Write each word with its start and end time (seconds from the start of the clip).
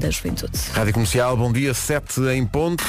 da 0.00 0.10
Juventude. 0.10 0.58
Rádio 0.72 0.94
Comercial, 0.94 1.36
bom 1.36 1.52
dia, 1.52 1.74
7 1.74 2.22
em 2.32 2.46
ponto. 2.46 2.82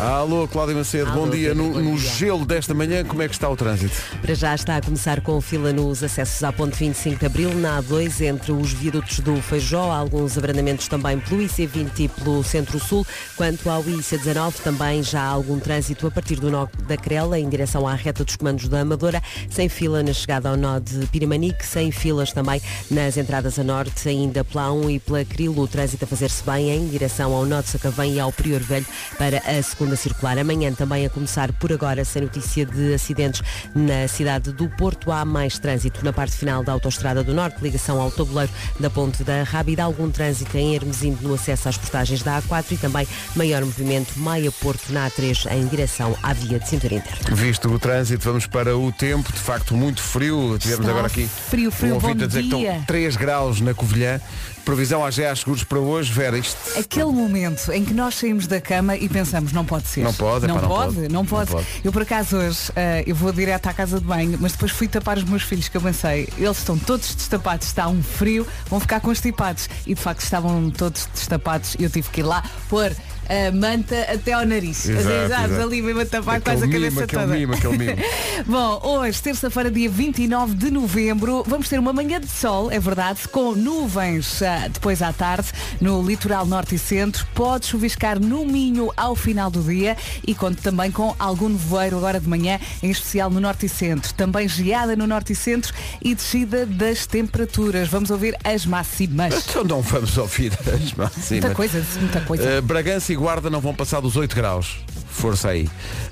Alô, 0.00 0.48
Cláudia 0.48 0.74
Macedo, 0.74 1.10
Alô, 1.10 1.26
bom 1.26 1.30
dia. 1.30 1.48
Pedro, 1.50 1.62
No, 1.62 1.72
bom 1.74 1.80
no 1.80 1.96
dia. 1.98 2.10
gelo 2.12 2.46
desta 2.46 2.72
manhã, 2.72 3.04
como 3.04 3.20
é 3.20 3.28
que 3.28 3.34
está 3.34 3.50
o 3.50 3.54
trânsito? 3.54 3.94
Para 4.22 4.34
já 4.34 4.54
está 4.54 4.78
a 4.78 4.80
começar 4.80 5.20
com 5.20 5.38
fila 5.42 5.74
nos 5.74 6.02
acessos 6.02 6.42
à 6.42 6.50
ponte 6.50 6.74
25 6.78 7.18
de 7.20 7.26
Abril, 7.26 7.54
na 7.54 7.82
A2, 7.82 8.22
entre 8.22 8.50
os 8.50 8.72
viadutos 8.72 9.20
do 9.20 9.36
Feijó, 9.42 9.90
há 9.90 9.98
alguns 9.98 10.38
abrandamentos 10.38 10.88
também 10.88 11.20
pelo 11.20 11.42
IC20 11.42 11.90
e 11.98 12.08
pelo 12.08 12.42
Centro-Sul. 12.42 13.06
Quanto 13.36 13.68
ao 13.68 13.84
IC19, 13.84 14.54
também 14.64 15.02
já 15.02 15.20
há 15.20 15.26
algum 15.28 15.58
trânsito 15.58 16.06
a 16.06 16.10
partir 16.10 16.36
do 16.36 16.50
nó 16.50 16.66
da 16.88 16.96
Crela, 16.96 17.38
em 17.38 17.46
direção 17.46 17.86
à 17.86 17.94
reta 17.94 18.24
dos 18.24 18.36
comandos 18.36 18.68
da 18.68 18.80
Amadora, 18.80 19.22
sem 19.50 19.68
fila 19.68 20.02
na 20.02 20.14
chegada 20.14 20.48
ao 20.48 20.56
nó 20.56 20.78
de 20.78 21.06
Piramanique, 21.08 21.66
sem 21.66 21.92
filas 21.92 22.32
também 22.32 22.62
nas 22.90 23.18
entradas 23.18 23.58
a 23.58 23.64
norte, 23.64 24.08
ainda 24.08 24.42
pela 24.44 24.68
A1 24.68 24.94
e 24.94 24.98
pela 24.98 25.22
Crilo, 25.26 25.60
o 25.62 25.68
trânsito 25.68 26.06
a 26.06 26.08
fazer-se 26.08 26.42
bem 26.42 26.70
em 26.70 26.88
direção 26.88 27.34
ao 27.34 27.44
nó 27.44 27.60
de 27.60 27.68
Sacavém 27.68 28.14
e 28.14 28.20
ao 28.20 28.32
Prior 28.32 28.60
Velho 28.60 28.86
para 29.18 29.38
a 29.38 29.62
segunda 29.62 29.89
circular. 29.96 30.38
Amanhã 30.38 30.72
também 30.72 31.06
a 31.06 31.10
começar 31.10 31.52
por 31.54 31.72
agora, 31.72 32.04
sem 32.04 32.22
notícia 32.22 32.64
de 32.66 32.94
acidentes 32.94 33.42
na 33.74 34.06
cidade 34.08 34.52
do 34.52 34.68
Porto. 34.68 35.10
Há 35.12 35.24
mais 35.24 35.58
trânsito 35.58 36.04
na 36.04 36.12
parte 36.12 36.36
final 36.36 36.62
da 36.62 36.72
Autostrada 36.72 37.22
do 37.22 37.34
Norte, 37.34 37.62
ligação 37.62 38.00
ao 38.00 38.10
tabuleiro 38.10 38.52
da 38.78 38.90
Ponte 38.90 39.22
da 39.24 39.42
Rábida. 39.42 39.82
Algum 39.84 40.10
trânsito 40.10 40.56
em 40.56 40.74
Hermesinde 40.74 41.24
no 41.24 41.34
acesso 41.34 41.68
às 41.68 41.76
portagens 41.76 42.22
da 42.22 42.40
A4 42.42 42.72
e 42.72 42.76
também 42.76 43.06
maior 43.36 43.64
movimento 43.64 44.18
Maia-Porto 44.18 44.92
na 44.92 45.08
A3 45.10 45.50
em 45.52 45.66
direção 45.66 46.16
à 46.22 46.32
via 46.32 46.58
de 46.58 46.68
cintura 46.68 46.94
interna. 46.94 47.34
Visto 47.34 47.68
o 47.68 47.78
trânsito, 47.78 48.24
vamos 48.24 48.46
para 48.46 48.76
o 48.76 48.92
tempo, 48.92 49.32
de 49.32 49.38
facto 49.38 49.74
muito 49.74 50.00
frio. 50.02 50.56
Tivemos 50.58 50.80
Está 50.80 50.90
agora 50.92 51.06
aqui 51.06 51.28
frio, 51.28 51.70
frio, 51.70 51.92
um 51.92 51.94
ouvinte 51.94 52.18
bom 52.18 52.24
a 52.24 52.26
dizer 52.26 52.42
que 52.42 52.48
dia. 52.48 52.70
estão 52.70 52.84
3 52.84 53.16
graus 53.16 53.60
na 53.60 53.74
Covilhã. 53.74 54.20
Previsão 54.64 55.04
à 55.04 55.10
GA 55.10 55.34
Seguros 55.34 55.64
para 55.64 55.78
hoje, 55.78 56.12
Vera, 56.12 56.38
isto 56.38 56.56
Aquele 56.78 57.12
momento 57.12 57.72
em 57.72 57.84
que 57.84 57.94
nós 57.94 58.14
saímos 58.14 58.46
da 58.46 58.60
cama 58.60 58.96
e 58.96 59.08
pensamos, 59.08 59.52
não 59.52 59.64
pode 59.64 59.86
ser. 59.88 60.02
Não 60.02 60.12
pode, 60.14 60.46
não, 60.46 60.56
epá, 60.56 60.62
não 60.62 60.68
pode, 60.68 60.94
pode. 60.94 61.08
não 61.08 61.24
pode. 61.26 61.50
Não 61.50 61.58
pode. 61.58 61.80
Eu 61.84 61.92
por 61.92 62.02
acaso 62.02 62.36
hoje, 62.36 62.72
eh, 62.76 63.04
eu 63.06 63.14
vou 63.14 63.32
direto 63.32 63.66
à 63.66 63.72
casa 63.72 63.98
de 63.98 64.06
banho, 64.06 64.38
mas 64.40 64.52
depois 64.52 64.70
fui 64.70 64.88
tapar 64.88 65.18
os 65.18 65.24
meus 65.24 65.42
filhos 65.42 65.68
que 65.68 65.76
eu 65.76 65.80
pensei, 65.80 66.28
eles 66.38 66.58
estão 66.58 66.78
todos 66.78 67.14
destapados, 67.14 67.66
está 67.66 67.88
um 67.88 68.02
frio, 68.02 68.46
vão 68.68 68.80
ficar 68.80 69.00
constipados. 69.00 69.68
E 69.86 69.94
de 69.94 70.00
facto 70.00 70.22
estavam 70.22 70.70
todos 70.70 71.08
destapados 71.12 71.74
e 71.78 71.84
eu 71.84 71.90
tive 71.90 72.08
que 72.10 72.20
ir 72.20 72.24
lá 72.24 72.42
pôr 72.68 72.92
a 73.30 73.52
manta 73.52 73.96
até 74.12 74.32
ao 74.32 74.44
nariz. 74.44 74.88
Exato, 74.88 75.08
Exato, 75.08 75.44
exato. 75.52 75.62
ali 75.62 75.82
mesmo 75.82 76.00
a 76.00 76.06
tapar 76.06 76.40
quase 76.40 76.64
a 76.64 76.68
cabeça 76.68 77.06
toda. 77.06 77.26
mimo, 77.28 77.54
aquele 77.54 77.78
mimo. 77.78 77.96
Bom, 78.46 78.80
hoje, 78.82 79.22
terça-feira, 79.22 79.70
dia 79.70 79.88
29 79.88 80.54
de 80.54 80.70
novembro, 80.70 81.44
vamos 81.46 81.68
ter 81.68 81.78
uma 81.78 81.92
manhã 81.92 82.20
de 82.20 82.28
sol, 82.28 82.70
é 82.72 82.80
verdade, 82.80 83.20
com 83.28 83.54
nuvens 83.54 84.42
ah, 84.42 84.66
depois 84.68 85.00
à 85.00 85.12
tarde 85.12 85.48
no 85.80 86.02
litoral 86.02 86.44
norte 86.44 86.74
e 86.74 86.78
centro. 86.78 87.24
Pode 87.34 87.66
chuviscar 87.66 88.18
no 88.18 88.44
Minho 88.44 88.90
ao 88.96 89.14
final 89.14 89.48
do 89.50 89.62
dia 89.62 89.96
e 90.26 90.34
conto 90.34 90.60
também 90.60 90.90
com 90.90 91.14
algum 91.18 91.48
nevoeiro 91.50 91.96
agora 91.98 92.18
de 92.18 92.28
manhã, 92.28 92.58
em 92.82 92.90
especial 92.90 93.30
no 93.30 93.38
norte 93.38 93.66
e 93.66 93.68
centro. 93.68 94.12
Também 94.14 94.48
geada 94.48 94.96
no 94.96 95.06
norte 95.06 95.32
e 95.32 95.36
centro 95.36 95.72
e 96.02 96.14
descida 96.14 96.66
das 96.66 97.06
temperaturas. 97.06 97.88
Vamos 97.88 98.10
ouvir 98.10 98.36
as 98.42 98.66
máximas. 98.66 99.46
Então 99.48 99.62
não 99.62 99.82
vamos 99.82 100.16
ouvir 100.18 100.52
as 100.52 100.92
máximas. 100.94 101.30
Muita 101.30 101.54
coisa, 101.54 101.84
muita 102.00 102.20
coisa. 102.22 102.58
Uh, 102.58 102.62
Bragança 102.62 103.12
e 103.12 103.19
Guarda 103.20 103.50
não 103.50 103.60
vão 103.60 103.74
passar 103.74 104.00
dos 104.00 104.16
8 104.16 104.34
graus. 104.34 104.78
Força 105.10 105.50
aí. 105.50 105.68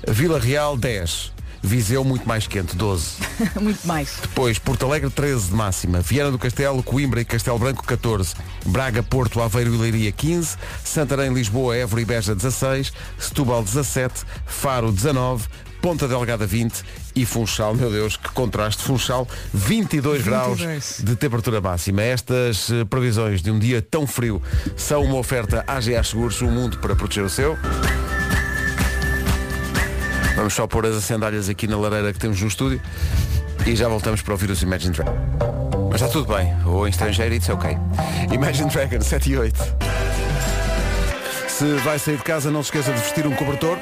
Vila 0.07 0.39
Real 0.39 0.77
10. 0.77 1.31
Viseu 1.59 2.03
muito 2.03 2.27
mais 2.27 2.45
quente, 2.45 2.75
12. 2.75 3.15
Muito 3.59 3.85
mais. 3.85 4.19
Depois, 4.21 4.59
Porto 4.59 4.85
Alegre 4.85 5.09
13 5.09 5.47
de 5.47 5.55
máxima. 5.55 6.01
Viana 6.01 6.29
do 6.29 6.37
Castelo, 6.37 6.83
Coimbra 6.83 7.19
e 7.19 7.25
Castelo 7.25 7.57
Branco 7.57 7.83
14. 7.83 8.35
Braga, 8.67 9.01
Porto, 9.01 9.41
Aveiro 9.41 9.73
e 9.73 9.77
Leiria 9.77 10.11
15. 10.11 10.55
Santarém, 10.85 11.33
Lisboa, 11.33 11.75
Évora 11.75 12.01
e 12.01 12.05
Beja 12.05 12.35
16. 12.35 12.93
Setúbal 13.17 13.63
17. 13.63 14.23
Faro 14.45 14.91
19. 14.91 15.47
Ponta 15.81 16.07
Delgada 16.07 16.45
20 16.45 16.83
e 17.15 17.25
Funchal, 17.25 17.73
meu 17.73 17.89
Deus, 17.89 18.17
que 18.17 18.29
contraste, 18.31 18.83
Funchal 18.83 19.27
22, 19.53 20.23
22. 20.23 20.23
graus 20.23 20.99
de 20.99 21.15
temperatura 21.15 21.61
máxima. 21.61 22.01
Estas 22.01 22.69
eh, 22.69 22.83
previsões 22.85 23.41
de 23.41 23.49
um 23.49 23.57
dia 23.57 23.81
tão 23.81 24.05
frio 24.05 24.41
são 24.75 25.03
uma 25.03 25.15
oferta 25.15 25.63
AGA 25.65 26.03
Seguros, 26.03 26.41
um 26.41 26.51
mundo 26.51 26.77
para 26.79 26.95
proteger 26.95 27.23
o 27.23 27.29
seu. 27.29 27.57
Vamos 30.35 30.53
só 30.53 30.67
pôr 30.67 30.85
as 30.85 31.03
sandálias 31.03 31.49
aqui 31.49 31.67
na 31.67 31.77
lareira 31.77 32.13
que 32.13 32.19
temos 32.19 32.41
no 32.41 32.47
estúdio 32.47 32.81
e 33.65 33.75
já 33.75 33.87
voltamos 33.87 34.21
para 34.21 34.33
ouvir 34.33 34.49
os 34.49 34.61
Imagine 34.61 34.93
Dragons. 34.93 35.19
Mas 35.91 36.01
está 36.01 36.07
tudo 36.07 36.33
bem, 36.33 36.55
ou 36.65 36.87
em 36.87 36.89
estrangeiro, 36.89 37.35
it's 37.35 37.49
ok. 37.49 37.77
Imagine 38.31 38.69
Dragons 38.69 39.05
7 39.05 39.31
e 39.31 39.37
8. 39.37 39.59
Se 41.47 41.65
vai 41.83 41.99
sair 41.99 42.17
de 42.17 42.23
casa, 42.23 42.49
não 42.49 42.63
se 42.63 42.67
esqueça 42.67 42.93
de 42.93 42.99
vestir 43.01 43.27
um 43.27 43.35
cobertor, 43.35 43.77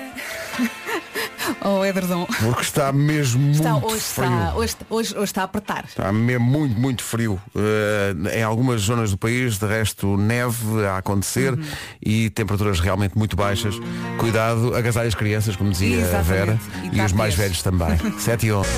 Oh, 1.64 1.84
Edredon. 1.84 2.26
porque 2.42 2.62
está 2.62 2.92
mesmo 2.94 3.52
Está, 3.52 3.72
muito 3.74 3.88
hoje, 3.88 4.00
frio. 4.04 4.26
está, 4.28 4.56
hoje, 4.56 4.76
hoje, 4.90 5.14
hoje 5.16 5.24
está 5.26 5.42
a 5.42 5.46
apertar. 5.46 5.86
Está 5.88 6.12
mesmo 6.14 6.46
muito, 6.46 6.80
muito 6.80 7.04
frio. 7.04 7.42
Eh, 7.56 8.38
em 8.40 8.44
algumas 8.44 8.82
zonas 8.82 9.12
do 9.12 9.18
país, 9.18 9.58
de 9.58 9.66
resto, 9.66 10.16
neve 10.18 10.86
a 10.86 10.98
acontecer 10.98 11.54
Uhum. 11.54 11.64
e 12.02 12.30
temperaturas 12.30 12.80
realmente 12.80 13.18
muito 13.18 13.36
baixas. 13.36 13.76
Cuidado, 14.18 14.76
agasalhe 14.76 15.08
as 15.08 15.16
crianças, 15.16 15.56
como 15.56 15.72
dizia 15.72 15.98
a 15.98 16.02
Exatamente. 16.02 16.28
Vera, 16.30 16.60
E 16.94 16.98
e, 16.98 17.02
os 17.02 17.12
mais 17.12 17.34
tapes. 17.34 17.36
velhos 17.36 17.62
também. 17.64 17.98
7 18.20 18.46
e 18.48 18.52
11. 18.54 18.70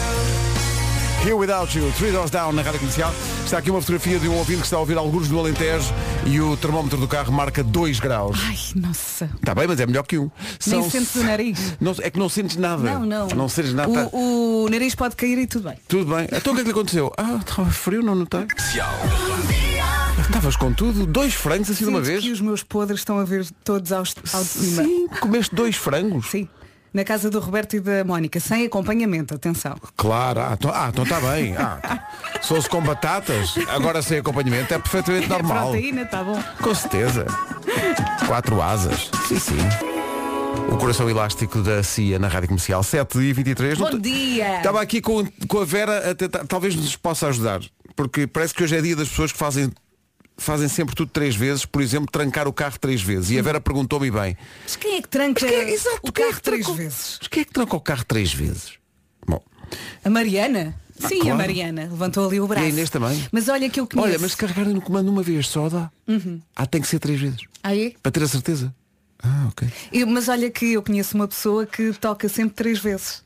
Here 1.23 1.33
Without 1.33 1.77
You, 1.77 1.91
Three 1.97 2.11
Doors 2.11 2.31
Down 2.31 2.53
na 2.53 2.61
Rádio 2.61 2.79
Comercial. 2.79 3.13
Está 3.43 3.57
aqui 3.57 3.69
uma 3.69 3.81
fotografia 3.81 4.17
de 4.19 4.27
um 4.29 4.35
ouvinte 4.37 4.59
que 4.61 4.65
está 4.65 4.77
a 4.77 4.79
ouvir 4.79 4.97
alguns 4.97 5.27
do 5.27 5.37
Alentejo 5.37 5.93
e 6.25 6.39
o 6.39 6.55
termómetro 6.55 6.97
do 6.97 7.07
carro 7.07 7.31
marca 7.31 7.61
2 7.63 7.99
graus. 7.99 8.39
Ai, 8.45 8.55
nossa. 8.75 9.29
Está 9.35 9.53
bem, 9.53 9.67
mas 9.67 9.79
é 9.79 9.85
melhor 9.85 10.03
que 10.03 10.17
um. 10.17 10.31
Nem 10.65 10.81
São- 10.81 10.89
sentes 10.89 11.15
o 11.15 11.23
nariz. 11.23 11.75
Não, 11.79 11.93
é 12.01 12.09
que 12.09 12.17
não 12.17 12.29
sentes 12.29 12.55
nada. 12.55 12.81
Não, 12.83 13.05
não. 13.05 13.27
Não 13.27 13.49
sentes 13.49 13.73
nada. 13.73 13.91
tá- 13.91 14.09
O, 14.15 14.65
o 14.65 14.69
nariz 14.69 14.95
pode 14.95 15.15
cair 15.15 15.37
e 15.37 15.45
tudo 15.47 15.67
bem. 15.69 15.77
Tudo 15.87 16.15
bem. 16.15 16.27
Então 16.31 16.53
o 16.53 16.55
que 16.55 16.61
é 16.61 16.63
que 16.63 16.69
lhe 16.69 16.71
aconteceu? 16.71 17.11
Ah, 17.17 17.37
estava 17.39 17.69
frio, 17.69 18.01
não 18.01 18.15
notei. 18.15 18.45
Estavas 20.21 20.55
com 20.55 20.71
tudo, 20.71 21.05
dois 21.05 21.33
frangos 21.33 21.69
assim 21.71 21.83
de 21.83 21.89
uma 21.89 22.01
vez? 22.01 22.23
que 22.23 22.31
os 22.31 22.39
meus 22.39 22.61
podres 22.63 22.99
estão 23.01 23.17
a 23.19 23.23
ver 23.25 23.45
todos 23.63 23.91
ao, 23.91 23.99
ao 23.99 24.03
de 24.43 24.47
cima. 24.49 24.83
Sim, 24.83 25.07
comeste 25.19 25.53
dois 25.55 25.75
frangos? 25.75 26.29
Sim. 26.29 26.47
Na 26.93 27.03
casa 27.03 27.29
do 27.29 27.39
Roberto 27.39 27.75
e 27.75 27.79
da 27.79 28.03
Mónica, 28.03 28.39
sem 28.39 28.65
acompanhamento, 28.65 29.35
atenção. 29.35 29.75
Claro, 29.95 30.41
ah, 30.41 30.57
então, 30.57 30.71
ah, 30.73 30.89
então 30.91 31.03
está 31.03 31.19
bem. 31.19 31.55
Ah, 31.55 32.07
se 32.41 32.47
fosse 32.47 32.67
com 32.67 32.81
batatas, 32.81 33.53
agora 33.69 34.01
sem 34.01 34.17
acompanhamento, 34.17 34.73
é 34.73 34.79
perfeitamente 34.79 35.29
normal. 35.29 35.69
Proteína, 35.69 36.05
tá 36.05 36.23
bom. 36.23 36.41
Com 36.61 36.73
certeza. 36.73 37.25
Quatro 38.27 38.61
asas. 38.61 39.11
Sim, 39.27 39.39
sim. 39.39 39.57
O 40.71 40.77
coração 40.77 41.09
elástico 41.09 41.61
da 41.61 41.83
CIA 41.83 42.17
na 42.17 42.27
Rádio 42.27 42.49
Comercial 42.49 42.83
7 42.83 43.19
e 43.19 43.33
23 43.33 43.77
Bom 43.77 43.97
dia! 43.97 44.57
Estava 44.57 44.81
aqui 44.81 45.01
com, 45.01 45.25
com 45.47 45.59
a 45.59 45.65
Vera 45.65 46.11
a 46.11 46.15
tentar, 46.15 46.45
talvez 46.45 46.75
nos 46.75 46.95
possa 46.95 47.27
ajudar. 47.27 47.61
Porque 47.95 48.25
parece 48.25 48.53
que 48.53 48.63
hoje 48.63 48.75
é 48.75 48.81
dia 48.81 48.95
das 48.95 49.09
pessoas 49.09 49.31
que 49.31 49.37
fazem, 49.37 49.71
fazem 50.39 50.67
sempre 50.67 50.95
tudo 50.95 51.11
três 51.11 51.35
vezes, 51.35 51.65
por 51.65 51.81
exemplo, 51.81 52.07
trancar 52.11 52.47
o 52.47 52.53
carro 52.53 52.77
três 52.79 53.01
vezes. 53.01 53.29
E 53.31 53.37
a 53.39 53.41
Vera 53.41 53.59
perguntou-me 53.61 54.09
bem, 54.09 54.37
Mas 54.63 54.75
quem 54.75 54.97
é 54.97 55.01
que 55.01 55.07
tranca 55.07 55.45
quem 55.45 55.55
é- 55.55 55.71
exato, 55.73 55.99
o 56.03 56.09
é 56.09 56.11
carro 56.11 56.33
que 56.35 56.41
três 56.41 56.67
vezes? 56.67 57.17
Mas 57.19 57.27
quem 57.27 57.41
é 57.41 57.45
que 57.45 57.51
tranca 57.53 57.75
o 57.75 57.81
carro 57.81 58.03
três 58.05 58.33
vezes? 58.33 58.73
Bom, 59.27 59.43
A 60.03 60.09
Mariana? 60.09 60.75
Sim, 60.99 61.19
claro. 61.19 61.31
a 61.31 61.37
Mariana. 61.37 61.81
Levantou 61.83 62.27
ali 62.27 62.41
o 62.41 62.47
braço. 62.47 62.65
E 62.65 62.67
a 62.67 62.69
Inês 62.71 62.89
também. 62.89 63.25
Mas 63.31 63.47
olha 63.47 63.69
que 63.69 63.79
eu 63.79 63.87
conheço. 63.87 64.09
olha, 64.09 64.19
mas 64.19 64.31
se 64.31 64.37
carregarem 64.37 64.73
no 64.73 64.81
comando 64.81 65.07
uma 65.09 65.23
vez 65.23 65.47
só 65.47 65.69
dá. 65.69 65.89
Ah, 66.55 66.65
tem 66.65 66.81
que 66.81 66.87
ser 66.89 66.99
três 66.99 67.21
vezes. 67.21 67.39
Ah, 67.63 67.73
é? 67.75 67.93
Para 68.03 68.11
ter 68.11 68.23
a 68.23 68.27
certeza. 68.27 68.75
Ah, 69.23 69.47
ok. 69.49 69.67
Eu- 69.93 70.07
mas 70.07 70.27
olha 70.27 70.49
que 70.49 70.73
eu 70.73 70.83
conheço 70.83 71.15
uma 71.15 71.27
pessoa 71.27 71.65
que 71.65 71.93
toca 71.93 72.27
sempre 72.27 72.53
três 72.55 72.79
vezes. 72.79 73.23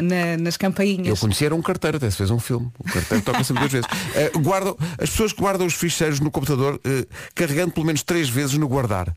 Na- 0.00 0.36
nas 0.36 0.54
Eu 0.54 0.58
campainhas. 0.60 1.18
conheci 1.20 1.44
era 1.44 1.54
um 1.54 1.62
carteiro, 1.62 1.96
até 1.96 2.08
se 2.10 2.16
fez 2.16 2.30
um 2.30 2.38
filme. 2.38 2.70
O 2.78 2.84
carteiro 2.84 3.22
toca 3.24 3.42
sempre 3.44 3.60
duas 3.68 3.72
vezes. 3.72 3.88
Eh, 4.14 4.30
guardam, 4.38 4.76
as 4.98 5.10
pessoas 5.10 5.32
que 5.32 5.40
guardam 5.40 5.66
os 5.66 5.74
ficheiros 5.74 6.20
no 6.20 6.30
computador, 6.30 6.80
eh, 6.84 7.06
carregando 7.34 7.72
pelo 7.72 7.86
menos 7.86 8.02
três 8.02 8.28
vezes 8.28 8.56
no 8.58 8.68
guardar. 8.68 9.14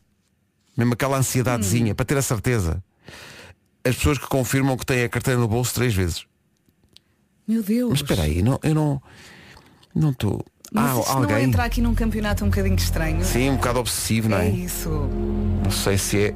Mesmo 0.76 0.94
aquela 0.94 1.18
ansiedadezinha, 1.18 1.94
para 1.94 2.04
ter 2.06 2.16
a 2.16 2.22
certeza. 2.22 2.82
As 3.84 3.96
pessoas 3.96 4.18
que 4.18 4.26
confirmam 4.26 4.76
que 4.76 4.84
têm 4.86 5.04
a 5.04 5.08
carteira 5.08 5.38
no 5.40 5.48
bolso 5.48 5.74
três 5.74 5.94
vezes. 5.94 6.24
Meu 7.46 7.62
Deus. 7.62 7.90
Mas 7.90 8.00
espera 8.00 8.22
aí, 8.22 8.42
não, 8.42 8.58
eu 8.62 8.74
não. 8.74 9.02
Não 9.94 10.10
estou. 10.10 10.44
Mas 10.72 10.84
Ah, 10.96 11.00
isto 11.00 11.12
não 11.14 11.18
alguém. 11.22 11.42
entra 11.44 11.64
aqui 11.64 11.80
num 11.80 11.94
campeonato 11.94 12.44
um 12.44 12.48
bocadinho 12.48 12.76
estranho. 12.76 13.24
Sim, 13.24 13.50
um 13.50 13.56
bocado 13.56 13.80
obsessivo, 13.80 14.28
não 14.28 14.38
É 14.38 14.46
é? 14.46 14.50
isso. 14.50 14.88
Não 14.88 15.70
sei 15.70 15.98
se 15.98 16.18
é. 16.26 16.34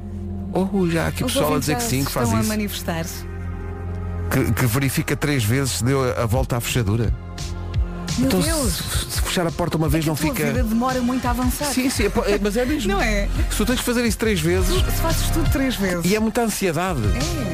Oh, 0.51 0.89
já 0.89 1.05
há 1.05 1.07
aqui 1.07 1.23
Os 1.23 1.31
pessoal 1.33 1.55
a 1.55 1.59
dizer 1.59 1.75
que 1.77 1.83
sim, 1.83 2.03
que 2.03 2.11
faz 2.11 2.27
estão 2.27 2.39
a 2.39 2.41
isso. 2.41 2.49
Que, 4.29 4.51
que 4.51 4.65
verifica 4.65 5.15
três 5.15 5.43
vezes 5.43 5.73
se 5.77 5.83
deu 5.83 6.03
a, 6.03 6.23
a 6.23 6.25
volta 6.25 6.57
à 6.57 6.59
fechadura. 6.59 7.13
Meu 8.17 8.27
então, 8.27 8.39
Deus. 8.39 8.73
se, 8.77 9.11
se 9.11 9.21
fechar 9.21 9.45
a 9.45 9.51
porta 9.51 9.75
uma 9.77 9.87
É 9.87 9.89
vez 9.89 10.03
que 10.03 10.07
não 10.07 10.13
a 10.13 10.17
fica. 10.17 10.45
vida 10.45 10.63
demora 10.63 11.01
muito 11.01 11.25
a 11.27 11.31
avançar. 11.31 11.65
Sim, 11.65 11.89
sim, 11.89 12.03
é 12.03 12.31
é- 12.33 12.39
mas 12.41 12.55
é 12.55 12.63
mesmo. 12.65 12.93
Não 12.93 13.01
é? 13.01 13.27
Se 13.51 13.57
tu 13.57 13.65
tens 13.65 13.79
que 13.79 13.85
fazer 13.85 14.05
isso 14.05 14.17
três 14.17 14.39
vezes 14.39 14.73
Se 14.73 15.01
fazes 15.01 15.29
tudo 15.31 15.49
três 15.51 15.75
vezes. 15.75 16.05
e 16.05 16.15
é 16.15 16.19
muita 16.19 16.41
ansiedade. 16.43 17.01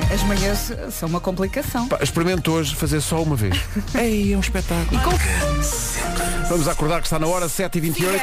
É, 0.09 0.13
as 0.13 0.21
manhãs 0.23 0.71
são 0.91 1.09
uma 1.09 1.19
complicação. 1.19 1.87
Pá, 1.87 1.97
Experimento 2.01 2.51
hoje 2.51 2.75
fazer 2.75 3.01
só 3.01 3.21
uma 3.23 3.35
vez. 3.35 3.59
Ei, 3.95 4.33
é 4.33 4.37
um 4.37 4.39
espetáculo. 4.39 5.01
Vamos 6.47 6.67
acordar 6.67 6.99
que 7.01 7.07
está 7.07 7.17
na 7.17 7.25
hora 7.27 7.47
7h28. 7.47 8.21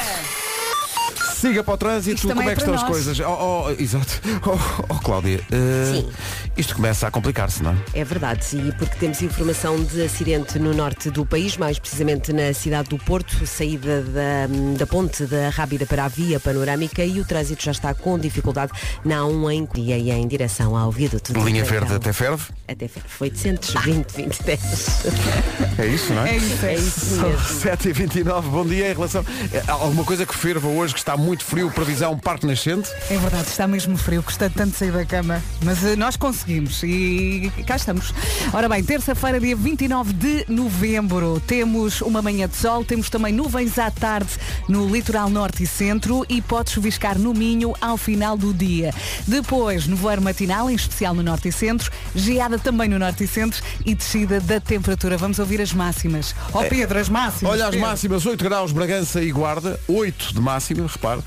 Siga 1.40 1.62
para 1.62 1.74
o 1.74 1.76
trânsito, 1.76 2.16
Isto 2.16 2.28
como 2.28 2.42
é 2.42 2.46
é 2.52 2.54
que 2.54 2.60
estão 2.60 2.74
as 2.74 2.80
nós. 2.82 2.90
coisas? 2.90 3.20
Oh, 3.20 3.66
oh, 3.66 3.70
exato. 3.80 4.20
Oh, 4.44 4.84
oh, 4.88 4.94
Cláudia, 4.96 5.40
eh, 5.52 5.92
Sim. 5.92 6.08
isto 6.56 6.74
começa 6.74 7.06
a 7.06 7.10
complicar-se, 7.12 7.62
não 7.62 7.72
é? 7.72 7.76
É 8.00 8.04
verdade, 8.04 8.44
e 8.56 8.72
porque 8.72 8.96
temos 8.98 9.22
informação 9.22 9.80
de 9.84 10.02
acidente 10.02 10.58
no 10.58 10.74
norte 10.74 11.10
do 11.10 11.24
país, 11.24 11.56
mais 11.56 11.78
precisamente 11.78 12.32
na 12.32 12.52
cidade 12.52 12.88
do 12.88 12.98
Porto, 12.98 13.46
saída 13.46 14.02
da, 14.02 14.48
da 14.78 14.86
ponte 14.86 15.24
da 15.26 15.48
Rábida 15.50 15.86
para 15.86 16.06
a 16.06 16.08
via 16.08 16.40
panorâmica 16.40 17.04
e 17.04 17.20
o 17.20 17.24
trânsito 17.24 17.62
já 17.62 17.70
está 17.70 17.94
com 17.94 18.18
dificuldade 18.18 18.72
na 19.04 19.18
A1 19.20 19.52
em 19.52 19.66
Coria 19.66 19.96
e 19.96 20.10
em 20.10 20.26
direção 20.26 20.76
ao 20.76 20.90
viaduto. 20.90 21.32
Linha 21.44 21.62
verde 21.64 21.94
até 21.94 22.12
ferve. 22.12 22.46
Até 22.66 22.88
ferve. 22.88 23.08
820, 23.20 24.12
20, 24.12 24.42
10. 24.42 24.60
É 25.78 25.86
isso, 25.86 26.12
não 26.12 26.26
é? 26.26 26.30
É 26.30 26.36
isso, 26.36 26.66
é 26.66 26.74
isso. 26.74 27.16
mesmo. 27.22 27.38
7h29, 27.60 28.40
bom 28.42 28.66
dia 28.66 28.90
em 28.90 28.94
relação. 28.94 29.24
eh, 29.52 29.62
há 29.68 29.72
Alguma 29.72 30.04
coisa 30.04 30.26
que 30.26 30.34
ferva 30.34 30.66
hoje, 30.68 30.92
que 30.94 30.98
está 30.98 31.16
muito 31.16 31.27
frio, 31.44 31.70
previsão 31.70 32.18
Parque 32.18 32.46
Nascente? 32.46 32.88
É 33.10 33.16
verdade, 33.18 33.48
está 33.48 33.66
mesmo 33.66 33.96
frio, 33.96 34.22
custa 34.22 34.48
tanto 34.50 34.76
sair 34.76 34.90
da 34.90 35.04
cama. 35.04 35.42
Mas 35.62 35.84
eh, 35.84 35.94
nós 35.94 36.16
conseguimos 36.16 36.82
e 36.82 37.52
cá 37.66 37.76
estamos. 37.76 38.14
Ora 38.52 38.68
bem, 38.68 38.82
terça-feira, 38.82 39.38
dia 39.38 39.54
29 39.54 40.12
de 40.12 40.44
novembro, 40.48 41.40
temos 41.46 42.00
uma 42.00 42.22
manhã 42.22 42.48
de 42.48 42.56
sol, 42.56 42.84
temos 42.84 43.10
também 43.10 43.32
nuvens 43.32 43.78
à 43.78 43.90
tarde 43.90 44.30
no 44.68 44.88
litoral 44.88 45.28
norte 45.28 45.62
e 45.62 45.66
centro 45.66 46.24
e 46.28 46.40
pode 46.40 46.70
chuviscar 46.70 47.18
no 47.18 47.34
Minho 47.34 47.74
ao 47.80 47.96
final 47.96 48.36
do 48.36 48.54
dia. 48.54 48.94
Depois, 49.26 49.86
nevoeiro 49.86 50.22
matinal, 50.22 50.70
em 50.70 50.74
especial 50.74 51.14
no 51.14 51.22
norte 51.22 51.48
e 51.48 51.52
centro, 51.52 51.90
geada 52.14 52.58
também 52.58 52.88
no 52.88 52.98
norte 52.98 53.24
e 53.24 53.28
centro 53.28 53.62
e 53.84 53.94
descida 53.94 54.40
da 54.40 54.60
temperatura. 54.60 55.16
Vamos 55.16 55.38
ouvir 55.38 55.60
as 55.60 55.72
máximas. 55.72 56.34
Ó 56.52 56.64
Pedro, 56.64 56.98
as 56.98 57.08
máximas. 57.08 57.52
Olha 57.52 57.64
as 57.64 57.70
Pedro. 57.70 57.86
máximas, 57.86 58.26
8 58.26 58.44
graus, 58.44 58.72
Bragança 58.72 59.22
e 59.22 59.30
Guarda, 59.30 59.78
8 59.86 60.34
de 60.34 60.40
máxima, 60.40 60.86
repare. 60.86 61.17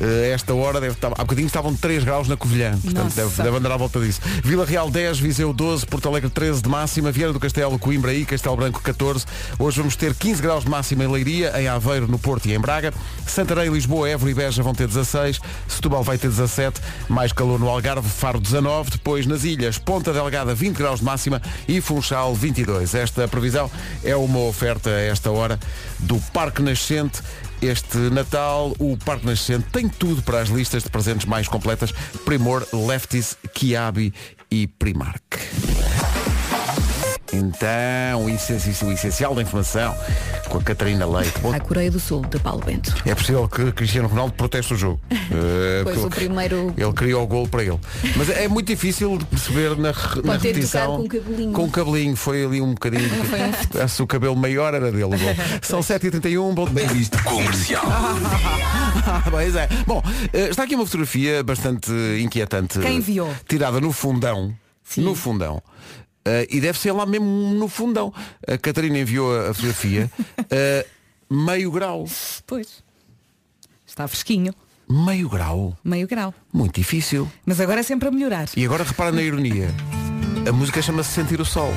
Eh, 0.00 0.32
esta 0.34 0.54
hora 0.54 0.80
deve 0.80 0.94
estar. 0.94 1.08
Há 1.12 1.24
bocadinho 1.24 1.46
estavam 1.46 1.74
3 1.74 2.04
graus 2.04 2.28
na 2.28 2.36
Covilhã, 2.36 2.78
portanto 2.78 3.14
deve, 3.14 3.42
deve 3.42 3.56
andar 3.56 3.72
à 3.72 3.76
volta 3.76 4.00
disso. 4.00 4.20
Vila 4.42 4.64
Real 4.64 4.90
10, 4.90 5.18
Viseu 5.18 5.52
12, 5.52 5.86
Porto 5.86 6.08
Alegre 6.08 6.30
13 6.30 6.62
de 6.62 6.68
máxima, 6.68 7.10
Vieira 7.10 7.32
do 7.32 7.40
Castelo, 7.40 7.78
Coimbra 7.78 8.12
e 8.14 8.24
Castelo 8.24 8.56
Branco 8.56 8.80
14. 8.80 9.26
Hoje 9.58 9.78
vamos 9.78 9.96
ter 9.96 10.14
15 10.14 10.42
graus 10.42 10.64
de 10.64 10.70
máxima 10.70 11.04
em 11.04 11.08
Leiria, 11.08 11.60
em 11.60 11.68
Aveiro, 11.68 12.06
no 12.06 12.18
Porto 12.18 12.46
e 12.46 12.54
em 12.54 12.58
Braga. 12.58 12.92
Santarém, 13.26 13.70
Lisboa, 13.70 14.08
Évora 14.08 14.30
e 14.30 14.34
Beja 14.34 14.62
vão 14.62 14.74
ter 14.74 14.86
16. 14.86 15.40
Setúbal 15.68 16.02
vai 16.02 16.18
ter 16.18 16.28
17. 16.28 16.80
Mais 17.08 17.32
calor 17.32 17.58
no 17.58 17.68
Algarve, 17.68 18.08
Faro 18.08 18.40
19. 18.40 18.90
Depois 18.90 19.26
nas 19.26 19.44
ilhas, 19.44 19.78
Ponta 19.78 20.12
Delgada 20.12 20.54
20 20.54 20.76
graus 20.76 21.00
de 21.00 21.06
máxima 21.06 21.40
e 21.68 21.80
Funchal 21.80 22.34
22. 22.34 22.94
Esta 22.94 23.26
previsão 23.28 23.70
é 24.04 24.14
uma 24.16 24.40
oferta 24.40 24.90
a 24.90 25.00
esta 25.00 25.30
hora 25.30 25.58
do 25.98 26.18
Parque 26.32 26.62
Nascente. 26.62 27.22
Este 27.62 27.98
Natal, 28.10 28.74
o 28.78 28.96
Parque 28.96 29.26
Nascente 29.26 29.66
tem 29.70 29.86
tudo 29.86 30.22
para 30.22 30.40
as 30.40 30.48
listas 30.48 30.82
de 30.82 30.88
presentes 30.88 31.26
mais 31.26 31.46
completas. 31.46 31.92
Primor, 32.24 32.66
Lefties, 32.72 33.36
Kiabi 33.52 34.14
e 34.50 34.66
Primark. 34.66 35.59
Então, 37.32 38.24
o 38.24 38.28
essencial, 38.30 38.90
o 38.90 38.92
essencial 38.92 39.34
da 39.34 39.42
informação 39.42 39.94
com 40.48 40.58
a 40.58 40.62
Catarina 40.62 41.06
Leite. 41.06 41.38
Bom, 41.40 41.52
A 41.54 41.60
Coreia 41.60 41.90
do 41.90 42.00
Sul, 42.00 42.22
de 42.26 42.38
Paulo 42.40 42.60
Bento. 42.64 42.92
é 43.06 43.14
possível 43.14 43.48
que 43.48 43.70
Cristiano 43.72 44.08
Ronaldo 44.08 44.32
proteste 44.34 44.74
o 44.74 44.76
jogo. 44.76 45.00
Eh, 45.32 45.82
Pois 45.84 46.04
o 46.04 46.10
primeiro- 46.10 46.74
Ele 46.76 46.92
criou 46.92 47.22
o 47.22 47.26
gol 47.26 47.46
para 47.46 47.62
ele. 47.62 47.78
Mas 48.16 48.28
é 48.30 48.48
muito 48.48 48.66
difícil 48.66 49.16
de 49.16 49.24
perceber 49.26 49.70
na, 49.76 49.90
na 49.90 49.92
Pode 49.92 50.42
ter 50.42 50.48
repetição. 50.48 50.96
com 50.96 51.02
o 51.04 51.08
cabelinho. 51.08 51.52
Com 51.52 51.64
o 51.66 51.70
cabelinho. 51.70 52.16
Foi 52.16 52.44
ali 52.44 52.60
um 52.60 52.70
bocadinho. 52.74 53.08
Se 53.88 54.02
o 54.02 54.06
cabelo 54.08 54.34
maior 54.34 54.74
era 54.74 54.90
dele. 54.90 55.04
o 55.04 55.08
gol. 55.10 55.18
São 55.62 55.78
7h31. 55.80 56.52
Bom... 56.52 56.66
Bem 56.66 56.86
visto 56.88 57.22
comercial. 57.22 57.84
Pois 59.30 59.54
é. 59.54 59.68
Bom, 59.86 60.02
eh, 60.32 60.48
está 60.50 60.64
aqui 60.64 60.74
uma 60.74 60.84
fotografia 60.84 61.42
bastante 61.42 61.90
inquietante. 62.20 62.78
Quem 62.80 62.96
enviou? 62.96 63.32
Tirada 63.48 63.80
no 63.80 63.92
fundão. 63.92 64.52
No 64.96 65.14
fundão. 65.14 65.62
Eh, 66.24 66.46
e 66.50 66.60
deve 66.60 66.78
ser 66.78 66.92
lá 66.92 67.06
mesmo 67.06 67.26
no 67.54 67.68
fundão. 67.68 68.12
A 68.46 68.58
Catarina 68.58 68.98
enviou 68.98 69.34
a 69.34 69.50
a 69.50 69.54
fotografia. 69.54 70.10
eh, 70.50 70.86
meio 71.30 71.70
grau. 71.70 72.04
Pois. 72.46 72.82
Está 73.86 74.06
fresquinho, 74.06 74.54
Meio 74.88 75.28
grau. 75.28 75.76
meio 75.84 76.06
grau. 76.08 76.34
Muito 76.52 76.74
difícil. 76.76 77.30
Mas 77.46 77.60
agora 77.60 77.80
é 77.80 77.82
sempre 77.82 78.08
a 78.08 78.10
melhorar. 78.10 78.46
E 78.56 78.64
agora 78.64 78.82
repara 78.84 79.12
na 79.12 79.22
ironia. 79.22 79.68
A 80.48 80.52
música 80.52 80.80
chama-se 80.82 81.10
Sentir 81.10 81.40
o 81.40 81.44
Sol. 81.44 81.72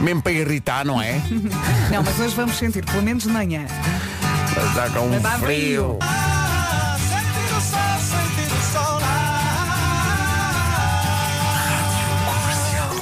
Mesmo 0.00 0.20
para 0.22 0.32
irritar, 0.32 0.84
não 0.84 1.00
é? 1.00 1.14
Não, 1.90 2.02
mas 2.04 2.18
hoje 2.20 2.34
vamos 2.34 2.56
sentir, 2.56 2.84
pelo 2.84 3.02
menos 3.02 3.22
de 3.22 3.30
manhã. 3.30 3.64
Mas 4.54 4.68
Está 4.68 4.90
com 4.90 5.06
um 5.06 5.20
frio. 5.38 5.38
frio. 5.40 5.98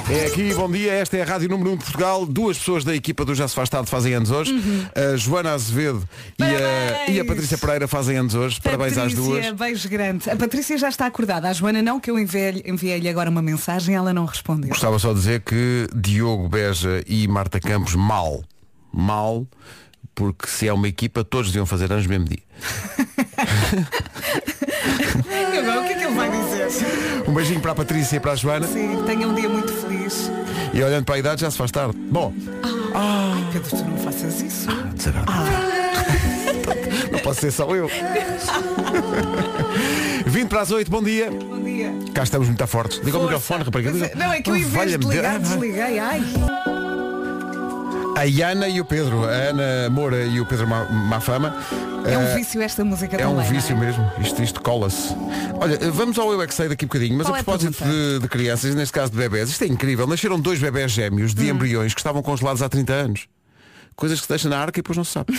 É 0.07 0.27
aqui, 0.27 0.53
bom 0.53 0.69
dia. 0.69 0.93
Esta 0.93 1.17
é 1.17 1.23
a 1.23 1.25
Rádio 1.25 1.49
Número 1.49 1.71
1 1.71 1.77
de 1.77 1.83
Portugal. 1.83 2.25
Duas 2.27 2.57
pessoas 2.57 2.83
da 2.83 2.95
equipa 2.95 3.25
do 3.25 3.33
Já 3.33 3.47
se 3.47 3.55
faz 3.55 3.69
tarde 3.69 3.89
fazem 3.89 4.13
anos 4.13 4.29
hoje. 4.29 4.53
A 4.95 5.15
Joana 5.17 5.53
Azevedo 5.53 6.07
e 6.37 6.43
a, 6.43 6.47
Uhum. 6.47 7.13
E 7.15 7.19
a 7.19 7.25
Patrícia 7.25 7.57
Pereira 7.57 7.87
fazem 7.87 8.17
anos 8.17 8.35
hoje. 8.35 8.59
Parabéns 8.61 8.97
às 8.97 9.13
duas. 9.13 9.45
Patrícia, 9.45 9.53
beijo 9.53 9.89
grande. 9.89 10.29
A 10.29 10.35
Patrícia 10.35 10.77
já 10.77 10.89
está 10.89 11.05
acordada. 11.07 11.49
A 11.49 11.53
Joana 11.53 11.81
não, 11.81 11.99
que 11.99 12.09
eu 12.11 12.19
enviei-lhe 12.19 12.63
enviei 12.65 13.07
agora 13.09 13.29
uma 13.29 13.41
mensagem, 13.41 13.95
ela 13.95 14.13
não 14.13 14.25
respondeu. 14.25 14.69
Gostava 14.69 14.99
só 14.99 15.09
de 15.09 15.19
dizer 15.19 15.41
que 15.41 15.87
Diogo 15.95 16.47
Beja 16.49 17.03
e 17.07 17.27
Marta 17.27 17.59
Campos 17.59 17.95
mal. 17.95 18.43
Mal, 18.93 19.47
porque 20.13 20.47
se 20.47 20.67
é 20.67 20.73
uma 20.73 20.87
equipa, 20.87 21.23
todos 21.23 21.47
deviam 21.47 21.65
fazer 21.65 21.91
anos 21.91 22.05
no 22.05 22.09
mesmo 22.09 22.25
dia. 22.25 22.43
O 24.85 25.87
que 25.87 25.93
é 25.93 25.95
que 25.97 26.03
ele 26.03 26.15
vai 26.15 26.29
dizer? 26.29 26.54
Um 27.27 27.33
beijinho 27.33 27.59
para 27.59 27.71
a 27.71 27.75
Patrícia 27.75 28.17
e 28.17 28.19
para 28.19 28.31
a 28.33 28.35
Joana. 28.35 28.67
Sim, 28.67 29.03
tenha 29.05 29.27
um 29.27 29.33
dia 29.33 29.49
muito 29.49 29.73
feliz. 29.73 30.29
E 30.73 30.83
olhando 30.83 31.05
para 31.05 31.15
a 31.15 31.19
idade 31.19 31.41
já 31.41 31.49
se 31.51 31.57
faz 31.57 31.71
tarde. 31.71 31.95
Bom, 31.97 32.33
Ai, 32.93 33.45
Pedro, 33.51 33.69
tu 33.69 33.83
não 33.85 33.97
faças 33.97 34.41
isso. 34.41 34.67
desagradável. 34.93 35.75
Não 37.11 37.19
posso 37.19 37.41
ser 37.41 37.51
só 37.51 37.73
eu. 37.75 37.89
20 40.25 40.49
para 40.49 40.61
as 40.61 40.71
8, 40.71 40.89
bom 40.89 41.01
dia. 41.03 41.29
Bom 41.29 41.61
dia. 41.61 41.93
Cá 42.13 42.23
estamos 42.23 42.47
muito 42.47 42.67
fortes. 42.67 42.99
Liga 43.03 43.17
o 43.17 43.21
microfone, 43.23 43.63
rapariga. 43.63 43.91
É. 44.05 44.15
Não, 44.15 44.33
é 44.33 44.41
que 44.41 44.49
eu 44.49 44.55
em 44.55 44.63
vez 44.63 44.91
de 44.97 45.07
ligar, 45.07 45.39
desliguei. 45.39 45.99
Ai. 45.99 46.21
A 48.15 48.49
Ana 48.51 48.67
e 48.69 48.79
o 48.79 48.85
Pedro, 48.85 49.25
a 49.25 49.29
Ana 49.29 49.89
Moura 49.89 50.23
e 50.25 50.39
o 50.39 50.45
Pedro 50.45 50.67
Ma- 50.67 50.85
Mafama. 50.85 51.55
É 52.05 52.17
um 52.17 52.21
eh, 52.21 52.35
vício 52.35 52.61
esta 52.61 52.83
música 52.85 53.17
É 53.17 53.27
um 53.27 53.31
também. 53.35 53.45
não 53.47 53.53
vício 53.55 53.77
mesmo, 53.77 54.09
isto, 54.21 54.41
isto 54.41 54.61
cola-se. 54.61 55.13
Olha, 55.59 55.77
vamos 55.91 56.17
ao 56.17 56.31
Eu 56.31 56.41
é 56.41 56.47
que 56.47 56.53
Sei 56.53 56.69
daqui 56.69 56.85
a 56.85 56.87
bocadinho, 56.87 57.17
mas 57.17 57.27
Qual 57.27 57.35
a 57.35 57.37
é 57.37 57.41
a 57.41 57.43
propósito 57.43 57.73
pergunta? 57.77 58.13
de, 58.13 58.19
de 58.19 58.27
crianças, 58.29 58.73
neste 58.75 58.93
caso 58.93 59.11
de 59.11 59.17
bebés, 59.17 59.49
isto 59.49 59.63
é 59.63 59.67
incrível. 59.67 60.07
Nasceram 60.07 60.39
dois 60.39 60.59
bebés 60.59 60.91
gêmeos 60.91 61.31
Hum. 61.31 61.35
de 61.35 61.49
embriões 61.49 61.93
que 61.93 61.99
estavam 61.99 62.21
congelados 62.23 62.61
há 62.61 62.69
30 62.69 62.93
anos. 62.93 63.27
Coisas 63.95 64.19
que 64.19 64.25
se 64.25 64.29
deixam 64.29 64.49
na 64.51 64.59
arca 64.59 64.79
e 64.79 64.81
depois 64.81 64.97
não 64.97 65.03
se 65.03 65.11
sabe. 65.11 65.33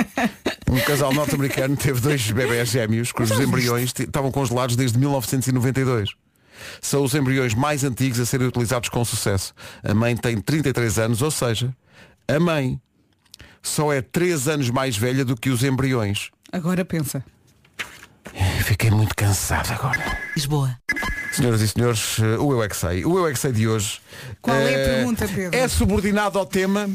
um 0.70 0.78
casal 0.80 1.12
norte-americano 1.12 1.76
teve 1.76 2.00
dois 2.00 2.30
bebés 2.30 2.68
gêmeos 2.70 3.10
cujos 3.12 3.38
embriões 3.40 3.92
t- 3.92 4.04
estavam 4.04 4.30
congelados 4.30 4.76
desde 4.76 4.98
1992. 4.98 6.10
São 6.80 7.02
os 7.04 7.14
embriões 7.14 7.54
mais 7.54 7.84
antigos 7.84 8.20
a 8.20 8.26
serem 8.26 8.46
utilizados 8.46 8.88
com 8.88 9.04
sucesso. 9.04 9.52
A 9.82 9.92
mãe 9.94 10.16
tem 10.16 10.38
33 10.40 10.98
anos, 10.98 11.20
ou 11.22 11.30
seja, 11.30 11.74
a 12.28 12.40
mãe 12.40 12.80
só 13.62 13.92
é 13.92 14.00
3 14.00 14.48
anos 14.48 14.70
mais 14.70 14.96
velha 14.96 15.24
do 15.24 15.36
que 15.36 15.50
os 15.50 15.62
embriões. 15.62 16.30
Agora 16.52 16.84
pensa. 16.84 17.24
Fiquei 18.64 18.90
muito 18.90 19.14
cansado 19.14 19.72
agora. 19.72 20.18
Lisboa. 20.34 20.76
Senhoras 21.32 21.60
e 21.60 21.68
senhores, 21.68 22.18
eh, 22.20 22.38
o 22.38 22.52
Eu 22.52 22.62
é 22.62 22.68
que 22.68 22.76
sei. 22.76 23.04
O 23.04 23.18
Eu 23.18 23.26
é 23.26 23.32
que 23.32 23.38
sei 23.38 23.52
de 23.52 23.68
hoje. 23.68 24.00
Qual 24.40 24.56
é 24.56 24.74
a 24.74 24.78
eh, 24.78 24.94
pergunta, 24.94 25.28
Pedro? 25.28 25.58
É 25.58 25.68
subordinado 25.68 26.38
ao 26.38 26.46
tema 26.46 26.88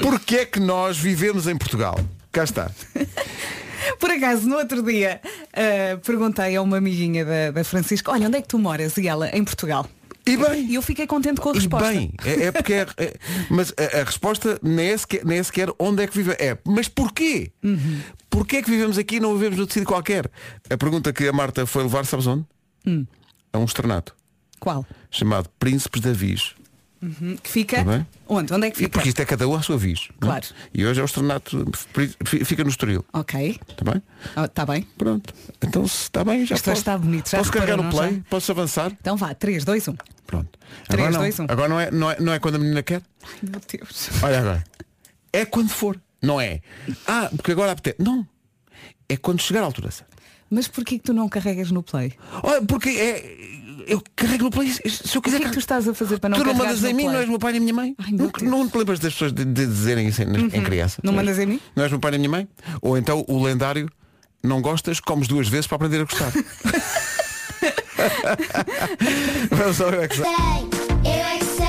Porquê 0.00 0.36
é 0.38 0.46
que 0.46 0.60
nós 0.60 0.98
vivemos 0.98 1.46
em 1.46 1.56
Portugal? 1.56 1.98
Cá 2.32 2.44
está. 2.44 2.70
Por 3.98 4.10
acaso, 4.10 4.48
no 4.48 4.56
outro 4.56 4.82
dia, 4.82 5.20
ah, 5.52 5.98
perguntei 6.04 6.56
a 6.56 6.62
uma 6.62 6.78
amiguinha 6.78 7.24
da, 7.24 7.50
da 7.50 7.64
Francisca, 7.64 8.10
olha, 8.10 8.26
onde 8.26 8.38
é 8.38 8.42
que 8.42 8.48
tu 8.48 8.58
moras? 8.58 8.96
E 8.96 9.08
ela, 9.08 9.28
em 9.30 9.44
Portugal. 9.44 9.86
E 10.32 10.36
bem. 10.36 10.66
E 10.66 10.74
eu 10.74 10.82
fiquei 10.82 11.06
contente 11.06 11.40
com 11.40 11.50
a 11.50 11.52
E 11.52 11.56
resposta. 11.56 11.88
bem, 11.88 12.12
é, 12.24 12.44
é 12.44 12.52
porque 12.52 12.72
é, 12.74 12.86
é- 12.96 13.14
mas 13.50 13.72
a, 13.76 14.00
a 14.00 14.04
resposta 14.04 14.58
nem 14.62 14.88
é, 14.88 14.96
sequer, 14.96 15.24
nem 15.24 15.38
é 15.38 15.42
sequer 15.42 15.68
onde 15.78 16.02
é 16.02 16.06
que 16.06 16.16
vive. 16.16 16.32
É, 16.32 16.56
mas 16.64 16.88
porquê? 16.88 17.50
Uhum. 17.62 18.00
Porquê 18.28 18.56
é 18.58 18.62
que 18.62 18.70
vivemos 18.70 18.96
aqui 18.98 19.16
e 19.16 19.20
não 19.20 19.34
vivemos 19.34 19.58
no 19.58 19.64
sítio 19.64 19.84
qualquer? 19.84 20.30
A 20.68 20.76
pergunta 20.76 21.12
que 21.12 21.26
a 21.28 21.32
Marta 21.32 21.66
foi 21.66 21.82
levar, 21.82 22.04
sabes 22.06 22.26
onde? 22.26 22.44
Hum. 22.86 23.04
A 23.52 23.58
um 23.58 23.64
externato 23.64 24.14
Qual? 24.60 24.86
chamado 25.10 25.48
Príncipes 25.58 26.00
da 26.00 26.12
Viz. 26.12 26.54
Que 27.42 27.48
fica? 27.50 27.82
Tá. 27.82 28.06
Onde? 28.28 28.52
Onde 28.52 28.66
é 28.66 28.70
que 28.70 28.76
E 28.76 28.84
fica? 28.84 28.90
porque 28.90 29.08
isto 29.08 29.20
é 29.20 29.24
cada 29.24 29.48
um 29.48 29.54
à 29.54 29.62
sua 29.62 29.78
não 29.78 29.82
é? 29.86 29.96
Claro. 30.20 30.46
E 30.74 30.84
hoje 30.84 31.00
é 31.00 31.02
o 31.02 31.06
externato, 31.06 31.66
fi- 32.26 32.44
fica 32.44 32.62
no 32.62 32.68
Estoril. 32.68 33.02
Ok. 33.10 33.58
Está 33.68 33.90
bem? 33.90 34.02
Está 34.44 34.66
bem. 34.66 34.86
Pronto. 34.98 35.32
Então 35.62 35.88
se 35.88 36.02
está 36.02 36.22
bem, 36.22 36.44
já 36.44 36.54
Isto 36.56 36.66
posso. 36.66 36.78
está 36.78 36.98
bonito, 36.98 37.30
já 37.30 37.38
posso 37.38 37.50
carregar 37.50 37.78
no 37.78 37.84
não 37.84 37.90
play? 37.90 38.16
já? 38.16 38.20
Posso 38.28 38.52
avançar? 38.52 38.92
Então 39.00 39.16
vá, 39.16 39.32
3, 39.34 39.64
2, 39.64 39.88
1. 39.88 39.94
Pronto. 40.30 40.58
Três, 40.88 41.08
agora 41.08 41.10
não. 41.10 41.20
dois, 41.20 41.40
um. 41.40 41.44
Agora 41.48 41.68
não 41.68 41.80
é, 41.80 41.90
não, 41.90 42.10
é, 42.12 42.20
não 42.20 42.32
é 42.32 42.38
quando 42.38 42.54
a 42.54 42.58
menina 42.58 42.82
quer? 42.84 43.02
Ai 43.24 43.38
meu 43.42 43.60
Deus. 43.68 44.08
Olha 44.22 44.38
agora. 44.38 44.64
É 45.32 45.44
quando 45.44 45.70
for. 45.70 46.00
Não 46.22 46.40
é? 46.40 46.60
Ah, 47.06 47.28
porque 47.34 47.50
agora 47.50 47.72
apetece. 47.72 47.96
Não. 47.98 48.24
é 49.08 49.16
quando 49.16 49.40
chegar 49.42 49.62
à 49.62 49.64
altura 49.64 49.90
certa. 49.90 50.16
Mas 50.48 50.68
porquê 50.68 50.98
que 50.98 51.04
tu 51.04 51.12
não 51.12 51.28
carregas 51.28 51.70
no 51.72 51.82
play? 51.82 52.12
Olha, 52.44 52.62
porque 52.62 52.90
é. 52.90 53.50
Eu 53.86 54.00
carrego 54.14 54.44
no 54.44 54.50
play. 54.50 54.70
Se 54.70 55.16
eu 55.16 55.18
O 55.18 55.22
quiser. 55.22 55.38
que 55.38 55.46
é 55.46 55.48
que 55.48 55.54
tu 55.54 55.58
estás 55.58 55.88
a 55.88 55.94
fazer 55.94 56.18
para 56.20 56.28
não 56.30 56.38
tu 56.38 56.44
não 56.44 56.54
mandas 56.54 56.84
em 56.84 56.92
mim, 56.94 57.04
play? 57.04 57.14
não 57.14 57.20
és 57.20 57.28
meu 57.28 57.38
pai 57.38 57.52
nem 57.52 57.60
minha 57.60 57.74
mãe. 57.74 57.94
Ai, 57.98 58.12
não. 58.12 58.26
Uhum. 58.26 58.32
não 58.42 58.68
te 58.68 58.76
lembras 58.78 58.98
das 59.00 59.12
pessoas 59.12 59.32
de, 59.32 59.44
de 59.44 59.66
dizerem 59.66 60.06
isso 60.06 60.22
em, 60.22 60.26
em 60.26 60.62
criança? 60.62 61.00
Não 61.02 61.12
mandas 61.12 61.38
em 61.38 61.46
mim? 61.46 61.60
Não 61.74 61.82
és 61.82 61.90
meu 61.90 61.98
pai 62.00 62.10
nem 62.12 62.20
minha 62.20 62.30
mãe? 62.30 62.48
Ou 62.82 62.96
então 62.98 63.24
o 63.26 63.42
lendário, 63.42 63.90
não 64.42 64.60
gostas, 64.60 65.00
comes 65.00 65.26
duas 65.26 65.48
vezes 65.48 65.66
para 65.66 65.76
aprender 65.76 66.00
a 66.00 66.04
gostar. 66.04 66.30
Vamos 69.50 69.80
ao 69.80 69.90
Eu 69.90 70.02
é 70.02 70.08
que 70.08 70.16
sei. 70.16 70.24
Eu 70.24 71.10
é 71.10 71.38
que 71.38 71.44
sei, 71.44 71.66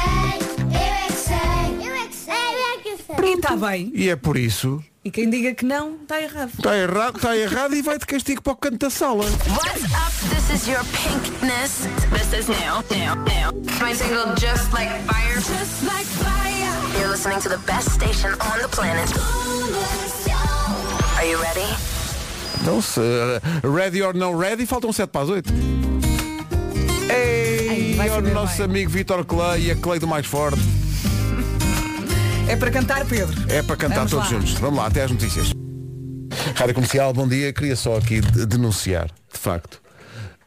eu 0.71 0.81
é 0.81 1.07
que 1.07 1.13
sei, 1.13 1.87
eu 1.87 1.95
é 1.95 2.07
que 2.07 2.15
sei, 2.15 2.33
eu 2.33 2.63
é 2.63 2.77
que 2.83 3.03
sei. 3.03 3.31
E 3.31 3.33
está 3.33 3.55
bem. 3.55 3.91
E 3.93 4.09
é 4.09 4.15
por 4.15 4.37
isso. 4.37 4.83
E 5.03 5.09
quem 5.09 5.29
diga 5.29 5.55
que 5.55 5.65
não, 5.65 5.95
está 5.95 6.21
errado. 6.21 6.51
Está 6.55 6.77
errado, 6.77 7.15
está 7.15 7.35
errado 7.35 7.75
e 7.75 7.81
vai 7.81 7.97
de 7.97 8.05
castigo 8.05 8.41
para 8.41 8.53
o 8.53 8.55
canto 8.55 8.77
da 8.77 8.89
sala. 8.89 9.23
What's 9.23 9.83
up? 9.85 10.11
This 10.29 10.61
is 10.61 10.67
your 10.67 10.83
pinkness. 10.93 11.87
This 12.11 12.31
is 12.33 12.47
new, 12.47 12.83
new, 12.91 13.15
new. 13.25 13.51
My 13.81 13.95
single, 13.95 14.35
Just 14.35 14.71
Like 14.71 14.91
Fire. 15.07 15.35
Just 15.35 15.83
Like 15.83 16.05
Fire. 16.05 16.99
You're 16.99 17.09
listening 17.09 17.39
to 17.41 17.49
the 17.49 17.57
best 17.65 17.89
station 17.89 18.31
on 18.33 18.61
the 18.61 18.67
planet. 18.67 19.11
Are 21.17 21.25
you 21.25 21.41
ready? 21.41 21.65
Então, 22.61 22.79
se 22.79 22.99
uh, 22.99 23.39
ready 23.63 24.03
or 24.03 24.13
no 24.13 24.31
ready, 24.31 24.67
faltam 24.67 24.93
7 24.93 25.11
para 25.11 25.23
as 25.23 25.29
8. 25.29 25.80
Vai 28.01 28.09
o 28.09 28.13
saber 28.15 28.33
nosso 28.33 28.57
bem. 28.57 28.65
amigo 28.65 28.89
Vitor 28.89 29.23
Clay 29.25 29.67
e 29.67 29.71
a 29.71 29.75
Clay 29.75 29.99
do 29.99 30.07
Mais 30.07 30.25
Forte. 30.25 30.59
É 32.47 32.55
para 32.55 32.71
cantar, 32.71 33.05
Pedro. 33.05 33.35
É 33.47 33.61
para 33.61 33.75
cantar 33.77 33.95
Vamos 34.07 34.11
todos 34.11 34.31
lá. 34.31 34.39
juntos. 34.39 34.53
Vamos 34.55 34.79
lá, 34.79 34.87
até 34.87 35.03
às 35.03 35.11
notícias. 35.11 35.51
Rádio 36.55 36.73
Comercial, 36.75 37.13
bom 37.13 37.27
dia. 37.27 37.53
Queria 37.53 37.75
só 37.75 37.97
aqui 37.97 38.19
de- 38.19 38.45
denunciar, 38.45 39.05
de 39.31 39.39
facto, 39.39 39.79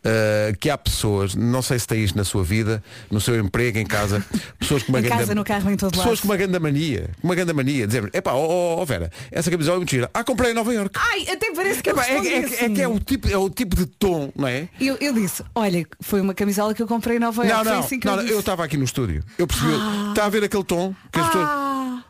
uh, 0.04 0.56
que 0.58 0.70
há 0.70 0.76
pessoas, 0.78 1.34
não 1.34 1.62
sei 1.62 1.78
se 1.78 1.86
tem 1.86 2.02
isto 2.04 2.16
na 2.16 2.24
sua 2.24 2.44
vida, 2.44 2.82
no 3.10 3.20
seu 3.20 3.38
emprego, 3.38 3.78
em 3.78 3.86
casa, 3.86 4.24
pessoas 4.58 4.82
com 4.82 4.92
uma 4.92 4.98
Em 5.00 5.02
grande- 5.02 5.18
casa, 5.20 5.34
no 5.34 5.44
carro, 5.44 5.70
em 5.70 5.76
todo 5.76 5.90
Pessoas 5.92 6.06
lado. 6.18 6.20
com 6.20 6.28
uma 6.28 6.36
grande 6.36 6.58
mania, 6.58 7.10
uma 7.22 7.34
grande 7.34 7.52
mania, 7.52 7.86
dizer, 7.86 8.08
epá, 8.12 8.32
ó 8.32 8.44
ó, 8.46 8.80
ó, 8.82 8.84
Vera, 8.84 9.10
essa 9.32 9.50
camisola 9.50 9.76
é 9.76 9.78
muito 9.78 9.90
gira. 9.90 10.10
Ah, 10.14 10.22
comprei 10.22 10.50
em 10.50 10.54
Nova 10.54 10.72
Iorque. 10.72 10.98
Ai, 11.00 11.26
até 11.28 11.52
parece 11.54 11.82
que 11.82 11.90
eu 11.90 11.94
Epá, 11.94 12.06
é, 12.06 12.18
é- 12.18 12.38
é 12.40 12.44
assim. 12.44 12.74
que 12.74 12.82
é 12.82 12.88
o, 12.88 12.98
tipo, 13.00 13.28
é 13.28 13.36
o 13.38 13.48
tipo 13.50 13.74
de 13.76 13.86
tom, 13.86 14.30
não 14.36 14.46
é? 14.48 14.68
eu, 14.80 14.96
eu 15.00 15.12
disse, 15.12 15.42
olha, 15.54 15.86
foi 16.00 16.20
uma 16.20 16.34
camisola 16.34 16.74
que 16.74 16.82
eu 16.82 16.86
comprei 16.86 17.16
em 17.16 17.20
Nova 17.20 17.42
Não, 17.42 17.48
Iorque. 17.50 17.64
Foi 17.64 17.72
não, 17.72 17.80
assim 17.80 18.00
não, 18.04 18.20
eu 18.22 18.32
não, 18.32 18.40
estava 18.40 18.64
aqui 18.64 18.76
no 18.76 18.84
estúdio. 18.84 19.22
Eu 19.38 19.46
percebi, 19.46 19.72
está 20.10 20.26
a 20.26 20.28
ver 20.28 20.44
aquele 20.44 20.64
tom 20.64 20.94
que 21.12 21.18
as 21.20 21.26
pessoas. 21.26 21.44
Ah, 21.48 22.04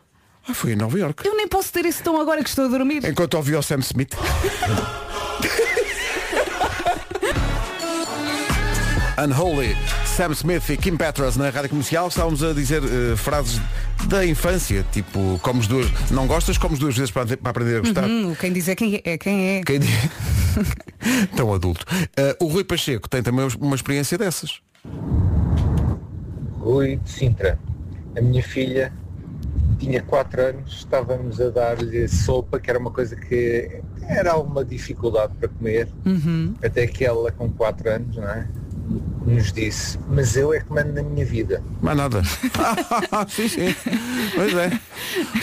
Ah, 0.47 0.53
foi 0.53 0.73
em 0.73 0.75
Nova 0.75 0.97
Iorque. 0.99 1.27
eu 1.27 1.35
nem 1.35 1.47
posso 1.47 1.71
ter 1.73 1.85
esse 1.85 2.03
tom 2.03 2.19
agora 2.21 2.43
que 2.43 2.49
estou 2.49 2.65
a 2.65 2.67
dormir. 2.67 3.03
Enquanto 3.03 3.33
ouvi 3.35 3.55
o 3.55 3.63
Sam 3.63 3.79
Smith. 3.79 4.13
Unholy, 9.17 9.75
Sam 10.05 10.33
Smith 10.33 10.69
e 10.69 10.75
Kim 10.75 10.97
Petras 10.97 11.37
na 11.37 11.49
rádio 11.49 11.69
comercial. 11.69 12.09
Estávamos 12.09 12.43
a 12.43 12.51
dizer 12.53 12.83
eh, 12.83 13.15
frases 13.15 13.61
da 14.07 14.25
infância, 14.25 14.85
tipo, 14.91 15.39
comes 15.41 15.67
duas. 15.67 15.87
Não 16.11 16.27
gostas, 16.27 16.57
comes 16.57 16.79
duas 16.79 16.97
vezes 16.97 17.11
para, 17.11 17.37
para 17.37 17.51
aprender 17.51 17.77
a 17.77 17.79
gostar. 17.79 18.03
Hum, 18.03 18.35
quem 18.37 18.51
diz 18.51 18.67
é 18.67 18.75
quem 18.75 19.01
é. 19.03 19.17
Quem 19.17 19.49
é. 19.49 19.63
Quem 19.63 19.79
diz? 19.79 19.89
Tão 21.35 21.53
adulto. 21.53 21.85
Eh, 22.17 22.37
o 22.41 22.47
Rui 22.47 22.65
Pacheco 22.65 23.09
tem 23.09 23.23
também 23.23 23.47
uma 23.61 23.75
experiência 23.75 24.17
dessas. 24.17 24.59
Rui 26.59 26.97
de 26.97 27.09
Sintra. 27.09 27.57
A 28.17 28.21
minha 28.21 28.43
filha 28.43 28.91
tinha 29.79 30.01
4 30.01 30.41
anos, 30.41 30.73
estávamos 30.73 31.39
a 31.39 31.49
dar-lhe 31.49 32.07
sopa, 32.07 32.59
que 32.59 32.69
era 32.69 32.79
uma 32.79 32.91
coisa 32.91 33.15
que 33.15 33.81
era 34.07 34.31
alguma 34.31 34.63
dificuldade 34.63 35.33
para 35.39 35.49
comer, 35.49 35.87
até 36.63 36.87
que 36.87 37.03
ela 37.05 37.31
com 37.31 37.49
4 37.51 37.89
anos, 37.89 38.15
não 38.17 38.29
é? 38.29 38.47
Nos 39.25 39.51
disse, 39.51 39.97
mas 40.07 40.35
eu 40.37 40.53
é 40.53 40.59
que 40.59 40.71
mando 40.71 40.93
na 40.93 41.01
minha 41.01 41.25
vida. 41.25 41.63
Mais 41.81 41.97
nada. 41.97 42.21
sim, 43.27 43.47
sim. 43.49 43.75
Pois 44.35 44.53
é. 44.53 44.79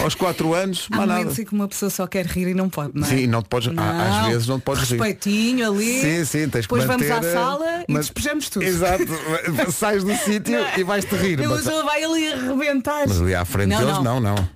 Aos 0.00 0.14
4 0.14 0.54
anos, 0.54 0.86
mais 0.88 1.00
nada. 1.08 1.18
momentos 1.20 1.38
em 1.40 1.44
que 1.44 1.52
uma 1.52 1.66
pessoa 1.66 1.90
só 1.90 2.06
quer 2.06 2.24
rir 2.26 2.46
e 2.48 2.54
não 2.54 2.68
pode, 2.70 2.92
não 2.94 3.04
é? 3.04 3.10
Sim, 3.10 3.26
não 3.26 3.42
te 3.42 3.48
podes. 3.48 3.76
há- 3.76 4.20
Às 4.20 4.26
vezes 4.28 4.46
não 4.46 4.60
te 4.60 4.62
podes 4.62 4.84
rir. 4.84 4.90
Respeitinho 5.00 5.66
ali. 5.72 6.00
Sim, 6.00 6.24
sim, 6.24 6.48
tens 6.48 6.66
que 6.66 6.74
Depois 6.74 6.84
manter, 6.86 7.08
vamos 7.08 7.26
à 7.26 7.28
eh, 7.28 7.32
sala 7.32 7.66
e 7.88 7.92
mas- 7.92 8.00
despejamos 8.06 8.48
tudo. 8.48 8.64
Exato. 8.64 9.04
Sais 9.72 10.04
do 10.04 10.14
sítio 10.14 10.60
e 10.78 10.84
vais-te 10.84 11.14
rir. 11.16 11.42
A 11.44 11.48
Mas, 11.48 11.64
vai 11.64 12.04
ali 12.04 12.32
arrebentar. 12.32 13.08
mas 13.08 13.20
ali 13.20 13.34
à 13.34 13.44
frente 13.44 13.70
Não, 13.70 13.78
deles, 13.80 13.94
não. 13.96 14.20
não, 14.20 14.36
não. 14.36 14.48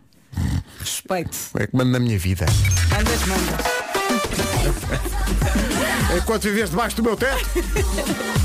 Respeite. 0.78 1.36
É 1.58 1.66
que 1.66 1.76
mando 1.76 1.90
na 1.90 1.98
minha 1.98 2.16
vida. 2.18 2.46
Andas, 2.96 3.20
mandas. 3.26 3.66
Enquanto 6.16 6.42
vives 6.44 6.70
debaixo 6.70 6.96
do 6.96 7.02
meu 7.02 7.16
teto. 7.16 7.44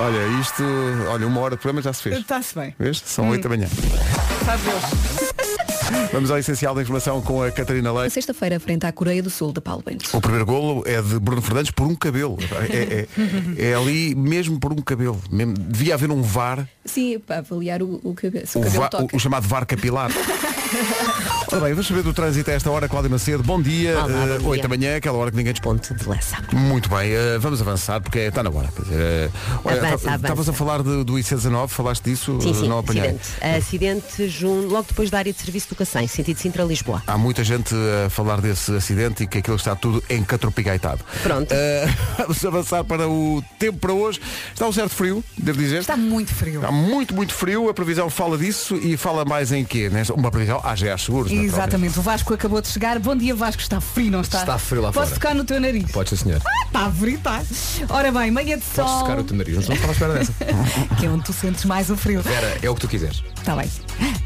Olha, 0.00 0.40
isto. 0.40 0.62
Olha, 1.08 1.26
uma 1.26 1.40
hora 1.40 1.56
de 1.56 1.60
programa 1.62 1.82
já 1.82 1.92
se 1.92 2.02
fez. 2.02 2.18
Está-se 2.18 2.54
bem. 2.54 2.74
Vês? 2.78 3.02
São 3.04 3.28
oito 3.30 3.42
da 3.42 3.48
manhã. 3.50 3.68
Sabe 4.44 4.62
Deus. 4.64 5.30
Vamos 6.12 6.30
ao 6.30 6.38
essencial 6.38 6.72
da 6.74 6.82
informação 6.82 7.20
com 7.20 7.42
a 7.42 7.50
Catarina 7.50 7.92
Leite. 7.92 8.12
Sexta-feira, 8.12 8.60
frente 8.60 8.86
à 8.86 8.92
Coreia 8.92 9.20
do 9.22 9.28
Sul 9.28 9.52
de 9.52 9.60
Paulo 9.60 9.82
Bento. 9.84 10.08
O 10.16 10.20
primeiro 10.20 10.46
golo 10.46 10.84
é 10.86 11.02
de 11.02 11.18
Bruno 11.18 11.42
Fernandes 11.42 11.72
por 11.72 11.86
um 11.86 11.94
cabelo. 11.96 12.38
É, 12.70 13.06
é- 13.58 13.70
é 13.70 13.74
ali 13.78 14.14
mesmo 14.14 14.58
por 14.60 14.72
um 14.72 14.76
cabelo. 14.76 15.20
Mesmo- 15.30 15.54
devia 15.54 15.94
haver 15.94 16.10
um 16.10 16.22
VAR, 16.22 16.66
Sim, 16.84 17.18
para 17.18 17.38
avaliar 17.38 17.82
o, 17.82 18.00
o 18.04 18.14
cabelo. 18.14 18.44
O 18.54 18.58
o, 18.58 18.62
cabelo 18.62 18.82
va- 18.82 19.06
o 19.12 19.18
chamado 19.18 19.48
VAR 19.48 19.66
capilar. 19.66 20.10
Ora 21.52 21.60
bem, 21.62 21.70
vamos 21.72 21.86
saber 21.86 22.02
do 22.02 22.12
trânsito 22.12 22.50
a 22.50 22.54
esta 22.54 22.70
hora, 22.70 22.88
Cláudia 22.88 23.10
Macedo. 23.10 23.42
Bom 23.42 23.60
dia, 23.60 23.92
Olá, 23.98 24.06
bom 24.08 24.34
eh, 24.34 24.38
dia. 24.38 24.48
8 24.48 24.62
da 24.62 24.68
manhã, 24.68 24.96
aquela 24.96 25.18
hora 25.18 25.30
que 25.30 25.36
ninguém 25.36 25.52
dispõe. 25.52 25.70
Ponte 25.70 25.94
de 25.94 26.08
Lessa. 26.08 26.36
Muito 26.52 26.88
bem, 26.88 27.10
eh, 27.12 27.38
vamos 27.38 27.60
avançar 27.60 28.00
porque 28.00 28.18
está 28.20 28.42
na 28.42 28.50
hora. 28.50 28.68
Quer 28.74 28.82
dizer, 28.82 29.00
eh, 29.00 29.30
Avança, 29.64 29.80
ta- 29.80 29.86
avança. 29.88 30.14
Estavas 30.16 30.48
a 30.48 30.52
falar 30.52 30.82
de- 30.82 31.04
do 31.04 31.14
IC19, 31.14 31.68
falaste 31.68 32.04
disso? 32.04 32.38
Sim, 32.40 32.50
eh, 32.50 32.54
sim, 32.54 32.68
não 32.68 32.78
apanhei. 32.78 33.02
acidente. 33.10 33.56
Acidente 33.56 34.28
jun- 34.28 34.66
logo 34.68 34.86
depois 34.88 35.10
da 35.10 35.18
área 35.18 35.32
de 35.32 35.38
serviço 35.40 35.68
do 35.68 35.76
Cacém, 35.76 36.06
sentido 36.08 36.38
Sintra-Lisboa. 36.38 37.02
Há 37.06 37.16
muita 37.18 37.44
gente 37.44 37.74
a 38.06 38.10
falar 38.10 38.40
desse 38.40 38.74
acidente 38.74 39.22
e 39.24 39.26
que 39.26 39.38
aquilo 39.38 39.56
está 39.56 39.76
tudo 39.76 40.02
encatropigaitado. 40.10 41.04
Pronto. 41.22 41.52
Eh, 41.52 41.86
vamos 42.18 42.44
avançar 42.44 42.82
para 42.84 43.08
o 43.08 43.42
tempo 43.58 43.78
para 43.78 43.92
hoje. 43.92 44.20
Está 44.52 44.66
um 44.66 44.72
certo 44.72 44.90
frio, 44.94 45.22
devo 45.38 45.58
dizer. 45.58 45.80
Está 45.80 45.96
muito 45.96 46.34
frio. 46.34 46.56
Está 46.56 46.72
muito, 46.72 47.14
muito 47.14 47.32
frio. 47.34 47.68
A 47.68 47.74
previsão 47.74 48.08
fala 48.10 48.36
disso 48.38 48.76
e 48.76 48.96
fala 48.96 49.24
mais 49.24 49.52
em 49.52 49.64
quê? 49.64 49.88
Nesta- 49.88 50.14
Uma 50.14 50.30
previsão 50.30 50.59
AGA 50.62 50.96
Seguros. 50.98 51.30
Exatamente, 51.30 51.98
o 51.98 52.02
Vasco 52.02 52.34
acabou 52.34 52.60
de 52.60 52.68
chegar. 52.68 52.98
Bom 52.98 53.16
dia 53.16 53.34
Vasco, 53.34 53.60
está 53.62 53.80
frio, 53.80 54.10
não 54.10 54.20
está? 54.20 54.40
Está 54.40 54.58
frio 54.58 54.82
lá 54.82 54.92
Posso 54.92 55.08
fora. 55.08 55.20
tocar 55.20 55.34
no 55.34 55.44
teu 55.44 55.60
nariz? 55.60 55.90
Pode 55.90 56.10
ser, 56.10 56.16
senhor. 56.16 56.40
Está 56.66 56.90
frio, 56.90 57.16
está. 57.16 57.42
Ora 57.88 58.12
bem, 58.12 58.30
manhã 58.30 58.58
de 58.58 58.64
sol. 58.64 58.84
Posso 58.84 59.00
tocar 59.00 59.18
o 59.18 59.24
teu 59.24 59.36
nariz. 59.36 59.54
Não 59.68 59.74
estava 59.74 59.88
à 59.88 59.92
espera 59.92 60.14
dessa. 60.14 60.32
Que 60.98 61.06
é 61.06 61.08
onde 61.08 61.24
tu 61.24 61.32
sentes 61.32 61.64
mais 61.64 61.88
o 61.90 61.96
frio. 61.96 62.20
Vera, 62.22 62.58
é 62.62 62.68
o 62.68 62.74
que 62.74 62.80
tu 62.80 62.88
quiseres. 62.88 63.22
Está 63.36 63.56
bem. 63.56 63.70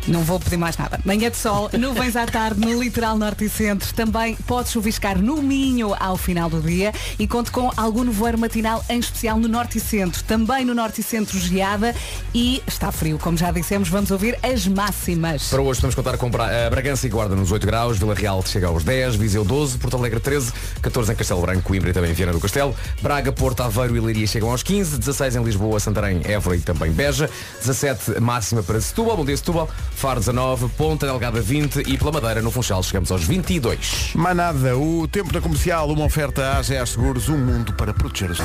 Não 0.07 0.23
vou 0.23 0.39
pedir 0.39 0.57
mais 0.57 0.77
nada. 0.77 1.01
Manhã 1.05 1.31
de 1.31 1.37
sol, 1.37 1.71
nuvens 1.79 2.15
à 2.17 2.27
tarde 2.27 2.61
no 2.61 2.83
litoral 2.83 3.17
norte 3.17 3.45
e 3.45 3.49
centro. 3.49 3.93
Também 3.95 4.35
pode 4.47 4.69
chuviscar 4.69 5.19
no 5.19 5.43
Minho 5.43 5.95
ao 5.99 6.17
final 6.17 6.51
do 6.51 6.61
dia 6.61 6.93
e 7.19 7.27
conto 7.27 7.51
com 7.53 7.71
algum 7.77 8.05
nevoeiro 8.05 8.39
matinal, 8.39 8.85
em 8.89 8.99
especial 8.99 9.39
no 9.39 9.49
norte 9.49 9.79
e 9.79 9.81
centro. 9.81 10.23
Também 10.25 10.65
no 10.65 10.75
norte 10.75 11.01
e 11.01 11.05
centro 11.05 11.39
geada 11.39 11.95
e 12.35 12.63
está 12.67 12.93
frio, 12.93 13.19
como 13.19 13.37
já 13.39 13.51
dissemos. 13.51 13.89
Vamos 13.89 14.11
ouvir 14.11 14.39
as 14.43 14.67
máximas. 14.67 15.49
Para 15.49 15.63
hoje 15.63 15.81
podemos 15.81 15.95
contar 15.95 16.19
com 16.19 16.24
Bra 16.31 16.53
eh, 16.53 16.71
Bragança 16.71 17.07
e 17.07 17.11
Guarda 17.11 17.35
nos 17.35 17.53
8 17.53 17.67
graus, 17.67 17.99
Vila 17.99 18.15
Real 18.15 18.43
chega 18.47 18.67
aos 18.67 18.85
10, 18.85 19.17
Viseu 19.17 19.45
12, 19.45 19.79
Porto 19.79 19.97
Alegre 19.97 20.21
13, 20.21 20.53
14 20.81 21.13
em 21.13 21.15
Castelo 21.17 21.41
Branco, 21.41 21.63
Coimbra 21.63 21.91
e 21.91 21.93
também 21.93 22.13
Viana 22.13 22.33
do 22.33 22.41
Castelo, 22.41 22.75
Braga, 23.03 23.33
Porto, 23.33 23.63
Aveiro 23.63 23.97
e 23.97 24.01
Leiria 24.01 24.27
chegam 24.27 24.51
aos 24.51 24.63
15, 24.63 24.99
16 24.99 25.37
em 25.37 25.43
Lisboa, 25.43 25.79
Santarém, 25.81 26.21
Évora 26.25 26.57
e 26.57 26.61
também 26.61 26.91
Beja, 26.93 27.29
17 27.61 28.21
máxima 28.21 28.63
para 28.63 28.81
Setúbal, 28.81 29.17
bom 29.17 29.25
dia 29.25 29.37
Setúbal, 29.37 29.69
Faro 29.95 30.21
19, 30.21 30.69
Ponta 30.71 31.07
Delgada 31.07 31.41
20 31.41 31.81
e 31.87 31.99
pela 31.99 32.13
Madeira 32.13 32.43
no 32.43 32.51
Funchal 32.51 32.83
chegamos 32.83 33.11
aos 33.11 33.25
22. 33.25 34.13
Manada, 34.15 34.77
o 34.77 35.07
tempo 35.09 35.33
da 35.33 35.41
comercial, 35.41 35.89
uma 35.91 36.05
oferta 36.05 36.43
à 36.43 36.59
AGA 36.59 36.85
Seguros, 36.87 37.29
um 37.29 37.39
mundo 37.39 37.73
para 37.73 37.93
proteger 37.93 38.31
os 38.31 38.39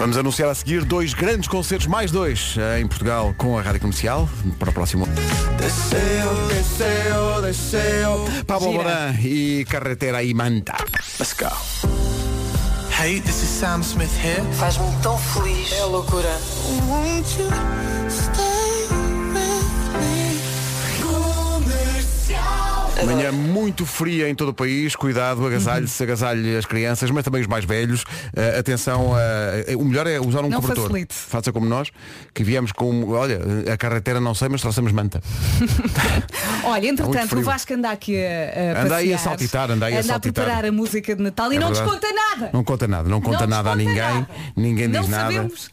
Vamos 0.00 0.16
anunciar 0.16 0.48
a 0.48 0.54
seguir 0.54 0.82
dois 0.82 1.12
grandes 1.12 1.46
concertos, 1.46 1.86
mais 1.86 2.10
dois, 2.10 2.56
em 2.80 2.86
Portugal 2.86 3.34
com 3.36 3.58
a 3.58 3.60
Rádio 3.60 3.82
Comercial, 3.82 4.26
para 4.58 4.70
o 4.70 4.72
próximo 4.72 5.04
ano. 5.04 5.14
Desceu, 5.58 6.46
desceu, 6.48 7.42
desceu. 7.42 8.44
Pablo. 8.46 8.72
Moran 8.72 9.12
e 9.22 9.62
Carretera 9.68 10.22
e 10.22 10.32
Manta. 10.32 10.72
Let's 11.18 11.34
go. 11.34 11.50
Hey, 12.98 13.20
this 13.20 13.42
is 13.42 13.50
Sam 13.50 13.82
Smith 13.82 14.10
here. 14.24 14.42
Faz-me 14.54 14.86
tão 15.02 15.18
feliz. 15.18 15.70
É 15.70 15.84
loucura. 15.84 16.30
Manhã 23.06 23.32
muito 23.32 23.86
fria 23.86 24.28
em 24.28 24.34
todo 24.34 24.50
o 24.50 24.54
país, 24.54 24.94
cuidado, 24.94 25.46
agasalhe-se, 25.46 26.02
agasalhe 26.02 26.56
as 26.56 26.66
crianças, 26.66 27.10
mas 27.10 27.24
também 27.24 27.40
os 27.40 27.46
mais 27.46 27.64
velhos. 27.64 28.02
Uh, 28.02 28.58
atenção, 28.58 29.12
uh, 29.12 29.78
o 29.78 29.84
melhor 29.84 30.06
é 30.06 30.20
usar 30.20 30.40
um 30.44 30.48
Não 30.48 30.60
cobertor. 30.60 30.84
facilite. 30.88 31.14
Faça 31.14 31.52
como 31.52 31.66
nós, 31.66 31.90
que 32.34 32.42
viemos 32.44 32.72
com, 32.72 33.08
olha, 33.10 33.40
a 33.72 33.76
carretera 33.76 34.20
não 34.20 34.34
sei, 34.34 34.48
mas 34.48 34.60
trouxemos 34.60 34.92
manta. 34.92 35.20
Olha, 36.64 36.82
muito 36.82 37.02
entretanto, 37.02 37.38
o 37.38 37.42
Vasco 37.42 37.72
anda 37.74 37.90
aqui 37.90 38.16
a, 38.16 38.78
a 38.80 38.82
Anda 38.84 38.96
aí 38.96 39.12
a 39.14 39.18
saltitar, 39.18 39.70
anda 39.70 39.86
aí 39.86 39.96
a 39.96 40.00
a 40.00 40.02
saltitar. 40.02 40.44
preparar 40.44 40.64
a 40.66 40.72
música 40.72 41.16
de 41.16 41.22
Natal 41.22 41.52
e 41.52 41.56
É 41.56 41.58
não 41.60 41.68
nos 41.70 41.78
verdade. 41.78 42.00
conta 42.00 42.12
nada. 42.14 42.50
Não 42.52 42.64
conta 42.64 42.86
nada, 42.88 43.08
não 43.08 43.20
conta 43.20 43.40
Não 43.40 43.46
nada 43.48 43.70
a 43.70 43.76
ninguém, 43.76 43.96
nada. 43.96 44.28
ninguém 44.56 44.88
não 44.88 45.00
diz 45.00 45.10
nada. 45.10 45.32
sabemos. 45.32 45.70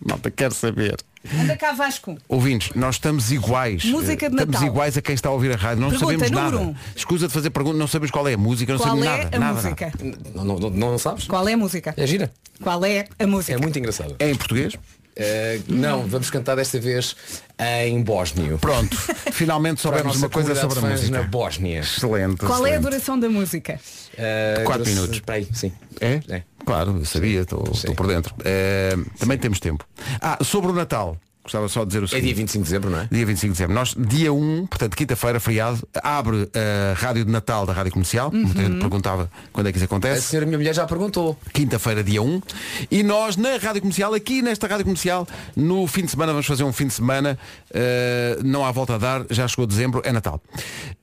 Malta 0.00 0.30
quer 0.30 0.52
saber. 0.52 0.96
Anda 1.40 1.56
cá 1.56 1.72
Vasco. 1.72 2.18
Ouvintes, 2.28 2.72
nós 2.74 2.96
estamos 2.96 3.32
iguais. 3.32 3.82
Música 3.86 4.28
de 4.28 4.36
Eh, 4.36 4.40
Estamos 4.40 4.54
Natal. 4.54 4.68
iguais 4.68 4.98
a 4.98 5.00
quem 5.02 5.14
está 5.14 5.30
a 5.30 5.32
ouvir 5.32 5.52
a 5.52 5.56
rádio. 5.56 5.80
Não 5.80 5.88
Pergunta 5.88 6.12
sabemos 6.12 6.30
número 6.30 6.58
nada. 6.58 6.70
um. 6.70 6.74
Escusa 6.94 7.26
de 7.28 7.32
fazer 7.32 7.48
perguntas, 7.50 7.78
não 7.78 7.86
sabemos 7.88 8.10
qual 8.10 8.28
é 8.28 8.34
a 8.34 8.36
música, 8.38 8.72
não 8.72 8.78
Qual 8.80 8.88
sabemos 8.96 9.06
é 9.08 9.22
nada. 9.24 9.36
a 9.36 9.40
nada, 9.40 9.54
música? 9.62 9.92
Não, 10.34 10.44
não, 10.44 10.58
não, 10.58 10.70
não 10.70 10.98
sabes? 10.98 11.26
Qual 11.26 11.48
é 11.48 11.54
a 11.54 11.56
música? 11.56 11.94
É 11.96 12.06
gira. 12.06 12.30
Qual 12.62 12.84
é 12.84 13.06
a 13.18 13.26
música? 13.26 13.54
É 13.54 13.56
muito 13.56 13.78
engraçado. 13.78 14.14
É 14.18 14.28
em 14.30 14.34
português? 14.34 14.74
Eh, 15.16 15.60
não, 15.68 16.06
vamos 16.08 16.28
cantar 16.28 16.56
desta 16.56 16.78
vez 16.78 17.16
em 17.86 18.02
bósnio. 18.02 18.58
Pronto. 18.58 18.94
Finalmente 19.32 19.80
soubemos 19.80 20.16
uma 20.16 20.28
coisa 20.28 20.54
sobre 20.56 20.80
a 20.80 20.82
música. 20.82 21.10
na 21.18 21.22
Bósnia. 21.22 21.80
Excelente. 21.80 22.38
Qual 22.44 22.66
é 22.66 22.72
a 22.72 22.74
excelente. 22.74 22.82
duração 22.82 23.18
da 23.18 23.28
música? 23.30 23.80
Eh, 24.18 24.62
Quatro 24.66 24.84
minutos. 24.84 25.14
Espera 25.16 25.38
aí, 25.38 25.48
sim. 25.54 25.72
É? 26.00 26.20
É. 26.28 26.42
Claro, 26.64 26.96
eu 26.98 27.04
sabia, 27.04 27.40
estou 27.40 27.62
por 27.94 28.06
dentro. 28.06 28.34
Eh, 28.44 28.96
também 29.18 29.38
temos 29.38 29.60
tempo. 29.60 29.84
Ah, 30.20 30.38
sobre 30.42 30.70
o 30.70 30.74
Natal, 30.74 31.16
gostava 31.44 31.68
só 31.68 31.80
de 31.82 31.88
dizer 31.88 32.00
o 32.00 32.04
É 32.04 32.08
seguinte. 32.08 32.24
dia 32.26 32.34
25 32.34 32.64
de 32.64 32.70
dezembro, 32.70 32.90
não 32.90 32.98
é? 33.00 33.08
Dia 33.12 33.26
25 33.26 33.46
de 33.52 33.52
dezembro. 33.58 33.74
Nós, 33.74 33.94
dia 33.96 34.32
1, 34.32 34.66
portanto, 34.66 34.96
quinta-feira, 34.96 35.38
feriado, 35.38 35.86
abre 36.02 36.48
a 36.54 36.94
rádio 36.94 37.24
de 37.24 37.30
Natal 37.30 37.64
da 37.66 37.72
Rádio 37.72 37.92
Comercial. 37.92 38.30
Muita 38.32 38.60
Uhum. 38.60 38.66
gente 38.66 38.80
perguntava 38.80 39.30
quando 39.52 39.68
é 39.68 39.72
que 39.72 39.78
isso 39.78 39.84
A 39.84 39.86
acontece. 39.86 40.22
senhora 40.22 40.46
minha 40.46 40.58
mulher 40.58 40.74
já 40.74 40.86
perguntou. 40.86 41.38
Quinta-feira, 41.52 42.02
dia 42.02 42.22
1. 42.22 42.40
E 42.90 43.02
nós, 43.02 43.36
na 43.36 43.56
Rádio 43.58 43.82
Comercial, 43.82 44.12
aqui 44.14 44.42
nesta 44.42 44.66
Rádio 44.66 44.84
Comercial, 44.84 45.26
no 45.54 45.86
fim 45.86 46.04
de 46.04 46.10
semana, 46.10 46.32
vamos 46.32 46.46
fazer 46.46 46.64
um 46.64 46.72
fim 46.72 46.86
de 46.86 46.94
semana. 46.94 47.38
eh, 47.76 48.38
não 48.44 48.64
há 48.64 48.70
volta 48.70 48.94
a 48.94 48.98
dar, 48.98 49.24
já 49.30 49.46
chegou 49.48 49.66
dezembro, 49.66 50.00
é 50.04 50.12
Natal. 50.12 50.40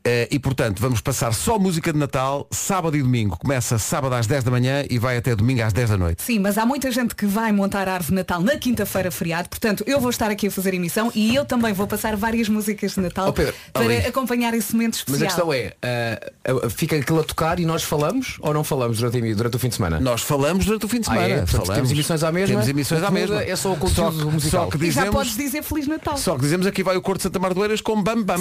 Eh, 0.03 0.27
e, 0.31 0.39
portanto, 0.39 0.79
vamos 0.81 1.01
passar 1.01 1.33
só 1.33 1.59
música 1.59 1.91
de 1.93 1.99
Natal, 1.99 2.47
sábado 2.49 2.95
e 2.97 3.01
domingo. 3.03 3.37
Começa 3.37 3.77
sábado 3.77 4.15
às 4.15 4.25
10 4.25 4.43
da 4.43 4.49
manhã 4.51 4.83
e 4.89 4.97
vai 4.97 5.17
até 5.17 5.35
domingo 5.35 5.61
às 5.61 5.73
10 5.73 5.89
da 5.89 5.97
noite. 5.97 6.21
Sim, 6.23 6.39
mas 6.39 6.57
há 6.57 6.65
muita 6.65 6.89
gente 6.91 7.13
que 7.15 7.25
vai 7.25 7.51
montar 7.51 7.87
a 7.87 7.93
árvore 7.95 8.09
de 8.11 8.15
Natal 8.15 8.41
na 8.41 8.55
quinta-feira 8.57 9.11
feriado, 9.11 9.49
portanto 9.49 9.83
eu 9.85 9.99
vou 9.99 10.09
estar 10.09 10.30
aqui 10.31 10.47
a 10.47 10.51
fazer 10.51 10.73
emissão 10.73 11.11
e 11.15 11.35
eu 11.35 11.45
também 11.45 11.73
vou 11.73 11.85
passar 11.87 12.15
várias 12.15 12.47
músicas 12.49 12.93
de 12.93 13.01
Natal 13.01 13.27
Oh, 13.29 13.33
Pedro, 13.33 13.53
para 13.73 13.83
ali. 13.85 13.97
acompanhar 13.97 14.53
esse 14.53 14.73
momento 14.73 14.95
especial. 14.95 15.19
Mas 15.19 15.21
a 15.23 15.25
questão 15.27 15.53
é, 15.53 15.73
eh, 15.81 16.31
fica 16.69 16.95
aquilo 16.95 17.19
a 17.19 17.23
tocar 17.23 17.59
e 17.59 17.65
nós 17.65 17.83
falamos 17.83 18.37
ou 18.39 18.53
não 18.53 18.63
falamos 18.63 18.97
durante, 18.97 19.33
durante 19.35 19.55
o 19.55 19.59
fim 19.59 19.69
de 19.69 19.75
semana? 19.75 19.99
Nós 19.99 20.21
falamos 20.21 20.65
durante 20.65 20.85
o 20.85 20.89
fim 20.89 20.99
de 20.99 21.09
Ah, 21.09 21.13
semana. 21.13 21.27
é? 21.27 21.37
Portanto, 21.37 21.51
falamos. 21.51 21.75
temos 21.75 21.91
emissões 21.91 22.23
à 22.23 22.31
mesma? 22.31 22.47
Temos 22.55 22.69
emissões 22.69 23.03
à 23.03 23.11
mesma. 23.11 23.43
é 23.43 23.55
só 23.55 23.71
o 23.73 23.77
conteúdo 23.77 24.11
Só 24.17 24.25
que- 24.25 24.25
musical. 24.33 24.65
Só 24.71 24.77
que 24.77 24.77
E 24.77 24.79
já 24.91 25.01
dizemos, 25.01 25.09
podes 25.15 25.35
dizer 25.37 25.63
Feliz 25.63 25.87
Natal. 25.87 26.17
só 26.17 26.35
que 26.35 26.41
dizemos 26.41 26.65
aqui 26.67 26.83
vai 26.83 26.95
o 26.97 27.01
Corte 27.01 27.19
de 27.19 27.23
Santa 27.23 27.39
Mar 27.39 27.53
do 27.53 27.61
Eiras 27.63 27.81
com 27.81 28.01
Bam 28.01 28.23
Bam. 28.23 28.37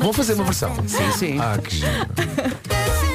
Vão 0.00 0.12
fazer 0.12 0.34
uma 0.34 0.44
versão. 0.44 0.74
Sim, 0.86 1.12
sim. 1.18 1.38
Ah, 1.40 1.58
que 1.58 1.76
giro. 1.76 1.92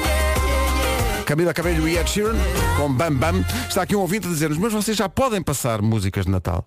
Camila 1.28 1.52
Cabello 1.52 1.86
e 1.86 1.98
Ed 1.98 2.08
Sheeran 2.08 2.34
com 2.78 2.90
Bam 2.90 3.12
Bam. 3.12 3.44
Está 3.68 3.82
aqui 3.82 3.94
um 3.94 4.00
ouvinte 4.00 4.26
a 4.26 4.30
dizer-nos, 4.30 4.56
mas 4.56 4.72
vocês 4.72 4.96
já 4.96 5.10
podem 5.10 5.42
passar 5.42 5.82
músicas 5.82 6.24
de 6.24 6.30
Natal, 6.30 6.66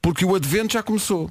porque 0.00 0.24
o 0.24 0.34
Advento 0.34 0.72
já 0.72 0.82
começou. 0.82 1.30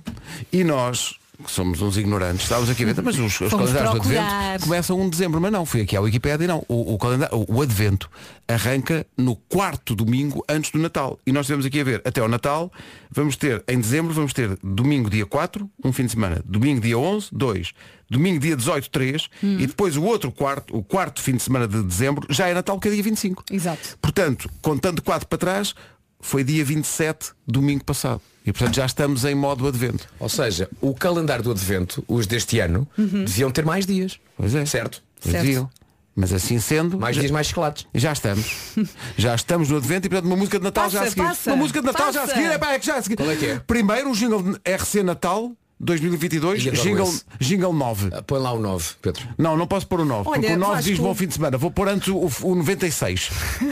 E 0.54 0.64
nós, 0.64 1.16
somos 1.46 1.82
uns 1.82 1.98
ignorantes, 1.98 2.44
estávamos 2.44 2.70
aqui 2.70 2.84
a 2.84 2.94
ver, 2.94 3.02
mas 3.04 3.18
os, 3.18 3.42
os 3.42 3.50
calendários 3.52 3.92
do 3.92 4.02
procurar. 4.02 4.54
Advento 4.54 4.64
começam 4.64 5.00
1 5.00 5.04
de 5.06 5.10
dezembro, 5.12 5.42
mas 5.42 5.52
não, 5.52 5.66
fui 5.66 5.82
aqui 5.82 5.96
à 5.96 6.02
Wikipédia 6.02 6.46
e 6.46 6.48
não. 6.48 6.66
O, 6.68 6.94
o 6.94 6.98
calendário, 6.98 7.46
o 7.48 7.62
Advento 7.62 8.10
arranca 8.48 9.06
no 9.18 9.36
quarto 9.36 9.96
domingo 9.96 10.44
antes 10.50 10.72
do 10.72 10.80
Natal. 10.80 11.20
E 11.26 11.32
nós 11.32 11.42
estivemos 11.42 11.66
aqui 11.66 11.80
a 11.80 11.84
ver, 11.84 12.02
até 12.06 12.22
ao 12.22 12.28
Natal, 12.28 12.72
vamos 13.12 13.36
ter, 13.36 13.64
em 13.68 13.80
dezembro, 13.80 14.14
vamos 14.14 14.34
ter 14.34 14.58
domingo 14.64 15.10
dia 15.10 15.26
4, 15.26 15.70
um 15.84 15.92
fim 15.92 16.06
de 16.06 16.12
semana, 16.12 16.42
domingo 16.46 16.82
dia 16.82 16.98
11, 16.98 17.30
2, 17.32 17.74
domingo 18.10 18.40
dia 18.40 18.56
18, 18.56 18.90
3, 18.90 19.30
e 19.44 19.68
depois 19.68 19.98
o 19.98 20.04
outro 20.04 20.32
quarto, 20.32 20.76
o 20.76 20.84
quarto 20.84 21.22
fim 21.22 21.36
de 21.36 21.44
semana 21.44 21.68
de 21.68 21.84
dezembro, 21.84 22.26
já 22.30 22.48
é 22.48 22.54
Natal, 22.54 22.80
que 22.80 22.88
é 22.88 22.92
dia 22.92 23.04
25. 23.04 23.44
Exato. 23.52 23.98
Portanto, 24.02 24.50
contando 24.62 25.02
4 25.02 25.28
para 25.28 25.38
trás, 25.38 25.76
foi 26.20 26.44
dia 26.44 26.64
27, 26.64 27.32
domingo 27.46 27.84
passado. 27.84 28.22
E 28.48 28.54
portanto 28.54 28.76
já 28.76 28.86
estamos 28.86 29.26
em 29.26 29.36
modo 29.36 29.68
advento. 29.68 30.08
Ou 30.20 30.30
seja, 30.30 30.70
o 30.80 30.94
calendário 30.96 31.44
do 31.44 31.52
Advento, 31.52 32.02
os 32.08 32.26
deste 32.26 32.60
ano, 32.62 32.88
deviam 32.98 33.52
ter 33.52 33.66
mais 33.66 33.86
dias. 33.86 34.20
Pois 34.38 34.56
é. 34.56 34.66
Certo? 34.66 35.04
Certo. 35.20 35.70
Mas 36.16 36.32
assim 36.34 36.58
sendo, 36.58 36.98
Mais 36.98 37.16
já, 37.16 37.20
dias 37.20 37.32
mais 37.32 37.48
chocolates. 37.48 37.86
já 37.94 38.12
estamos. 38.14 38.48
já 39.18 39.36
estamos 39.36 39.70
no 39.70 39.78
advento 39.78 40.08
e 40.08 40.10
portanto 40.10 40.26
uma 40.28 40.36
música 40.38 40.58
de 40.58 40.64
Natal 40.64 40.90
já 40.90 41.00
a 41.00 41.02
Passa, 41.04 41.12
seguir. 41.14 41.28
passa, 41.28 41.50
uma 41.52 41.58
música 41.58 41.80
de 41.82 41.86
Natal 41.86 42.12
já 42.14 42.20
a 42.20 42.24
passa. 42.24 42.36
seguir. 42.36 42.48
É, 42.52 42.58
pá, 42.58 42.72
é 42.74 42.80
que 42.80 42.86
já 42.86 42.96
a 42.96 43.02
seguir. 43.04 43.18
Qual 43.18 43.30
é 43.30 43.36
que 43.36 43.46
é? 43.46 43.60
Primeiro 43.68 44.10
o 44.10 44.14
jingle 44.16 44.42
de 44.42 44.52
RC 44.72 45.04
Natal 45.04 45.52
2022, 45.80 46.66
E 46.66 46.70
adoro 46.70 46.84
jingle, 46.84 47.08
esse. 47.08 47.24
jingle 47.40 47.74
9. 47.74 48.10
Ah, 48.14 48.22
Põe 48.24 48.40
lá 48.40 48.52
o 48.52 48.60
9, 48.60 48.96
Pedro. 49.02 49.28
Não, 49.38 49.56
não 49.56 49.68
posso 49.68 49.86
pôr 49.88 50.00
o 50.00 50.06
9, 50.06 50.28
Olha, 50.30 50.40
porque 50.42 50.54
o 50.54 50.58
9 50.58 50.72
Vasco- 50.74 50.90
diz 50.90 51.00
bom 51.00 51.14
fim 51.14 51.28
de 51.28 51.34
semana. 51.36 51.58
Vou 51.58 51.70
pôr 51.72 51.88
antes 51.88 52.08
o, 52.08 52.30
o 52.44 52.56
96. 52.56 53.30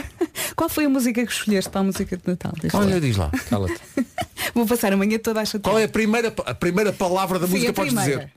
Qual 0.54 0.68
foi 0.70 0.84
a 0.84 0.88
música 0.88 1.24
que 1.26 1.32
escolheste 1.32 1.68
para 1.70 1.80
a 1.80 1.84
música 1.84 2.16
de 2.16 2.22
Natal? 2.26 2.52
Deixa 2.60 2.76
Olha, 2.78 2.94
lá. 2.94 3.00
diz 3.00 3.16
lá. 3.16 3.30
Cala-te. 3.50 3.80
Vou 4.54 4.66
passar 4.66 4.92
a 4.92 4.96
manhã 4.96 5.18
toda 5.18 5.40
a 5.40 5.44
chatear. 5.44 5.62
Qual 5.74 5.78
é 5.78 5.84
a 5.84 5.88
primeira, 5.88 6.32
a 6.46 6.54
primeira 6.54 6.92
palavra 6.92 7.38
da 7.38 7.46
Sim, 7.46 7.52
música 7.54 7.72
que 7.72 7.76
podes 7.76 7.94
dizer? 7.94 8.30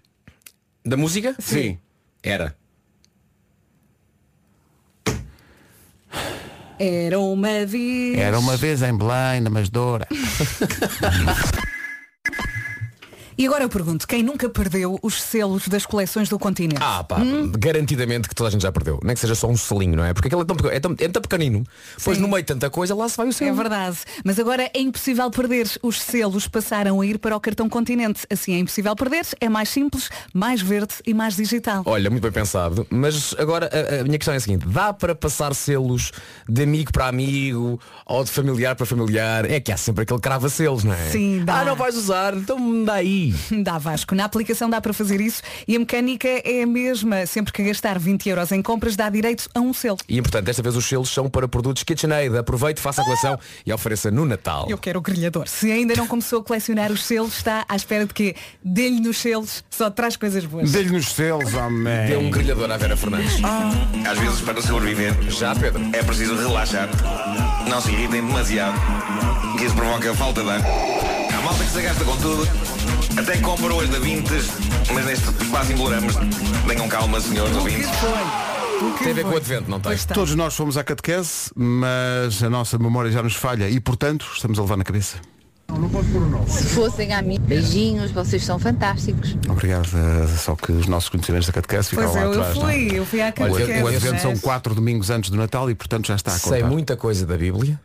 Da 0.83 0.97
música? 0.97 1.35
Sim. 1.39 1.77
Era. 2.23 2.55
Era 6.77 7.19
uma 7.19 7.65
vez. 7.65 8.17
Era 8.17 8.39
uma 8.39 8.55
vez 8.57 8.81
em 8.81 8.97
Belém, 8.97 9.41
na 9.41 9.49
Masdoura. 9.49 10.07
E 13.39 13.47
agora 13.47 13.63
eu 13.63 13.69
pergunto, 13.69 14.05
quem 14.05 14.21
nunca 14.21 14.49
perdeu 14.49 14.99
os 15.01 15.21
selos 15.21 15.65
das 15.69 15.85
coleções 15.85 16.27
do 16.27 16.37
continente? 16.37 16.81
Ah, 16.83 17.05
pá, 17.05 17.19
garantidamente 17.57 18.27
que 18.27 18.35
toda 18.35 18.49
a 18.49 18.51
gente 18.51 18.61
já 18.63 18.69
perdeu. 18.71 18.99
Nem 19.01 19.13
que 19.15 19.21
seja 19.21 19.33
só 19.33 19.47
um 19.47 19.55
selinho, 19.55 19.95
não 19.95 20.03
é? 20.03 20.13
Porque 20.13 20.27
aquele 20.27 20.41
é 20.41 20.45
tão, 20.45 20.69
é 20.69 20.79
tão, 20.81 20.95
é 20.99 21.07
tão 21.07 21.21
pequenino. 21.21 21.63
Pois 22.03 22.17
Sim. 22.17 22.23
no 22.23 22.27
meio 22.27 22.41
de 22.41 22.47
tanta 22.47 22.69
coisa, 22.69 22.93
lá 22.93 23.07
se 23.07 23.15
vai 23.15 23.27
o 23.27 23.29
É 23.29 23.31
selo. 23.31 23.55
verdade. 23.55 23.97
Mas 24.25 24.37
agora 24.39 24.69
é 24.73 24.81
impossível 24.81 25.31
perder. 25.31 25.69
Os 25.81 26.01
selos 26.01 26.49
passaram 26.49 26.99
a 26.99 27.05
ir 27.05 27.17
para 27.17 27.33
o 27.33 27.39
cartão 27.39 27.69
continente. 27.69 28.27
Assim 28.29 28.55
é 28.55 28.59
impossível 28.59 28.93
perder, 28.93 29.25
é 29.39 29.47
mais 29.47 29.69
simples, 29.69 30.09
mais 30.33 30.61
verde 30.61 30.95
e 31.07 31.13
mais 31.13 31.37
digital. 31.37 31.83
Olha, 31.85 32.09
muito 32.09 32.23
bem 32.23 32.33
pensado. 32.33 32.85
Mas 32.89 33.33
agora 33.37 33.69
a, 33.71 34.01
a 34.01 34.03
minha 34.03 34.17
questão 34.17 34.33
é 34.33 34.37
a 34.37 34.39
seguinte: 34.41 34.67
dá 34.67 34.91
para 34.91 35.15
passar 35.15 35.55
selos 35.55 36.11
de 36.45 36.63
amigo 36.63 36.91
para 36.91 37.07
amigo 37.07 37.79
ou 38.05 38.21
de 38.21 38.31
familiar 38.31 38.75
para 38.75 38.85
familiar? 38.85 39.49
É 39.49 39.61
que 39.61 39.71
há 39.71 39.77
sempre 39.77 40.03
aquele 40.03 40.19
crava 40.19 40.49
selos, 40.49 40.83
não 40.83 40.93
é? 40.93 41.09
Sim, 41.09 41.43
dá. 41.45 41.61
Ah, 41.61 41.63
não 41.65 41.77
vais 41.77 41.95
usar, 41.95 42.35
então 42.35 42.83
dá 42.83 42.95
aí. 42.95 43.28
Dá 43.63 43.77
Vasco. 43.77 44.15
Na 44.15 44.25
aplicação 44.25 44.69
dá 44.69 44.79
para 44.81 44.93
fazer 44.93 45.21
isso 45.21 45.41
e 45.67 45.75
a 45.75 45.79
mecânica 45.79 46.27
é 46.27 46.63
a 46.63 46.67
mesma. 46.67 47.25
Sempre 47.25 47.53
que 47.53 47.63
gastar 47.63 47.97
20 47.99 48.29
euros 48.29 48.51
em 48.51 48.61
compras 48.61 48.95
dá 48.95 49.09
direito 49.09 49.49
a 49.53 49.59
um 49.59 49.73
selo. 49.73 49.97
E 50.07 50.17
importante, 50.17 50.45
desta 50.45 50.61
vez 50.61 50.75
os 50.75 50.85
selos 50.85 51.09
são 51.09 51.29
para 51.29 51.47
produtos 51.47 51.83
KitchenAid. 51.83 52.35
Aproveite, 52.37 52.81
faça 52.81 53.01
a 53.01 53.05
coleção 53.05 53.39
e 53.65 53.73
ofereça 53.73 54.11
no 54.11 54.25
Natal. 54.25 54.67
Eu 54.69 54.77
quero 54.77 54.99
o 54.99 55.01
grelhador. 55.01 55.47
Se 55.47 55.71
ainda 55.71 55.95
não 55.95 56.07
começou 56.07 56.39
a 56.39 56.43
colecionar 56.43 56.91
os 56.91 57.03
selos, 57.03 57.37
está 57.37 57.65
à 57.67 57.75
espera 57.75 58.05
de 58.05 58.13
que 58.13 58.35
dê-lhe 58.63 58.99
nos 58.99 59.17
selos, 59.17 59.63
só 59.69 59.89
traz 59.89 60.15
coisas 60.15 60.45
boas. 60.45 60.71
Dê-lhe 60.71 60.91
nos 60.91 61.11
selos, 61.13 61.53
homem. 61.53 62.07
Dê 62.07 62.15
um 62.17 62.29
grelhador 62.29 62.69
à 62.71 62.77
Vera 62.77 62.95
Fernandes. 62.97 63.33
Às 64.09 64.17
vezes, 64.17 64.41
para 64.41 64.61
sobreviver, 64.61 65.13
Já, 65.29 65.55
Pedro. 65.55 65.81
é 65.93 66.03
preciso 66.03 66.35
relaxar. 66.35 66.89
Não 67.69 67.81
se 67.81 67.91
irritem 67.91 68.25
demasiado, 68.25 68.77
que 69.57 69.65
isso 69.65 69.75
provoca 69.75 70.13
falta 70.15 70.43
de 70.43 70.49
ar. 70.49 71.18
Malta 71.49 71.63
que 71.63 71.71
se 71.71 71.81
gasta 71.81 72.05
com 72.05 72.15
tudo, 72.17 72.47
até 73.19 73.37
compra 73.39 73.73
hoje 73.73 73.91
da 73.91 73.97
Vintes, 73.97 74.49
mas 74.93 75.03
neste 75.03 75.29
espaço 75.43 75.73
imploramos. 75.73 76.13
Tenham 76.67 76.87
calma, 76.87 77.19
senhores 77.19 77.55
ouvintes. 77.57 77.89
Tem 78.99 79.11
a 79.11 79.15
ver 79.15 79.23
com 79.23 79.31
o 79.31 79.37
advento, 79.37 79.67
não 79.67 79.79
tem? 79.79 79.97
Todos 80.13 80.35
nós 80.35 80.55
fomos 80.55 80.77
à 80.77 80.83
catequese, 80.83 81.49
mas 81.55 82.43
a 82.43 82.51
nossa 82.51 82.77
memória 82.77 83.11
já 83.11 83.23
nos 83.23 83.33
falha 83.33 83.67
e, 83.67 83.79
portanto, 83.79 84.29
estamos 84.31 84.59
a 84.59 84.61
levar 84.61 84.77
na 84.77 84.83
cabeça. 84.83 85.17
Se 86.47 86.63
fossem 86.69 87.13
a 87.13 87.21
mim, 87.21 87.37
beijinhos, 87.39 88.09
vocês 88.11 88.43
são 88.43 88.57
fantásticos. 88.57 89.37
Obrigado. 89.47 89.87
eh, 89.95 90.27
Só 90.37 90.55
que 90.55 90.71
os 90.71 90.87
nossos 90.87 91.09
conhecimentos 91.09 91.47
da 91.47 91.53
catequese 91.53 91.89
ficaram 91.89 92.09
Pois 92.11 92.15
lá 92.17 92.21
é, 92.23 92.25
eu 92.25 92.31
atrás. 92.41 92.55
não 92.57 92.69
é? 92.69 92.73
fui, 92.73 92.99
eu 92.99 93.05
fui 93.05 93.21
à 93.21 93.29
O, 93.29 93.33
catequese. 93.33 93.83
o 93.83 93.87
advento 93.87 94.21
são 94.21 94.37
quatro 94.37 94.73
domingos 94.73 95.09
antes 95.09 95.29
do 95.29 95.37
Natal 95.37 95.69
e, 95.69 95.75
portanto, 95.75 96.07
já 96.07 96.15
está 96.15 96.31
a 96.35 96.39
contar. 96.39 96.55
Sei 96.55 96.63
muita 96.63 96.97
coisa 96.97 97.25
da 97.25 97.37
Bíblia, 97.37 97.79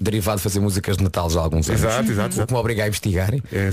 derivado 0.00 0.38
de 0.38 0.42
fazer 0.42 0.60
músicas 0.60 0.96
de 0.96 1.04
Natal 1.04 1.28
já 1.28 1.40
há 1.40 1.42
alguns 1.42 1.68
anos. 1.68 1.82
Exato, 1.82 2.10
exato, 2.10 2.28
O 2.30 2.32
exato. 2.34 2.46
que 2.46 2.52
me 2.54 2.58
obriga 2.58 2.84
a 2.84 2.88
investigar. 2.88 3.30
É, 3.52 3.70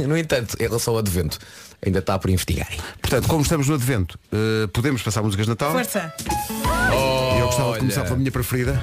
no, 0.00 0.08
no 0.08 0.16
entanto, 0.16 0.56
em 0.58 0.64
relação 0.64 0.94
ao 0.94 0.98
advento, 0.98 1.38
ainda 1.84 1.98
está 2.00 2.18
por 2.18 2.30
investigar. 2.30 2.68
Portanto, 3.00 3.28
como 3.28 3.42
estamos 3.42 3.68
no 3.68 3.74
advento, 3.74 4.18
eh, 4.32 4.66
podemos 4.72 5.02
passar 5.02 5.22
músicas 5.22 5.46
de 5.46 5.50
Natal. 5.50 5.72
Força. 5.72 6.12
E 6.92 7.38
eu 7.38 7.46
gostava 7.46 7.72
de 7.74 7.78
começar 7.80 8.04
pela 8.04 8.16
minha 8.16 8.30
preferida. 8.32 8.80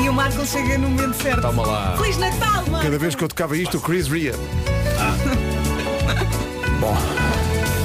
E 0.00 0.08
o 0.08 0.12
Marco 0.12 0.44
chega 0.46 0.78
no 0.78 0.90
momento 0.90 1.22
certo. 1.22 1.42
Toma 1.42 1.66
lá. 1.66 1.96
Feliz 1.96 2.16
Natal, 2.18 2.64
Marco! 2.68 2.82
Cada 2.82 2.98
vez 2.98 3.14
que 3.14 3.24
eu 3.24 3.28
tocava 3.28 3.56
isto, 3.56 3.78
o 3.78 3.80
Chris 3.80 4.06
ria. 4.08 4.32
Bom, 6.80 6.96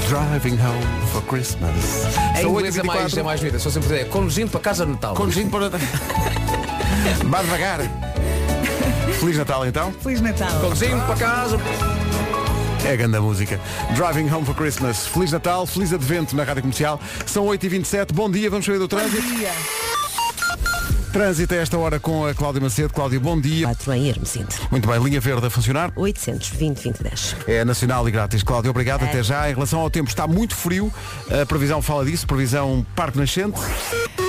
Driving 0.10 0.60
home 0.62 1.08
for 1.14 1.22
Christmas. 1.24 1.74
Em 2.38 2.42
São 2.42 2.52
inglês 2.52 2.78
é 2.78 2.82
8h24. 2.82 2.86
mais, 2.86 3.18
é 3.18 3.24
mais 3.24 3.40
vida. 3.40 3.60
Só 3.60 3.70
sempre 3.70 4.00
é 4.00 4.04
conduzindo 4.04 4.52
para 4.52 4.60
casa 4.60 4.86
de 4.86 4.92
Natal. 4.92 5.16
Conduzindo 5.16 5.50
para... 5.50 5.70
Vá 7.26 7.42
devagar. 7.42 7.80
Feliz 9.20 9.38
Natal 9.38 9.66
então. 9.66 9.94
Feliz 9.94 10.20
Natal. 10.20 10.60
Conduzindo 10.60 11.02
para 11.06 11.16
casa. 11.16 11.58
É 12.84 12.94
a 12.94 12.96
grande 12.96 13.20
música. 13.20 13.60
Driving 13.96 14.30
Home 14.34 14.46
for 14.46 14.56
Christmas. 14.56 15.06
Feliz 15.08 15.32
Natal, 15.32 15.66
feliz 15.68 15.94
Advento 15.94 16.36
na 16.36 16.44
Rádio 16.44 16.64
Comercial. 16.64 17.00
São 17.26 17.46
8h27. 17.46 18.12
Bom 18.12 18.30
dia, 18.30 18.50
vamos 18.50 18.66
saber 18.66 18.80
do 18.80 18.88
trânsito. 18.88 19.22
Trânsito 21.14 21.54
a 21.54 21.58
esta 21.58 21.78
hora 21.78 22.00
com 22.00 22.26
a 22.26 22.34
Cláudia 22.34 22.62
Macedo. 22.62 22.94
Cláudia, 22.94 23.20
bom 23.20 23.40
dia. 23.40 23.68
4 23.68 23.94
em 23.94 24.10
Hermesinde. 24.10 24.56
Muito 24.72 24.88
bem, 24.88 25.04
linha 25.04 25.20
verde 25.20 25.46
a 25.46 25.50
funcionar. 25.50 25.92
820 25.96 26.84
2010. 26.84 27.36
É 27.48 27.66
nacional 27.66 28.08
e 28.08 28.12
grátis. 28.12 28.42
Cláudia, 28.42 28.72
obrigado. 28.72 29.04
É. 29.04 29.06
Até 29.06 29.22
já. 29.22 29.50
Em 29.50 29.54
relação 29.54 29.80
ao 29.80 29.90
tempo, 29.90 30.10
está 30.10 30.26
muito 30.26 30.56
frio. 30.56 30.92
A 31.42 31.46
previsão 31.46 31.82
fala 31.82 32.06
disso. 32.06 32.26
Previsão 32.26 32.86
Parque 32.96 33.18
Nascente. 33.18 33.60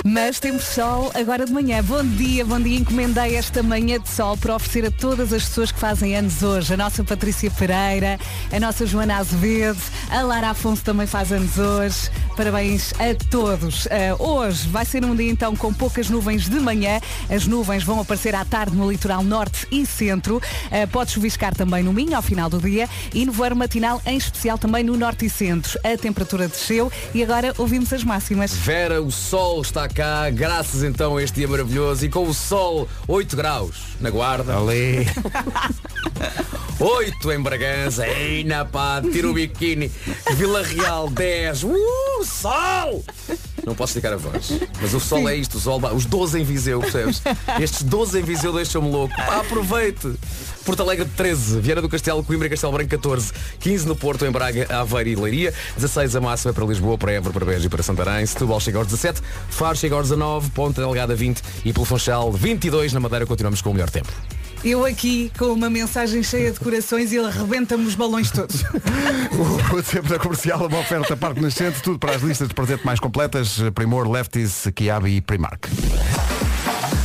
Mas 0.05 0.37
temos 0.37 0.65
sol 0.65 1.09
agora 1.15 1.45
de 1.45 1.53
manhã. 1.53 1.81
Bom 1.81 2.03
dia, 2.03 2.43
bom 2.43 2.59
dia. 2.59 2.77
Encomendei 2.77 3.35
esta 3.37 3.63
manhã 3.63 3.97
de 3.97 4.09
sol 4.09 4.35
para 4.35 4.53
oferecer 4.53 4.85
a 4.87 4.91
todas 4.91 5.31
as 5.31 5.45
pessoas 5.45 5.71
que 5.71 5.79
fazem 5.79 6.13
anos 6.13 6.43
hoje. 6.43 6.73
A 6.73 6.77
nossa 6.77 7.05
Patrícia 7.05 7.49
Pereira, 7.49 8.19
a 8.51 8.59
nossa 8.59 8.85
Joana 8.85 9.15
Azevedo, 9.15 9.79
a 10.11 10.21
Lara 10.21 10.49
Afonso 10.49 10.83
também 10.83 11.07
faz 11.07 11.31
anos 11.31 11.57
hoje. 11.57 12.11
Parabéns 12.35 12.93
a 12.93 13.15
todos. 13.29 13.87
Ah, 13.87 14.21
hoje 14.21 14.67
vai 14.67 14.83
ser 14.83 15.05
um 15.05 15.15
dia 15.15 15.31
então 15.31 15.55
com 15.55 15.73
poucas 15.73 16.09
nuvens 16.09 16.49
de 16.49 16.59
manhã. 16.59 16.99
As 17.29 17.47
nuvens 17.47 17.83
vão 17.83 18.01
aparecer 18.01 18.35
à 18.35 18.43
tarde 18.43 18.75
no 18.75 18.91
litoral 18.91 19.23
norte 19.23 19.65
e 19.71 19.85
centro. 19.85 20.41
Ah, 20.65 20.85
pode 20.85 21.11
chuviscar 21.11 21.55
também 21.55 21.81
no 21.81 21.93
Minho 21.93 22.13
ao 22.13 22.21
final 22.21 22.49
do 22.49 22.59
dia 22.59 22.89
e 23.13 23.25
no 23.25 23.31
voar 23.31 23.55
matinal, 23.55 24.01
em 24.05 24.17
especial 24.17 24.57
também 24.57 24.83
no 24.83 24.97
norte 24.97 25.25
e 25.27 25.29
centro. 25.29 25.79
A 25.81 25.95
temperatura 25.95 26.49
desceu 26.49 26.91
e 27.13 27.23
agora 27.23 27.53
ouvimos 27.57 27.93
as 27.93 28.03
máximas. 28.03 28.53
Vera, 28.53 29.01
o 29.01 29.09
sol 29.09 29.61
está 29.61 29.87
cá, 29.93 30.29
graças 30.29 30.83
então 30.83 31.17
a 31.17 31.23
este 31.23 31.35
dia 31.35 31.47
maravilhoso 31.47 32.05
e 32.05 32.09
com 32.09 32.23
o 32.23 32.33
sol 32.33 32.89
8 33.07 33.35
graus 33.35 33.95
na 34.01 34.09
guarda. 34.09 34.57
Ali. 34.57 35.05
8 36.79 37.31
em 37.31 37.41
Bragança, 37.41 38.07
ei 38.07 38.43
na 38.43 38.65
pá, 38.65 39.01
tira 39.01 39.29
o 39.29 39.33
biquíni, 39.33 39.91
Vila 40.35 40.63
Real 40.63 41.09
10, 41.09 41.63
uh, 41.63 42.25
sol! 42.25 43.03
Não 43.65 43.73
posso 43.73 43.91
esticar 43.91 44.13
a 44.13 44.17
voz, 44.17 44.51
mas 44.81 44.93
o 44.93 44.99
sol 44.99 45.27
é 45.29 45.35
isto, 45.35 45.57
o 45.57 45.59
sol, 45.59 45.79
os 45.95 46.05
12 46.05 46.41
em 46.41 46.43
Viseu, 46.43 46.81
percebes? 46.81 47.21
Estes 47.61 47.83
12 47.83 48.19
em 48.19 48.23
Viseu 48.23 48.51
deixam-me 48.51 48.89
louco. 48.89 49.15
Pá, 49.15 49.37
aproveite! 49.37 50.13
Porto 50.65 50.81
Alegre 50.81 51.07
13, 51.17 51.59
Vieira 51.59 51.81
do 51.81 51.89
Castelo, 51.89 52.23
Coimbra 52.23 52.47
e 52.47 52.49
Castelo 52.49 52.73
Branco 52.73 52.89
14, 52.89 53.31
15 53.59 53.87
no 53.87 53.95
Porto, 53.95 54.25
em 54.25 54.31
Braga, 54.31 54.67
Aveiro 54.69 55.09
e 55.09 55.15
Leiria, 55.15 55.53
16 55.75 56.15
a 56.15 56.21
máxima 56.21 56.53
para 56.53 56.65
Lisboa, 56.65 56.97
para 56.97 57.11
Évora, 57.11 57.33
para 57.33 57.45
Beja 57.45 57.65
e 57.65 57.69
para 57.69 57.83
Santarém, 57.83 58.25
Setúbal 58.25 58.59
chega 58.59 58.77
aos 58.77 58.87
17, 58.87 59.21
Faro 59.49 59.75
chega 59.75 59.95
aos 59.95 60.09
19, 60.09 60.49
Ponta 60.51 60.81
Delgada 60.81 61.15
20 61.15 61.41
e 61.65 61.73
pelo 61.73 61.85
Funchal 61.85 62.31
22, 62.31 62.93
na 62.93 62.99
Madeira 62.99 63.25
continuamos 63.25 63.61
com 63.61 63.71
o 63.71 63.73
melhor 63.73 63.89
tempo. 63.89 64.11
Eu 64.63 64.85
aqui 64.85 65.29
com 65.37 65.47
uma 65.47 65.69
mensagem 65.69 66.23
cheia 66.23 66.51
de 66.51 66.59
corações 66.59 67.11
e 67.11 67.17
ele 67.17 67.27
arrebenta-me 67.27 67.85
os 67.85 67.95
balões 67.95 68.31
todos. 68.31 68.63
O 69.73 69.81
tempo 69.81 70.07
da 70.07 70.19
comercial, 70.19 70.67
uma 70.67 70.79
oferta 70.79 71.17
Parque 71.17 71.41
Nascente, 71.41 71.81
tudo 71.81 71.97
para 71.97 72.15
as 72.15 72.21
listas 72.21 72.47
de 72.47 72.53
presente 72.53 72.85
mais 72.85 72.99
completas, 72.99 73.57
Primor, 73.73 74.09
Lefties, 74.09 74.67
Kiabi 74.75 75.17
e 75.17 75.21
Primark. 75.21 75.67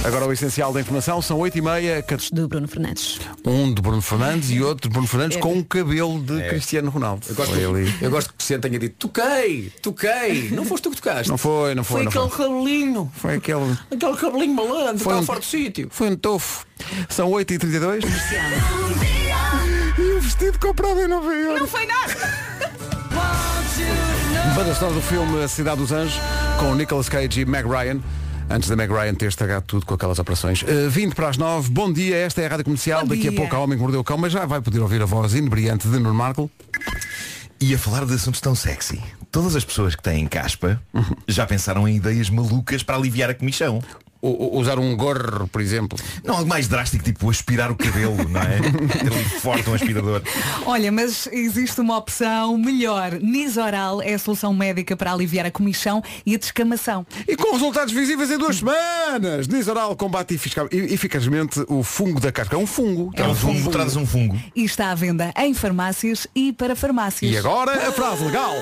Agora 0.05 0.27
o 0.27 0.33
essencial 0.33 0.73
da 0.73 0.81
informação, 0.81 1.21
são 1.21 1.39
8h30, 1.39 2.31
Do 2.33 2.49
Bruno 2.49 2.67
Fernandes. 2.69 3.19
um 3.45 3.75
de 3.75 3.83
Bruno 3.83 4.01
Fernandes 4.01 4.49
e 4.51 4.63
outro 4.63 4.89
de 4.89 4.93
Bruno 4.93 5.07
Fernandes 5.09 5.37
com 5.39 5.53
um 5.53 5.63
cabelo 5.63 6.21
de 6.23 6.49
Cristiano 6.49 6.89
Ronaldo. 6.91 7.27
Eu 7.29 7.35
gosto, 7.35 7.53
ali. 7.55 7.95
eu 8.01 8.11
gosto 8.11 8.29
que 8.29 8.35
o 8.35 8.37
Cristiano 8.39 8.63
tenha 8.63 8.79
dito 8.79 8.95
toquei, 9.09 9.73
toquei. 9.83 10.51
Não 10.51 10.65
foste 10.65 10.85
tu 10.85 10.91
que 10.91 10.97
tocaste. 10.97 11.29
Não 11.29 11.37
foi, 11.37 11.75
não 11.75 11.85
foi, 11.85 12.05
Foi 12.05 12.05
não 12.05 12.25
aquele 12.27 12.37
foi. 12.37 12.47
cabelinho. 12.47 13.13
Foi 13.17 13.35
aquele. 13.35 13.79
Aquele 13.93 14.17
cabelinho 14.17 14.55
malandro, 14.55 14.99
Foi 15.05 15.15
um- 15.17 15.23
fora 15.25 15.41
do 15.41 15.45
sítio. 15.45 15.89
Foi 15.91 16.09
um 16.11 16.17
tofo. 16.17 16.65
São 17.09 17.31
8h32. 17.31 18.05
E 19.99 20.13
o 20.17 20.21
vestido 20.21 20.59
comprado 20.61 21.01
em 21.01 21.09
Nova 21.09 21.35
Iorque. 21.35 21.61
Não 21.61 21.67
foi 21.67 21.87
nada! 21.87 22.15
Banda 24.55 24.75
sonora 24.75 24.95
do 24.95 25.03
filme 25.03 25.43
A 25.43 25.49
Cidade 25.49 25.79
dos 25.79 25.93
Anjos, 25.93 26.19
com 26.59 26.75
Nicolas 26.75 27.09
Cage 27.09 27.41
e 27.41 27.45
Meg 27.45 27.69
Ryan. 27.69 28.01
Antes 28.51 28.69
da 28.69 28.77
Meg 28.77 28.91
Ryan 28.91 29.15
ter 29.15 29.27
estragado 29.27 29.65
tudo 29.67 29.85
com 29.85 29.95
aquelas 29.95 30.19
operações. 30.19 30.63
Uh, 30.63 30.89
20 30.89 31.15
para 31.15 31.29
as 31.29 31.37
9, 31.37 31.71
bom 31.71 31.93
dia, 31.93 32.17
esta 32.17 32.41
é 32.41 32.47
a 32.47 32.49
Rádio 32.49 32.65
Comercial. 32.65 33.03
Bom 33.03 33.09
Daqui 33.09 33.29
a 33.29 33.31
dia. 33.31 33.39
pouco 33.39 33.55
há 33.55 33.59
Homem 33.59 33.77
que 33.77 33.83
Mordeu 33.83 34.01
o 34.01 34.05
Cão, 34.05 34.17
mas 34.17 34.33
já 34.33 34.47
vai 34.47 34.61
poder 34.63 34.81
ouvir 34.81 35.03
a 35.03 35.05
voz 35.05 35.35
inebriante 35.35 35.87
de 35.87 35.99
Nuno 35.99 36.15
Marco. 36.15 36.51
E 37.61 37.75
a 37.75 37.79
falar 37.79 38.07
de 38.07 38.15
assuntos 38.15 38.41
tão 38.41 38.55
sexy. 38.55 39.03
Todas 39.31 39.55
as 39.55 39.65
pessoas 39.65 39.95
que 39.95 40.03
têm 40.03 40.27
caspa 40.27 40.81
já 41.29 41.45
pensaram 41.47 41.87
em 41.87 41.97
ideias 41.97 42.31
malucas 42.31 42.83
para 42.83 42.97
aliviar 42.97 43.29
a 43.29 43.35
comichão. 43.35 43.83
O- 44.21 44.59
usar 44.59 44.79
um 44.81 44.97
gorro, 44.97 45.47
por 45.49 45.61
exemplo. 45.61 45.97
Não, 46.25 46.35
algo 46.37 46.49
mais 46.49 46.67
drástico, 46.67 47.05
tipo 47.05 47.31
aspirar 47.31 47.71
o 47.71 47.77
cabelo, 47.77 48.29
não 48.29 48.41
é? 48.41 48.59
Ter 48.99 49.13
ali 49.13 49.25
forte 49.41 49.71
um 49.71 49.75
aspirador. 49.75 50.23
Olha, 50.67 50.91
mas 50.91 51.29
existe 51.31 51.81
uma 51.81 51.97
opção 51.97 52.59
melhor. 52.59 53.13
Nisoral 53.21 54.03
é 54.03 54.15
a 54.15 54.19
solução 54.19 54.53
médica 54.53 54.97
para 54.97 55.13
aliviar 55.13 55.47
a 55.47 55.51
comichão 55.51 56.03
e 56.27 56.35
a 56.35 56.39
descamação. 56.39 57.07
E 57.29 57.37
com 57.37 57.53
resultados 57.53 57.95
visíveis 57.95 58.31
em 58.31 58.39
duas 58.39 58.57
semanas. 58.57 59.47
Nisoral 59.47 59.95
combate 59.97 60.35
efica- 60.35 60.69
eficazmente 60.73 61.65
o 61.69 61.83
fungo 61.85 62.19
da 62.21 62.33
casca. 62.33 62.57
É 62.57 62.59
um 62.59 62.67
fungo. 62.67 63.13
É 63.15 63.27
um 63.27 63.35
fungo, 63.35 63.71
traz 63.71 63.95
um 63.95 64.05
fungo. 64.07 64.37
E 64.57 64.65
está 64.65 64.91
à 64.91 64.95
venda 64.97 65.33
em 65.37 65.55
farmácias 65.55 66.27
e 66.35 66.53
para 66.53 66.75
farmácias. 66.75 67.31
E 67.33 67.37
agora 67.37 67.89
a 67.89 67.93
frase 67.93 68.25
legal. 68.25 68.53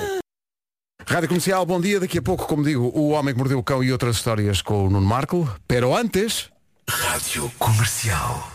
Rádio 1.05 1.29
Comercial, 1.29 1.65
bom 1.65 1.79
dia. 1.79 1.99
Daqui 1.99 2.17
a 2.17 2.21
pouco, 2.21 2.45
como 2.47 2.63
digo, 2.63 2.91
o 2.93 3.09
Homem 3.09 3.33
que 3.33 3.37
Mordeu 3.37 3.59
o 3.59 3.63
Cão 3.63 3.83
e 3.83 3.91
outras 3.91 4.17
histórias 4.17 4.61
com 4.61 4.87
o 4.87 4.89
Nuno 4.89 5.05
Marco. 5.05 5.49
Pero 5.67 5.95
antes... 5.95 6.49
Rádio 6.89 7.51
Comercial. 7.59 8.51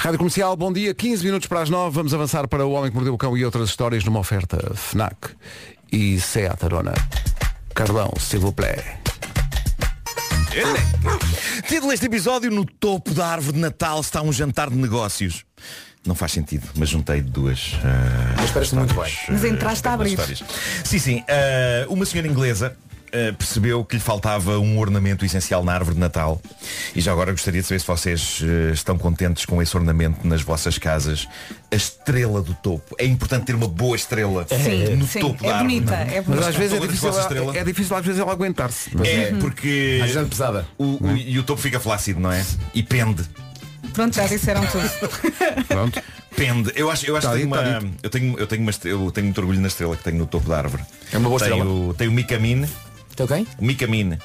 Rádio 0.00 0.18
Comercial, 0.18 0.56
bom 0.56 0.72
dia. 0.72 0.94
15 0.94 1.24
minutos 1.24 1.48
para 1.48 1.62
as 1.62 1.70
9. 1.70 1.94
Vamos 1.94 2.14
avançar 2.14 2.46
para 2.48 2.66
o 2.66 2.72
Homem 2.72 2.90
que 2.90 2.96
Mordeu 2.96 3.14
o 3.14 3.18
Cão 3.18 3.36
e 3.36 3.44
outras 3.44 3.68
histórias 3.68 4.04
numa 4.04 4.20
oferta 4.20 4.74
FNAC 4.74 5.34
e 5.92 6.20
Seat 6.20 6.64
Arona. 6.64 6.94
Carlão, 7.74 8.12
s'il 8.18 8.40
vous 8.40 8.54
plaît. 8.54 8.82
Título 11.68 11.90
deste 11.90 12.06
episódio, 12.06 12.50
no 12.50 12.64
topo 12.64 13.12
da 13.12 13.26
árvore 13.26 13.56
de 13.56 13.60
Natal 13.60 14.00
está 14.00 14.22
um 14.22 14.32
jantar 14.32 14.70
de 14.70 14.76
negócios. 14.76 15.44
Não 16.06 16.14
faz 16.14 16.32
sentido, 16.32 16.68
mas 16.76 16.88
juntei 16.88 17.20
duas. 17.20 17.72
ah, 17.84 18.34
Mas 18.36 18.50
parece 18.50 18.74
muito 18.74 18.94
bem. 18.94 19.12
Mas 19.28 19.44
entraste 19.44 19.86
a 19.88 19.92
abrir. 19.94 20.16
Sim, 20.84 20.98
sim. 20.98 21.24
ah, 21.28 21.86
uma 21.88 22.06
senhora 22.06 22.28
inglesa 22.28 22.76
ah, 23.12 23.32
percebeu 23.36 23.84
que 23.84 23.96
lhe 23.96 24.00
faltava 24.02 24.58
um 24.58 24.78
ornamento 24.78 25.24
essencial 25.24 25.64
na 25.64 25.72
árvore 25.72 25.94
de 25.94 26.00
Natal. 26.00 26.40
E 26.94 27.00
já 27.00 27.10
agora 27.10 27.32
gostaria 27.32 27.60
de 27.60 27.66
saber 27.66 27.80
se 27.80 27.86
vocês 27.86 28.40
ah, 28.42 28.72
estão 28.72 28.96
contentes 28.96 29.44
com 29.44 29.60
esse 29.60 29.76
ornamento 29.76 30.24
nas 30.26 30.42
vossas 30.42 30.78
casas. 30.78 31.26
A 31.72 31.74
estrela 31.74 32.40
do 32.40 32.54
topo. 32.54 32.94
É 33.00 33.04
importante 33.04 33.46
ter 33.46 33.56
uma 33.56 33.66
boa 33.66 33.96
estrela 33.96 34.46
Sim, 34.48 34.94
no 34.94 35.06
sim, 35.08 35.18
topo 35.18 35.44
é 35.44 35.48
da 35.48 35.56
árvore. 35.56 35.74
bonita, 35.80 35.94
é 35.96 36.14
Mas 36.18 36.24
bonita. 36.26 36.48
às 36.48 36.54
vezes 36.56 36.76
é 36.76 36.80
difícil, 36.86 37.10
estrela. 37.20 37.56
é 37.56 37.64
difícil 37.64 37.96
às 37.96 38.06
vezes 38.06 38.20
ela 38.20 38.30
aguentar-se. 38.32 38.90
É, 39.04 39.32
porque 39.40 40.00
Às 40.04 40.10
vezes 40.12 40.28
pesada. 40.28 40.64
o, 40.78 41.04
o- 41.04 41.16
e 41.16 41.36
o 41.36 41.42
topo 41.42 41.60
fica 41.60 41.80
flácido, 41.80 42.20
não 42.20 42.30
é? 42.30 42.44
E 42.72 42.82
pende. 42.84 43.24
Pronto, 43.96 44.14
já 44.14 44.26
disseram 44.26 44.64
tudo. 44.66 44.88
Pronto. 45.66 46.02
Pende. 46.36 46.70
Eu 46.76 46.90
acho, 46.90 47.06
eu 47.06 47.16
acho 47.16 47.26
Tá 47.26 47.32
que 47.32 47.40
tenho 47.40 47.50
tá 47.50 47.60
uma. 47.62 47.92
eu 48.02 48.10
tenho, 48.10 48.38
eu 48.38 48.46
tenho 48.46 48.62
uma 48.62 48.72
eu 48.84 49.10
tenho 49.10 49.24
muito 49.24 49.38
orgulho 49.40 49.60
na 49.60 49.68
estrela 49.68 49.96
que 49.96 50.04
tenho 50.04 50.18
no 50.18 50.26
topo 50.26 50.48
da 50.48 50.58
árvore. 50.58 50.82
É 51.12 51.16
uma 51.18 51.28
boa 51.30 51.40
tenho, 51.40 51.56
estrela. 51.56 51.94
Tenho 51.94 52.10
o 52.10 52.14
Micamine. 52.14 52.68
Tem 53.16 53.26
quem? 53.26 53.46
O 53.58 53.64
Micamine. 53.64 54.18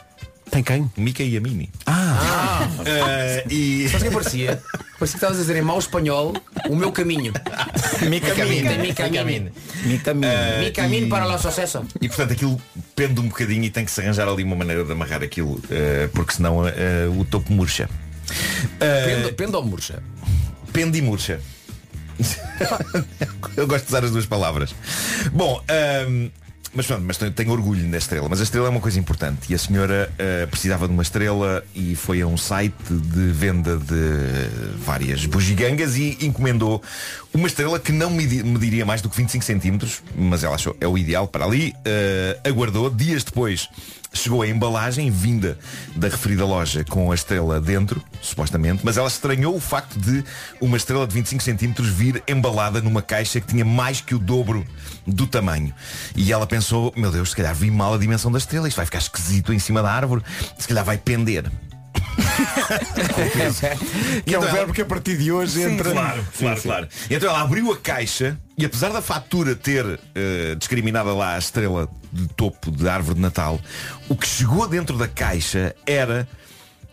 Tem 0.52 0.62
quem? 0.62 0.92
Mica 0.98 1.24
e 1.24 1.38
a 1.38 1.40
Mini. 1.40 1.70
Ah, 1.86 2.68
Eh, 2.86 3.46
e. 3.50 3.88
Sabes 3.88 4.02
o 4.02 4.10
que 4.10 4.12
parecia? 4.14 4.62
Parecia 4.68 4.98
que 5.00 5.06
estavas 5.06 5.38
a 5.38 5.40
dizer 5.40 5.56
em 5.56 5.62
mau 5.62 5.80
espanhol 5.80 6.34
o 6.70 6.76
meu 6.76 6.92
caminho. 6.92 7.32
Micamine. 8.10 8.78
Mi 8.80 8.94
camino. 8.94 9.52
Mi 9.86 9.98
camino. 10.00 10.26
Eh, 10.28 10.60
Mi 10.60 10.72
camino 10.72 11.06
e- 11.08 11.10
para 11.10 11.26
o 11.34 11.38
sucesso. 11.40 11.86
E 12.02 12.08
portanto 12.10 12.34
aquilo 12.34 12.62
pende 12.94 13.22
um 13.22 13.30
bocadinho 13.30 13.64
e 13.64 13.70
tem 13.70 13.86
que 13.86 13.92
se 13.92 14.02
arranjar 14.02 14.28
ali 14.28 14.44
uma 14.44 14.58
maneira 14.58 14.84
de 14.84 14.92
amarrar 14.92 15.24
aquilo, 15.24 15.58
eh, 15.70 16.10
porque 16.14 16.34
senão 16.34 16.68
eh, 16.68 17.08
o 17.18 17.24
topo 17.24 17.54
murcha. 17.54 17.90
Eh, 18.80 19.06
Pendo, 19.06 19.34
pendo 19.34 19.56
ou 19.56 19.66
murcha? 19.66 20.02
Pende 20.74 20.98
e 20.98 21.02
murcha. 21.02 21.40
Eu 23.58 23.68
gosto 23.68 23.86
de 23.86 23.90
usar 23.92 24.04
as 24.06 24.12
duas 24.12 24.26
palavras. 24.26 24.74
Bom, 25.34 25.62
ahm, 25.68 26.30
mas 26.74 26.86
pronto, 26.86 27.04
mas 27.06 27.18
tenho, 27.18 27.32
tenho 27.32 27.52
orgulho 27.52 27.86
da 27.90 27.98
estrela. 27.98 28.30
Mas 28.30 28.40
a 28.40 28.44
estrela 28.44 28.68
é 28.68 28.70
uma 28.70 28.80
coisa 28.80 28.98
importante. 29.00 29.52
E 29.52 29.56
a 29.56 29.58
senhora 29.58 30.12
ah, 30.18 30.48
precisava 30.48 30.88
de 30.88 30.94
uma 30.94 31.04
estrela 31.04 31.64
e 31.76 31.96
foi 31.96 32.22
a 32.22 32.28
um 32.28 32.38
site 32.38 32.74
de 32.90 33.32
venda 33.32 33.76
de 33.78 34.76
várias 34.78 35.26
bugigangas 35.26 35.96
e 35.98 36.18
encomendou 36.22 36.82
uma 37.34 37.48
estrela 37.48 37.80
que 37.80 37.92
não 37.92 38.10
medi- 38.10 38.44
mediria 38.44 38.86
mais 38.86 39.02
do 39.02 39.10
que 39.10 39.18
25 39.18 39.44
centímetros, 39.44 40.02
mas 40.16 40.44
ela 40.44 40.56
achou 40.56 40.76
é 40.80 40.88
o 40.88 40.98
ideal 40.98 41.28
para 41.28 41.44
ali. 41.46 41.74
Ah, 41.86 42.50
aguardou 42.50 42.90
dias 42.90 43.24
depois. 43.24 43.68
Chegou 44.14 44.42
a 44.42 44.48
embalagem 44.48 45.10
vinda 45.10 45.58
da 45.96 46.08
referida 46.08 46.46
loja 46.46 46.84
com 46.84 47.12
a 47.12 47.16
estrela 47.16 47.62
dentro, 47.62 48.04
supostamente, 48.22 48.82
mas 48.84 48.98
ela 48.98 49.08
estranhou 49.08 49.56
o 49.56 49.60
facto 49.60 49.98
de 49.98 50.24
uma 50.60 50.78
estrela 50.78 51.08
de 51.08 51.14
25 51.14 51.42
centímetros 51.42 51.88
vir 51.88 52.22
embalada 52.28 52.82
numa 52.82 53.02
caixa 53.02 53.40
que 53.40 53.48
tinha 53.48 53.64
mais 53.64 54.02
que 54.02 54.14
o 54.14 54.20
dobro 54.20 54.66
do 55.08 55.26
tamanho. 55.26 55.74
E 56.16 56.32
ela 56.32 56.46
pensou, 56.46 56.94
meu 56.96 57.12
Deus, 57.12 57.30
se 57.30 57.36
calhar 57.36 57.56
vi 57.56 57.72
mal 57.72 57.94
a 57.94 57.98
dimensão 57.98 58.32
da 58.32 58.38
estrela, 58.38 58.68
isto 58.68 58.78
vai 58.78 58.86
ficar 58.86 59.00
esquisito 59.00 59.54
em 59.54 59.60
cima 59.60 59.82
da 59.82 59.92
árvore, 59.92 60.24
se 60.58 60.68
calhar 60.68 60.84
vai 60.84 60.98
pender. 60.98 61.50
Que 64.26 64.36
é 64.36 64.40
um 64.40 64.44
Então 64.44 64.54
verbo 64.54 64.74
que 64.74 64.82
a 64.82 64.86
partir 64.86 65.18
de 65.18 65.32
hoje 65.32 65.62
entra. 65.62 65.92
Claro, 65.92 66.26
claro, 66.38 66.62
claro. 66.62 66.88
Então 67.10 67.30
ela 67.30 67.42
abriu 67.42 67.72
a 67.72 67.78
caixa 67.78 68.38
e 68.58 68.66
apesar 68.66 68.90
da 68.90 69.02
fatura 69.02 69.56
ter 69.56 70.00
eh, 70.16 70.56
discriminada 70.58 71.14
lá 71.14 71.36
a 71.36 71.40
estrela 71.40 71.90
de 72.12 72.28
topo 72.30 72.72
de 72.72 72.88
árvore 72.88 73.16
de 73.16 73.22
Natal, 73.22 73.60
o 74.10 74.16
que 74.16 74.28
chegou 74.28 74.68
dentro 74.68 74.98
da 74.98 75.08
caixa 75.08 75.76
era 75.86 76.28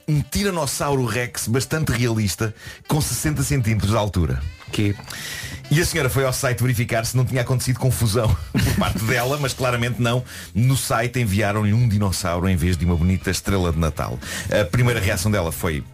um 0.09 0.23
tiranossauro 0.23 1.05
rex 1.05 1.47
bastante 1.47 1.93
realista 1.93 2.55
com 2.89 3.01
60 3.01 3.43
centímetros 3.43 3.91
de 3.91 3.97
altura. 3.97 4.43
Que 4.73 4.97
E 5.71 5.81
a 5.81 5.85
senhora 5.85 6.09
foi 6.09 6.25
ao 6.25 6.33
site 6.33 6.63
verificar 6.63 7.05
se 7.05 7.17
não 7.17 7.25
tinha 7.25 7.43
acontecido 7.43 7.79
confusão 7.79 8.35
por 8.53 8.75
parte 8.77 9.05
dela, 9.05 9.39
mas 9.39 9.53
claramente 9.53 10.01
não. 10.01 10.25
No 10.55 10.77
site 10.77 11.21
enviaram-lhe 11.21 11.75
um 11.75 11.87
dinossauro 11.87 12.49
em 12.49 12.57
vez 12.57 12.77
de 12.77 12.85
uma 12.87 12.97
bonita 12.97 13.31
estrela 13.31 13.71
de 13.71 13.79
Natal. 13.79 14.19
A 14.51 14.65
primeira 14.65 14.99
reação 14.99 15.31
dela 15.31 15.53
foi 15.53 15.85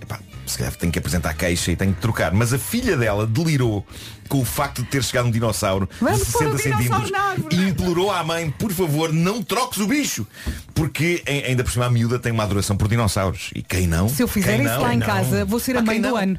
"Epá, 0.00 0.18
se 0.48 0.58
calhar 0.58 0.74
tenho 0.76 0.92
que 0.92 0.98
apresentar 0.98 1.34
queixa 1.34 1.70
e 1.72 1.76
tenho 1.76 1.92
que 1.94 2.00
trocar. 2.00 2.32
Mas 2.32 2.52
a 2.52 2.58
filha 2.58 2.96
dela 2.96 3.26
delirou 3.26 3.86
com 4.28 4.40
o 4.40 4.44
facto 4.44 4.82
de 4.82 4.88
ter 4.88 5.02
chegado 5.02 5.26
um 5.26 5.30
dinossauro 5.30 5.88
Vamos 6.02 6.18
de 6.26 6.32
pôr 6.32 6.46
o 6.48 6.58
60 6.58 6.76
dinossauro 6.82 7.06
centímetros 7.06 7.58
e 7.58 7.68
implorou 7.68 8.10
à 8.10 8.22
mãe, 8.22 8.50
por 8.50 8.70
favor, 8.72 9.10
não 9.12 9.42
troques 9.42 9.78
o 9.78 9.86
bicho. 9.86 10.26
Porque 10.74 11.22
ainda 11.26 11.64
por 11.64 11.72
cima 11.72 11.86
a 11.86 11.90
miúda 11.90 12.18
tem 12.18 12.30
uma 12.32 12.42
adoração 12.44 12.76
por 12.76 12.88
dinossauros. 12.88 13.50
E 13.54 13.62
quem 13.62 13.86
não? 13.86 14.08
Se 14.08 14.22
eu 14.22 14.28
fizer 14.28 14.56
Quem 14.56 14.66
isso 14.66 14.74
não? 14.74 14.82
lá 14.82 14.94
em 14.94 14.98
Não. 14.98 15.06
casa, 15.06 15.44
vou 15.44 15.58
ser 15.58 15.76
a 15.76 15.80
Ah, 15.80 15.82
mãe 15.82 16.00
do 16.00 16.08
não? 16.08 16.16
ano. 16.16 16.36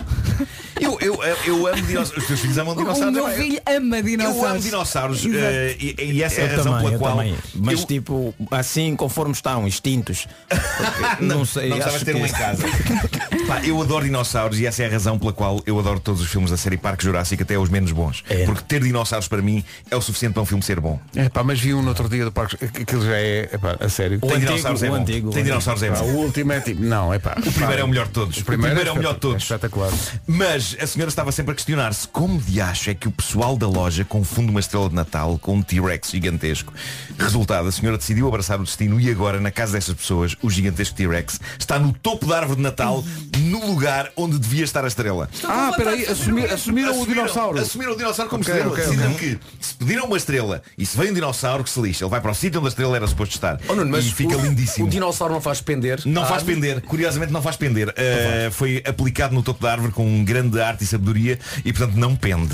Eu, 0.79 0.97
eu, 1.01 1.19
eu 1.45 1.67
amo 1.67 1.81
dinossauros. 1.81 2.17
Os 2.21 2.27
teus 2.27 2.39
filhos 2.39 2.57
amam 2.57 2.73
O 2.75 2.77
dinossauros. 2.77 3.13
meu 3.13 3.27
Eu- 3.27 3.35
filho 3.37 3.61
ama 3.65 4.01
dinossauros. 4.03 4.37
Eu 4.43 4.47
amo 4.49 4.59
dinossauros 4.59 5.25
eh, 5.25 5.75
e, 5.79 5.95
e 6.13 6.23
essa 6.23 6.41
é 6.41 6.43
a 6.45 6.47
Eu 6.51 6.57
razão 6.57 6.71
também, 6.73 6.83
pela 6.85 6.93
eu 6.95 6.99
qual 6.99 7.17
também. 7.17 7.35
Mas 7.55 7.79
eu- 7.81 7.85
tipo, 7.87 8.35
assim 8.51 8.95
conforme 8.95 9.33
estão, 9.33 9.67
extintos. 9.67 10.27
Porque, 10.47 11.23
não, 11.25 11.43
sei, 11.43 11.69
não 11.69 11.79
ter 11.79 12.05
que... 12.05 12.13
um 12.13 12.25
em 12.25 12.31
casa. 12.31 12.63
Pá, 13.47 13.61
eu 13.65 13.81
adoro 13.81 13.98
dinossauros 14.03 14.59
e 14.59 14.65
essa 14.65 14.83
é 14.83 14.87
a 14.87 14.91
razão 14.91 15.17
pela 15.19 15.33
qual 15.33 15.61
eu 15.65 15.79
adoro 15.79 15.99
todos 15.99 16.21
os 16.21 16.27
filmes 16.29 16.51
da 16.51 16.57
série 16.57 16.77
Parque 16.77 17.03
Jurássico, 17.03 17.43
até 17.43 17.57
os 17.57 17.69
menos 17.69 17.91
bons. 17.91 18.23
É. 18.29 18.45
Porque 18.45 18.61
ter 18.63 18.81
dinossauros 18.81 19.27
para 19.27 19.41
mim 19.41 19.63
é 19.89 19.95
o 19.95 20.01
suficiente 20.01 20.33
para 20.33 20.41
um 20.43 20.45
filme 20.45 20.63
ser 20.63 20.79
bom. 20.79 20.99
É 21.15 21.29
pá, 21.29 21.43
mas 21.43 21.59
vi 21.59 21.73
um 21.73 21.81
no 21.81 21.89
outro 21.89 22.07
dia 22.09 22.25
do 22.25 22.31
Parque. 22.31 22.57
Aquilo 22.63 23.05
já 23.05 23.17
é, 23.17 23.49
é 23.51 23.57
pá, 23.57 23.77
a 23.79 23.89
sério. 23.89 24.17
O 24.21 24.27
Tem 24.27 24.37
antigo, 24.37 24.47
dinossauros 24.51 24.83
é 24.83 24.87
o 24.87 24.91
bom. 24.91 24.97
antigo, 24.97 25.29
Tem 25.31 25.41
o 25.41 25.45
dinossauros 25.45 25.83
é 25.83 25.89
Pá, 25.91 25.99
bom. 25.99 26.05
o 26.05 26.15
último 26.17 26.51
é 26.51 26.59
tipo. 26.61 26.81
Não, 26.83 27.13
é 27.13 27.19
pá. 27.19 27.35
O 27.45 27.51
primeiro 27.51 27.81
é 27.81 27.83
o 27.83 27.87
melhor 27.87 28.07
de 28.07 28.13
todos. 28.13 28.37
O 28.37 28.45
primeiro 28.45 28.79
é 28.87 28.91
o 28.91 28.95
melhor 28.95 29.13
de 29.13 29.19
todos. 29.19 29.43
espetacular. 29.43 29.91
Mas 30.27 30.75
a 30.81 30.87
senhora 30.87 31.09
estava 31.09 31.31
sempre 31.31 31.51
a 31.51 31.55
questionar-se 31.55 32.07
como 32.07 32.39
de 32.39 32.61
acho 32.61 32.89
é 32.89 32.93
que 32.93 33.07
o 33.07 33.11
pessoal 33.11 33.57
da 33.57 33.67
loja 33.67 34.03
confunde 34.05 34.49
uma 34.51 34.59
estrela 34.59 34.89
de 34.89 34.95
Natal 34.95 35.37
com 35.39 35.55
um 35.55 35.61
T-Rex 35.61 36.11
gigantesco. 36.11 36.73
Resultado, 37.17 37.67
a 37.67 37.71
senhora 37.71 37.97
decidiu 37.97 38.27
abraçar 38.27 38.59
o 38.59 38.63
destino 38.63 38.99
e 38.99 39.09
agora, 39.09 39.39
na 39.39 39.51
casa 39.51 39.73
dessas 39.73 39.95
pessoas, 39.95 40.35
o 40.41 40.49
gigantesco 40.49 40.95
T-Rex 40.95 41.39
está 41.57 41.77
no 41.79 41.91
topo 41.93 42.25
da 42.27 42.37
árvore 42.37 42.57
de 42.57 42.63
Natal, 42.63 43.03
no 43.39 43.65
lugar 43.65 43.88
onde 44.15 44.37
devia 44.39 44.63
estar 44.63 44.83
a 44.83 44.87
estrela. 44.87 45.29
Ah, 45.43 45.71
peraí, 45.75 46.05
assumir, 46.05 46.51
assumiram 46.51 47.01
o 47.01 47.05
dinossauro. 47.05 47.59
Assumiram 47.59 47.93
o 47.93 47.97
dinossauro 47.97 48.29
como 48.29 48.41
Ok, 48.43 48.53
estrela. 48.53 48.73
ok, 48.73 48.83
Decidiram 48.85 49.11
ok. 49.13 49.35
que 49.59 49.65
se 49.65 49.73
pediram 49.75 50.05
uma 50.05 50.17
estrela 50.17 50.61
e 50.77 50.85
se 50.85 50.97
vem 50.97 51.11
um 51.11 51.13
dinossauro 51.13 51.63
que 51.63 51.69
se 51.69 51.79
lixa, 51.81 52.03
ele 52.05 52.11
vai 52.11 52.21
para 52.21 52.31
o 52.31 52.35
sítio 52.35 52.59
onde 52.59 52.67
a 52.67 52.69
estrela 52.69 52.95
era 52.95 53.07
suposto 53.07 53.35
estar. 53.35 53.59
Oh, 53.67 53.75
Nuno, 53.75 53.91
mas 53.91 54.05
e 54.05 54.11
fica 54.13 54.37
o, 54.37 54.41
lindíssimo. 54.41 54.87
O 54.87 54.89
dinossauro 54.89 55.33
não 55.33 55.41
faz 55.41 55.61
pender. 55.61 56.01
Não 56.05 56.23
Ah, 56.23 56.27
faz 56.27 56.43
pender, 56.43 56.81
curiosamente 56.81 57.31
não 57.31 57.41
faz 57.41 57.55
pender. 57.55 57.89
Uh, 57.89 58.51
foi 58.51 58.81
aplicado 58.85 59.33
no 59.33 59.41
topo 59.43 59.61
da 59.63 59.71
árvore 59.71 59.91
com 59.93 60.23
grande 60.23 60.59
arte 60.61 60.83
e 60.83 60.87
sabedoria 60.87 61.39
e 61.63 61.71
portanto 61.73 61.95
não 61.97 62.15
pende. 62.15 62.53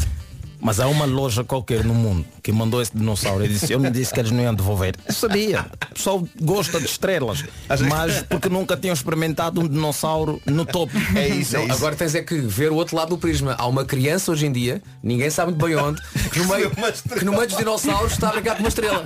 Mas 0.65 0.79
há 0.79 0.87
uma 0.87 1.05
loja 1.05 1.43
qualquer 1.43 1.83
no 1.83 1.93
mundo 1.93 2.25
que 2.41 2.51
mandou 2.51 2.81
esse 2.81 2.91
dinossauro 2.91 3.45
e 3.45 3.47
disse, 3.47 3.71
eu 3.71 3.77
não 3.79 3.91
disse 3.91 4.11
que 4.11 4.19
eles 4.19 4.31
não 4.31 4.41
iam 4.41 4.51
devolver. 4.55 4.95
Eu 5.07 5.13
sabia. 5.13 5.67
O 5.91 5.93
pessoal 5.93 6.27
gosta 6.41 6.79
de 6.79 6.87
estrelas. 6.87 7.43
Mas 7.87 8.23
porque 8.23 8.49
nunca 8.49 8.75
tinham 8.75 8.95
experimentado 8.95 9.61
um 9.61 9.67
dinossauro 9.67 10.41
no 10.43 10.65
topo. 10.65 10.91
É 11.15 11.27
isso, 11.27 11.55
é 11.55 11.65
isso. 11.65 11.71
agora 11.71 11.95
tens 11.95 12.15
é 12.15 12.23
que 12.23 12.39
ver 12.39 12.71
o 12.71 12.75
outro 12.75 12.95
lado 12.95 13.09
do 13.09 13.17
prisma. 13.19 13.53
Há 13.59 13.67
uma 13.67 13.85
criança 13.85 14.31
hoje 14.31 14.47
em 14.47 14.51
dia, 14.51 14.81
ninguém 15.03 15.29
sabe 15.29 15.51
muito 15.51 15.63
bem 15.63 15.75
onde, 15.75 16.01
que 16.31 16.39
no 16.39 16.47
meio, 16.47 16.71
que 17.19 17.23
no 17.23 17.33
meio 17.33 17.45
dos 17.45 17.57
dinossauros 17.57 18.13
está 18.13 18.29
a 18.29 18.31
brincar 18.31 18.55
com 18.55 18.63
uma 18.63 18.69
estrela. 18.69 19.05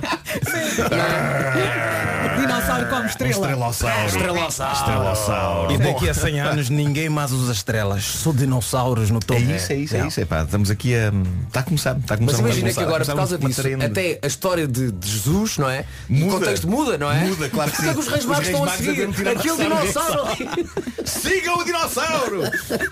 Dinossauro 2.40 2.86
como 2.88 3.06
estrela. 3.06 3.32
Estrelossauro. 3.34 4.06
Estrelossauro. 4.06 4.78
Estrelossauro. 4.78 5.72
E 5.72 5.78
daqui 5.78 6.08
a 6.08 6.14
100 6.14 6.40
anos 6.40 6.70
ninguém 6.70 7.08
mais 7.08 7.32
usa 7.32 7.52
estrelas. 7.52 8.04
Só 8.04 8.32
dinossauros 8.32 9.10
no 9.10 9.18
É 9.18 9.20
topo. 9.20 9.40
isso, 9.40 9.72
é 9.72 9.76
isso, 9.76 9.96
é 9.96 10.06
isso. 10.06 10.20
Epá, 10.20 10.42
estamos 10.42 10.70
aqui 10.70 10.94
a. 10.94 11.12
Está 11.50 11.60
a 11.60 11.62
começar. 11.64 11.96
Está 11.98 12.14
a 12.14 12.16
Mas 12.20 12.36
começar 12.36 12.40
imagina 12.42 12.70
a 12.70 12.72
que 12.72 12.80
agora, 12.80 13.04
por 13.04 13.16
causa 13.16 13.36
disso, 13.36 13.60
até 13.84 14.20
a 14.22 14.26
história 14.28 14.68
de, 14.68 14.92
de 14.92 15.10
Jesus, 15.10 15.58
não 15.58 15.68
é? 15.68 15.84
Muda. 16.08 16.26
O 16.36 16.38
contexto 16.38 16.68
muda, 16.68 16.96
não 16.96 17.10
é? 17.10 17.24
Muda, 17.24 17.48
claro 17.48 17.72
que 17.72 17.76
Porque 17.76 17.88
é 17.90 17.92
sim. 17.92 18.00
que 18.00 18.06
os 18.06 18.08
reis 18.08 18.20
Os 18.24 18.30
magos 18.30 18.46
estão 18.46 18.62
a 18.62 18.66
magos 18.66 18.86
a 18.86 18.90
um 18.90 18.94
seguir 18.94 19.28
aquele 19.28 19.56
tiranossauro. 19.56 20.36
dinossauro. 20.36 20.70
Sigam 21.04 21.58
o 21.58 21.64
dinossauro! 21.64 22.42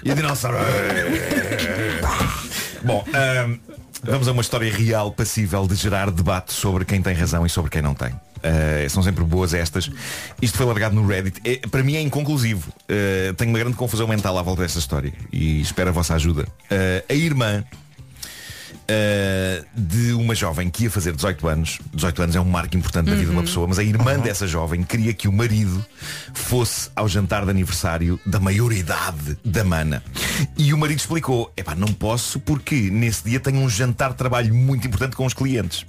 E 0.04 0.10
o 0.10 0.14
dinossauro. 0.16 0.58
Bom, 2.82 3.04
ahm, 3.14 3.58
vamos 4.02 4.26
a 4.28 4.32
uma 4.32 4.42
história 4.42 4.72
real 4.72 5.12
passível 5.12 5.66
de 5.68 5.76
gerar 5.76 6.10
debate 6.10 6.52
sobre 6.52 6.84
quem 6.84 7.00
tem 7.00 7.14
razão 7.14 7.46
e 7.46 7.48
sobre 7.48 7.70
quem 7.70 7.80
não 7.82 7.94
tem. 7.94 8.12
Ah, 8.42 8.88
são 8.88 9.02
sempre 9.04 9.22
boas 9.24 9.54
estas. 9.54 9.90
Isto 10.42 10.56
foi 10.58 10.66
largado 10.66 10.94
no 10.96 11.06
Reddit. 11.06 11.40
É- 11.44 11.66
para 11.68 11.82
mim 11.82 11.94
é 11.96 12.00
inconclusivo. 12.00 12.72
Ah, 12.88 13.32
tenho 13.36 13.50
uma 13.50 13.58
grande 13.58 13.76
confusão 13.76 14.06
mental 14.08 14.36
à 14.36 14.42
volta 14.42 14.62
desta 14.62 14.78
história 14.80 15.12
e 15.32 15.60
espero 15.60 15.90
a 15.90 15.92
vossa 15.92 16.14
ajuda. 16.14 16.46
Ah, 16.70 17.04
a 17.08 17.14
irmã 17.14 17.64
Uh, 18.70 19.66
de 19.74 20.12
uma 20.14 20.34
jovem 20.34 20.70
que 20.70 20.84
ia 20.84 20.90
fazer 20.90 21.12
18 21.12 21.46
anos. 21.48 21.78
18 21.92 22.22
anos 22.22 22.36
é 22.36 22.40
um 22.40 22.44
marco 22.44 22.76
importante 22.76 23.10
na 23.10 23.16
vida 23.16 23.26
de 23.26 23.32
uma 23.32 23.42
pessoa 23.42 23.66
Mas 23.66 23.78
a 23.78 23.82
irmã 23.82 24.18
dessa 24.18 24.46
jovem 24.46 24.82
queria 24.82 25.12
que 25.12 25.28
o 25.28 25.32
marido 25.32 25.84
Fosse 26.32 26.90
ao 26.96 27.06
jantar 27.06 27.44
de 27.44 27.50
aniversário 27.50 28.18
Da 28.24 28.40
maioridade 28.40 29.36
da 29.44 29.62
mana. 29.62 30.02
E 30.56 30.72
o 30.72 30.78
marido 30.78 30.98
explicou 30.98 31.52
Epá, 31.56 31.74
não 31.74 31.88
posso 31.88 32.40
porque 32.40 32.90
nesse 32.90 33.24
dia 33.24 33.38
tenho 33.40 33.58
um 33.58 33.68
jantar 33.68 34.10
de 34.10 34.16
trabalho 34.16 34.54
Muito 34.54 34.86
importante 34.86 35.16
com 35.16 35.26
os 35.26 35.34
clientes 35.34 35.84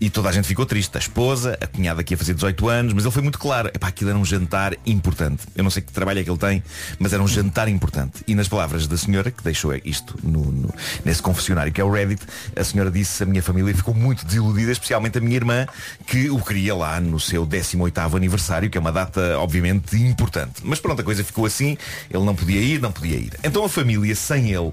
e 0.00 0.08
toda 0.08 0.28
a 0.28 0.32
gente 0.32 0.46
ficou 0.46 0.64
triste. 0.66 0.96
A 0.96 0.98
esposa, 0.98 1.58
a 1.60 1.66
cunhada 1.66 2.02
que 2.02 2.14
ia 2.14 2.18
fazer 2.18 2.34
18 2.34 2.68
anos, 2.68 2.92
mas 2.92 3.04
ele 3.04 3.12
foi 3.12 3.22
muito 3.22 3.38
claro. 3.38 3.68
Epá, 3.74 3.88
aquilo 3.88 4.10
era 4.10 4.18
um 4.18 4.24
jantar 4.24 4.74
importante. 4.86 5.42
Eu 5.54 5.62
não 5.62 5.70
sei 5.70 5.82
que 5.82 5.92
trabalho 5.92 6.20
é 6.20 6.24
que 6.24 6.30
ele 6.30 6.38
tem, 6.38 6.62
mas 6.98 7.12
era 7.12 7.22
um 7.22 7.28
jantar 7.28 7.68
importante. 7.68 8.22
E 8.26 8.34
nas 8.34 8.48
palavras 8.48 8.86
da 8.86 8.96
senhora, 8.96 9.30
que 9.30 9.42
deixou 9.42 9.74
isto 9.84 10.18
no, 10.22 10.40
no- 10.50 10.74
nesse 11.04 11.22
confessionário 11.22 11.72
que 11.72 11.80
é 11.80 11.84
o 11.84 11.90
Reddit, 11.90 12.22
a 12.56 12.64
senhora 12.64 12.90
disse 12.90 13.22
a 13.22 13.26
minha 13.26 13.42
família 13.42 13.74
ficou 13.74 13.94
muito 13.94 14.24
desiludida, 14.24 14.72
especialmente 14.72 15.18
a 15.18 15.20
minha 15.20 15.36
irmã, 15.36 15.66
que 16.06 16.30
o 16.30 16.38
queria 16.40 16.74
lá 16.74 17.00
no 17.00 17.20
seu 17.20 17.46
18º 17.46 18.16
aniversário, 18.16 18.70
que 18.70 18.78
é 18.78 18.80
uma 18.80 18.92
data, 18.92 19.38
obviamente, 19.38 19.96
importante. 19.96 20.62
Mas 20.62 20.80
pronto, 20.80 21.00
a 21.00 21.04
coisa 21.04 21.22
ficou 21.22 21.44
assim, 21.46 21.76
ele 22.10 22.24
não 22.24 22.34
podia 22.34 22.60
ir, 22.60 22.80
não 22.80 22.92
podia 22.92 23.16
ir. 23.16 23.32
Então 23.44 23.64
a 23.64 23.68
família, 23.68 24.14
sem 24.16 24.50
ele, 24.52 24.72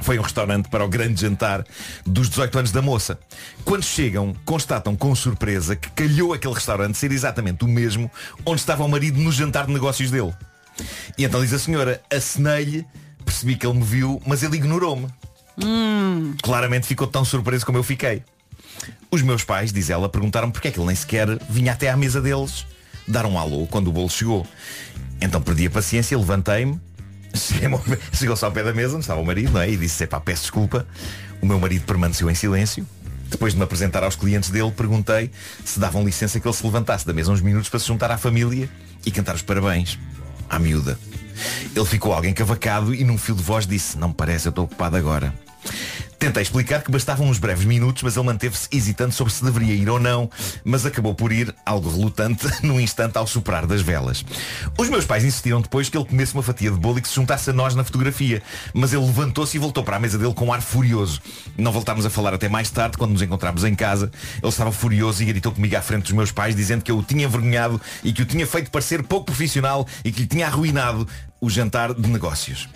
foi 0.00 0.18
um 0.18 0.22
restaurante 0.22 0.68
para 0.68 0.84
o 0.84 0.88
grande 0.88 1.20
jantar 1.20 1.64
dos 2.04 2.28
18 2.28 2.58
anos 2.58 2.72
da 2.72 2.82
moça. 2.82 3.18
Quando 3.64 3.84
chegam, 3.84 4.34
constatam 4.44 4.94
com 4.94 5.14
surpresa 5.14 5.74
que 5.74 5.90
calhou 5.90 6.32
aquele 6.32 6.54
restaurante 6.54 6.98
ser 6.98 7.12
exatamente 7.12 7.64
o 7.64 7.68
mesmo 7.68 8.10
onde 8.44 8.60
estava 8.60 8.84
o 8.84 8.88
marido 8.88 9.18
no 9.18 9.32
jantar 9.32 9.66
de 9.66 9.72
negócios 9.72 10.10
dele. 10.10 10.34
E 11.16 11.24
então 11.24 11.40
diz 11.40 11.52
a 11.52 11.58
senhora, 11.58 12.02
acenei-lhe, 12.12 12.86
percebi 13.24 13.56
que 13.56 13.66
ele 13.66 13.78
me 13.78 13.84
viu, 13.84 14.20
mas 14.26 14.42
ele 14.42 14.56
ignorou-me. 14.56 15.08
Claramente 16.42 16.86
ficou 16.86 17.06
tão 17.06 17.24
surpreso 17.24 17.64
como 17.64 17.78
eu 17.78 17.82
fiquei. 17.82 18.22
Os 19.10 19.22
meus 19.22 19.42
pais, 19.42 19.72
diz 19.72 19.88
ela, 19.88 20.08
perguntaram 20.08 20.50
porque 20.50 20.68
é 20.68 20.70
que 20.70 20.78
ele 20.78 20.86
nem 20.86 20.96
sequer 20.96 21.26
vinha 21.48 21.72
até 21.72 21.88
à 21.88 21.96
mesa 21.96 22.20
deles 22.20 22.66
dar 23.08 23.24
um 23.24 23.38
alô 23.38 23.66
quando 23.66 23.88
o 23.88 23.92
bolo 23.92 24.10
chegou. 24.10 24.46
Então 25.20 25.40
perdi 25.40 25.66
a 25.66 25.70
paciência, 25.70 26.18
levantei-me, 26.18 26.78
chegou-se 28.12 28.44
ao 28.44 28.52
pé 28.52 28.62
da 28.62 28.72
mesa, 28.72 28.94
onde 28.94 29.04
estava 29.04 29.20
o 29.20 29.24
marido, 29.24 29.52
não 29.52 29.60
é? 29.60 29.70
E 29.70 29.76
disse, 29.76 30.04
epá, 30.04 30.20
peço 30.20 30.42
desculpa. 30.42 30.86
O 31.40 31.46
meu 31.46 31.58
marido 31.58 31.84
permaneceu 31.84 32.30
em 32.30 32.34
silêncio. 32.34 32.86
Depois 33.28 33.52
de 33.52 33.58
me 33.58 33.64
apresentar 33.64 34.04
aos 34.04 34.16
clientes 34.16 34.50
dele, 34.50 34.70
perguntei 34.70 35.30
se 35.64 35.80
davam 35.80 36.04
licença 36.04 36.38
que 36.38 36.46
ele 36.46 36.54
se 36.54 36.64
levantasse 36.64 37.06
da 37.06 37.12
mesa 37.12 37.32
uns 37.32 37.40
minutos 37.40 37.68
para 37.68 37.80
se 37.80 37.86
juntar 37.86 38.10
à 38.10 38.16
família 38.16 38.68
e 39.04 39.10
cantar 39.10 39.34
os 39.34 39.42
parabéns 39.42 39.98
à 40.48 40.58
miúda. 40.58 40.98
Ele 41.74 41.84
ficou 41.84 42.12
alguém 42.12 42.32
cavacado 42.32 42.94
e 42.94 43.04
num 43.04 43.18
fio 43.18 43.34
de 43.34 43.42
voz 43.42 43.66
disse, 43.66 43.98
não 43.98 44.08
me 44.08 44.14
parece, 44.14 44.46
eu 44.46 44.50
estou 44.50 44.64
ocupado 44.64 44.96
agora. 44.96 45.34
Tentei 46.18 46.42
explicar 46.42 46.82
que 46.82 46.90
bastavam 46.90 47.28
uns 47.28 47.38
breves 47.38 47.66
minutos, 47.66 48.02
mas 48.02 48.16
ele 48.16 48.24
manteve-se 48.24 48.68
hesitante 48.72 49.14
sobre 49.14 49.32
se 49.32 49.44
deveria 49.44 49.74
ir 49.74 49.88
ou 49.88 50.00
não, 50.00 50.30
mas 50.64 50.86
acabou 50.86 51.14
por 51.14 51.30
ir, 51.30 51.54
algo 51.64 51.90
relutante, 51.90 52.46
num 52.64 52.80
instante 52.80 53.18
ao 53.18 53.26
soprar 53.26 53.66
das 53.66 53.82
velas. 53.82 54.24
Os 54.78 54.88
meus 54.88 55.04
pais 55.04 55.24
insistiram 55.24 55.60
depois 55.60 55.90
que 55.90 55.96
ele 55.96 56.06
comesse 56.06 56.32
uma 56.32 56.42
fatia 56.42 56.70
de 56.70 56.78
bolo 56.78 56.98
e 56.98 57.02
que 57.02 57.08
se 57.08 57.14
juntasse 57.14 57.50
a 57.50 57.52
nós 57.52 57.74
na 57.74 57.84
fotografia, 57.84 58.42
mas 58.72 58.94
ele 58.94 59.04
levantou-se 59.04 59.56
e 59.56 59.60
voltou 59.60 59.84
para 59.84 59.96
a 59.96 60.00
mesa 60.00 60.16
dele 60.16 60.32
com 60.32 60.46
um 60.46 60.52
ar 60.52 60.62
furioso. 60.62 61.20
Não 61.56 61.70
voltámos 61.70 62.06
a 62.06 62.10
falar 62.10 62.32
até 62.32 62.48
mais 62.48 62.70
tarde, 62.70 62.96
quando 62.96 63.12
nos 63.12 63.22
encontramos 63.22 63.62
em 63.64 63.74
casa. 63.74 64.10
Ele 64.42 64.48
estava 64.48 64.72
furioso 64.72 65.22
e 65.22 65.26
gritou 65.26 65.52
comigo 65.52 65.76
à 65.76 65.82
frente 65.82 66.04
dos 66.04 66.12
meus 66.12 66.32
pais, 66.32 66.56
dizendo 66.56 66.82
que 66.82 66.90
eu 66.90 66.98
o 66.98 67.02
tinha 67.02 67.24
envergonhado 67.24 67.80
e 68.02 68.12
que 68.12 68.22
o 68.22 68.26
tinha 68.26 68.46
feito 68.46 68.70
parecer 68.70 69.02
pouco 69.02 69.26
profissional 69.26 69.86
e 70.02 70.10
que 70.10 70.22
lhe 70.22 70.26
tinha 70.26 70.46
arruinado 70.46 71.06
o 71.40 71.50
jantar 71.50 71.92
de 71.92 72.08
negócios. 72.08 72.68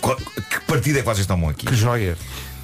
Qual- 0.00 0.16
Que 0.16 0.60
partido 0.66 0.98
é 0.98 1.02
que 1.02 1.06
vocês 1.06 1.26
tomam 1.26 1.48
aqui? 1.50 1.66
Que 1.66 1.74
joia. 1.74 2.16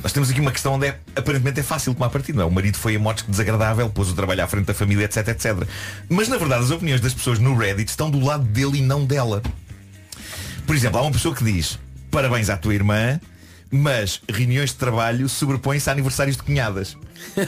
Nós 0.03 0.13
temos 0.13 0.31
aqui 0.31 0.41
uma 0.41 0.51
questão 0.51 0.75
onde 0.75 0.87
é, 0.89 0.99
aparentemente 1.15 1.61
é 1.61 1.63
fácil 1.63 1.95
tomar 1.95 2.09
partido. 2.11 2.37
Não 2.37 2.43
é? 2.43 2.47
O 2.47 2.51
marido 2.51 2.77
foi 2.77 2.97
a 2.97 2.99
morte 2.99 3.25
desagradável, 3.29 3.89
pôs 3.89 4.09
o 4.11 4.15
trabalho 4.15 4.43
à 4.43 4.49
frente 4.49 4.67
da 4.67 4.75
família, 4.75 5.05
etc, 5.05 5.29
etc. 5.29 5.63
Mas 6.09 6.29
na 6.29 6.37
verdade 6.39 6.65
as 6.65 6.71
opiniões 6.71 7.01
das 7.01 7.15
pessoas 7.15 7.39
no 7.39 7.57
Reddit 7.57 7.89
estão 7.91 8.11
do 8.11 8.19
lado 8.25 8.43
dele 8.45 8.79
e 8.79 8.83
não 8.83 9.05
dela. 9.05 9.41
Por 10.67 10.75
exemplo, 10.75 10.99
há 10.99 11.03
uma 11.03 11.13
pessoa 11.13 11.35
que 11.35 11.45
diz 11.45 11.79
parabéns 12.11 12.51
à 12.51 12.57
tua 12.57 12.75
irmã, 12.75 13.21
mas 13.71 14.21
reuniões 14.29 14.71
de 14.71 14.77
trabalho 14.77 15.29
sobrepõem-se 15.29 15.89
a 15.89 15.93
aniversários 15.93 16.37
de 16.37 16.43
cunhadas. 16.43 16.97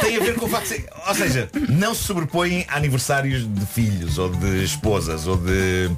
Tem 0.00 0.16
a 0.16 0.20
ver 0.20 0.34
com 0.36 0.46
o 0.46 0.48
facto 0.48 0.62
de 0.64 0.68
ser, 0.68 0.88
Ou 1.08 1.14
seja, 1.14 1.50
não 1.68 1.94
se 1.94 2.04
sobrepõem 2.04 2.64
a 2.68 2.76
aniversários 2.76 3.46
de 3.52 3.66
filhos, 3.66 4.16
ou 4.18 4.30
de 4.30 4.64
esposas, 4.64 5.26
ou 5.26 5.36
de 5.36 5.90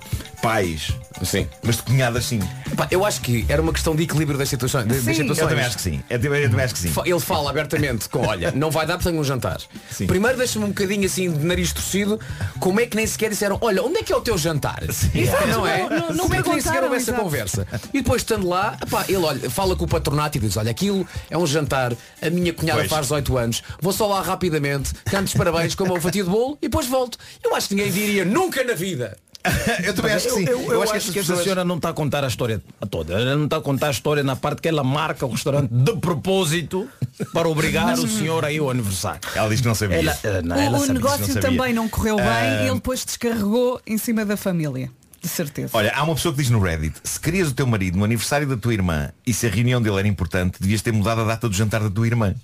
pais. 0.42 0.92
Sim. 1.24 1.48
Mas 1.62 1.76
de 1.76 1.82
cunhadas 1.82 2.24
sim. 2.24 2.40
Epá, 2.70 2.88
eu 2.90 3.04
acho 3.04 3.20
que 3.20 3.44
era 3.48 3.60
uma 3.62 3.72
questão 3.72 3.94
de 3.94 4.02
equilíbrio 4.02 4.38
das 4.38 4.48
situações. 4.48 4.86
das 4.86 4.98
Sim, 4.98 5.14
situações. 5.14 5.38
eu 5.38 5.48
também 5.48 5.64
acho 5.64 5.76
que 5.76 5.82
sim. 5.82 6.02
Eu 6.10 6.20
também- 6.20 6.42
eu 6.42 6.50
também 6.50 6.64
acho 6.64 6.74
que 6.74 6.80
sim. 6.80 6.92
Ele 7.04 7.20
fala 7.20 7.50
abertamente 7.50 8.08
com, 8.08 8.26
olha, 8.26 8.50
não 8.52 8.70
vai 8.70 8.86
dar 8.86 8.94
porque 8.96 9.08
tenho 9.10 9.20
um 9.20 9.24
jantar. 9.24 9.58
Primeiro 10.06 10.36
deixa-me 10.38 10.64
um 10.64 10.68
bocadinho 10.68 11.06
assim 11.06 11.30
de 11.30 11.44
nariz 11.44 11.72
torcido, 11.72 12.18
como 12.58 12.80
é 12.80 12.86
que 12.86 12.96
nem 12.96 13.06
sequer 13.06 13.30
disseram, 13.30 13.58
olha, 13.60 13.82
onde 13.82 13.98
é 13.98 14.02
que 14.02 14.12
é 14.12 14.16
o 14.16 14.20
teu 14.20 14.36
jantar? 14.38 14.82
Exato, 14.82 15.46
Não 15.48 15.66
é? 15.66 15.78
não- 15.82 15.88
não- 15.88 16.08
não 16.08 16.24
como 16.24 16.34
é 16.34 16.42
que 16.42 16.48
nem 16.48 16.60
sequer 16.60 16.82
houve 16.84 16.96
essa 16.96 17.12
conversa? 17.12 17.66
E 17.92 18.00
depois 18.02 18.22
estando 18.22 18.48
lá, 18.48 18.76
epá, 18.82 19.04
ele 19.08 19.16
olha, 19.18 19.50
fala 19.50 19.76
com 19.76 19.84
o 19.84 19.88
patronato 19.88 20.38
e 20.38 20.40
diz, 20.40 20.56
olha, 20.56 20.70
aquilo 20.70 21.06
é 21.30 21.36
um 21.38 21.46
jantar, 21.46 21.92
a 22.20 22.30
minha 22.30 22.52
cunhada 22.52 22.80
Pois. 22.80 22.90
faz 22.90 23.02
18 23.06 23.36
anos, 23.38 23.62
vou 23.80 23.92
só 23.92 24.06
lá 24.06 24.22
rapidamente, 24.22 24.92
canto 25.04 25.26
os 25.28 25.34
parabéns, 25.34 25.74
como 25.74 25.92
uma 25.92 26.00
fatia 26.00 26.24
de 26.24 26.30
bolo 26.30 26.56
e 26.60 26.68
depois 26.68 26.86
volto. 26.86 27.18
Eu 27.44 27.54
acho 27.54 27.68
que 27.68 27.74
ninguém 27.74 27.92
diria 27.92 28.24
nunca 28.24 28.62
na 28.64 28.74
vida. 28.74 29.16
eu 29.84 29.94
também 29.94 30.12
acho 30.12 30.28
que 30.28 30.34
sim. 30.34 30.44
Eu, 30.44 30.60
eu- 30.62 30.72
eu 30.72 30.82
acho, 30.82 30.92
que, 30.92 30.98
as 30.98 31.06
esta 31.08 31.20
pessoas- 31.20 31.42
senhora 31.42 31.64
não 31.64 31.76
está 31.76 31.88
a 31.88 31.92
contar 31.92 32.24
a 32.24 32.28
história 32.28 32.62
a 32.80 32.86
toda. 32.86 33.14
Ela 33.14 33.34
não 33.36 33.44
está 33.44 33.56
a 33.56 33.60
contar 33.60 33.88
a 33.88 33.90
história 33.90 34.22
na 34.22 34.36
parte 34.36 34.62
que 34.62 34.68
ela 34.68 34.84
marca 34.84 35.26
o 35.26 35.30
restaurante 35.30 35.68
de 35.72 35.96
propósito 35.96 36.88
para 37.32 37.48
obrigar 37.48 37.98
o 37.98 38.08
senhor 38.08 38.44
a 38.44 38.52
ir 38.52 38.58
ao 38.60 38.70
aniversário. 38.70 39.20
Ela 39.34 39.48
diz 39.48 39.60
que 39.60 39.66
não 39.68 39.74
sabia. 39.74 39.98
Ela, 39.98 40.18
eh, 40.22 40.42
não, 40.42 40.56
O- 40.56 40.60
ela 40.60 40.76
o, 40.76 40.80
sabia. 40.80 40.94
negócio 40.94 41.20
não 41.20 41.26
sabia. 41.28 41.42
também 41.42 41.72
não 41.74 41.88
correu 41.88 42.16
bem 42.16 42.26
Ah. 42.26 42.62
e 42.62 42.66
ele 42.66 42.74
depois 42.74 43.04
descarregou 43.04 43.80
em 43.86 43.98
cima 43.98 44.24
da 44.24 44.36
família. 44.36 44.90
De 45.20 45.28
certeza. 45.28 45.70
Olha, 45.74 45.92
há 45.94 46.02
uma 46.02 46.16
pessoa 46.16 46.34
que 46.34 46.40
diz 46.42 46.50
no 46.50 46.58
Reddit 46.60 46.96
Se 47.04 47.20
querias 47.20 47.46
o 47.48 47.54
teu 47.54 47.64
marido 47.64 47.96
no 47.96 48.02
aniversário 48.04 48.44
da 48.44 48.56
tua 48.56 48.74
irmã 48.74 49.08
E 49.24 49.32
se 49.32 49.46
a 49.46 49.50
reunião 49.50 49.80
dele 49.80 49.96
era 50.00 50.08
importante 50.08 50.56
Devias 50.60 50.82
ter 50.82 50.90
mudado 50.92 51.20
a 51.20 51.24
data 51.24 51.48
do 51.48 51.54
jantar 51.54 51.80
da 51.80 51.88
tua 51.88 52.04
irmã 52.08 52.34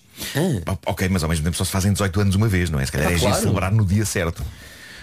Pá, 0.65 0.79
Ok, 0.87 1.09
mas 1.09 1.25
ao 1.25 1.29
mesmo 1.29 1.45
tempo 1.45 1.57
só 1.57 1.65
se 1.65 1.73
fazem 1.73 1.93
18 1.93 2.21
anos 2.21 2.37
uma 2.37 2.47
vez, 2.47 2.71
não 2.71 2.79
é? 2.79 2.87
Se 2.87 2.93
calhar 2.93 3.09
Ah, 3.09 3.13
é 3.15 3.19
claro. 3.19 3.37
celebrar 3.41 3.73
no 3.73 3.85
dia 3.85 4.05
certo 4.05 4.45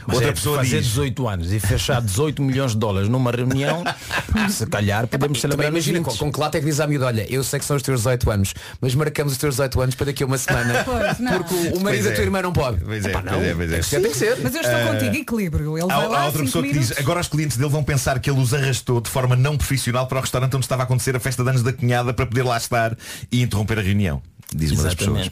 Mas 0.07 0.15
Outra 0.15 0.29
é, 0.29 0.33
pessoa 0.33 0.57
fazer 0.57 0.77
diz 0.77 0.87
18 0.87 1.27
anos 1.27 1.51
e 1.51 1.59
fechar 1.59 2.01
18 2.01 2.41
milhões 2.41 2.71
de 2.71 2.77
dólares 2.77 3.09
numa 3.09 3.31
reunião, 3.31 3.83
se 4.49 4.65
calhar 4.67 5.07
podemos 5.07 5.41
Também 5.41 5.51
celebrar 5.57 5.71
imagina 5.71 5.99
20. 5.99 6.05
com, 6.05 6.15
com 6.17 6.31
que 6.31 6.39
lata 6.39 6.57
é 6.57 6.61
que 6.61 6.65
diz 6.67 6.79
à 6.79 6.87
miúda, 6.87 7.07
olha, 7.07 7.25
eu 7.31 7.43
sei 7.43 7.59
que 7.59 7.65
são 7.65 7.75
os 7.75 7.81
teus 7.83 8.01
18 8.01 8.29
anos, 8.31 8.53
mas 8.79 8.93
marcamos 8.95 9.33
os 9.33 9.39
teus 9.39 9.55
18 9.55 9.81
anos 9.81 9.95
para 9.95 10.05
daqui 10.07 10.23
a 10.23 10.25
uma 10.25 10.37
semana. 10.37 10.83
Pois, 10.85 11.19
não. 11.19 11.31
porque 11.43 11.53
o, 11.53 11.79
marido 11.81 11.83
Pois 11.83 12.03
da 12.05 12.11
é. 12.11 12.13
tua 12.13 12.23
irmã 12.23 12.41
não 12.41 12.53
pode. 12.53 12.77
Pois 12.83 13.05
é, 13.05 13.09
Epá, 13.09 13.21
pois 13.21 13.33
não. 13.33 13.41
é, 13.41 13.53
pois 13.55 13.71
é. 13.71 13.81
Tem 13.99 14.11
que 14.11 14.17
ser. 14.17 14.37
Mas 14.41 14.53
eu 14.55 14.61
estou 14.61 14.75
Ah, 14.77 14.87
contigo, 14.93 15.15
equilíbrio. 15.15 15.77
Ele 15.77 15.91
Há, 15.91 15.95
vai 16.07 16.21
há 16.21 16.25
outra 16.25 16.43
pessoa 16.43 16.63
que 16.63 16.69
minutos. 16.69 16.89
diz 16.89 16.99
Agora 16.99 17.19
os 17.19 17.27
clientes 17.27 17.57
dele 17.57 17.69
vão 17.69 17.83
pensar 17.83 18.19
que 18.19 18.29
ele 18.29 18.39
os 18.39 18.53
arrastou 18.53 19.01
De 19.01 19.09
forma 19.09 19.35
não 19.35 19.57
profissional 19.57 20.05
para 20.07 20.17
o 20.17 20.21
restaurante 20.21 20.55
onde 20.55 20.65
estava 20.65 20.83
a 20.83 20.85
acontecer 20.85 21.15
A 21.15 21.19
festa 21.19 21.43
de 21.43 21.49
anos 21.49 21.63
da 21.63 21.73
cunhada 21.73 22.13
para 22.13 22.25
poder 22.25 22.43
lá 22.43 22.57
estar 22.57 22.95
E 23.31 23.41
interromper 23.41 23.79
a 23.79 23.81
reunião 23.81 24.21
Diz 24.53 24.71
uma 24.71 24.83
das 24.83 24.93
pessoas. 24.95 25.31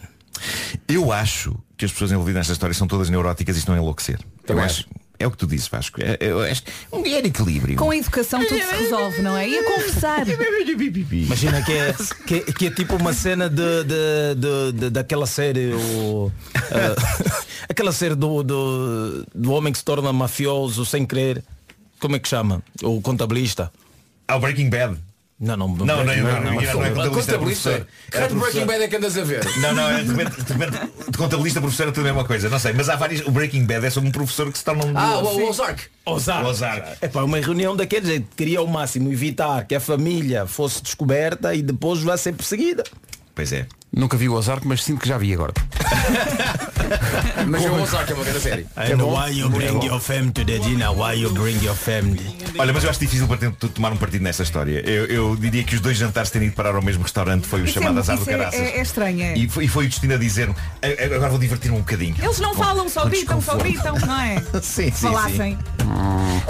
Eu 0.88 1.12
acho 1.12 1.55
que 1.77 1.86
as 1.86 1.91
pessoas 1.91 2.12
envolvidas 2.12 2.39
nesta 2.41 2.53
história 2.53 2.73
São 2.73 2.88
todas 2.88 3.09
neuróticas 3.09 3.55
e 3.55 3.59
estão 3.59 3.75
a 3.75 3.77
enlouquecer 3.77 4.19
Também 4.45 4.63
Eu 4.63 4.65
acho. 4.69 4.86
É 5.19 5.27
o 5.27 5.32
que 5.32 5.38
tu 5.38 5.47
dizes, 5.47 5.67
Vasco 5.69 6.01
É- 6.01 6.17
Eu 6.19 6.41
acho 6.41 6.63
um 6.91 7.01
dinheiro 7.01 7.27
equilíbrio 7.27 7.77
Com 7.77 7.91
a 7.91 7.95
educação 7.95 8.41
tudo 8.45 8.60
se 8.62 8.75
resolve, 8.75 9.21
não 9.21 9.38
é? 9.38 9.47
E 9.47 9.58
a 9.58 9.63
conversar. 9.63 10.25
Imagina 11.12 11.62
que 11.62 11.71
é, 11.71 11.95
que, 12.27 12.36
é- 12.36 12.39
que 12.51 12.67
é 12.67 12.71
tipo 12.71 12.95
uma 12.95 13.13
cena 13.13 13.49
de, 13.49 13.84
de, 13.84 14.36
de- 14.36 14.71
de- 14.79 14.89
daquela 14.89 15.25
série, 15.25 15.71
o, 15.73 16.32
eh, 16.56 16.95
aquela 17.69 17.91
série 17.93 18.15
do, 18.15 18.43
do, 18.43 19.25
do 19.34 19.51
homem 19.53 19.71
que 19.71 19.79
se 19.79 19.86
torna 19.86 20.12
mafioso 20.12 20.86
sem 20.86 21.06
querer. 21.06 21.43
Como 21.99 22.15
é 22.15 22.19
que 22.19 22.27
chama? 22.27 22.62
O 22.82 22.99
contabilista. 23.01 23.71
Ao 24.27 24.39
Breaking 24.39 24.69
Bad 24.69 24.97
Não, 25.43 25.58
não, 25.58 25.67
Não, 25.67 25.86
não, 25.86 25.86
não, 25.86 26.06
não, 26.06 26.06
não, 26.06 26.41
não, 26.41 26.51
não 26.53 27.06
é 27.06 27.10
contabilista, 27.10 27.86
era 28.13 28.27
raio 28.27 28.29
de 28.29 28.39
Breaking. 28.39 28.65
Bad 28.65 28.84
é 28.84 28.88
que 28.88 28.95
andas 28.95 29.17
a 29.17 29.23
ver? 29.25 29.45
Não, 29.58 29.75
não, 29.75 29.89
é 29.89 30.01
de 30.01 30.10
repente, 30.10 30.41
de 30.41 30.53
repente, 30.53 31.12
de 31.12 31.17
contabilista 31.17 31.60
professor 31.60 31.89
é 31.89 31.91
tudo 31.91 31.99
a 31.99 32.13
mesma 32.13 32.23
coisa, 32.23 32.47
não 32.49 32.58
sei, 32.58 32.71
mas 32.71 32.88
há 32.88 32.95
vários. 32.95 33.27
O 33.27 33.32
Breaking 33.32 33.65
Bad 33.65 33.86
é 33.86 33.89
sobre 33.89 34.08
um 34.08 34.12
professor 34.13 34.49
que 34.49 34.58
se 34.58 34.63
torna 34.63 34.86
um. 34.86 34.97
Ah, 34.97 35.19
o, 35.19 35.39
o 35.39 35.49
Ozark. 35.49 35.84
Ozark. 36.06 36.45
O 36.45 36.47
Ozark. 36.47 36.97
É 37.01 37.10
para 37.10 37.25
uma 37.25 37.39
reunião 37.41 37.75
daquele 37.75 38.06
jeito, 38.06 38.27
queria 38.38 38.60
ao 38.60 38.67
máximo 38.67 39.12
evitar 39.12 39.65
que 39.65 39.75
a 39.75 39.82
família 39.82 40.47
fosse 40.47 40.82
descoberta 40.82 41.53
e 41.53 41.62
depois 41.62 41.99
vai 42.01 42.17
ser 42.17 42.34
perseguida. 42.34 42.86
Pois 43.36 43.51
é. 43.51 43.67
Nunca 43.95 44.17
vi 44.17 44.27
o 44.27 44.34
Ozark, 44.34 44.65
mas 44.67 44.84
sinto 44.84 45.01
que 45.01 45.08
já 45.08 45.17
vi 45.17 45.34
agora. 45.34 45.53
Mas 47.47 47.65
o 47.65 47.73
Ozark 47.82 48.12
é 48.12 48.15
uma 48.15 48.23
grande 48.23 48.39
série. 48.39 48.65
And 48.77 49.03
why 49.03 49.29
you 49.38 49.49
bring 49.49 49.84
your 49.86 49.99
family 49.99 50.32
to 50.32 50.45
the 50.45 50.60
dinner? 50.60 50.89
Why 50.91 51.19
you 51.21 51.29
bring 51.32 51.62
your 51.63 51.75
family? 51.75 52.21
Olha, 52.58 52.71
mas 52.71 52.84
eu 52.84 52.89
acho 52.89 52.99
difícil 52.99 53.27
para 53.27 53.51
tu 53.51 53.67
tomar 53.67 53.91
um 53.91 53.97
partido 53.97 54.21
nessa 54.23 54.43
história. 54.43 54.79
Eu, 54.88 55.06
eu 55.08 55.36
diria 55.36 55.63
que 55.63 55.75
os 55.75 55.82
dois 55.82 55.97
jantares 55.97 56.29
terem 56.29 56.47
ido 56.47 56.56
parar 56.56 56.75
ao 56.75 56.82
mesmo 56.82 57.03
restaurante 57.03 57.45
foi 57.47 57.62
o 57.62 57.65
Isso 57.65 57.79
é- 57.79 57.82
chamado 57.82 57.99
azar 57.99 58.17
do 58.17 58.23
é- 58.29 58.38
caraças. 58.38 58.60
é- 58.60 58.77
é 58.77 58.82
estranho, 58.82 59.21
é. 59.23 59.38
E, 59.38 59.49
foi, 59.49 59.65
e 59.65 59.67
foi 59.67 59.86
o 59.86 59.89
destino 59.89 60.13
a 60.13 60.17
dizer 60.17 60.49
"A- 60.49 60.53
a- 60.88 61.15
agora 61.15 61.29
vou 61.32 61.39
divertir-me 61.39 61.77
um 61.77 61.82
bocadinho. 61.82 62.15
Eles 62.21 62.39
não 62.39 62.53
falam, 62.56 62.88
só 62.88 63.06
gritam, 63.06 63.41
só 63.41 63.56
gritam, 63.56 63.95
não 63.99 64.21
é? 64.21 64.36
Sim, 64.62 64.91
sim, 64.91 64.91
Falassem. 64.91 65.58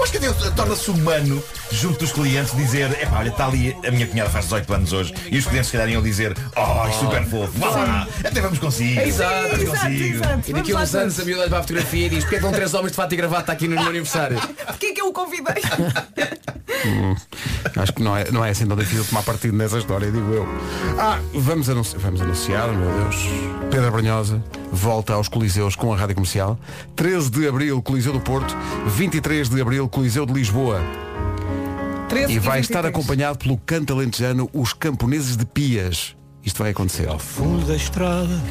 Acho 0.01 0.11
que 0.11 0.19
Deus 0.19 0.35
torna-se 0.55 0.91
humano 0.91 1.41
junto 1.71 1.99
dos 1.99 2.11
clientes 2.11 2.55
dizer, 2.55 2.91
é 3.01 3.07
olha, 3.13 3.29
está 3.29 3.47
ali, 3.47 3.75
a 3.87 3.91
minha 3.91 4.05
cunhada 4.07 4.29
faz 4.29 4.45
18 4.45 4.73
anos 4.73 4.93
hoje 4.93 5.13
e 5.31 5.37
os 5.37 5.45
clientes 5.45 5.67
se 5.67 5.73
calhar 5.77 5.89
iam 5.89 6.01
dizer, 6.01 6.35
oh, 6.55 6.91
super 6.99 7.23
fofo, 7.33 7.59
vá 7.59 7.69
lá, 7.69 8.07
até 8.23 8.41
vamos 8.41 8.59
consigo. 8.59 9.01
Exato, 9.01 9.49
vamos 9.49 9.63
exato, 9.63 9.85
consigo. 9.87 10.23
E 10.47 10.53
daqui 10.53 10.71
a 10.71 10.77
uns 10.77 10.95
anos 10.95 11.19
a 11.19 11.25
miúda 11.25 11.49
para 11.49 11.57
a 11.57 11.61
fotografia 11.61 12.05
e 12.05 12.09
diz, 12.09 12.23
porque 12.23 12.35
é 12.35 12.39
que 12.39 12.51
três 12.51 12.73
homens 12.73 12.91
de 12.91 12.95
fato 12.95 13.13
e 13.13 13.15
gravata 13.15 13.51
aqui 13.51 13.67
no 13.67 13.75
meu 13.75 13.89
aniversário? 13.89 14.39
Porquê 14.67 14.93
que 14.93 15.01
eu 15.01 15.07
o 15.07 15.13
convidei? 15.13 15.61
Hum, 16.85 17.15
acho 17.77 17.93
que 17.93 18.03
não 18.03 18.15
é, 18.15 18.29
não 18.31 18.45
é 18.45 18.51
assim 18.51 18.67
tão 18.67 18.77
difícil 18.77 19.05
tomar 19.05 19.23
partido 19.23 19.55
nessa 19.57 19.77
história, 19.77 20.11
digo 20.11 20.31
eu. 20.31 20.47
Ah, 20.99 21.19
vamos 21.33 21.69
anunciar, 21.69 22.01
vamos 22.01 22.21
anunciar, 22.21 22.67
meu 22.67 22.91
Deus. 22.99 23.15
Pedro 23.71 23.91
Brunhosa 23.91 24.43
volta 24.71 25.13
aos 25.13 25.27
Coliseus 25.27 25.75
com 25.75 25.93
a 25.93 25.97
Rádio 25.97 26.15
Comercial. 26.15 26.59
13 26.95 27.31
de 27.31 27.47
Abril, 27.47 27.81
Coliseu 27.81 28.13
do 28.13 28.19
Porto. 28.19 28.55
23 28.87 29.49
de 29.49 29.61
Abril, 29.61 29.89
Coliseu 29.89 30.25
de 30.25 30.33
Lisboa. 30.33 30.81
13 32.09 32.33
E 32.33 32.39
vai 32.39 32.59
estar 32.59 32.83
23. 32.83 32.93
acompanhado 32.93 33.39
pelo 33.39 33.57
canto 33.57 33.93
alentejano 33.93 34.49
Os 34.53 34.73
Camponeses 34.73 35.35
de 35.35 35.45
Pias. 35.45 36.15
Isto 36.45 36.63
vai 36.63 36.71
acontecer. 36.71 37.07
Ao 37.07 37.19
fundo 37.19 37.65
da 37.65 37.75
estrada. 37.75 38.41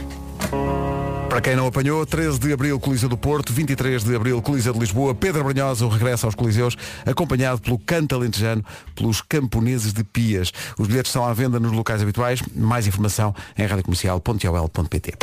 Para 1.28 1.40
quem 1.40 1.56
não 1.56 1.66
apanhou, 1.66 2.04
13 2.04 2.38
de 2.38 2.52
Abril, 2.52 2.78
Coliseu 2.78 3.08
do 3.08 3.16
Porto, 3.16 3.54
23 3.54 4.04
de 4.04 4.14
Abril, 4.14 4.42
Coliseu 4.42 4.74
de 4.74 4.78
Lisboa, 4.78 5.14
Pedro 5.14 5.42
Brunhosa, 5.42 5.86
o 5.86 5.88
regresso 5.88 6.26
aos 6.26 6.34
Coliseus, 6.34 6.76
acompanhado 7.06 7.58
pelo 7.62 7.78
canto 7.78 8.14
alentejano, 8.14 8.62
pelos 8.94 9.22
camponeses 9.22 9.94
de 9.94 10.04
Pias. 10.04 10.52
Os 10.78 10.86
bilhetes 10.86 11.08
estão 11.08 11.24
à 11.24 11.32
venda 11.32 11.58
nos 11.58 11.72
locais 11.72 12.02
habituais. 12.02 12.42
Mais 12.54 12.86
informação 12.86 13.34
em 13.56 13.64
radiocomercial.ol.pt. 13.64 15.14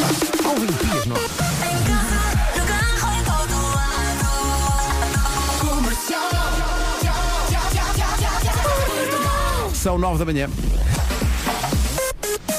Não. 1.06 1.16
São 9.76 9.98
9 9.98 10.18
da 10.18 10.26
manhã. 10.26 10.50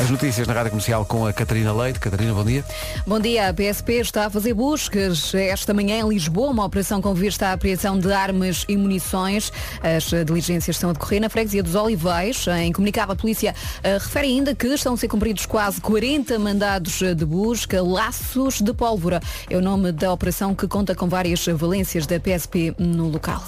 As 0.00 0.08
notícias 0.08 0.46
na 0.46 0.54
Rádio 0.54 0.70
Comercial 0.70 1.04
com 1.04 1.26
a 1.26 1.32
Catarina 1.32 1.74
Leite. 1.74 2.00
Catarina, 2.00 2.32
bom 2.32 2.42
dia. 2.42 2.64
Bom 3.06 3.20
dia, 3.20 3.50
a 3.50 3.52
PSP 3.52 3.96
está 3.96 4.24
a 4.24 4.30
fazer 4.30 4.54
buscas 4.54 5.34
esta 5.34 5.74
manhã 5.74 6.00
em 6.00 6.08
Lisboa, 6.08 6.48
uma 6.48 6.64
operação 6.64 7.02
com 7.02 7.12
vista 7.12 7.48
à 7.48 7.52
apreensão 7.52 7.98
de 7.98 8.10
armas 8.10 8.64
e 8.66 8.78
munições. 8.78 9.52
As 9.82 10.04
diligências 10.24 10.76
estão 10.76 10.88
a 10.88 10.92
decorrer 10.94 11.20
na 11.20 11.28
freguesia 11.28 11.62
dos 11.62 11.74
Olivais. 11.74 12.46
Em 12.46 12.72
comunicado, 12.72 13.12
a 13.12 13.16
polícia 13.16 13.54
eh, 13.82 13.98
refere 13.98 14.28
ainda 14.28 14.54
que 14.54 14.68
estão 14.68 14.94
a 14.94 14.96
ser 14.96 15.06
cumpridos 15.06 15.44
quase 15.44 15.82
40 15.82 16.38
mandados 16.38 17.00
de 17.14 17.24
busca. 17.26 17.82
Laços 17.82 18.62
de 18.62 18.72
pólvora 18.72 19.20
é 19.50 19.56
o 19.58 19.60
nome 19.60 19.92
da 19.92 20.10
operação 20.10 20.54
que 20.54 20.66
conta 20.66 20.94
com 20.94 21.10
várias 21.10 21.44
valências 21.44 22.06
da 22.06 22.18
PSP 22.18 22.74
no 22.78 23.06
local. 23.08 23.44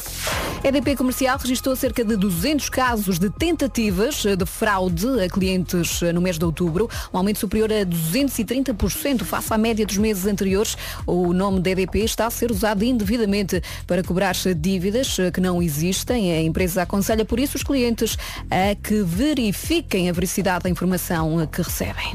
A 0.65 0.69
EDP 0.69 0.95
Comercial 0.95 1.39
registrou 1.39 1.75
cerca 1.75 2.05
de 2.05 2.15
200 2.15 2.69
casos 2.69 3.19
de 3.19 3.29
tentativas 3.29 4.23
de 4.23 4.47
fraude 4.47 5.21
a 5.21 5.29
clientes 5.29 6.01
no 6.15 6.21
mês 6.21 6.39
de 6.39 6.42
outubro, 6.43 6.89
um 7.13 7.19
aumento 7.19 7.39
superior 7.39 7.71
a 7.73 7.85
230% 7.85 9.25
face 9.25 9.53
à 9.53 9.59
média 9.59 9.87
dos 9.87 9.99
meses 9.99 10.27
anteriores. 10.27 10.77
O 11.07 11.33
nome 11.33 11.61
da 11.61 11.71
EDP 11.71 12.01
está 12.01 12.27
a 12.27 12.31
ser 12.31 12.51
usado 12.51 12.85
indevidamente 12.85 13.63
para 13.87 14.03
cobrar 14.03 14.35
dívidas 14.57 15.17
que 15.33 15.41
não 15.41 15.63
existem. 15.63 16.33
A 16.33 16.43
empresa 16.43 16.83
aconselha 16.83 17.25
por 17.25 17.39
isso 17.39 17.57
os 17.57 17.63
clientes 17.63 18.17
a 18.51 18.75
que 18.75 19.03
verifiquem 19.03 20.09
a 20.09 20.13
veracidade 20.13 20.65
da 20.65 20.71
informação 20.71 21.47
que 21.47 21.63
recebem. 21.63 22.15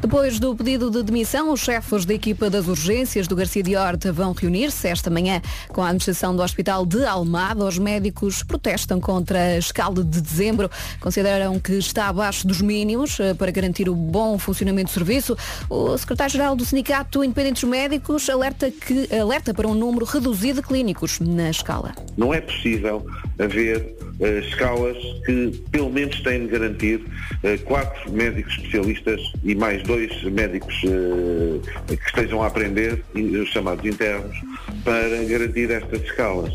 Depois 0.00 0.38
do 0.38 0.54
pedido 0.54 0.90
de 0.90 1.02
demissão, 1.02 1.52
os 1.52 1.60
chefes 1.60 2.04
da 2.04 2.14
equipa 2.14 2.48
das 2.48 2.68
urgências 2.68 3.26
do 3.26 3.34
Garcia 3.34 3.62
de 3.62 3.76
Horta 3.76 4.12
vão 4.12 4.32
reunir-se 4.32 4.88
esta 4.88 5.10
manhã 5.10 5.40
com 5.68 5.82
a 5.82 5.86
administração 5.86 6.34
do 6.34 6.42
Hospital 6.42 6.86
de 6.86 7.04
Almada. 7.04 7.64
Os 7.64 7.78
médicos 7.78 8.42
protestam 8.42 9.00
contra 9.00 9.38
a 9.38 9.58
escala 9.58 10.04
de 10.04 10.20
dezembro. 10.20 10.70
Consideram 11.00 11.58
que 11.58 11.72
está 11.72 12.08
abaixo 12.08 12.46
dos 12.46 12.60
mínimos 12.60 13.18
eh, 13.20 13.34
para 13.48 13.50
garantir 13.50 13.88
o 13.88 13.94
bom 13.94 14.38
funcionamento 14.38 14.90
do 14.90 14.94
serviço. 14.94 15.36
O 15.70 15.96
secretário-geral 15.96 16.54
do 16.54 16.64
Sindicato 16.64 17.24
Independentes 17.24 17.64
Médicos 17.64 18.28
alerta, 18.28 18.70
que, 18.70 19.08
alerta 19.14 19.54
para 19.54 19.66
um 19.66 19.74
número 19.74 20.04
reduzido 20.04 20.60
de 20.60 20.66
clínicos 20.66 21.18
na 21.20 21.48
escala. 21.50 21.94
Não 22.16 22.34
é 22.34 22.40
possível 22.40 23.06
haver 23.38 23.94
eh, 24.20 24.40
escalas 24.40 24.96
que 25.24 25.62
pelo 25.70 25.90
menos 25.90 26.20
têm 26.20 26.40
de 26.40 26.48
garantir 26.48 27.04
eh, 27.42 27.56
quatro 27.58 28.12
médicos 28.12 28.52
especialistas 28.54 29.20
e 29.42 29.54
mais 29.54 29.82
dois 29.84 30.22
médicos 30.24 30.74
eh, 30.84 31.96
que 31.96 32.06
estejam 32.06 32.42
a 32.42 32.48
aprender, 32.48 33.02
os 33.14 33.48
chamados 33.48 33.84
internos, 33.84 34.36
para 34.84 35.24
garantir 35.24 35.70
estas 35.70 36.02
escalas. 36.02 36.52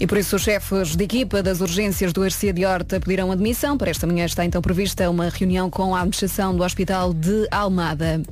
E 0.00 0.06
por 0.06 0.16
isso 0.16 0.36
os 0.36 0.42
chefes 0.42 0.96
de 0.96 1.04
equipa 1.04 1.42
das 1.42 1.60
urgências 1.60 2.10
do 2.10 2.22
Arcia 2.22 2.54
de 2.54 2.64
Horta 2.64 2.98
pediram 2.98 3.30
admissão. 3.30 3.76
Para 3.76 3.90
esta 3.90 4.06
manhã 4.06 4.24
está 4.24 4.46
então 4.46 4.62
prevista 4.62 5.10
uma 5.10 5.28
reunião 5.28 5.68
com 5.68 5.94
a 5.94 5.98
administração 5.98 6.56
do 6.56 6.64
Hospital 6.64 7.12
de 7.12 7.46
Almada. 7.50 8.22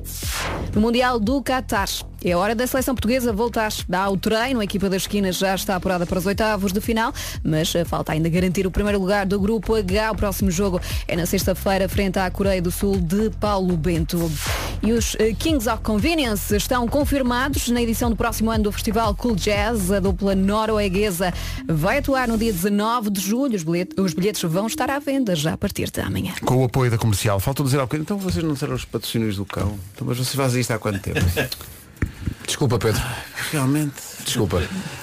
No 0.73 0.81
Mundial 0.81 1.19
do 1.19 1.43
Qatar. 1.43 2.08
É 2.23 2.35
hora 2.35 2.53
da 2.53 2.67
seleção 2.67 2.93
portuguesa 2.93 3.31
voltar 3.31 3.71
ao 3.91 4.17
treino. 4.17 4.59
A 4.59 4.63
equipa 4.63 4.89
das 4.89 5.03
esquinas 5.03 5.37
já 5.37 5.55
está 5.55 5.75
apurada 5.75 6.05
para 6.05 6.19
os 6.19 6.25
oitavos 6.25 6.73
de 6.73 6.81
final, 6.81 7.13
mas 7.43 7.73
eh, 7.75 7.85
falta 7.85 8.11
ainda 8.11 8.27
garantir 8.29 8.67
o 8.67 8.71
primeiro 8.71 8.99
lugar 8.99 9.25
do 9.25 9.39
grupo 9.39 9.75
H. 9.75 10.11
O 10.11 10.15
próximo 10.15 10.51
jogo 10.51 10.81
é 11.07 11.15
na 11.15 11.25
sexta-feira, 11.25 11.87
frente 11.87 12.19
à 12.19 12.29
Coreia 12.29 12.61
do 12.61 12.71
Sul 12.71 12.97
de 12.97 13.29
Paulo 13.39 13.75
Bento. 13.77 14.29
E 14.81 14.91
os 14.91 15.15
eh, 15.19 15.33
Kings 15.33 15.69
of 15.69 15.81
Convenience 15.81 16.55
estão 16.55 16.87
confirmados 16.87 17.69
na 17.69 17.81
edição 17.81 18.09
do 18.09 18.15
próximo 18.15 18.51
ano 18.51 18.65
do 18.65 18.71
Festival 18.71 19.15
Cool 19.15 19.35
Jazz. 19.35 19.91
A 19.91 19.99
dupla 19.99 20.35
norueguesa 20.35 21.33
vai 21.67 21.99
atuar 21.99 22.27
no 22.27 22.37
dia 22.37 22.51
19 22.51 23.09
de 23.09 23.21
julho. 23.21 23.55
Os 23.55 23.63
bilhetes, 23.63 23.97
os 23.97 24.13
bilhetes 24.13 24.41
vão 24.43 24.67
estar 24.67 24.89
à 24.89 24.99
venda 24.99 25.35
já 25.35 25.53
a 25.53 25.57
partir 25.57 25.89
de 25.89 26.01
amanhã. 26.01 26.33
Com 26.43 26.57
o 26.57 26.65
apoio 26.65 26.91
da 26.91 26.97
comercial. 26.97 27.39
Faltou 27.39 27.65
dizer 27.65 27.79
ao 27.79 27.85
bocadinho, 27.85 28.03
então 28.03 28.17
vocês 28.17 28.43
não 28.43 28.55
serão 28.55 28.75
os 28.75 28.83
patrocínios 28.83 29.37
do 29.37 29.45
cão. 29.45 29.79
Então, 29.93 30.05
mas 30.05 30.17
vocês 30.17 30.35
fazem 30.35 30.61
isto 30.61 30.71
há 30.71 30.79
quanto 30.79 30.99
tempo? 30.99 31.19
Desculpa, 32.49 32.79
Pedro. 32.79 33.01
Realmente. 33.51 33.93
Desculpa. 34.25 34.61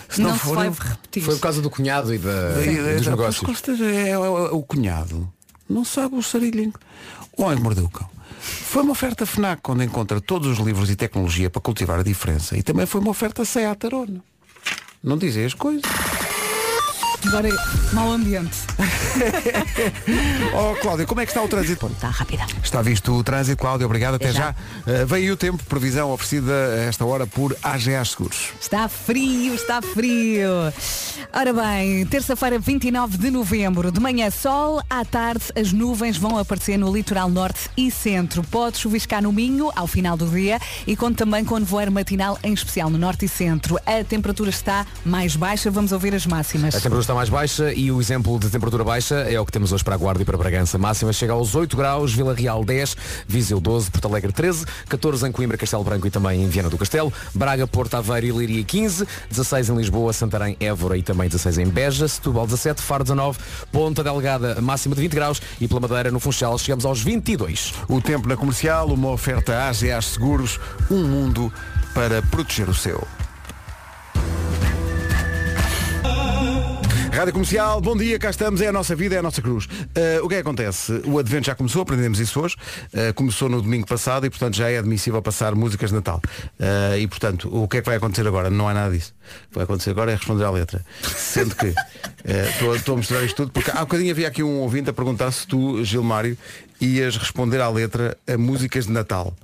Se 0.09 0.21
não, 0.21 0.37
for, 0.37 0.65
eu- 0.65 0.73
Foi 0.75 1.35
por 1.35 1.41
causa 1.41 1.63
do 1.63 1.71
cunhado 1.71 2.13
e, 2.13 2.19
da, 2.19 2.51
Daí- 2.55 2.83
daí- 2.83 2.97
dos 2.97 3.07
negócios. 3.07 3.47
certeza 3.59 3.85
é, 3.85 4.09
é- 4.09 4.13
é 4.13 4.19
o 4.19 4.63
cunhado. 4.63 5.33
Não 5.69 5.85
sabe 5.85 6.17
o 6.17 6.23
sarilho. 6.23 6.73
O 7.37 7.45
homem 7.45 7.59
mordeu 7.61 7.85
o 7.85 7.89
cão. 7.89 8.09
Foi 8.41 8.83
uma 8.83 8.93
oferta 8.93 9.25
FNAC 9.25 9.61
onde 9.71 9.85
encontra 9.85 10.21
todos 10.21 10.49
os 10.49 10.59
livros 10.65 10.91
e 10.91 10.97
tecnologia 10.97 11.49
para 11.49 11.61
cultivar 11.63 12.01
a 12.01 12.03
diferença. 12.03 12.57
E 12.57 12.63
também 12.63 12.85
foi 12.85 13.01
uma 13.01 13.11
oferta 13.11 13.45
Seat 13.45 13.87
Arona. 13.87 14.23
Não 15.03 15.17
dizem 15.17 15.45
as 15.45 15.55
coisas. 15.55 15.83
Agora, 17.27 17.49
mau 17.93 18.13
ambiente. 18.13 18.57
Oh, 20.55 20.75
Cláudia, 20.81 21.07
como 21.07 21.21
é 21.21 21.27
que 21.27 21.31
está 21.31 21.43
o 21.43 21.49
trânsito? 21.49 21.87
Está 21.87 22.09
rápida. 22.09 22.47
Está 22.63 22.83
visto 22.83 23.13
o 23.13 23.25
trânsito, 23.25 23.57
Cláudia, 23.61 23.87
obrigado, 23.87 24.15
até, 24.15 24.27
Até 24.29 24.35
já. 24.35 24.55
já. 24.87 25.03
Uh, 25.03 25.07
veio 25.07 25.35
o 25.35 25.37
tempo, 25.37 25.63
previsão 25.65 26.11
oferecida 26.11 26.53
a 26.53 26.77
esta 26.85 27.05
hora 27.05 27.27
por 27.27 27.57
AGA 27.63 28.05
Seguros. 28.05 28.51
Está 28.61 28.89
frio, 28.89 29.55
está 29.55 29.81
frio. 29.83 30.51
Ora 31.33 31.53
bem, 31.53 32.05
terça-feira, 32.07 32.59
29 32.59 33.17
de 33.19 33.31
novembro, 33.31 33.91
de 33.91 34.01
manhã 34.01 34.31
sol, 34.31 34.83
à 34.89 35.05
tarde 35.05 35.45
as 35.59 35.73
nuvens 35.73 36.17
vão 36.17 36.39
aparecer 36.39 36.79
no 36.79 36.95
litoral 36.95 37.29
norte 37.29 37.71
e 37.77 37.91
centro. 37.91 38.43
Pode 38.43 38.79
chuviscar 38.79 39.23
no 39.23 39.33
Minho 39.33 39.71
ao 39.75 39.87
final 39.87 40.17
do 40.17 40.27
dia 40.27 40.61
e 40.87 40.95
conta 40.97 41.25
também 41.25 41.45
com 41.45 41.59
nevoeiro 41.59 41.91
matinal, 41.91 42.39
em 42.43 42.53
especial 42.53 42.91
no 42.91 42.99
norte 42.99 43.25
e 43.25 43.29
centro. 43.29 43.79
A 43.87 44.05
temperatura 44.05 44.51
está 44.51 44.87
mais 45.05 45.35
baixa, 45.35 45.71
vamos 45.71 45.93
ouvir 45.93 46.15
as 46.15 46.27
máximas. 46.27 46.75
A 46.75 46.79
temperatura 46.79 47.01
está 47.01 47.15
mais 47.17 47.31
baixa 47.31 47.73
e 47.73 47.91
o 47.91 47.99
exemplo 47.99 48.39
de 48.39 48.51
temperatura 48.51 48.85
baixa 48.85 49.15
é 49.15 49.41
o 49.41 49.47
que 49.47 49.51
temos 49.51 49.73
hoje 49.73 49.83
para 49.83 49.95
a 49.95 49.97
Guarda 49.97 50.21
e 50.21 50.25
para 50.27 50.37
Bragança. 50.37 50.77
Máxima 50.77 51.15
chega 51.15 51.33
aos 51.33 51.55
8 51.55 51.75
graus, 51.75 52.13
Vila 52.13 52.35
Real 52.35 52.63
10, 52.63 52.95
Viseu 53.27 53.59
12, 53.59 53.91
Porto 53.91 54.07
Alegre 54.07 54.33
13, 54.33 54.67
14 54.87 55.27
em 55.27 55.33
Coimbra, 55.33 55.57
Castelo 55.57 55.83
Branco 55.83 56.07
e 56.07 56.11
também 56.11 56.45
em 56.45 56.47
Viana 56.47 56.69
do 56.69 56.77
Castelo, 56.77 57.11
Braga, 57.35 57.67
Porto 57.67 57.95
Aveiro 57.95 58.27
e 58.27 58.33
Leiria 58.33 58.63
15, 58.63 59.09
16 59.31 59.71
em 59.71 59.77
Lisboa, 59.77 60.13
Santarém, 60.13 60.59
Évora 60.61 60.99
e 60.99 61.03
também 61.03 61.27
16 61.27 61.57
em 61.57 61.67
Beja, 61.67 62.07
Setúbal 62.07 62.45
17, 62.45 62.83
Faro 62.83 63.03
19, 63.03 63.39
Ponta 63.73 64.05
Delgada 64.05 64.61
máxima 64.61 64.95
de 64.95 65.01
20 65.01 65.15
graus 65.15 65.41
e 65.59 65.67
pela 65.67 65.81
Madeira 65.81 66.11
no 66.11 66.21
Funchal 66.21 66.59
chegamos 66.59 66.85
aos 66.85 67.03
22. 67.03 67.73
O 67.89 67.99
tempo 67.99 68.29
na 68.29 68.37
comercial, 68.37 68.89
uma 68.89 69.09
oferta 69.09 69.67
AGA 69.67 70.03
Seguros, 70.03 70.61
um 70.91 71.03
mundo 71.03 71.51
para 71.95 72.21
proteger 72.21 72.69
o 72.69 72.75
seu. 72.75 73.26
Rádio 77.17 77.33
Comercial, 77.33 77.81
bom 77.81 77.97
dia, 77.97 78.19
cá 78.19 78.29
estamos, 78.29 78.61
é 78.61 78.67
a 78.67 78.73
nossa 78.73 78.95
vida, 78.95 79.15
é 79.15 79.19
a 79.21 79.23
nossa 79.23 79.41
cruz. 79.41 79.65
Uh, 79.65 80.23
o 80.23 80.29
que 80.29 80.35
é 80.35 80.37
que 80.37 80.43
acontece? 80.43 81.01
O 81.07 81.19
Advento 81.19 81.47
já 81.47 81.55
começou, 81.55 81.81
aprendemos 81.81 82.21
isso 82.21 82.39
hoje, 82.39 82.57
Uh, 82.93 83.15
começou 83.15 83.49
no 83.49 83.63
domingo 83.63 83.87
passado 83.87 84.27
e 84.27 84.31
portanto 84.31 84.55
já 84.55 84.69
é 84.69 84.77
admissível 84.77 85.23
passar 85.23 85.55
músicas 85.55 85.89
de 85.89 85.97
Natal. 85.97 86.21
Uh, 86.61 86.99
e 86.99 87.07
portanto, 87.07 87.49
o 87.51 87.67
que 87.67 87.79
é 87.79 87.81
que 87.81 87.87
vai 87.87 87.97
acontecer 87.97 88.27
agora? 88.27 88.51
Não 88.51 88.69
há 88.69 88.75
nada 88.75 88.95
disso. 88.95 89.15
O 89.47 89.49
que 89.49 89.55
vai 89.55 89.65
acontecer 89.65 89.91
agora 89.93 90.13
é 90.13 90.15
responder 90.15 90.45
à 90.45 90.51
letra. 90.51 90.85
Sendo 91.03 91.57
que 91.57 91.75
estou 92.77 92.93
a 92.93 92.97
mostrar 92.99 93.25
isto 93.25 93.37
tudo, 93.37 93.51
porque 93.51 93.71
há 93.71 93.81
bocadinho 93.81 94.11
havia 94.11 94.29
aqui 94.29 94.43
um 94.43 94.59
ouvinte 94.59 94.91
a 94.91 94.93
perguntar 94.93 95.31
se 95.31 95.47
tu, 95.47 95.83
Gilmário, 95.85 96.37
ias 96.83 97.17
responder 97.17 97.63
à 97.63 97.71
letra 97.71 98.15
a 98.29 98.37
músicas 98.37 98.85
de 98.85 98.93
Natal. 98.93 99.35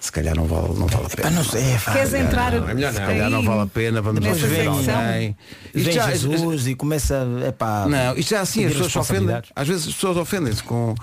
Se 0.00 0.12
calhar 0.12 0.34
não 0.36 0.44
vale, 0.46 0.68
não 0.78 0.86
vale 0.86 1.06
a 1.06 1.08
pena. 1.08 1.28
Ah, 1.28 1.30
não 1.30 1.44
sei, 1.44 1.76
pá. 1.84 1.92
Queres 1.92 2.14
entrar? 2.14 2.52
Não, 2.52 2.68
é 2.68 2.74
melhor 2.74 2.92
não. 2.92 3.00
Se 3.00 3.06
calhar 3.06 3.30
não 3.30 3.42
vale 3.42 3.60
a 3.62 3.66
pena, 3.66 4.02
vamos 4.02 4.24
secção? 4.24 4.74
alguém. 4.74 5.36
Isto 5.74 5.84
Vem 5.84 5.92
já- 5.94 6.10
Jesus 6.10 6.66
e 6.66 6.74
começa 6.74 7.26
epá, 7.48 7.86
Não, 7.88 8.16
isto 8.16 8.30
já 8.30 8.38
é 8.38 8.40
assim, 8.40 8.64
as 8.64 8.72
pessoas 8.72 8.92
se 8.92 8.98
ofendem. 8.98 9.42
Às 9.54 9.68
vezes 9.68 9.88
as 9.88 9.94
pessoas 9.94 10.16
ofendem-se 10.16 10.62
com, 10.62 10.94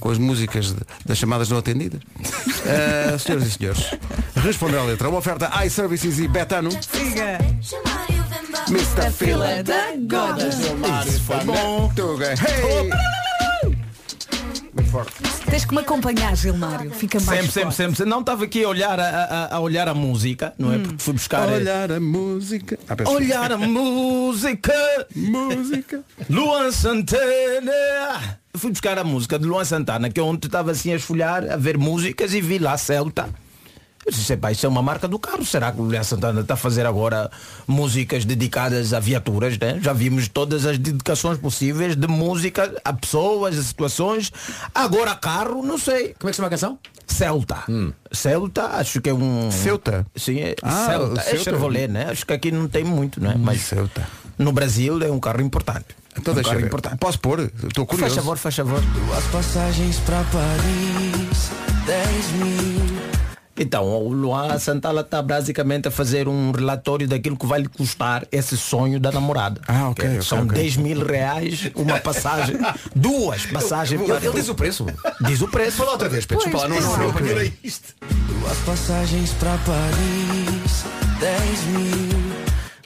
com 0.00 0.10
as 0.10 0.18
músicas 0.18 0.66
de- 0.74 0.80
das 1.04 1.16
chamadas 1.18 1.48
não 1.48 1.58
atendidas. 1.58 2.00
Ah, 2.68 3.16
senhoras 3.16 3.46
e 3.46 3.50
senhores, 3.52 3.90
responder 4.34 4.78
à 4.78 4.82
letra. 4.82 5.08
Uma 5.08 5.18
oferta 5.18 5.48
iServices 5.64 6.18
e 6.18 6.26
Betano. 6.26 6.70
Siga. 6.72 7.38
Mr. 8.68 9.10
Fila 9.12 9.62
da 9.62 9.92
Goda. 10.08 10.48
Isso 11.06 11.20
foi 11.20 11.44
bom. 11.44 11.92
Tuga. 11.94 12.32
Hey! 12.32 12.90
Muito 14.74 14.90
forte. 14.90 15.12
Tens 15.48 15.64
que 15.64 15.74
me 15.74 15.80
acompanhar, 15.80 16.36
Gilmário. 16.36 16.90
Fica 16.90 17.18
mais 17.20 17.38
Sempre, 17.40 17.52
sempre, 17.52 17.74
sempre, 17.74 17.96
sempre. 17.96 18.10
Não 18.10 18.20
estava 18.20 18.44
aqui 18.44 18.64
a 18.64 18.68
olhar 18.68 18.98
a, 18.98 19.04
a- 19.06 19.54
a 19.56 19.60
olhar 19.60 19.88
a 19.88 19.94
música, 19.94 20.52
não 20.58 20.72
é? 20.72 20.78
Porque 20.78 20.96
fui 20.98 21.14
buscar. 21.14 21.48
Olhar 21.48 21.92
a 21.92 22.00
música. 22.00 22.78
Ah, 22.88 22.96
Olhar 23.10 23.52
a 23.52 23.56
música. 23.58 24.74
música. 25.14 26.02
Luan 26.28 26.70
Santana. 26.72 28.38
Fui 28.56 28.70
buscar 28.70 28.98
a 28.98 29.04
música 29.04 29.38
de 29.38 29.46
Luan 29.46 29.64
Santana, 29.64 30.10
que 30.10 30.20
ontem 30.20 30.46
estava 30.48 30.72
assim 30.72 30.92
a 30.92 30.96
esfolhar, 30.96 31.48
a 31.50 31.56
ver 31.56 31.78
músicas 31.78 32.34
e 32.34 32.40
vi 32.40 32.58
lá 32.58 32.76
Celta. 32.76 33.28
Eu 34.06 34.12
disse, 34.12 34.32
"Epá, 34.34 34.52
isso 34.52 34.64
é 34.64 34.68
uma 34.68 34.80
marca 34.82 35.08
do 35.08 35.18
carro. 35.18 35.44
Será 35.44 35.72
que 35.72 35.80
o 35.80 35.84
Luan 35.84 36.02
Santana 36.04 36.40
está 36.40 36.54
a 36.54 36.56
fazer 36.56 36.86
agora 36.86 37.28
músicas 37.66 38.24
dedicadas 38.24 38.92
a 38.92 39.00
viaturas, 39.00 39.58
né? 39.58 39.80
Já 39.82 39.92
vimos 39.92 40.28
todas 40.28 40.64
as 40.64 40.78
dedicações 40.78 41.38
possíveis 41.38 41.96
de 41.96 42.06
música 42.06 42.72
a 42.84 42.92
pessoas, 42.92 43.58
a 43.58 43.62
situações. 43.64 44.30
Agora 44.72 45.14
carro, 45.16 45.60
não 45.64 45.76
sei. 45.76 46.14
Como 46.20 46.28
é 46.28 46.30
que 46.30 46.32
se 46.32 46.36
chama 46.36 46.46
a 46.46 46.50
canção? 46.50 46.78
Celta. 47.04 47.64
Celta, 48.12 48.62
acho 48.78 49.00
que 49.00 49.10
é 49.10 49.14
um. 49.14 49.50
Ceuta? 49.50 50.06
Sim, 50.14 50.38
é 50.40 50.54
Ah, 50.62 50.86
Celta. 50.86 51.20
É 51.20 51.24
Ceuta. 51.24 51.44
Chevrolet, 51.44 51.88
né? 51.88 52.06
Acho 52.10 52.24
que 52.24 52.32
aqui 52.32 52.52
não 52.52 52.68
tem 52.68 52.84
muito, 52.84 53.20
né? 53.20 53.34
Mas 53.36 53.62
Ceuta. 53.62 54.06
no 54.38 54.52
Brasil 54.52 55.02
é 55.02 55.10
um 55.10 55.18
carro 55.18 55.40
importante. 55.40 55.86
Então 56.18 56.32
Um 56.32 56.34
deixa 56.36 56.50
carro 56.50 56.60
ver. 56.60 56.66
importado. 56.68 56.96
Posso 56.98 57.18
pôr? 57.18 57.40
Estou 57.40 57.84
curioso. 57.86 58.14
Faz 58.14 58.24
favor, 58.24 58.38
faz 58.38 58.54
favor. 58.56 58.80
Duas 58.80 59.24
passagens 59.24 59.98
pra 60.00 60.22
Paris, 60.32 61.50
10 61.86 62.32
mil. 62.32 62.75
Então, 63.58 63.84
o 63.84 64.12
Luan 64.12 64.58
Santana 64.58 65.00
está 65.00 65.22
basicamente 65.22 65.88
a 65.88 65.90
fazer 65.90 66.28
um 66.28 66.50
relatório 66.50 67.08
daquilo 67.08 67.36
que 67.36 67.46
vai 67.46 67.60
lhe 67.60 67.68
custar 67.68 68.26
esse 68.30 68.56
sonho 68.56 69.00
da 69.00 69.10
namorada. 69.10 69.60
Ah, 69.66 69.88
ok, 69.88 70.04
Que 70.04 70.10
ok, 70.16 70.22
São 70.22 70.42
ok. 70.42 70.58
10 70.58 70.76
mil 70.76 71.04
reais, 71.04 71.70
uma 71.74 71.98
passagem, 71.98 72.56
duas 72.94 73.46
passagens. 73.46 74.00
Ele, 74.00 74.12
ele 74.12 74.34
diz 74.34 74.48
o 74.48 74.54
preço. 74.54 74.86
Diz 75.22 75.40
o 75.40 75.48
preço. 75.48 75.78
Fala 75.78 75.92
outra 75.92 76.08
vez, 76.08 76.26
Pedro. 76.26 76.44
Desculpa 76.44 76.68
não, 76.68 76.80
não, 76.80 76.96
não, 76.98 77.10
apanhei. 77.10 77.52
Duas 77.62 78.58
passagens 78.58 79.30
pra 79.32 79.56
Paris, 79.58 80.84
10 81.18 81.64
mil. 81.68 82.25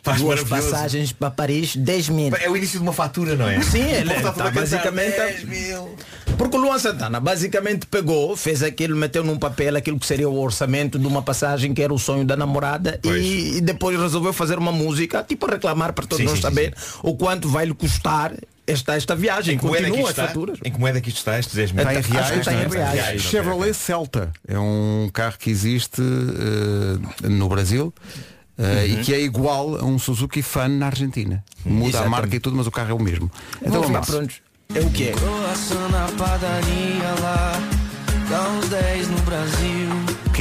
Faz 0.03 0.20
duas 0.20 0.42
passagens 0.44 1.12
para 1.12 1.30
Paris, 1.30 1.76
10 1.76 2.09
mil. 2.09 2.32
É 2.36 2.48
o 2.48 2.57
início 2.57 2.78
de 2.78 2.82
uma 2.82 2.92
fatura, 2.92 3.36
não 3.36 3.48
é? 3.48 3.61
Sim, 3.62 3.82
ele 3.82 4.12
está 4.12 4.32
cantar, 4.32 4.53
basicamente. 4.53 5.16
10 5.16 5.44
mil. 5.44 5.96
Porque 6.38 6.57
o 6.57 6.61
Luan 6.61 6.78
Santana 6.78 7.20
basicamente 7.20 7.86
pegou, 7.86 8.34
fez 8.34 8.62
aquilo, 8.62 8.96
meteu 8.96 9.22
num 9.22 9.38
papel 9.38 9.76
aquilo 9.76 9.98
que 9.98 10.07
seria 10.07 10.28
o 10.28 10.38
orçamento 10.40 10.98
de 10.98 11.07
uma 11.07 11.22
passagem 11.22 11.74
que 11.74 11.82
era 11.82 11.92
o 11.92 11.98
sonho 11.98 12.24
da 12.24 12.34
namorada 12.34 12.98
e, 13.05 13.59
e 13.59 13.61
depois 13.61 14.01
resolveu 14.01 14.32
fazer 14.32 14.59
uma 14.59 14.72
música, 14.72 15.22
tipo 15.22 15.46
a 15.46 15.51
reclamar 15.51 15.92
para 15.92 16.07
todos 16.07 16.18
Sim, 16.18 16.24
nós 16.24 16.36
sim, 16.36 16.42
saber 16.42 16.74
o 17.03 17.14
quanto 17.14 17.46
vai 17.46 17.66
lhe 17.66 17.74
custar 17.74 18.32
esta, 18.66 18.94
esta 18.94 19.14
viagem. 19.14 19.57
Em 19.57 19.59
que 19.59 19.66
moeda 19.66 19.84
que 19.84 19.90
Continua 19.90 20.11
as 20.11 20.16
está? 20.16 20.28
faturas. 20.28 20.59
Em 20.64 20.70
que 20.72 20.78
moeda 20.80 20.98
é 20.98 21.01
que 21.03 21.09
isto 21.09 21.18
está? 21.18 21.38
Estes 21.38 21.55
10 21.55 21.72
mil? 21.72 21.80
Está 21.82 21.94
em 21.94 21.98
Acho 21.98 22.09
que 22.09 22.14
reais, 22.14 22.38
está 22.38 22.53
em 22.53 22.68
não 22.68 22.74
é? 22.74 22.92
reais. 22.92 23.22
Chevrolet 23.22 23.74
Celta 23.74 24.32
é 24.48 24.59
um 24.59 25.11
carro 25.12 25.36
que 25.38 25.51
existe 25.51 26.01
eh, 26.01 27.28
no 27.28 27.48
Brasil 27.48 27.92
eh, 28.61 28.86
e 28.86 28.96
que 29.04 29.14
é 29.14 29.20
igual 29.20 29.76
a 29.76 29.84
um 29.84 29.98
Suzuki 29.98 30.42
Fan 30.42 30.68
na 30.68 30.86
Argentina. 30.86 31.42
Muda 31.64 31.84
a 31.84 31.88
Exatamente. 31.88 32.11
marca 32.11 32.36
e 32.36 32.40
tudo, 32.40 32.56
mas 32.56 32.66
o 32.66 32.70
carro 32.70 32.90
é 32.90 32.94
o 32.94 32.98
mesmo. 33.00 33.30
Então 33.61 33.80
Vamos 33.82 33.90
lá, 33.90 34.00
vamos 34.00 34.08
lá. 34.08 34.14
prontos. 34.16 34.36
É 34.74 34.80
o 34.80 34.90
que 34.90 35.08
é? 35.08 35.14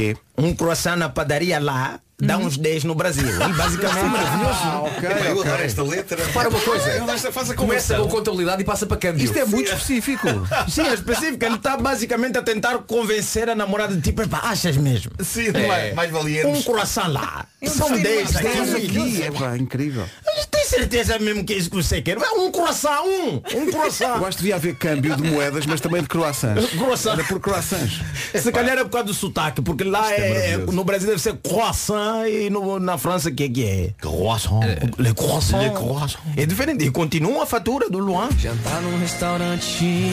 quê? 0.00 0.16
Um 0.38 0.54
croissant 0.54 0.96
na 0.96 1.08
padaria 1.08 1.58
lá 1.58 2.00
dá 2.22 2.36
uns 2.38 2.56
10 2.56 2.84
no 2.84 2.94
Brasil. 2.94 3.26
E 3.28 3.52
basicamente 3.54 4.00
Ah, 4.62 4.82
ok, 4.82 5.08
Epá, 5.08 5.24
eu 5.26 5.38
ok. 5.38 5.50
adoro 5.50 5.62
esta 5.62 5.82
letra. 5.82 6.22
Para 6.34 6.48
uma 6.48 6.60
coisa. 6.60 7.06
Faz 7.32 7.50
a 7.50 7.54
Começa 7.54 7.96
com 7.96 8.08
contabilidade 8.08 8.60
e 8.62 8.64
passa 8.64 8.86
para 8.86 8.96
câmbio. 8.96 9.24
Isto 9.24 9.38
é 9.38 9.44
muito 9.44 9.72
específico. 9.72 10.26
Sim, 10.68 10.82
é 10.82 10.94
específico. 10.94 11.44
Ele 11.44 11.54
está 11.54 11.76
basicamente 11.76 12.36
a 12.38 12.42
tentar 12.42 12.78
convencer 12.80 13.48
a 13.48 13.54
namorada 13.54 13.94
de 13.94 14.02
tipo, 14.02 14.20
"Epá, 14.22 14.40
achas 14.44 14.76
mesmo? 14.76 15.12
Sim, 15.20 15.50
não 15.52 15.60
é? 15.72 15.92
mais 15.94 16.10
valia 16.10 16.46
Um 16.46 16.62
croissant 16.62 17.08
lá. 17.08 17.46
São 17.66 17.90
10 17.90 18.30
10 18.32 18.74
aqui. 18.74 18.86
aqui. 18.86 19.22
É 19.22 19.30
pá, 19.30 19.56
incrível. 19.56 20.06
Tem 20.50 20.59
certeza 20.70 21.18
mesmo 21.18 21.44
que 21.44 21.52
é 21.52 21.56
isso 21.56 21.68
que 21.70 21.76
você 21.76 22.00
quer? 22.00 22.16
É 22.16 22.30
um 22.32 22.50
croissant, 22.50 23.02
um! 23.04 23.34
Um 23.36 23.64
Eu 23.64 23.66
croissant! 23.72 24.14
acho 24.24 24.36
que 24.36 24.42
devia 24.42 24.56
haver 24.56 24.74
câmbio 24.76 25.16
de 25.16 25.22
moedas, 25.22 25.66
mas 25.66 25.80
também 25.80 26.02
de 26.02 26.08
croissants. 26.08 26.66
Croissant. 26.70 27.12
Era 27.14 27.24
por 27.24 27.40
croissants. 27.40 28.00
Se 28.34 28.50
calhar 28.52 28.78
é 28.78 28.84
por 28.84 28.90
causa 28.90 29.06
do 29.06 29.14
sotaque, 29.14 29.60
porque 29.62 29.84
lá 29.84 30.12
é, 30.12 30.56
no 30.56 30.84
Brasil 30.84 31.08
deve 31.08 31.20
ser 31.20 31.36
croissant 31.38 32.26
e 32.28 32.48
no- 32.50 32.78
na 32.78 32.96
França 32.98 33.30
que 33.30 33.44
é 33.44 33.48
que 33.48 33.64
é? 33.64 33.90
Croissant. 34.00 34.60
Le 34.98 35.12
croissant. 35.14 35.58
Le 35.62 35.70
croissant. 35.70 36.20
É 36.36 36.46
diferente. 36.46 36.84
E 36.84 36.90
continua 36.90 37.42
a 37.42 37.46
fatura 37.46 37.88
do 37.90 37.98
Luan. 37.98 38.28
Jantar 38.38 38.80
num 38.82 38.98
restaurante 38.98 39.64
chique. 39.64 40.10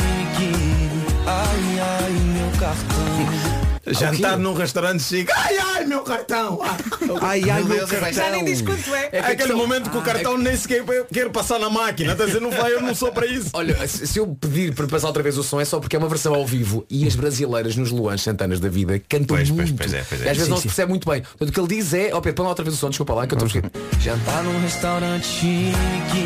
Ai, 1.25 1.79
ai, 1.79 2.11
meu 2.11 2.49
cartão. 2.59 3.46
Jantar 3.93 4.37
num 4.37 4.53
restaurante 4.53 5.01
chique. 5.03 5.31
Ai, 5.35 5.57
ai, 5.57 5.85
meu 5.85 6.01
cartão! 6.03 6.59
Ai, 7.21 7.49
ai, 7.49 7.63
meu 7.63 7.87
cartão. 7.87 8.13
Já 8.13 8.29
nem 8.29 8.43
diz 8.45 8.61
quanto 8.61 8.93
é. 8.93 9.09
É 9.11 9.17
É 9.17 9.19
aquele 9.19 9.37
questão- 9.37 9.57
momento 9.57 9.89
que 9.89 9.97
o 9.97 10.01
cartão 10.01 10.37
nem 10.37 10.55
sequer 10.55 10.83
quer 11.11 11.29
passar 11.29 11.59
na 11.59 11.69
máquina. 11.69 12.11
Está 12.11 12.25
a 12.25 12.27
dizer, 12.27 12.41
não 12.41 12.51
vai, 12.51 12.73
eu 12.73 12.81
não 12.81 12.93
sou 12.93 13.11
para 13.11 13.25
isso. 13.25 13.49
Olha, 13.53 13.87
se 13.87 14.19
eu 14.19 14.27
pedir 14.27 14.73
para 14.75 14.87
passar 14.87 15.07
outra 15.07 15.23
vez 15.23 15.37
o 15.37 15.43
som 15.43 15.59
é 15.61 15.65
só 15.65 15.79
porque 15.79 15.95
é 15.95 15.99
uma 15.99 16.09
versão 16.09 16.33
ao 16.33 16.45
vivo 16.45 16.85
e 16.89 17.07
as 17.07 17.15
brasileiras 17.15 17.75
nos 17.75 17.91
Luans 17.91 18.21
Santanas 18.21 18.59
da 18.59 18.69
vida 18.69 18.99
cantam 19.07 19.35
Pois, 19.37 19.49
pois, 19.49 19.69
muito. 19.69 19.77
pois 19.77 19.93
é, 19.93 20.03
pois 20.07 20.21
é. 20.21 20.25
E 20.25 20.29
às 20.29 20.37
vezes 20.37 20.43
Sim, 20.45 20.49
não 20.49 20.57
se 20.57 20.63
sim. 20.63 20.67
percebe 20.69 20.89
muito 20.89 21.09
bem. 21.09 21.21
Portanto, 21.21 21.49
o 21.49 21.51
que 21.51 21.59
ele 21.59 21.67
diz 21.81 21.93
é, 21.93 22.09
ó 22.13 22.21
Pedro, 22.21 22.35
põe 22.35 22.43
lá 22.43 22.49
outra 22.49 22.63
vez 22.65 22.75
o 22.75 22.79
som, 22.79 22.89
desculpa 22.89 23.13
lá, 23.13 23.27
que 23.27 23.33
eu 23.33 23.37
estou 23.43 23.45
a 23.45 23.67
esquecer. 23.67 24.01
Jantar 24.01 24.43
num 24.43 24.59
restaurante 24.61 25.25
chique. 25.25 26.25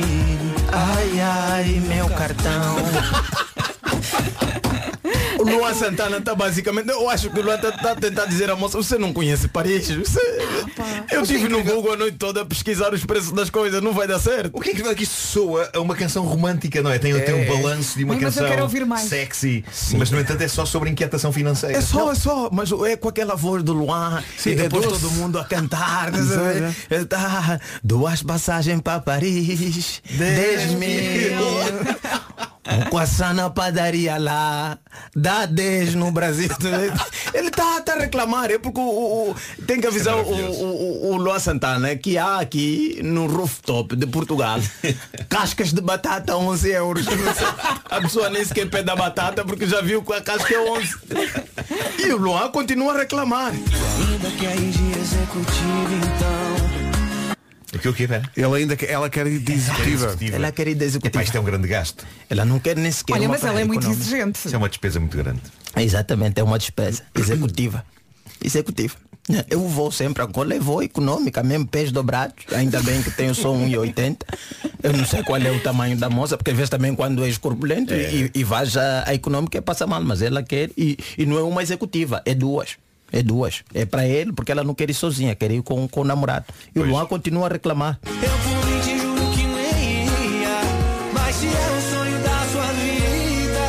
Ai, 0.72 1.20
ai, 1.20 1.82
meu 1.88 2.10
cartão. 2.10 2.76
O 5.42 5.44
Luan 5.44 5.74
Santana 5.74 6.18
está 6.18 6.36
basicamente. 6.36 6.90
Eu 6.90 7.10
acho 7.10 7.30
que 7.30 7.40
o 7.40 7.44
Luan 7.44 7.56
está 7.56 7.92
a 7.92 7.96
tentar 7.96 8.26
dizer 8.26 8.50
à 8.50 8.56
moça, 8.56 8.78
você 8.78 8.98
não 8.98 9.12
conhece 9.14 9.48
Paris? 9.48 9.90
Você- 9.90 10.20
eu 11.12 11.22
estive 11.24 11.48
no 11.50 11.64
Google 11.64 11.94
a 11.94 11.98
noite 11.98 12.18
toda 12.18 12.42
a 12.42 12.46
pesquisar 12.46 12.94
os 12.94 13.06
preços 13.06 13.32
das 13.32 13.50
coisas, 13.50 13.82
não 13.82 13.94
vai 13.94 14.08
dar 14.08 14.20
certo. 14.20 14.52
O 14.54 14.62
que 14.62 14.70
é 14.70 14.74
que, 14.74 14.96
que 14.96 15.04
isto 15.04 15.16
soa 15.16 15.70
a 15.74 15.80
uma 15.80 15.96
canção 15.96 16.24
romântica, 16.26 16.82
não 16.82 16.92
é? 16.92 17.00
Tem, 17.00 17.18
tem 17.22 17.34
um 17.34 17.46
balanço 17.48 17.98
de 17.98 18.04
uma 18.04 18.14
Mas 18.14 18.24
eu 18.24 18.30
canção 18.30 18.48
quero 18.50 18.62
ouvir 18.64 18.86
mais. 18.86 19.08
sexy, 19.10 19.64
mas 19.98 20.12
no 20.12 20.20
entanto 20.20 20.42
é 20.42 20.48
só 20.48 20.66
sobre 20.66 20.90
inquietação 20.90 21.32
financeira. 21.32 21.78
É 21.78 21.82
só, 21.82 22.12
é 22.12 22.16
só, 22.16 22.50
mas 22.52 22.72
é 22.72 22.96
com 22.96 23.10
aquela 23.10 23.36
voz 23.36 23.64
do 23.64 23.74
Luan 23.74 24.24
Sim, 24.38 24.52
e 24.52 24.54
é 24.54 24.56
depois 24.56 24.86
doce. 24.86 25.02
todo 25.02 25.12
mundo 25.12 25.40
a 25.40 25.46
cantar. 25.46 26.14
Exato. 26.16 26.76
é, 26.90 27.04
tá, 27.06 27.60
duas 27.84 28.22
passagens 28.22 28.80
para 28.82 29.00
Paris, 29.00 30.02
10 30.18 30.72
mil. 30.74 32.51
Um 32.70 32.82
croissant 32.90 33.34
na 33.34 33.50
padaria 33.50 34.18
lá, 34.20 34.78
dá 35.16 35.46
10 35.48 35.96
no 35.96 36.12
Brasil. 36.12 36.48
Ele 37.34 37.48
está 37.48 37.82
tá 37.82 37.94
a 37.94 38.00
reclamar, 38.00 38.52
é 38.52 38.60
porque 38.60 38.80
o, 38.80 38.84
o- 39.32 39.36
tem 39.66 39.82
que 39.82 39.88
avisar 39.88 40.16
o, 40.16 40.22
o, 40.22 40.62
o, 41.10 41.12
o 41.14 41.18
Luan 41.18 41.40
Santana 41.40 41.96
que 41.96 42.18
há 42.20 42.38
aqui 42.40 43.00
no 43.04 43.26
rooftop 43.26 43.96
de 43.96 44.06
Portugal 44.06 44.60
cascas 45.28 45.74
de 45.74 45.82
batata 45.82 46.34
a 46.34 46.38
11 46.38 46.70
euros. 46.70 47.06
A 47.90 48.00
pessoa 48.02 48.30
nem 48.30 48.46
sequer 48.46 48.70
pede 48.70 48.92
a 48.92 48.96
batata 48.96 49.44
porque 49.44 49.66
já 49.66 49.82
viu 49.82 50.04
que 50.04 50.14
a 50.14 50.22
casca 50.22 50.54
é 50.54 50.60
11. 50.60 50.96
E 51.98 52.14
o 52.14 52.18
Luan 52.18 52.50
continua 52.52 52.94
a 52.94 52.98
reclamar. 53.00 53.52
Ainda 53.54 54.30
quer 54.40 54.56
ir 54.56 54.70
de 54.72 55.00
executivo, 55.00 55.96
então. 55.96 56.71
O 57.74 57.80
que 57.80 57.88
o 57.88 57.94
que 57.94 58.04
é? 58.04 58.22
Ele 58.36 58.56
ainda 58.56 58.76
ela 58.86 59.10
quer 59.10 59.26
ir 59.28 59.40
de 59.40 59.54
executiva. 59.54 60.18
Ela 60.34 60.52
quer 60.52 60.68
ir 60.68 60.76
de 60.76 60.80
Epá, 60.84 60.86
executiva. 60.86 61.24
isto 61.24 61.38
é 61.38 61.40
um 61.40 61.44
grande 61.44 61.68
gasto. 61.68 62.06
Ela 62.30 62.44
não 62.44 62.60
quer 62.60 62.76
nem 62.76 62.92
sequer 62.92 63.14
Olha, 63.14 63.30
mas 63.30 63.44
ela 63.44 63.62
é 63.62 63.64
muito 63.64 63.80
económica. 63.80 64.04
exigente. 64.04 64.40
Isso 64.48 64.56
é 64.56 64.58
uma 64.58 64.68
despesa 64.70 65.00
muito 65.00 65.16
grande. 65.18 65.40
Exatamente, 65.78 66.40
é 66.40 66.44
uma 66.44 66.60
despesa 66.60 67.04
executiva. 67.16 67.86
Executiva. 68.44 68.96
Eu 69.50 69.66
vou 69.68 69.92
sempre, 69.92 70.22
agora 70.24 70.54
eu 70.54 70.62
vou 70.62 70.84
econômica, 70.84 71.42
mesmo 71.44 71.66
pés 71.66 71.92
dobrados, 71.92 72.44
ainda 72.54 72.82
bem 72.82 73.02
que 73.02 73.12
tenho 73.12 73.34
só 73.34 73.54
1,80. 73.54 74.18
Eu 74.84 74.94
não 74.94 75.06
sei 75.06 75.24
qual 75.24 75.40
é 75.40 75.52
o 75.52 75.60
tamanho 75.62 75.96
da 75.96 76.10
moça, 76.10 76.36
porque 76.36 76.52
às 76.52 76.58
vezes 76.58 76.70
também 76.70 76.94
quando 76.94 77.24
és 77.24 77.38
corpulento 77.38 77.94
e, 77.94 78.32
e 78.34 78.44
vais 78.44 78.76
a, 78.76 79.08
a 79.08 79.14
econômica 79.14 79.62
passa 79.62 79.86
mal, 79.88 80.02
mas 80.04 80.22
ela 80.22 80.44
quer 80.44 80.72
e, 80.76 80.98
e 81.18 81.26
não 81.26 81.38
é 81.38 81.44
uma 81.44 81.62
executiva, 81.62 82.22
é 82.26 82.34
duas. 82.34 82.78
É 83.12 83.22
duas. 83.22 83.64
É 83.74 83.86
para 83.86 84.08
ele, 84.08 84.32
porque 84.32 84.52
ela 84.52 84.64
não 84.64 84.74
quer 84.74 84.90
ir 84.90 84.94
sozinha, 84.94 85.36
quer 85.36 85.52
ir 85.52 85.62
com, 85.62 85.88
com 85.88 86.02
o 86.02 86.04
namorado. 86.04 86.46
E 86.74 86.80
o 86.80 86.84
Luan 86.84 87.06
continua 87.06 87.48
a 87.48 87.50
reclamar. 87.50 88.00
Eu 88.06 88.12
por 88.12 88.66
mim 88.66 88.80
te 88.82 88.98
juro 88.98 89.22
que 89.34 89.44
nem 89.44 90.06
iria. 90.06 90.62
Mas 91.14 91.36
se 91.36 91.48
é 91.48 91.50
o 91.50 91.82
sonho 91.92 92.24
da 92.24 92.46
sua 92.52 92.68
vida. 92.74 93.60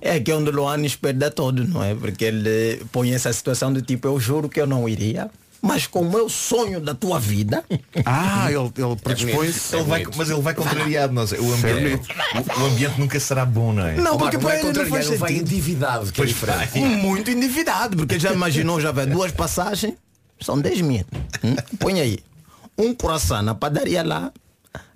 É 0.00 0.20
que 0.20 0.30
é 0.30 0.34
onde 0.34 0.50
o 0.50 0.52
Luan 0.52 0.76
nos 0.76 0.96
perde 0.96 1.24
a 1.24 1.30
todo, 1.30 1.66
não 1.66 1.82
é? 1.82 1.94
Porque 1.94 2.26
ele 2.26 2.82
põe 2.92 3.14
essa 3.14 3.32
situação 3.32 3.72
de 3.72 3.80
tipo, 3.80 4.06
eu 4.08 4.20
juro 4.20 4.48
que 4.48 4.60
eu 4.60 4.66
não 4.66 4.86
iria, 4.88 5.30
mas 5.66 5.86
como 5.86 6.18
é 6.18 6.22
o 6.22 6.28
sonho 6.28 6.78
da 6.78 6.94
tua 6.94 7.18
vida, 7.18 7.64
Ah, 8.04 8.52
ele, 8.52 8.58
ele 8.76 8.96
predispõe-se. 9.02 9.74
Ele 9.74 9.84
vai- 9.84 10.04
mas 10.14 10.28
ele 10.28 10.42
vai 10.42 10.52
contrariado, 10.52 11.14
não 11.14 11.26
sei. 11.26 11.38
O 11.38 11.54
ambiente, 11.54 12.06
o, 12.34 12.60
o 12.60 12.66
ambiente 12.66 13.00
nunca 13.00 13.18
será 13.18 13.46
bom, 13.46 13.72
não 13.72 13.86
é? 13.86 13.94
Não, 13.94 14.18
porque 14.18 14.36
Marco, 14.36 14.40
para 14.40 14.56
é 14.56 14.60
ele 14.60 14.78
não 14.78 14.86
faz 14.86 15.06
ele 15.08 15.16
vai 15.16 15.32
endividado, 15.32 16.12
que 16.12 16.20
é 16.20 16.26
vai. 16.26 16.68
muito 16.78 17.30
endividado, 17.30 17.96
porque 17.96 18.18
já 18.18 18.30
imaginou, 18.34 18.78
já 18.78 18.92
vê 18.92 19.06
duas 19.06 19.32
passagens, 19.32 19.94
são 20.38 20.60
10 20.60 20.82
mil. 20.82 21.04
Hum? 21.42 21.56
Põe 21.78 22.00
aí. 22.00 22.18
Um 22.76 22.92
croissant 22.94 23.42
na 23.42 23.54
padaria 23.54 24.02
lá, 24.02 24.30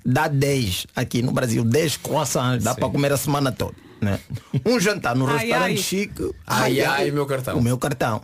dá 0.04 0.28
10 0.28 0.86
aqui 0.94 1.22
no 1.22 1.32
Brasil, 1.32 1.64
10 1.64 1.96
croissants, 1.96 2.62
dá 2.64 2.74
para 2.74 2.90
comer 2.90 3.10
a 3.12 3.16
semana 3.16 3.50
toda. 3.50 3.74
Né? 4.02 4.18
Um 4.66 4.78
jantar 4.78 5.16
no 5.16 5.26
Ai, 5.26 5.38
restaurante 5.38 5.70
ai. 5.70 5.76
chique. 5.78 6.30
Ai, 6.46 6.80
ai, 6.82 7.10
meu 7.10 7.24
cartão. 7.24 7.56
O 7.58 7.62
meu 7.62 7.78
cartão. 7.78 8.20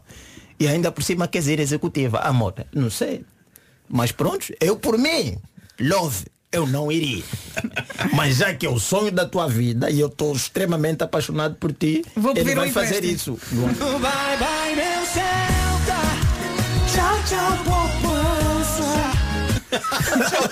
E 0.58 0.68
ainda 0.68 0.92
por 0.92 1.02
cima 1.02 1.28
quer 1.28 1.38
dizer 1.38 1.60
executiva. 1.60 2.18
Amor, 2.20 2.54
não 2.72 2.90
sei. 2.90 3.24
Mas 3.88 4.12
pronto, 4.12 4.46
eu 4.60 4.76
por 4.76 4.96
mim, 4.96 5.36
love, 5.80 6.24
eu 6.50 6.66
não 6.66 6.90
iria. 6.90 7.24
Mas 8.14 8.36
já 8.36 8.54
que 8.54 8.64
é 8.66 8.68
o 8.68 8.78
sonho 8.78 9.10
da 9.10 9.26
tua 9.26 9.48
vida 9.48 9.90
e 9.90 10.00
eu 10.00 10.06
estou 10.06 10.34
extremamente 10.34 11.02
apaixonado 11.02 11.56
por 11.56 11.72
ti, 11.72 12.04
Vou 12.16 12.32
ele 12.36 12.54
vai 12.54 12.70
fazer 12.70 13.04
isso. 13.04 13.38
Bye, 13.52 14.38
bye, 14.38 14.76
meu 14.76 15.04
Celta. 15.06 15.94
Tchau, 16.92 17.18
tchau. 17.28 18.03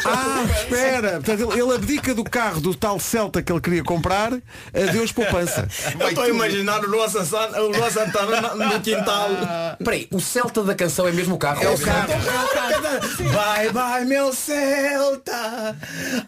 Ah, 0.04 0.44
espera. 0.56 1.20
Portanto, 1.20 1.52
ele, 1.52 1.74
abdica 1.74 2.14
do 2.14 2.24
carro 2.24 2.60
do 2.60 2.74
tal 2.74 2.98
Celta 3.00 3.42
que 3.42 3.52
ele 3.52 3.60
queria 3.60 3.82
comprar. 3.84 4.32
Adeus 4.74 5.12
poupança. 5.12 5.68
Eu 5.98 6.08
estou 6.08 6.24
a 6.24 6.28
imaginar 6.28 6.84
o 6.84 6.88
Luan 6.90 7.08
Santana, 7.08 7.60
o 7.60 7.68
Luan 7.68 7.90
Santana 7.90 8.40
na- 8.40 8.54
no 8.54 8.80
quintal. 8.80 9.28
Peraí, 9.82 10.08
o 10.10 10.20
Celta 10.20 10.62
da 10.62 10.74
canção 10.74 11.06
é 11.06 11.12
mesmo 11.12 11.34
o 11.34 11.38
carro? 11.38 11.62
É 11.62 11.70
o 11.70 11.78
carro. 11.78 12.08
Vai, 13.32 13.68
vai, 13.70 14.04
meu 14.04 14.32
Celta. 14.32 15.76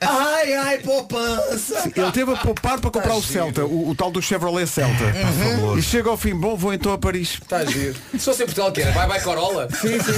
Ai, 0.01 0.53
ai, 0.55 0.79
poupança. 0.79 1.91
Ele 1.95 2.13
teve 2.13 2.33
a 2.33 2.37
poupar 2.37 2.81
para 2.81 2.91
comprar 2.91 3.15
o 3.15 3.23
Celta, 3.23 3.65
o, 3.65 3.91
o 3.91 3.95
tal 3.95 4.11
do 4.11 4.21
Chevrolet 4.23 4.67
Celta. 4.67 5.05
E 5.79 5.83
chega 5.83 6.09
ao 6.11 6.17
fim, 6.17 6.35
bom, 6.35 6.57
vou 6.57 6.73
então 6.73 6.93
a 6.93 6.99
Paris. 6.99 7.39
Está 7.43 7.65
giro. 7.65 7.95
Se 8.13 8.19
fosse 8.21 8.43
em 8.43 8.47
Portugal 8.47 8.73
que 8.73 8.83
era, 8.83 8.93
vai, 8.93 9.07
vai 9.07 9.21
Corolla. 9.21 9.69
Sim, 9.71 9.99
sim. 10.01 10.13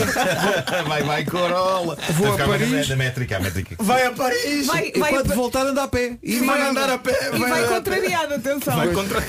vai, 0.87 1.03
vai, 1.03 1.25
Corolla. 1.25 1.97
Vou 2.11 2.27
a 2.29 2.35
uma 2.35 2.45
Paris. 2.71 2.89
Da 2.89 2.97
métrica, 2.97 3.37
a 3.37 3.41
métrica. 3.41 3.77
Vai 3.79 4.07
a 4.07 4.13
Paris. 4.13 4.67
Vai- 4.67 4.89
E 4.95 4.99
quando 4.99 5.35
voltar 5.35 5.67
anda 5.67 5.83
a 5.83 5.89
pé. 5.89 6.17
E 6.23 6.37
vai 6.41 6.61
andar 6.63 6.91
a 6.91 6.99
pé. 6.99 7.31
E 7.35 7.39
vai 7.39 7.51
andar 7.51 7.57
a 7.57 7.61
pé. 7.69 7.75
contrariado, 7.75 8.35
atenção. 8.35 8.77
Vai 8.77 8.89
contra... 8.93 9.23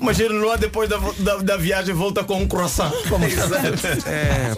Imagina 0.00 0.34
o 0.34 0.38
Luan 0.38 0.56
depois 0.56 0.88
da, 0.88 0.96
da, 1.18 1.36
da 1.36 1.56
viagem 1.58 1.94
volta 1.94 2.24
com 2.24 2.40
um 2.40 2.48
croissant. 2.48 2.90
Como 3.06 3.22
É. 3.26 4.54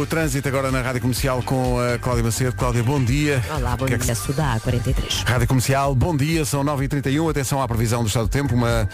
O 0.00 0.06
trânsito 0.06 0.48
agora 0.48 0.70
na 0.70 0.80
Rádio 0.80 1.02
Comercial 1.02 1.42
com 1.42 1.78
a 1.78 1.98
Cláudia 1.98 2.24
Macedo. 2.24 2.56
Cláudia, 2.56 2.82
bom 2.82 3.04
dia. 3.04 3.44
Olá, 3.54 3.76
bom 3.76 3.84
O 3.84 3.88
que 3.88 3.94
é 3.94 3.98
que 3.98 4.06
dia, 4.06 4.14
Sudá 4.14 4.58
43. 4.62 5.24
Rádio 5.26 5.48
Comercial, 5.48 5.94
bom 5.94 6.16
dia, 6.16 6.42
são 6.46 6.64
9h31, 6.64 7.30
atenção 7.30 7.60
à 7.60 7.68
previsão 7.68 8.02
do 8.02 8.06
estado 8.06 8.24
do 8.24 8.30
tempo, 8.30 8.54
uma 8.54 8.88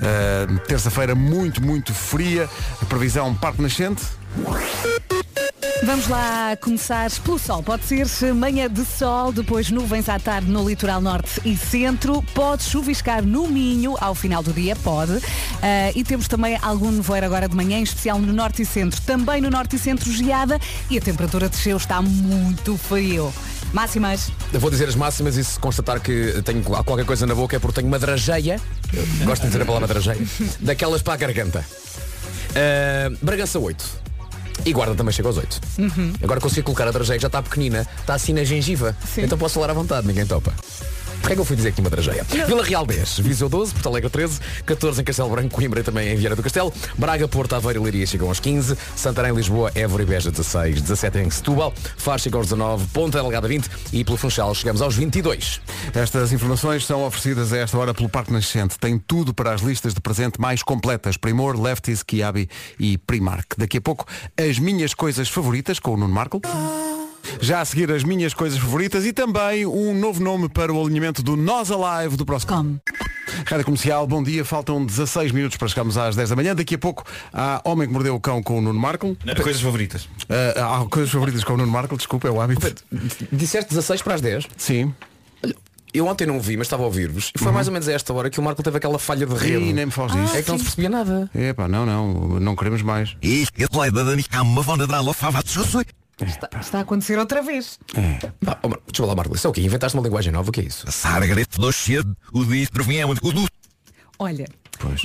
eh, 0.00 0.46
terça-feira 0.66 1.14
muito, 1.14 1.62
muito 1.62 1.92
fria, 1.92 2.48
a 2.80 2.84
previsão 2.86 3.34
Parque 3.34 3.60
Nascente. 3.60 4.04
Vamos 5.82 6.08
lá 6.08 6.56
começar 6.60 7.10
pelo 7.22 7.38
sol. 7.38 7.62
Pode 7.62 7.84
ser 7.84 8.34
manhã 8.34 8.68
de 8.68 8.84
sol, 8.84 9.32
depois 9.32 9.70
nuvens 9.70 10.08
à 10.08 10.18
tarde 10.18 10.50
no 10.50 10.68
litoral 10.68 11.00
norte 11.00 11.40
e 11.44 11.56
centro. 11.56 12.22
Pode 12.34 12.62
chuviscar 12.62 13.22
no 13.22 13.48
Minho 13.48 13.96
ao 13.98 14.14
final 14.14 14.42
do 14.42 14.52
dia, 14.52 14.76
pode. 14.76 15.18
Ah, 15.62 15.90
e 15.94 16.04
temos 16.04 16.28
também 16.28 16.58
algum 16.60 16.90
nevoeiro 16.90 17.26
agora 17.26 17.48
de 17.48 17.56
manhã, 17.56 17.78
em 17.78 17.82
especial 17.82 18.18
no 18.18 18.32
norte 18.32 18.62
e 18.62 18.66
centro. 18.66 19.00
Também 19.02 19.40
no 19.40 19.50
norte 19.50 19.76
e 19.76 19.78
centro 19.78 20.10
geada 20.12 20.60
e 20.90 20.98
a 20.98 21.00
temperatura 21.00 21.48
desceu, 21.48 21.76
está 21.76 22.00
muito 22.02 22.76
frio. 22.76 23.32
Máximas. 23.72 24.30
Eu 24.52 24.60
vou 24.60 24.70
dizer 24.70 24.88
as 24.88 24.94
máximas 24.94 25.36
e 25.36 25.44
se 25.44 25.58
constatar 25.58 26.00
que 26.00 26.42
tenho 26.44 26.62
qualquer 26.62 27.04
coisa 27.04 27.26
na 27.26 27.34
boca 27.34 27.56
é 27.56 27.58
porque 27.58 27.76
tenho 27.76 27.88
uma 27.88 27.98
drageia. 27.98 28.60
Gosto 29.24 29.42
de 29.42 29.48
dizer 29.48 29.62
a 29.62 29.66
palavra 29.66 29.88
drageia. 29.88 30.20
Daquelas 30.60 31.02
para 31.02 31.14
a 31.14 31.16
garganta. 31.16 31.64
Ah, 32.54 33.10
Bragança 33.22 33.58
8. 33.58 33.99
E 34.64 34.72
Guarda 34.72 34.94
também 34.94 35.12
chega 35.12 35.28
aos 35.28 35.36
8. 35.36 35.60
Uhum. 35.78 36.12
Agora 36.22 36.40
consigo 36.40 36.66
colocar 36.66 36.86
a 36.86 36.90
drageia, 36.90 37.18
já 37.18 37.26
está 37.26 37.42
pequenina, 37.42 37.86
está 38.00 38.14
assim 38.14 38.32
na 38.32 38.44
gengiva. 38.44 38.96
Então 39.16 39.38
posso 39.38 39.54
falar 39.54 39.70
à 39.70 39.74
vontade, 39.74 40.06
ninguém 40.06 40.26
topa. 40.26 40.52
Porquê 41.20 41.32
é 41.32 41.36
que 41.36 41.40
eu 41.40 41.44
fui 41.44 41.56
dizer 41.56 41.72
tinha 41.72 41.84
uma 41.84 41.90
drageia? 41.90 42.24
Vila 42.24 42.64
Real 42.64 42.84
10, 42.86 43.18
Viseu 43.20 43.48
12, 43.48 43.72
Porto 43.74 43.88
Alegre 43.88 44.10
13, 44.10 44.40
14 44.66 45.00
em 45.00 45.04
Castelo 45.04 45.30
Branco, 45.30 45.50
Coimbra 45.50 45.80
e 45.80 45.82
também 45.82 46.08
em 46.08 46.16
Vieira 46.16 46.34
do 46.34 46.42
Castelo, 46.42 46.72
Braga, 46.96 47.28
Porto, 47.28 47.54
Aveiro 47.54 47.80
e 47.80 47.84
Leiria 47.84 48.06
chegam 48.06 48.28
aos 48.28 48.40
15, 48.40 48.76
Santarém, 48.96 49.32
Lisboa, 49.32 49.70
Évora 49.74 50.02
e 50.02 50.06
Beja 50.06 50.30
16, 50.30 50.82
17 50.82 51.18
em 51.18 51.30
Setúbal, 51.30 51.72
Faro 51.96 52.18
chega 52.20 52.36
aos 52.36 52.46
19, 52.46 52.86
Ponta 52.88 53.20
Delgada 53.20 53.46
20 53.46 53.68
e 53.92 54.04
pelo 54.04 54.16
Funchal 54.16 54.54
chegamos 54.54 54.82
aos 54.82 54.96
22. 54.96 55.60
Estas 55.94 56.32
informações 56.32 56.84
são 56.84 57.04
oferecidas 57.04 57.52
a 57.52 57.58
esta 57.58 57.78
hora 57.78 57.94
pelo 57.94 58.08
Parque 58.08 58.32
Nascente. 58.32 58.78
Tem 58.78 58.98
tudo 58.98 59.34
para 59.34 59.52
as 59.52 59.60
listas 59.60 59.94
de 59.94 60.00
presente 60.00 60.40
mais 60.40 60.62
completas. 60.62 61.16
Primor, 61.16 61.60
Lefties, 61.60 62.02
Kiabi 62.02 62.48
e 62.78 62.98
Primark. 62.98 63.54
Daqui 63.56 63.78
a 63.78 63.80
pouco, 63.80 64.06
as 64.36 64.58
minhas 64.58 64.94
coisas 64.94 65.28
favoritas 65.28 65.78
com 65.78 65.94
o 65.94 65.96
Nuno 65.96 66.14
Marco. 66.14 66.40
Já 67.40 67.60
a 67.60 67.64
seguir 67.64 67.90
as 67.92 68.02
minhas 68.02 68.34
coisas 68.34 68.58
favoritas 68.58 69.04
e 69.04 69.12
também 69.12 69.66
um 69.66 69.94
novo 69.94 70.22
nome 70.22 70.48
para 70.48 70.72
o 70.72 70.82
alinhamento 70.82 71.22
do 71.22 71.36
Nós 71.36 71.70
Alive 71.70 72.16
do 72.16 72.24
próximo. 72.24 72.80
Rádio 73.46 73.64
Comercial, 73.64 74.06
bom 74.06 74.22
dia. 74.22 74.44
Faltam 74.44 74.84
16 74.84 75.32
minutos 75.32 75.56
para 75.56 75.68
chegarmos 75.68 75.96
às 75.96 76.16
10 76.16 76.30
da 76.30 76.36
manhã. 76.36 76.54
Daqui 76.54 76.74
a 76.74 76.78
pouco 76.78 77.04
há 77.32 77.60
Homem 77.64 77.86
que 77.86 77.92
Mordeu 77.92 78.14
o 78.14 78.20
Cão 78.20 78.42
com 78.42 78.58
o 78.58 78.60
Nuno 78.60 78.78
Marco. 78.78 79.16
Coisas 79.42 79.60
favoritas. 79.62 80.08
há 80.56 80.84
coisas 80.86 81.10
favoritas 81.10 81.44
com 81.44 81.54
o 81.54 81.56
Nuno 81.56 81.70
Marco, 81.70 81.96
desculpa, 81.96 82.28
é 82.28 82.30
o 82.30 82.40
hábito. 82.40 82.84
Disseste 83.30 83.70
16 83.70 84.02
para 84.02 84.14
as 84.14 84.20
10? 84.20 84.48
Sim. 84.56 84.92
Eu 85.92 86.06
ontem 86.06 86.24
não 86.24 86.38
vi, 86.40 86.56
mas 86.56 86.68
estava 86.68 86.84
a 86.84 86.86
ouvir-vos. 86.86 87.32
E 87.34 87.38
foi 87.38 87.50
mais 87.50 87.66
ou 87.66 87.72
menos 87.72 87.88
a 87.88 87.92
esta 87.92 88.12
hora 88.14 88.30
que 88.30 88.38
o 88.38 88.42
Marco 88.42 88.62
teve 88.62 88.76
aquela 88.76 88.98
falha 88.98 89.26
de 89.26 89.34
rede. 89.34 89.64
Ih, 89.64 89.72
nem 89.72 89.86
me 89.86 89.92
fales 89.92 90.14
disso. 90.14 90.36
É 90.36 90.42
que 90.42 90.48
não 90.48 90.58
se 90.58 90.64
percebia 90.64 90.88
nada. 90.88 91.28
Epá, 91.34 91.66
não, 91.66 91.84
não, 91.84 92.40
não 92.40 92.54
queremos 92.54 92.82
mais. 92.82 93.16
Está, 96.20 96.48
está 96.60 96.78
a 96.78 96.82
acontecer 96.82 97.18
outra 97.18 97.42
vez. 97.42 97.78
Pá, 98.44 98.58
oh, 98.62 98.68
Deixa 98.68 99.02
eu 99.02 99.06
lá, 99.06 99.14
Marco. 99.14 99.34
Isso 99.34 99.46
é 99.46 99.50
o 99.50 99.52
quê? 99.52 99.62
Inventaste 99.62 99.96
uma 99.96 100.04
linguagem 100.04 100.32
nova? 100.32 100.48
O 100.50 100.52
que 100.52 100.60
é 100.60 100.64
isso? 100.64 100.86
Olha, 104.18 104.46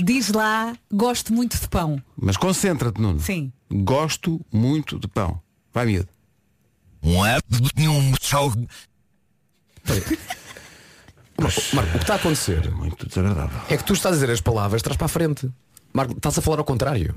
diz 0.03 0.29
lá, 0.31 0.75
gosto 0.91 1.33
muito 1.33 1.57
de 1.57 1.67
pão. 1.69 2.01
Mas 2.17 2.35
concentra-te, 2.35 2.99
Nuno. 2.99 3.19
Sim. 3.19 3.51
Gosto 3.71 4.45
muito 4.51 4.99
de 4.99 5.07
pão. 5.07 5.41
Vai, 5.73 5.85
miúdo. 5.85 6.09
Marco, 11.39 11.61
Marco, 11.73 11.89
o 11.89 11.93
que 11.93 12.03
está 12.03 12.13
a 12.13 12.15
acontecer 12.17 12.71
Muito 12.71 13.07
desagradável. 13.07 13.59
é 13.69 13.77
que 13.77 13.83
tu 13.83 13.93
estás 13.93 14.13
a 14.15 14.17
dizer 14.17 14.31
as 14.31 14.41
palavras, 14.41 14.81
traz 14.81 14.97
para 14.97 15.05
a 15.05 15.09
frente. 15.09 15.49
Marco, 15.93 16.13
estás 16.13 16.37
a 16.37 16.41
falar 16.41 16.59
ao 16.59 16.65
contrário. 16.65 17.15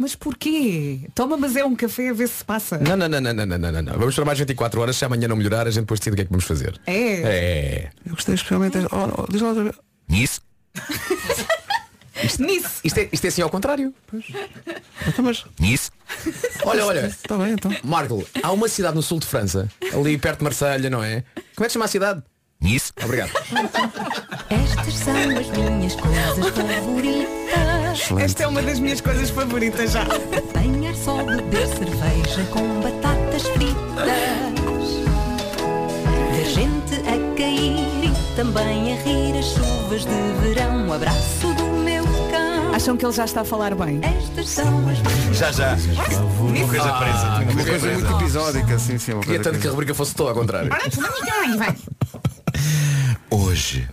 Mas 0.00 0.16
porquê? 0.16 1.00
Toma, 1.14 1.36
mas 1.36 1.54
é 1.56 1.62
um 1.62 1.76
café 1.76 2.08
a 2.08 2.14
ver 2.14 2.26
se 2.26 2.42
passa. 2.42 2.78
Não, 2.78 2.96
não, 2.96 3.06
não, 3.06 3.20
não, 3.20 3.34
não, 3.34 3.46
não, 3.46 3.58
não, 3.58 3.82
não. 3.82 3.98
Vamos 3.98 4.14
para 4.14 4.24
mais 4.24 4.38
24 4.38 4.80
horas, 4.80 4.96
se 4.96 5.04
amanhã 5.04 5.28
não 5.28 5.36
melhorar, 5.36 5.66
a 5.66 5.70
gente 5.70 5.82
depois 5.82 6.00
decide 6.00 6.14
o 6.14 6.16
que 6.16 6.22
é 6.22 6.24
que 6.24 6.30
vamos 6.30 6.46
fazer. 6.46 6.80
É. 6.86 6.94
É. 6.94 7.90
Eu 8.06 8.14
gostei 8.14 8.34
especialmente. 8.34 8.78
Oh, 8.78 9.22
oh, 9.22 9.30
diz 9.30 9.42
lá 9.42 9.48
outra 9.48 9.64
vez. 9.64 9.76
Isso? 10.08 10.40
Nisso. 12.38 12.80
Isto 12.82 12.98
é, 12.98 13.08
isto 13.12 13.24
é 13.24 13.28
assim 13.28 13.42
ao 13.42 13.50
contrário. 13.50 13.94
Então, 15.06 15.24
mas... 15.24 15.44
Isso? 15.60 15.90
Olha, 16.64 16.84
olha. 16.86 17.06
Está 17.06 17.36
bem, 17.36 17.52
então. 17.52 17.74
Marco, 17.82 18.26
há 18.42 18.52
uma 18.52 18.68
cidade 18.68 18.94
no 18.94 19.02
sul 19.02 19.20
de 19.20 19.26
França, 19.26 19.68
ali 19.92 20.16
perto 20.16 20.38
de 20.38 20.44
Marselha, 20.44 20.90
não 20.90 21.02
é? 21.02 21.24
Como 21.54 21.64
é 21.64 21.64
que 21.64 21.68
se 21.68 21.72
chama 21.74 21.84
a 21.84 21.88
cidade? 21.88 22.22
Isso. 22.62 22.92
Obrigado. 23.02 23.30
Estas 24.50 24.94
são 24.94 25.14
as 25.38 25.48
minhas 25.48 25.94
coisas 25.94 26.48
favoritas. 26.54 28.22
Esta 28.22 28.42
é 28.42 28.46
uma 28.46 28.62
das 28.62 28.78
minhas 28.78 29.00
coisas 29.00 29.30
favoritas 29.30 29.92
já. 29.92 30.02
Apanhar 30.02 30.94
só 30.94 31.22
beber 31.24 31.66
cerveja 31.66 32.44
com 32.52 32.80
batatas 32.80 33.42
fritas. 33.48 33.80
Ver 36.32 36.44
gente 36.46 36.94
a 37.08 37.36
cair 37.36 38.04
e 38.04 38.36
também 38.36 38.92
a 38.92 39.02
rir 39.02 39.38
as 39.38 39.46
chuvas 39.46 40.02
de 40.04 40.32
verão. 40.42 40.86
Um 40.86 40.92
abraço 40.92 41.54
do 41.54 41.64
meu 41.82 42.04
cão. 42.30 42.74
Acham 42.74 42.96
que 42.96 43.04
ele 43.06 43.12
já 43.14 43.24
está 43.24 43.40
a 43.40 43.44
falar 43.44 43.74
bem? 43.74 44.00
Já, 45.32 45.50
já. 45.50 45.76
Uma 46.38 46.68
coisa 46.68 46.92
presa. 46.92 47.26
Ah, 47.26 47.40
Uma 47.50 47.64
coisa 47.64 47.86
muito 47.92 48.12
episódica, 48.20 48.78
sim, 48.78 48.98
sim. 48.98 49.12
Uma 49.14 49.22
Queria 49.22 49.40
tanto 49.40 49.58
que 49.58 49.66
a 49.66 49.70
rubrica 49.70 49.94
fosse 49.94 50.14
toda 50.14 50.30
ao 50.30 50.36
contrário. 50.36 50.70
Hoje, 53.60 53.86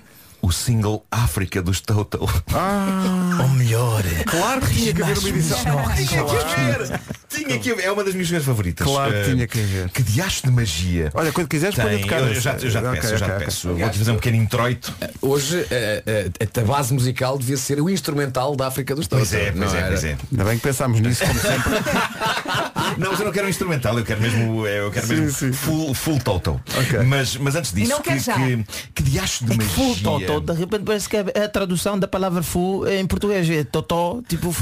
o 0.47 0.51
single 0.53 1.05
África 1.11 1.61
dos 1.61 1.81
Toto. 1.81 2.19
Ah, 2.53 3.37
Ou 3.41 3.49
melhor. 3.49 4.01
claro 4.25 4.61
que 4.61 4.73
tinha 4.73 4.93
que 4.93 5.03
haver 5.03 5.17
uma 5.17 5.29
edição. 5.29 5.57
Tinha 5.93 6.07
que 6.07 6.35
haver. 6.37 6.99
Tinha 7.29 7.59
que 7.59 7.71
haver. 7.71 7.83
É 7.85 7.91
uma 7.91 8.01
das 8.05 8.15
minhas 8.15 8.45
favoritas. 8.45 8.87
Claro 8.87 9.11
que 9.11 9.17
Eh, 9.17 9.23
tinha 9.25 9.47
que 9.47 9.59
haver. 9.59 9.89
Que 9.89 10.01
diacho 10.03 10.43
de 10.43 10.51
magia. 10.51 11.11
Olha, 11.13 11.33
quando 11.33 11.49
quiseres, 11.49 11.75
pode 11.75 11.89
Tem, 11.89 12.01
tocar. 12.01 12.19
eu, 12.21 12.27
eu 12.27 12.39
já, 12.39 12.53
eu 12.53 12.69
já 12.69 12.81
te 12.81 12.95
peço, 13.01 13.13
eu 13.13 13.17
já 13.17 13.29
te 13.39 13.43
peço. 13.45 13.73
Vou-te 13.73 13.97
fazer 13.97 14.11
um 14.11 14.15
pequeno 14.15 14.37
introito. 14.37 14.93
Hoje 15.21 15.67
eh, 15.69 16.03
eh, 16.39 16.61
a 16.61 16.65
base 16.65 16.93
musical 16.93 17.37
devia 17.37 17.57
ser 17.57 17.81
o 17.81 17.89
instrumental 17.89 18.55
da 18.55 18.67
África 18.67 18.95
dos 18.95 19.05
Toto. 19.07 19.19
Pois 19.19 19.33
é, 19.33 19.51
pois 19.51 19.73
não 19.73 19.77
é, 19.79 19.87
pois 19.87 20.03
é. 20.05 20.17
Ainda 20.31 20.45
bem 20.45 20.55
que 20.57 20.63
pensámos 20.63 20.99
nisso, 21.01 21.25
como 21.25 21.39
sempre. 21.39 21.71
Não, 22.97 23.11
mas 23.11 23.19
eu 23.19 23.25
não 23.25 23.33
quero 23.33 23.45
um 23.45 23.49
instrumental, 23.49 23.97
eu 23.99 24.05
quero 24.05 24.21
mesmo, 24.21 24.65
eu 24.65 24.89
quero 24.89 25.05
Sim, 25.05 25.15
mesmo 25.17 25.53
full, 25.53 25.93
full 25.93 26.19
Toto. 26.19 26.59
Mas, 27.05 27.35
mas 27.35 27.55
antes 27.55 27.71
disso, 27.73 27.91
não 27.91 28.01
que, 28.01 28.11
que, 28.17 28.65
que 28.95 29.03
diacho 29.03 29.45
de 29.45 29.51
É 29.53 29.57
que 29.57 29.63
magia. 29.63 29.75
full 29.75 29.95
totó, 30.41 30.53
de 30.53 30.59
repente 30.59 30.83
parece 30.83 31.09
que 31.09 31.17
é 31.17 31.43
a 31.43 31.49
tradução 31.49 31.97
da 31.97 32.07
palavra 32.07 32.41
full 32.43 32.87
em 32.87 33.05
português 33.05 33.49
é 33.49 33.63
totó, 33.63 34.21
tipo 34.27 34.53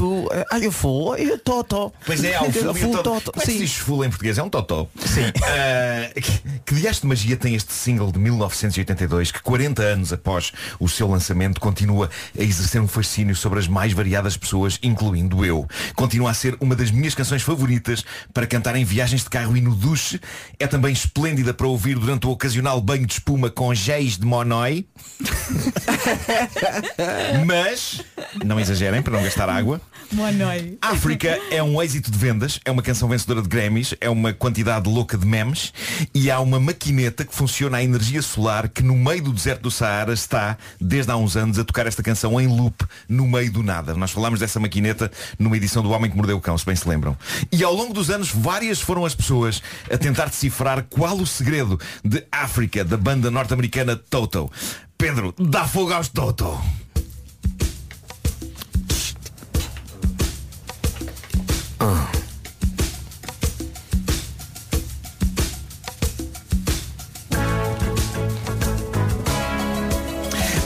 ai 0.52 0.68
o 0.68 0.72
full, 0.72 1.14
ai 1.14 1.28
o 1.28 1.38
totó. 1.38 1.92
Pois 2.06 2.24
é, 2.24 2.36
há 2.36 2.44
o 2.44 2.52
full, 2.52 2.64
e 2.64 2.68
o 2.68 2.74
full 2.76 2.92
toto. 2.92 3.04
totó. 3.04 3.32
Como 3.32 3.44
é 3.44 3.46
que 3.46 3.68
se 3.68 3.80
full 3.80 4.06
em 4.06 4.10
português? 4.10 4.38
É 4.38 4.44
um 4.44 4.50
totó. 4.50 4.88
Sim. 5.06 5.32
que, 6.16 6.60
que 6.66 6.76
diacho 6.76 7.02
de 7.02 7.08
magia 7.08 7.38
tem 7.38 7.56
este 7.56 7.74
single 7.74 8.12
de 8.12 8.20
1982 8.20 9.32
que 9.32 9.42
40 9.42 9.82
anos 9.82 10.14
após 10.14 10.52
o 10.80 10.88
seu 10.88 11.08
lançamento 11.08 11.60
continua 11.60 12.10
a 12.38 12.42
exercer 12.44 12.82
um 12.82 12.88
fascínio 12.88 13.36
sobre 13.36 13.60
as 13.60 13.68
mais 13.68 13.94
variadas 13.94 14.38
pessoas, 14.38 14.80
incluindo 14.82 15.46
eu. 15.46 15.68
Continua 15.96 16.32
a 16.32 16.34
ser 16.34 16.58
uma 16.60 16.76
das 16.76 16.92
minhas 16.92 17.16
canções 17.16 17.42
favoritas 17.42 18.04
para 18.34 18.48
cantar 18.48 18.76
em 18.76 18.84
viagens 18.84 19.24
de 19.24 19.30
carro 19.30 19.56
e 19.56 19.62
no 19.62 19.76
duche. 19.76 20.20
É 20.60 20.68
também 20.68 20.94
esplêndida 20.94 21.54
para 21.54 21.68
ouvir 21.68 21.98
durante 21.98 22.28
o 22.28 22.32
ocasional 22.32 22.80
banho 22.82 23.06
de 23.06 23.14
espuma 23.14 23.50
com 23.50 23.74
géis 23.74 24.18
de 24.18 24.26
monói. 24.26 24.86
Mas, 27.46 28.02
não 28.44 28.60
exagerem 28.60 29.02
para 29.02 29.14
não 29.14 29.24
gastar 29.24 29.50
água. 29.50 29.82
África 30.82 31.40
é 31.50 31.62
um 31.62 31.82
êxito 31.82 32.12
de 32.12 32.18
vendas, 32.18 32.60
é 32.64 32.72
uma 32.72 32.82
canção 32.82 33.10
vencedora 33.10 33.42
de 33.42 33.48
Grammys, 33.48 33.96
é 34.00 34.10
uma 34.10 34.34
quantidade 34.34 34.90
louca 34.90 35.18
de 35.18 35.26
memes 35.26 35.74
e 36.14 36.30
há 36.30 36.40
uma 36.40 36.60
maquineta 36.60 37.26
que 37.26 37.34
funciona 37.34 37.78
à 37.78 37.84
energia 37.84 38.22
solar 38.22 38.70
que 38.70 38.84
no 38.84 38.96
meio 38.96 39.24
do 39.24 39.34
deserto 39.34 39.64
do 39.64 39.72
Saara 39.72 40.14
está, 40.14 40.58
desde 40.80 41.12
há 41.12 41.18
uns 41.18 41.36
anos, 41.36 41.58
a 41.58 41.64
tocar 41.64 41.88
esta 41.88 42.04
canção 42.04 42.40
em 42.40 42.48
loop 42.48 42.86
no 43.10 43.28
meio 43.28 43.52
do 43.52 43.64
nada. 43.64 43.94
Nós 43.96 44.12
falámos 44.12 44.40
dessa 44.40 44.60
maquineta 44.60 45.12
numa 45.40 45.58
edição 45.58 45.82
do 45.82 45.90
Homem 45.90 46.10
que 46.10 46.16
Mordeu 46.16 46.38
o 46.38 46.42
Cão, 46.42 46.58
se 46.58 46.66
bem 46.66 46.76
se 46.76 46.88
lembram. 46.88 47.18
E 47.52 47.64
ao 47.64 47.74
longo 47.74 47.94
dos 47.94 48.10
anos, 48.10 48.30
várias 48.30 48.80
foram 48.80 49.06
as 49.06 49.16
pessoas 49.16 49.62
a 49.92 49.98
tentar 49.98 50.26
decifrar 50.26 50.84
qual 50.90 51.18
o 51.18 51.26
segredo 51.26 51.80
de 52.04 52.24
África, 52.32 52.84
da 52.84 52.98
banda 52.98 53.32
norte-americana 53.32 53.96
Toto. 53.96 54.52
Pedro, 54.98 55.34
dá 55.38 55.68
fogo 55.68 55.94
aos 55.94 56.10
Toto! 56.10 56.60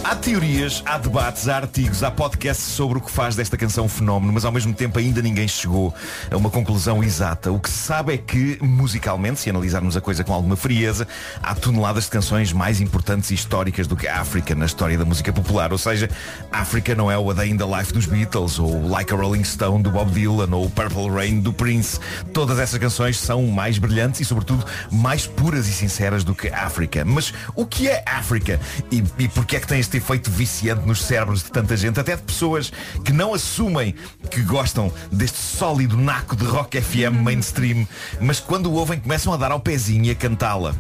Há 0.10 0.16
teorias, 0.16 0.82
há 0.88 0.98
debates, 0.98 1.48
há 1.48 1.58
artigos, 1.58 2.02
há 2.02 2.10
podcasts 2.10 2.66
sobre 2.66 2.98
o 2.98 3.02
que 3.02 3.12
faz 3.12 3.36
desta 3.36 3.56
canção 3.56 3.86
um 3.86 3.88
fenómeno, 3.88 4.34
mas 4.34 4.44
ao 4.44 4.52
mesmo 4.52 4.74
tempo 4.74 4.98
ainda 4.98 5.22
ninguém 5.22 5.48
chegou 5.48 5.94
a 6.32 6.36
uma 6.36 6.50
conclusão 6.50 7.04
exata. 7.04 7.52
O 7.52 7.60
que 7.60 7.70
se 7.70 7.78
sabe 7.78 8.16
é 8.16 8.18
que, 8.18 8.58
musicalmente, 8.60 9.40
se 9.40 9.52
analisarmos 9.52 9.96
a 9.96 10.02
coisa 10.02 10.24
com 10.24 10.34
alguma 10.34 10.56
frieza, 10.56 11.08
há 11.44 11.54
toneladas 11.54 12.06
de 12.06 12.10
canções 12.10 12.52
mais 12.52 12.82
importantes 12.82 13.30
e 13.30 13.36
históricas 13.36 13.86
do 13.86 13.96
que 13.96 14.08
a 14.08 14.20
África 14.20 14.56
na 14.56 14.66
história 14.66 14.98
da 14.98 15.06
música 15.06 15.32
popular. 15.32 15.72
Ou 15.72 15.78
seja, 15.78 16.10
África 16.52 16.96
não 16.96 17.12
é 17.12 17.16
o 17.16 17.30
A 17.30 17.34
Day 17.36 17.52
in 17.52 17.58
the 17.58 17.78
Life 17.78 17.94
dos 17.94 18.08
Beatles, 18.08 18.58
ou 18.58 18.90
Like 18.90 19.14
a 19.14 19.16
Rolling 19.16 19.44
Stone 19.44 19.84
do 19.84 19.92
Bob 19.92 20.10
Dylan, 20.10 20.50
ou 20.56 20.72
Purple 20.72 21.12
Rain 21.12 21.40
do 21.40 21.54
Prince. 21.54 22.00
Todas 22.34 22.58
essas 22.58 22.80
canções 22.80 23.20
são 23.20 23.46
mais 23.46 23.78
brilhantes 23.78 24.22
e, 24.22 24.26
sobretudo, 24.26 24.66
mais 24.92 25.28
puras 25.28 25.68
e 25.68 25.72
sinceras 25.72 26.24
do 26.24 26.34
que 26.34 26.48
África. 26.48 27.06
Mas 27.06 27.32
o 27.56 27.64
que 27.64 27.88
é 27.88 28.04
África? 28.08 28.60
E, 28.92 29.04
e 29.20 29.28
porquê 29.28 29.58
é 29.58 29.60
que 29.60 29.68
tem 29.68 29.80
este 29.80 29.99
efeito 30.00 30.32
viciante 30.32 30.86
nos 30.88 31.04
cérebros 31.04 31.44
de 31.44 31.52
tanta 31.52 31.78
gente, 31.78 32.00
até 32.00 32.16
de 32.16 32.24
pessoas 32.24 32.72
que 33.06 33.14
não 33.14 33.34
assumem 33.34 33.94
que 34.32 34.42
gostam 34.42 34.92
deste 35.12 35.38
sólido 35.38 35.96
naco 35.96 36.36
de 36.36 36.46
rock 36.46 36.82
FM 36.82 37.22
mainstream, 37.22 37.88
mas 38.20 38.40
quando 38.40 38.72
o 38.72 38.74
ouvem 38.74 39.00
começam 39.00 39.32
a 39.32 39.38
dar 39.38 39.52
ao 39.52 39.60
pezinho 39.60 40.06
e 40.06 40.12
a 40.12 40.16
cantá-la. 40.16 40.74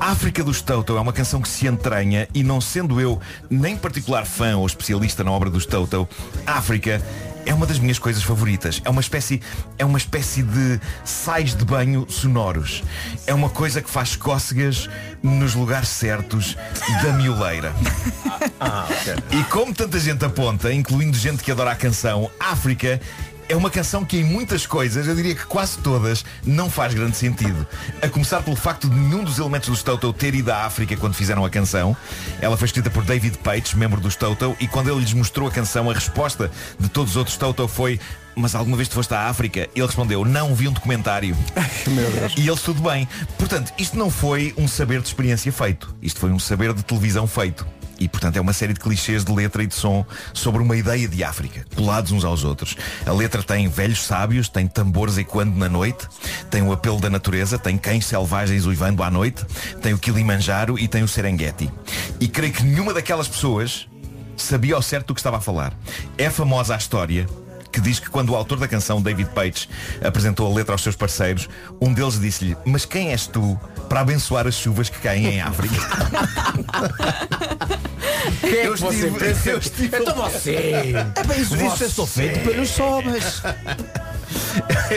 África 0.00 0.44
dos 0.44 0.62
Toto 0.62 0.96
é 0.96 1.00
uma 1.00 1.12
canção 1.12 1.40
que 1.40 1.48
se 1.48 1.66
entranha 1.66 2.28
e 2.32 2.44
não 2.44 2.60
sendo 2.60 3.00
eu 3.00 3.20
nem 3.50 3.76
particular 3.76 4.24
fã 4.24 4.56
ou 4.56 4.66
especialista 4.66 5.24
na 5.24 5.32
obra 5.32 5.50
dos 5.50 5.66
Toto, 5.66 6.08
África 6.46 7.02
é 7.46 7.54
uma 7.54 7.66
das 7.66 7.78
minhas 7.78 7.98
coisas 7.98 8.22
favoritas. 8.22 8.80
É 8.84 8.90
uma 8.90 9.00
espécie, 9.00 9.40
é 9.78 9.84
uma 9.84 9.98
espécie 9.98 10.42
de 10.42 10.80
sais 11.04 11.54
de 11.54 11.64
banho 11.64 12.06
sonoros. 12.08 12.82
É 13.26 13.34
uma 13.34 13.48
coisa 13.48 13.80
que 13.82 13.90
faz 13.90 14.16
cócegas 14.16 14.88
nos 15.22 15.54
lugares 15.54 15.88
certos 15.88 16.56
da 17.02 17.12
mioleira. 17.12 17.72
E 19.30 19.42
como 19.44 19.74
tanta 19.74 19.98
gente 19.98 20.24
aponta, 20.24 20.72
incluindo 20.72 21.16
gente 21.16 21.42
que 21.42 21.50
adora 21.50 21.72
a 21.72 21.76
canção, 21.76 22.30
África 22.38 23.00
é 23.48 23.56
uma 23.56 23.70
canção 23.70 24.04
que 24.04 24.18
em 24.18 24.24
muitas 24.24 24.66
coisas, 24.66 25.06
eu 25.06 25.14
diria 25.14 25.34
que 25.34 25.46
quase 25.46 25.78
todas, 25.78 26.24
não 26.44 26.70
faz 26.70 26.92
grande 26.92 27.16
sentido. 27.16 27.66
A 28.02 28.08
começar 28.08 28.42
pelo 28.42 28.56
facto 28.56 28.88
de 28.88 28.94
nenhum 28.94 29.24
dos 29.24 29.38
elementos 29.38 29.68
dos 29.68 29.82
Toto 29.82 30.12
ter 30.12 30.34
ido 30.34 30.50
à 30.52 30.66
África 30.66 30.96
quando 30.96 31.14
fizeram 31.14 31.44
a 31.44 31.50
canção. 31.50 31.96
Ela 32.40 32.56
foi 32.56 32.66
escrita 32.66 32.90
por 32.90 33.04
David 33.04 33.38
Pates, 33.38 33.74
membro 33.74 34.00
dos 34.00 34.16
Toto, 34.16 34.54
e 34.60 34.68
quando 34.68 34.90
ele 34.90 35.00
lhes 35.00 35.14
mostrou 35.14 35.48
a 35.48 35.50
canção, 35.50 35.90
a 35.90 35.94
resposta 35.94 36.50
de 36.78 36.88
todos 36.88 37.12
os 37.12 37.16
outros 37.16 37.36
Toto 37.36 37.66
foi 37.66 37.98
mas 38.36 38.54
alguma 38.54 38.76
vez 38.76 38.88
tu 38.88 38.94
foste 38.94 39.12
à 39.12 39.22
África? 39.22 39.68
Ele 39.74 39.84
respondeu, 39.84 40.24
não, 40.24 40.54
vi 40.54 40.68
um 40.68 40.72
documentário. 40.72 41.36
E 42.36 42.46
eles 42.46 42.62
tudo 42.62 42.80
bem. 42.80 43.08
Portanto, 43.36 43.72
isto 43.76 43.98
não 43.98 44.10
foi 44.10 44.54
um 44.56 44.68
saber 44.68 45.00
de 45.00 45.08
experiência 45.08 45.50
feito. 45.50 45.92
Isto 46.00 46.20
foi 46.20 46.30
um 46.30 46.38
saber 46.38 46.72
de 46.72 46.84
televisão 46.84 47.26
feito. 47.26 47.66
E, 47.98 48.08
portanto, 48.08 48.36
é 48.36 48.40
uma 48.40 48.52
série 48.52 48.72
de 48.72 48.80
clichês 48.80 49.24
de 49.24 49.32
letra 49.32 49.62
e 49.62 49.66
de 49.66 49.74
som 49.74 50.04
sobre 50.32 50.62
uma 50.62 50.76
ideia 50.76 51.08
de 51.08 51.24
África, 51.24 51.64
colados 51.74 52.12
uns 52.12 52.24
aos 52.24 52.44
outros. 52.44 52.76
A 53.04 53.12
letra 53.12 53.42
tem 53.42 53.68
velhos 53.68 54.02
sábios, 54.02 54.48
tem 54.48 54.66
tambores 54.66 55.18
ecoando 55.18 55.56
na 55.58 55.68
noite, 55.68 56.06
tem 56.50 56.62
o 56.62 56.72
apelo 56.72 57.00
da 57.00 57.10
natureza, 57.10 57.58
tem 57.58 57.76
cães 57.76 58.06
selvagens 58.06 58.66
uivando 58.66 59.02
à 59.02 59.10
noite, 59.10 59.44
tem 59.82 59.92
o 59.92 59.98
Kilimanjaro 59.98 60.78
e 60.78 60.86
tem 60.86 61.02
o 61.02 61.08
Serengeti. 61.08 61.70
E 62.20 62.28
creio 62.28 62.52
que 62.52 62.62
nenhuma 62.62 62.94
daquelas 62.94 63.26
pessoas 63.26 63.88
sabia 64.36 64.76
ao 64.76 64.82
certo 64.82 65.08
do 65.08 65.14
que 65.14 65.20
estava 65.20 65.38
a 65.38 65.40
falar. 65.40 65.72
É 66.16 66.30
famosa 66.30 66.74
a 66.74 66.78
história 66.78 67.26
que 67.72 67.80
diz 67.80 67.98
que 68.00 68.08
quando 68.08 68.30
o 68.30 68.36
autor 68.36 68.58
da 68.58 68.66
canção, 68.68 69.00
David 69.02 69.30
Pates, 69.34 69.68
apresentou 70.04 70.50
a 70.50 70.54
letra 70.54 70.72
aos 70.74 70.82
seus 70.82 70.96
parceiros, 70.96 71.48
um 71.80 71.92
deles 71.92 72.18
disse-lhe, 72.20 72.56
mas 72.64 72.84
quem 72.84 73.10
és 73.10 73.26
tu 73.26 73.58
para 73.88 74.00
abençoar 74.00 74.46
as 74.46 74.54
chuvas 74.54 74.88
que 74.88 74.98
caem 74.98 75.26
em 75.26 75.40
África? 75.40 75.76
Quem 78.40 78.58
é 78.58 78.62
que 78.70 78.80
você 78.80 79.10
pensa? 79.10 79.50
eu 79.50 79.58
estive- 79.58 79.96
Então 79.96 80.14
você. 80.14 80.54
É 81.14 81.24
bem 81.24 81.40
isso, 81.40 81.56
isso 81.56 81.84
é 81.84 81.88
só 81.88 82.06
feito 82.06 82.40
pelos 82.40 82.68
sobras. 82.68 83.42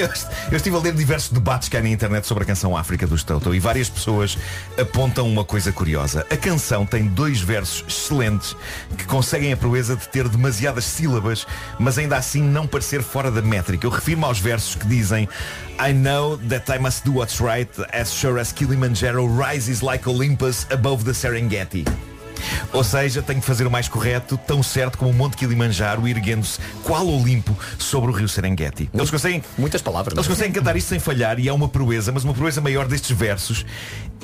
Eu, 0.51 0.57
estive 0.57 0.75
a 0.75 0.79
ler 0.79 0.93
diversos 0.93 1.31
debates 1.31 1.69
que 1.69 1.77
há 1.77 1.81
na 1.81 1.89
internet 1.89 2.25
sobre 2.27 2.43
a 2.43 2.47
canção 2.47 2.75
África 2.75 3.07
dos 3.07 3.23
Toto 3.23 3.53
e 3.53 3.59
várias 3.59 3.89
pessoas 3.89 4.37
apontam 4.77 5.27
uma 5.27 5.43
coisa 5.43 5.71
curiosa. 5.71 6.25
A 6.29 6.37
canção 6.37 6.85
tem 6.85 7.07
dois 7.07 7.41
versos 7.41 7.83
excelentes 7.87 8.55
que 8.97 9.05
conseguem 9.05 9.53
a 9.53 9.57
proeza 9.57 9.95
de 9.95 10.07
ter 10.07 10.27
demasiadas 10.27 10.85
sílabas, 10.85 11.45
mas 11.79 11.97
ainda 11.97 12.17
assim 12.17 12.41
não 12.41 12.67
parecer 12.67 13.01
fora 13.01 13.31
da 13.31 13.41
métrica. 13.41 13.85
Eu 13.85 13.91
refiro-me 13.91 14.25
aos 14.25 14.39
versos 14.39 14.75
que 14.75 14.87
dizem 14.87 15.27
I 15.79 15.93
know 15.93 16.37
that 16.49 16.71
I 16.71 16.79
must 16.79 17.05
do 17.05 17.15
what's 17.15 17.39
right 17.39 17.69
as 17.93 18.13
sure 18.13 18.39
as 18.39 18.51
Kilimanjaro 18.51 19.25
rises 19.27 19.81
like 19.81 20.07
Olympus 20.07 20.67
above 20.71 21.03
the 21.03 21.13
Serengeti. 21.13 21.85
Ou 22.73 22.83
seja, 22.83 23.21
tenho 23.21 23.39
que 23.39 23.45
fazer 23.45 23.65
o 23.67 23.71
mais 23.71 23.87
correto, 23.87 24.37
tão 24.47 24.61
certo 24.63 24.97
como 24.97 25.11
o 25.11 25.13
Monte 25.13 25.37
Kilimanjaro 25.37 26.07
erguendo-se 26.07 26.59
qual 26.83 27.07
Olimpo 27.07 27.57
sobre 27.77 28.11
o 28.11 28.13
rio 28.13 28.27
Serengeti. 28.29 28.89
Eles 28.93 29.09
conseguem, 29.11 29.43
Muitas 29.57 29.81
palavras. 29.81 30.15
eles 30.15 30.27
conseguem 30.27 30.51
cantar 30.53 30.75
isto 30.75 30.87
sem 30.89 30.99
falhar 30.99 31.39
e 31.39 31.47
é 31.47 31.53
uma 31.53 31.67
proeza, 31.67 32.11
mas 32.11 32.23
uma 32.23 32.33
proeza 32.33 32.61
maior 32.61 32.87
destes 32.87 33.11
versos 33.15 33.65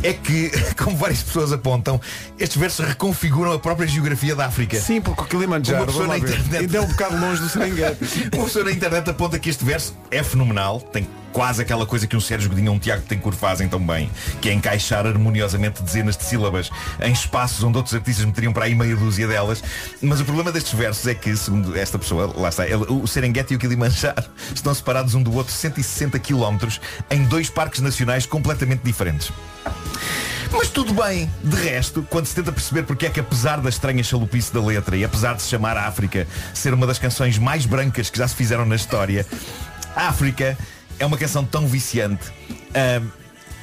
é 0.04 0.14
que, 0.14 0.52
como 0.78 0.96
várias 0.96 1.24
pessoas 1.24 1.52
apontam, 1.52 2.00
estes 2.40 2.58
versos 2.58 2.86
reconfiguram 2.86 3.52
a 3.54 3.60
própria 3.60 3.88
geografia 3.88 4.36
da 4.36 4.46
África. 4.46 4.80
Sim, 4.80 5.02
porque 5.02 5.22
o 5.22 5.26
Kilimanjaro, 5.26 5.80
Uma 5.80 5.86
pessoa 5.88 6.08
vamos 6.08 6.22
lá 6.22 6.28
na 6.28 6.34
ver, 6.34 6.40
internet- 6.40 6.62
ainda 6.62 6.78
é 6.78 6.82
um 6.82 6.88
bocado 6.88 7.18
longe 7.20 7.42
do 7.42 7.50
Serengeti. 7.50 8.30
Uma 8.34 8.46
pessoa 8.46 8.66
na 8.66 8.72
internet 8.72 9.10
aponta 9.10 9.40
que 9.40 9.50
este 9.50 9.66
verso 9.66 9.96
é 10.12 10.22
fenomenal, 10.24 10.80
tem 10.82 11.08
quase 11.34 11.62
aquela 11.62 11.86
coisa 11.86 12.08
que 12.08 12.16
um 12.16 12.20
Sérgio 12.20 12.50
Godinho 12.50 12.72
ou 12.72 12.78
um 12.78 12.80
Tiago 12.80 13.04
Tencourt 13.04 13.38
fazem 13.38 13.68
tão 13.68 13.80
bem, 13.86 14.10
que 14.42 14.50
é 14.50 14.54
encaixar 14.54 15.06
harmoniosamente 15.06 15.84
dezenas 15.84 16.18
de 16.18 16.24
sílabas 16.24 16.70
em 17.02 17.12
espaços 17.12 17.64
onde 17.64 17.78
outros 17.78 17.94
artistas 17.94 18.26
meteriam 18.26 18.52
para 18.54 18.66
aí 18.66 18.74
meia 18.76 18.96
dúzia 18.96 19.28
delas. 19.28 19.64
Mas 20.02 20.20
o 20.20 20.26
problema 20.26 20.52
destes 20.52 20.74
versos 20.74 21.06
é 21.08 21.14
que, 21.14 21.36
segundo 21.38 21.78
esta 21.78 22.00
pessoa, 22.00 22.34
lá 22.36 22.50
está, 22.50 22.66
ele- 22.66 22.86
o 22.90 23.06
Serengeti 23.06 23.54
e 23.54 23.58
o 23.58 23.60
Kilimanjaro 23.60 24.24
estão 24.54 24.74
separados 24.74 25.14
um 25.14 25.22
do 25.22 25.34
outro 25.36 25.54
160 25.54 26.18
km 26.20 26.58
em 27.12 27.24
dois 27.26 27.50
parques 27.50 27.82
nacionais 27.82 28.26
completamente 28.26 28.82
diferentes. 28.84 29.32
Mas 30.52 30.70
tudo 30.70 30.94
bem, 30.94 31.30
de 31.44 31.56
resto, 31.58 32.08
quando 32.10 32.26
se 32.26 32.34
tenta 32.34 32.52
perceber 32.54 32.84
porque 32.84 33.06
é 33.06 33.10
que 33.10 33.20
apesar 33.20 33.60
da 33.60 33.70
estranha 33.70 34.02
chalupice 34.04 34.54
da 34.54 34.62
letra 34.62 34.96
e 34.96 35.04
apesar 35.04 35.36
de 35.36 35.42
se 35.42 35.50
chamar 35.50 35.76
África 35.78 36.26
ser 36.54 36.74
uma 36.74 36.88
das 36.88 36.98
canções 36.98 37.38
mais 37.38 37.66
brancas 37.66 38.10
que 38.10 38.18
já 38.18 38.28
se 38.28 38.34
fizeram 38.36 38.66
na 38.66 38.76
história, 38.78 39.26
África 39.94 40.58
é 41.00 41.06
uma 41.06 41.18
canção 41.18 41.44
tão 41.44 41.68
viciante. 41.68 42.32
Ahm, 42.74 43.08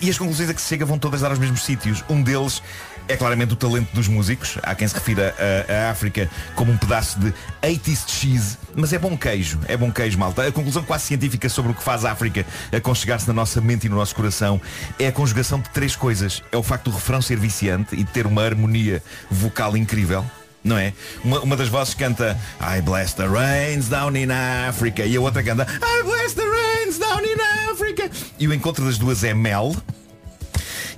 e 0.01 0.11
as 0.11 0.19
conclusões 0.19 0.51
a 0.51 0.55
que 0.55 0.61
se 0.61 0.69
chega 0.69 0.85
vão 0.85 0.99
todas 0.99 1.21
dar 1.21 1.31
aos 1.31 1.39
mesmos 1.39 1.65
sítios. 1.65 2.05
Um 2.11 2.23
deles 2.23 2.63
é 3.09 3.17
claramente 3.17 3.53
o 3.53 3.57
talento 3.57 3.93
dos 3.93 4.09
músicos. 4.09 4.59
Há 4.63 4.75
quem 4.75 4.87
se 4.87 4.95
refira 4.95 5.35
a 5.69 5.91
África 5.91 6.29
como 6.55 6.73
um 6.73 6.77
pedaço 6.77 7.19
de 7.19 7.33
80s 7.63 8.09
cheese, 8.09 8.59
mas 8.75 8.93
é 8.93 8.99
bom 8.99 9.17
queijo, 9.17 9.61
é 9.67 9.77
bom 9.77 9.91
queijo, 9.91 10.19
malta. 10.19 10.47
A 10.47 10.53
conclusão 10.53 10.83
quase 10.83 11.05
científica 11.05 11.49
sobre 11.49 11.73
o 11.73 11.75
que 11.75 11.83
faz 11.83 12.05
a 12.05 12.13
África 12.13 12.45
aconchegar-se 12.73 13.27
na 13.27 13.35
nossa 13.35 13.61
mente 13.61 13.87
e 13.87 13.89
no 13.91 13.97
nosso 13.97 14.15
coração 14.15 14.61
é 14.99 15.09
a 15.09 15.13
conjugação 15.13 15.61
de 15.61 15.69
três 15.71 15.95
coisas. 15.97 16.43
É 16.51 16.57
o 16.57 16.63
facto 16.63 16.91
do 16.91 16.97
refrão 16.97 17.23
ser 17.23 17.39
viciante 17.39 17.95
e 17.95 17.99
de 18.05 18.11
ter 18.11 18.27
uma 18.27 18.43
harmonia 18.43 19.03
vocal 19.31 19.77
incrível. 19.77 20.25
Não 20.63 20.79
é? 20.79 20.95
Uma, 21.23 21.41
uma 21.41 21.57
das 21.57 21.69
vozes 21.69 21.93
canta 21.93 22.39
I 22.59 22.81
bless 22.81 23.15
the 23.15 23.27
rains 23.27 23.89
down 23.89 24.17
in 24.17 24.31
Africa 24.31 25.05
e 25.05 25.15
a 25.15 25.21
outra 25.21 25.43
canta 25.43 25.65
I 25.65 26.03
bless 26.03 26.35
the 26.35 26.43
rains 26.43 26.74
down 26.93 27.25
in 27.25 27.71
Africa 27.71 28.11
e 28.39 28.47
o 28.47 28.53
encontro 28.53 28.85
das 28.85 28.99
duas 28.99 29.25
é 29.25 29.33
mel 29.33 29.75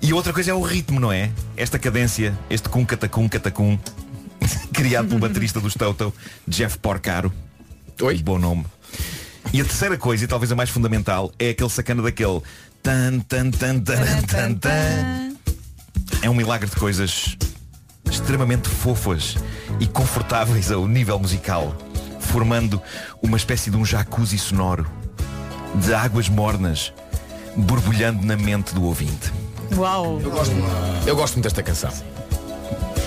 e 0.03 0.13
outra 0.13 0.33
coisa 0.33 0.51
é 0.51 0.55
o 0.55 0.61
ritmo, 0.61 1.01
não 1.01 1.13
é? 1.13 1.31
Esta 1.57 1.79
cadência, 1.79 2.37
este 2.51 2.69
cum 2.69 2.85
catacum 2.85 3.29
catacum 3.29 3.79
criado 4.73 5.09
pelo 5.09 5.21
baterista 5.21 5.61
dos 5.61 5.75
Toto, 5.75 6.13
Jeff 6.47 6.79
Porcaro. 6.79 7.33
Oi? 8.03 8.23
Bom 8.23 8.39
nome. 8.39 8.67
E 9.53 9.61
a 9.61 9.65
terceira 9.65 9.97
coisa, 9.97 10.25
e 10.25 10.27
talvez 10.27 10.51
a 10.53 10.55
mais 10.57 10.71
fundamental, 10.71 11.33
é 11.39 11.51
aquele 11.51 11.71
sacana 11.71 12.03
daquele 12.03 12.43
tan 12.83 13.21
tan 13.21 13.51
tan 13.51 13.81
tan 13.81 14.23
tan 14.27 14.55
tan. 14.55 15.37
É 16.21 16.29
um 16.29 16.35
milagre 16.35 16.69
de 16.69 16.77
coisas 16.77 17.37
extremamente 18.11 18.69
fofas 18.69 19.37
e 19.81 19.87
confortáveis 19.87 20.71
ao 20.71 20.87
nível 20.87 21.19
musical, 21.19 21.77
formando 22.21 22.83
uma 23.23 23.37
espécie 23.37 23.71
de 23.71 23.77
um 23.77 23.85
jacuzzi 23.85 24.39
sonoro 24.39 25.06
de 25.75 25.95
águas 25.95 26.29
mornas 26.29 26.93
borbulhando 27.57 28.25
na 28.27 28.37
mente 28.37 28.75
do 28.75 28.85
ouvinte. 28.85 29.33
Uau! 29.75 30.21
Eu 30.23 30.31
gosto, 30.31 30.55
eu 31.07 31.17
gosto 31.17 31.35
muito 31.35 31.45
desta 31.45 31.63
canção. 31.63 31.91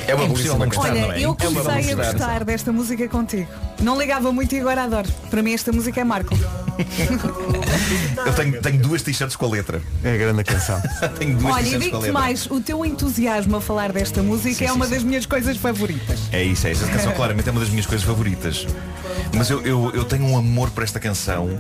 É 0.08 0.16
uma 0.16 0.28
belíssima 0.28 0.68
canção. 0.68 0.92
Olha, 0.92 1.02
não 1.02 1.12
é? 1.12 1.22
eu 1.22 1.38
É 1.40 1.46
comecei 1.46 1.72
a 1.72 1.76
belíssima 1.76 2.04
gostar 2.04 2.44
desta 2.44 2.72
música 2.72 3.08
contigo. 3.08 3.48
Não 3.80 3.98
ligava 3.98 4.32
muito 4.32 4.56
e 4.56 4.60
agora 4.60 4.84
adoro. 4.84 5.08
Para 5.30 5.44
mim 5.44 5.54
esta 5.54 5.72
música 5.72 6.02
é 6.02 6.04
Marco. 6.04 6.36
Eu 8.26 8.34
tenho, 8.34 8.62
tenho 8.62 8.82
duas 8.82 9.02
t-shirts 9.02 9.36
com 9.36 9.46
a 9.46 9.50
letra. 9.50 9.82
É 10.04 10.14
a 10.14 10.18
grande 10.18 10.44
canção. 10.44 10.82
tenho 11.20 11.38
duas 11.38 11.54
Olha, 11.54 11.68
e 11.68 11.76
a 11.76 11.78
digo-te 11.78 12.12
mais, 12.12 12.46
o 12.48 12.60
teu 12.62 12.86
entusiasmo 12.86 13.58
a 13.58 13.62
falar 13.62 13.92
desta 13.92 14.24
música 14.24 14.56
Sim, 14.56 14.66
é 14.66 14.68
sim, 14.68 14.74
uma 14.74 14.86
sim. 14.86 14.94
das 14.94 15.04
minhas 15.04 15.26
coisas 15.26 15.58
favoritas. 15.58 16.20
É 16.32 16.44
isso, 16.44 16.68
é 16.68 16.72
isso. 16.72 16.84
Esta 16.84 16.96
canção 16.96 17.12
claramente 17.16 17.48
é 17.48 17.52
uma 17.52 17.60
das 17.60 17.70
minhas 17.70 17.86
coisas 17.86 18.06
favoritas. 18.06 18.66
Mas 19.36 19.50
eu, 19.50 19.62
eu, 19.62 19.92
eu 19.94 20.06
tenho 20.06 20.26
um 20.26 20.38
amor 20.38 20.70
por 20.72 20.84
esta 20.84 21.00
canção 21.00 21.60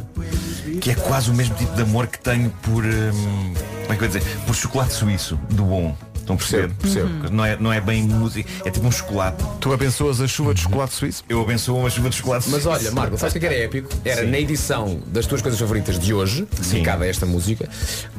que 0.79 0.91
é 0.91 0.95
quase 0.95 1.29
o 1.29 1.33
mesmo 1.33 1.55
tipo 1.55 1.73
de 1.75 1.81
amor 1.81 2.07
que 2.07 2.19
tenho 2.19 2.49
por. 2.61 2.83
hum, 2.85 3.53
como 3.83 3.93
é 3.93 3.95
que 3.97 4.03
eu 4.03 4.07
dizer? 4.07 4.23
Por 4.45 4.55
chocolate 4.55 4.93
suíço, 4.93 5.39
do 5.49 5.63
bom. 5.63 5.95
Estão 6.15 6.35
a 6.35 6.37
perceber? 6.37 6.73
Percebo. 6.75 7.29
Não, 7.31 7.43
é, 7.43 7.57
não 7.59 7.73
é 7.73 7.81
bem 7.81 8.03
música, 8.03 8.47
é 8.63 8.69
tipo 8.69 8.85
um 8.85 8.91
chocolate. 8.91 9.43
Tu 9.59 9.73
abençoas 9.73 10.21
a 10.21 10.27
chuva 10.27 10.53
de 10.53 10.61
chocolate 10.61 10.93
suíço? 10.93 11.23
Eu 11.27 11.41
abençoo 11.41 11.75
uma 11.79 11.89
chuva 11.89 12.07
de 12.09 12.17
chocolate 12.17 12.49
Mas 12.49 12.61
suíço. 12.61 12.69
olha, 12.69 12.91
Marco, 12.91 13.17
sabes 13.17 13.35
o 13.35 13.39
que 13.39 13.45
era 13.47 13.55
épico? 13.55 13.89
Era 14.05 14.21
Sim. 14.21 14.29
na 14.29 14.39
edição 14.39 15.01
das 15.07 15.25
tuas 15.25 15.41
coisas 15.41 15.59
favoritas 15.59 15.97
de 15.97 16.13
hoje, 16.13 16.47
dedicada 16.59 17.03
a 17.03 17.07
esta 17.07 17.25
música, 17.25 17.67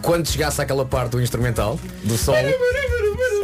quando 0.02 0.26
chegasse 0.28 0.60
àquela 0.60 0.84
parte 0.84 1.12
do 1.12 1.22
instrumental, 1.22 1.78
do 2.02 2.18
solo, 2.18 2.36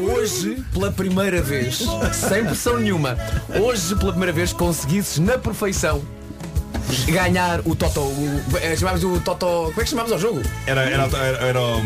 hoje, 0.00 0.64
pela 0.72 0.90
primeira 0.90 1.40
vez, 1.40 1.84
sem 2.12 2.44
pressão 2.44 2.80
nenhuma, 2.80 3.16
hoje, 3.62 3.94
pela 3.94 4.10
primeira 4.10 4.32
vez, 4.32 4.52
conseguisses 4.52 5.20
na 5.20 5.38
perfeição 5.38 6.02
ganhar 7.08 7.60
o 7.64 7.74
Toto. 7.74 8.00
O, 8.00 8.42
eh, 8.60 8.76
chamámos 8.76 9.02
o 9.04 9.20
Toto. 9.20 9.46
Como 9.46 9.80
é 9.80 9.84
que 9.84 9.90
chamámos 9.90 10.12
ao 10.12 10.18
jogo? 10.18 10.42
Era, 10.66 10.82
era, 10.82 11.04
era, 11.04 11.38
era 11.46 11.60
o. 11.62 11.80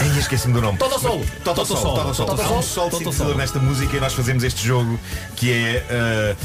Ai, 0.00 0.18
esqueci-me 0.18 0.54
do 0.54 0.60
nome. 0.62 0.78
Toto 0.78 0.98
Sol. 1.00 1.24
Toto 1.44 1.64
Sol. 1.66 1.76
Toto 1.94 2.14
Sol. 2.14 2.26
Toto 2.26 2.42
Há 2.42 2.44
um 2.46 2.48
Sol. 2.48 2.62
sol 2.62 2.84
Toto 2.84 2.98
sintetizador 2.98 3.32
Sol. 3.32 3.40
nesta 3.40 3.58
música 3.58 3.96
e 3.96 4.00
nós 4.00 4.12
fazemos 4.14 4.42
este 4.44 4.66
jogo 4.66 4.98
que 5.36 5.52
é. 5.52 5.84
eh, 5.90 6.36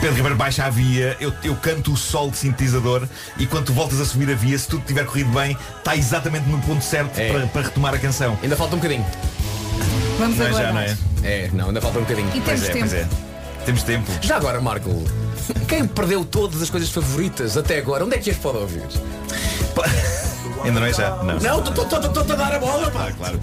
Pedro 0.00 0.14
Ribeiro 0.14 0.34
baixa 0.36 0.64
a 0.64 0.70
via, 0.70 1.14
eu, 1.20 1.30
eu 1.42 1.54
canto 1.56 1.92
o 1.92 1.96
sol 1.96 2.30
de 2.30 2.38
sintetizador 2.38 3.06
e 3.36 3.46
quando 3.46 3.66
tu 3.66 3.74
voltas 3.74 4.00
a 4.00 4.06
subir 4.06 4.30
a 4.30 4.34
via, 4.34 4.58
se 4.58 4.66
tudo 4.66 4.82
tiver 4.86 5.04
corrido 5.04 5.28
bem, 5.30 5.54
está 5.76 5.94
exatamente 5.94 6.48
no 6.48 6.58
ponto 6.62 6.82
certo 6.82 7.18
É. 7.18 7.30
para, 7.30 7.46
para 7.48 7.62
retomar 7.62 7.92
a 7.94 7.98
canção. 7.98 8.38
Ainda 8.42 8.56
falta 8.56 8.76
um 8.76 8.78
bocadinho. 8.78 9.04
Vamos 10.18 10.38
Não 10.38 10.46
é 10.46 10.48
agora. 10.48 10.64
já, 10.64 10.72
não 10.72 10.80
é? 10.80 10.96
É, 11.22 11.50
não, 11.52 11.66
ainda 11.68 11.82
falta 11.82 11.98
um 11.98 12.02
bocadinho. 12.02 12.28
E 12.34 12.40
Pois 12.40 12.60
temos 12.62 12.62
é, 12.62 12.72
tempo. 12.72 12.88
pois 12.88 12.92
é. 12.94 13.33
Temos 13.64 13.82
tempo. 13.82 14.10
Já 14.20 14.36
agora, 14.36 14.60
Marco, 14.60 14.90
quem 15.68 15.86
perdeu 15.86 16.24
todas 16.24 16.60
as 16.62 16.70
coisas 16.70 16.90
favoritas 16.90 17.56
até 17.56 17.78
agora, 17.78 18.04
onde 18.04 18.16
é 18.16 18.18
que 18.18 18.30
as 18.30 18.38
pode 18.38 18.58
ouvir? 18.58 18.82
Ainda 20.64 20.80
não 20.80 20.86
é 20.86 20.92
já? 20.92 21.10
Não. 21.22 21.38
Não, 21.38 21.58
estou 21.62 22.22
a 22.22 22.36
dar 22.36 22.54
a 22.54 22.58
bola, 22.58 22.90
pá. 22.90 23.08
Ah, 23.08 23.12
claro. 23.12 23.40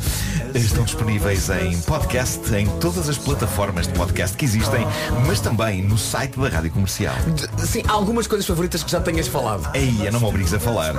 Estão 0.53 0.83
disponíveis 0.83 1.49
em 1.49 1.79
podcast, 1.81 2.53
em 2.55 2.67
todas 2.79 3.07
as 3.07 3.17
plataformas 3.17 3.87
de 3.87 3.93
podcast 3.93 4.35
que 4.35 4.43
existem, 4.43 4.85
mas 5.25 5.39
também 5.39 5.81
no 5.81 5.97
site 5.97 6.37
da 6.39 6.49
Rádio 6.49 6.71
Comercial. 6.71 7.15
Sim, 7.59 7.83
há 7.87 7.91
algumas 7.93 8.27
coisas 8.27 8.45
favoritas 8.45 8.83
que 8.83 8.91
já 8.91 8.99
tenhas 8.99 9.27
falado. 9.27 9.69
Ei, 9.73 10.09
não 10.11 10.19
me 10.19 10.25
obrigues 10.25 10.53
a 10.53 10.59
falar. 10.59 10.93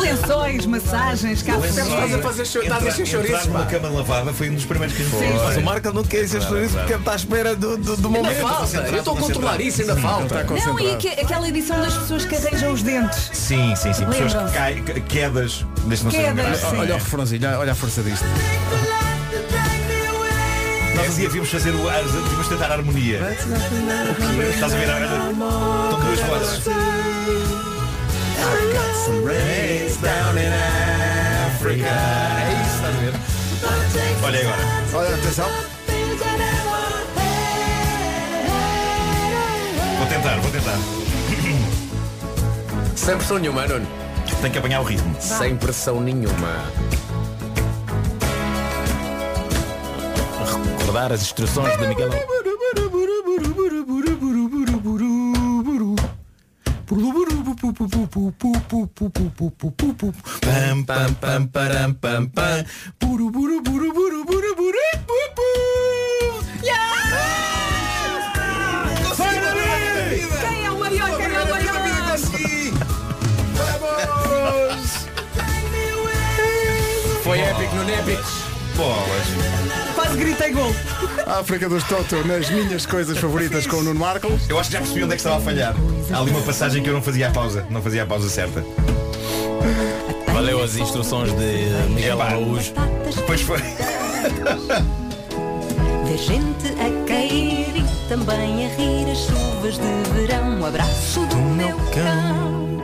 Lençóis, 0.00 0.64
massagens, 0.66 1.42
café. 1.42 1.66
Estás 1.68 2.14
a 2.14 2.18
fazer 2.18 2.46
cho- 2.46 2.60
estás 2.60 2.82
a 2.84 2.88
Entrar 2.88 3.06
chouriços, 3.06 3.46
numa 3.46 3.60
pá. 3.60 3.66
cama 3.66 3.88
lavada 3.88 4.32
foi 4.32 4.48
um 4.50 4.54
dos 4.54 4.64
primeiros 4.64 4.96
que 4.96 5.02
a 5.02 5.06
fez. 5.06 5.42
Mas 5.42 5.56
o 5.56 5.60
Marco 5.62 5.92
não 5.92 6.04
quer 6.04 6.28
ser 6.28 6.40
por 6.46 6.62
isso 6.62 6.76
porque 6.76 6.92
ele 6.92 7.00
está 7.00 7.12
à 7.12 7.16
espera 7.16 7.56
do, 7.56 7.76
do, 7.76 7.96
do 7.96 8.06
Ainda 8.08 8.08
momento. 8.08 8.40
falta, 8.40 8.76
eu 8.78 8.98
estou 8.98 9.14
a 9.14 9.20
controlar 9.20 9.60
isso, 9.60 9.80
ainda 9.82 9.96
falta. 9.96 10.44
Não, 10.44 10.78
e 10.78 10.96
que- 10.96 11.08
aquela 11.08 11.48
edição 11.48 11.80
das 11.80 11.94
pessoas 11.94 12.24
que 12.24 12.34
arranjam 12.36 12.72
os 12.72 12.82
dentes. 12.82 13.30
Sim, 13.32 13.74
sim, 13.76 13.92
sim. 13.92 14.04
Caem, 14.52 14.82
que- 14.84 15.00
quedas, 15.00 15.64
desde 15.86 16.04
não 16.04 16.10
sejam 16.10 16.34
Quedas, 16.36 16.58
sim. 16.60 16.76
Olha 16.78 16.94
o 16.94 16.98
refrãozinho, 16.98 17.58
olha 17.58 17.72
a 17.72 17.74
força 17.74 18.02
disto. 18.02 18.24
Nós 20.94 21.08
um 21.10 21.14
dia 21.14 21.26
devíamos 21.28 21.50
fazer 21.50 21.70
o. 21.74 21.88
a- 21.88 22.00
Devíamos 22.00 22.48
tentar 22.48 22.66
a 22.70 22.74
harmonia. 22.74 23.20
Estás 24.54 24.72
a 24.72 24.76
ver? 24.76 24.90
Olha, 24.90 25.04
Estão 25.06 26.00
duas 26.00 26.20
vozes. 26.20 26.66
É 31.80 32.62
isso, 32.62 32.74
estás 32.74 32.96
a 32.96 33.00
ver? 33.00 33.14
Olha 34.22 34.40
agora. 34.40 34.62
Olha, 34.94 35.14
atenção. 35.14 35.48
Vou 39.98 40.06
tentar, 40.06 40.36
vou 40.40 40.50
tentar. 40.50 40.78
Sem 42.96 43.16
pressão 43.16 43.38
nenhuma, 43.38 43.66
Nuno. 43.66 43.86
Tenho 44.40 44.52
que 44.52 44.58
apanhar 44.58 44.80
o 44.80 44.84
ritmo. 44.84 45.16
Sem 45.20 45.56
pressão 45.56 46.00
nenhuma. 46.00 46.64
Recordar 50.78 51.12
as 51.12 51.22
instruções 51.22 51.76
de 51.76 51.86
Miguel. 51.88 52.10
Pam, 60.40 60.84
pam, 60.84 61.14
pam, 61.14 61.46
param, 61.46 61.94
pam, 61.94 62.26
pam. 62.26 62.64
Nuno 77.88 78.00
épico. 78.00 78.28
Bolas. 78.76 79.94
Quase 79.94 80.16
gritei 80.18 80.52
gol. 80.52 80.74
África 81.26 81.68
dos 81.70 81.82
Toto 81.84 82.16
nas 82.26 82.50
minhas 82.50 82.84
coisas 82.84 83.16
favoritas 83.16 83.66
com 83.66 83.76
o 83.76 83.82
Nuno 83.82 83.98
Marco. 83.98 84.28
Eu 84.48 84.60
acho 84.60 84.68
que 84.68 84.74
já 84.74 84.80
percebi 84.80 85.04
onde 85.04 85.14
é 85.14 85.16
que 85.16 85.20
estava 85.20 85.38
a 85.38 85.40
falhar. 85.40 85.74
Há 86.12 86.18
ali 86.18 86.30
uma 86.30 86.42
passagem 86.42 86.82
que 86.82 86.90
eu 86.90 86.94
não 86.94 87.00
fazia 87.00 87.28
a 87.28 87.30
pausa. 87.30 87.66
Não 87.70 87.80
fazia 87.80 88.02
a 88.02 88.06
pausa 88.06 88.28
certa. 88.28 88.62
Valeu 90.32 90.62
as 90.62 90.76
instruções 90.76 91.32
de 91.32 91.90
Miguel 91.94 92.16
Epá. 92.16 92.26
Araújo. 92.26 92.72
Pois 93.26 93.40
foi. 93.40 93.58
Ver 96.04 96.18
gente 96.18 96.68
a 96.72 97.06
cair 97.06 97.74
e 97.74 97.84
também 98.08 98.66
a 98.66 98.74
rir 98.76 99.10
as 99.10 99.18
chuvas 99.18 99.78
de 99.78 100.10
verão. 100.12 100.60
Um 100.60 100.66
abraço 100.66 101.20
do 101.26 101.36
meu 101.36 101.76
cão. 101.94 102.82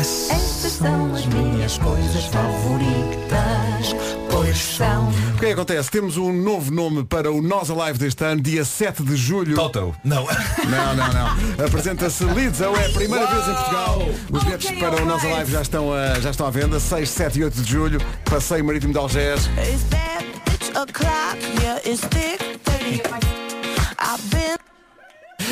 Estas 0.00 0.51
são 0.82 1.14
as 1.14 1.26
minhas 1.26 1.78
coisas 1.78 2.24
favoritas, 2.24 3.94
pois 4.28 4.58
são. 4.58 5.08
O 5.08 5.38
que 5.38 5.44
é 5.44 5.48
que 5.48 5.52
acontece? 5.52 5.88
Temos 5.88 6.16
um 6.16 6.32
novo 6.32 6.72
nome 6.72 7.04
para 7.04 7.30
o 7.30 7.40
Nós 7.40 7.70
Alive 7.70 8.00
deste 8.00 8.24
ano, 8.24 8.40
dia 8.40 8.64
7 8.64 9.04
de 9.04 9.14
julho. 9.14 9.54
Toto. 9.54 9.94
Não. 10.02 10.24
Não, 10.24 10.96
não, 10.96 11.12
não. 11.12 11.64
Apresenta-se 11.64 12.24
Lizzo, 12.24 12.64
é 12.64 12.86
a 12.86 12.90
primeira 12.90 13.26
vez 13.26 13.48
em 13.48 13.54
Portugal. 13.54 14.08
Os 14.32 14.42
bilhetes 14.42 14.70
para 14.72 15.02
o 15.02 15.06
Nós 15.06 15.24
Alive 15.24 15.52
já 15.52 15.62
estão, 15.62 15.92
a, 15.92 16.18
já 16.18 16.30
estão 16.30 16.46
à 16.46 16.50
venda, 16.50 16.80
6, 16.80 17.08
7 17.08 17.38
e 17.38 17.44
8 17.44 17.62
de 17.62 17.70
julho. 17.70 18.00
Passeio 18.24 18.64
Marítimo 18.64 18.92
de 18.92 18.98
Algés. 18.98 19.48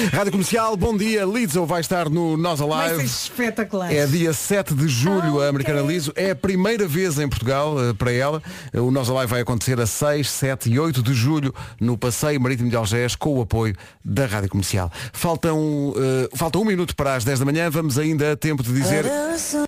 Rádio 0.09 0.33
Comercial, 0.33 0.77
bom 0.77 0.97
dia. 0.97 1.25
Lizzo 1.25 1.67
vai 1.67 1.81
estar 1.83 2.09
no 2.09 2.37
Nós 2.37 2.59
Vai 2.61 2.89
ser 2.89 2.95
Alive. 2.95 3.05
espetacular. 3.05 3.93
É 3.93 4.07
dia 4.07 4.33
7 4.33 4.73
de 4.75 4.89
julho 4.89 5.41
a 5.43 5.49
Americana 5.49 5.83
Liso. 5.83 6.11
É 6.17 6.31
a 6.31 6.35
primeira 6.35 6.89
vez 6.89 7.19
em 7.19 7.29
Portugal 7.29 7.77
eh, 7.79 7.93
para 7.93 8.11
ela. 8.11 8.43
O 8.73 8.91
Nós 8.91 9.11
Alive 9.11 9.27
vai 9.27 9.41
acontecer 9.43 9.79
a 9.79 9.87
6, 9.87 10.29
7 10.31 10.71
e 10.71 10.79
8 10.79 11.03
de 11.03 11.13
julho 11.13 11.55
no 11.79 11.99
Passeio 11.99 12.41
Marítimo 12.41 12.71
de 12.71 12.77
Algés 12.77 13.15
com 13.15 13.39
o 13.39 13.43
apoio 13.43 13.77
da 14.03 14.25
Rádio 14.25 14.49
Comercial. 14.49 14.91
Faltam, 15.13 15.93
eh, 15.97 16.29
falta 16.35 16.59
um 16.59 16.65
minuto 16.65 16.97
para 16.97 17.15
as 17.15 17.25
10 17.25 17.39
da 17.41 17.45
manhã. 17.45 17.69
Vamos 17.69 17.99
ainda 17.99 18.33
a 18.33 18.37
tempo 18.37 18.63
de 18.63 18.73
dizer... 18.73 19.05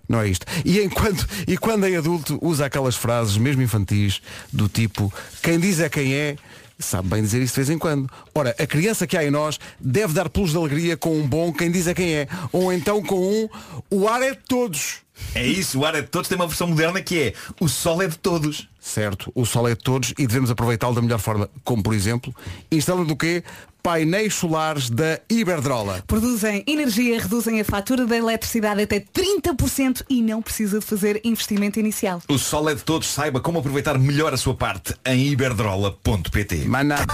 Não 0.09 0.21
é 0.21 0.29
isto. 0.29 0.47
E, 0.65 0.81
enquanto, 0.81 1.27
e 1.47 1.59
quando 1.59 1.87
em 1.87 1.97
adulto 1.97 2.39
usa 2.41 2.67
aquelas 2.67 2.97
frases, 2.97 3.37
mesmo 3.37 3.63
infantis, 3.63 4.21
do 4.53 4.69
tipo 4.69 5.13
quem 5.43 5.59
diz 5.59 5.81
é 5.81 5.89
quem 5.89 6.15
é, 6.15 6.37
sabe 6.83 7.09
bem 7.09 7.23
dizer 7.23 7.43
isso 7.43 7.55
de 7.55 7.61
vez 7.61 7.71
em 7.71 7.79
quando. 7.79 8.09
Ora, 8.35 8.55
a 8.59 8.67
criança 8.67 9.07
que 9.07 9.17
há 9.17 9.25
em 9.25 9.31
nós 9.31 9.59
deve 9.81 10.13
dar 10.13 10.29
pulos 10.29 10.51
de 10.51 10.57
alegria 10.57 10.97
com 10.97 11.17
um 11.17 11.27
bom 11.27 11.53
quem 11.53 11.71
diz 11.71 11.87
é 11.87 11.95
quem 11.95 12.15
é. 12.15 12.29
Ou 12.53 12.73
então 12.73 13.03
com 13.03 13.21
um 13.21 13.49
o 13.91 14.09
ar 14.09 14.23
é 14.23 14.31
de 14.33 14.41
todos. 14.49 15.03
É 15.35 15.47
isso, 15.47 15.81
o 15.81 15.87
ar 15.87 15.95
é 15.95 16.01
de 16.01 16.09
todos 16.09 16.29
tem 16.29 16.37
uma 16.37 16.47
versão 16.47 16.67
moderna 16.67 17.01
que 17.01 17.21
é 17.21 17.35
o 17.61 17.69
sol 17.69 18.03
é 18.03 18.09
de 18.09 18.19
todos. 18.19 18.69
Certo, 18.81 19.31
o 19.35 19.47
sol 19.47 19.69
é 19.69 19.75
de 19.75 19.83
todos 19.83 20.13
e 20.19 20.27
devemos 20.27 20.51
aproveitá-lo 20.51 20.95
da 20.95 21.03
melhor 21.03 21.21
forma. 21.21 21.49
Como 21.63 21.83
por 21.83 21.95
exemplo, 21.95 22.35
instalando 22.71 23.13
o 23.13 23.17
quê? 23.17 23.45
Painéis 23.83 24.35
solares 24.35 24.89
da 24.89 25.19
Iberdrola. 25.29 26.05
Produzem 26.07 26.63
energia, 26.67 27.21
reduzem 27.21 27.61
a 27.61 27.65
fatura 27.65 28.07
da 28.07 28.17
eletricidade 28.17 28.83
até 28.83 29.01
30% 29.01 30.05
e 30.09 30.23
não 30.23 30.41
precisa 30.41 30.79
de 30.79 30.87
fazer 30.87 31.21
investimento 31.25 31.81
inicial. 31.81 32.23
O 32.29 32.39
sol 32.39 32.71
é 32.71 32.75
de 32.75 32.83
todos, 32.83 33.09
saiba 33.09 33.41
como 33.41 33.59
aproveitar 33.59 33.99
melhor 33.99 34.33
a 34.33 34.37
sua 34.37 34.55
parte 34.55 34.95
em 35.05 35.27
iberdrola.pt. 35.29 36.65
Maná. 36.67 37.05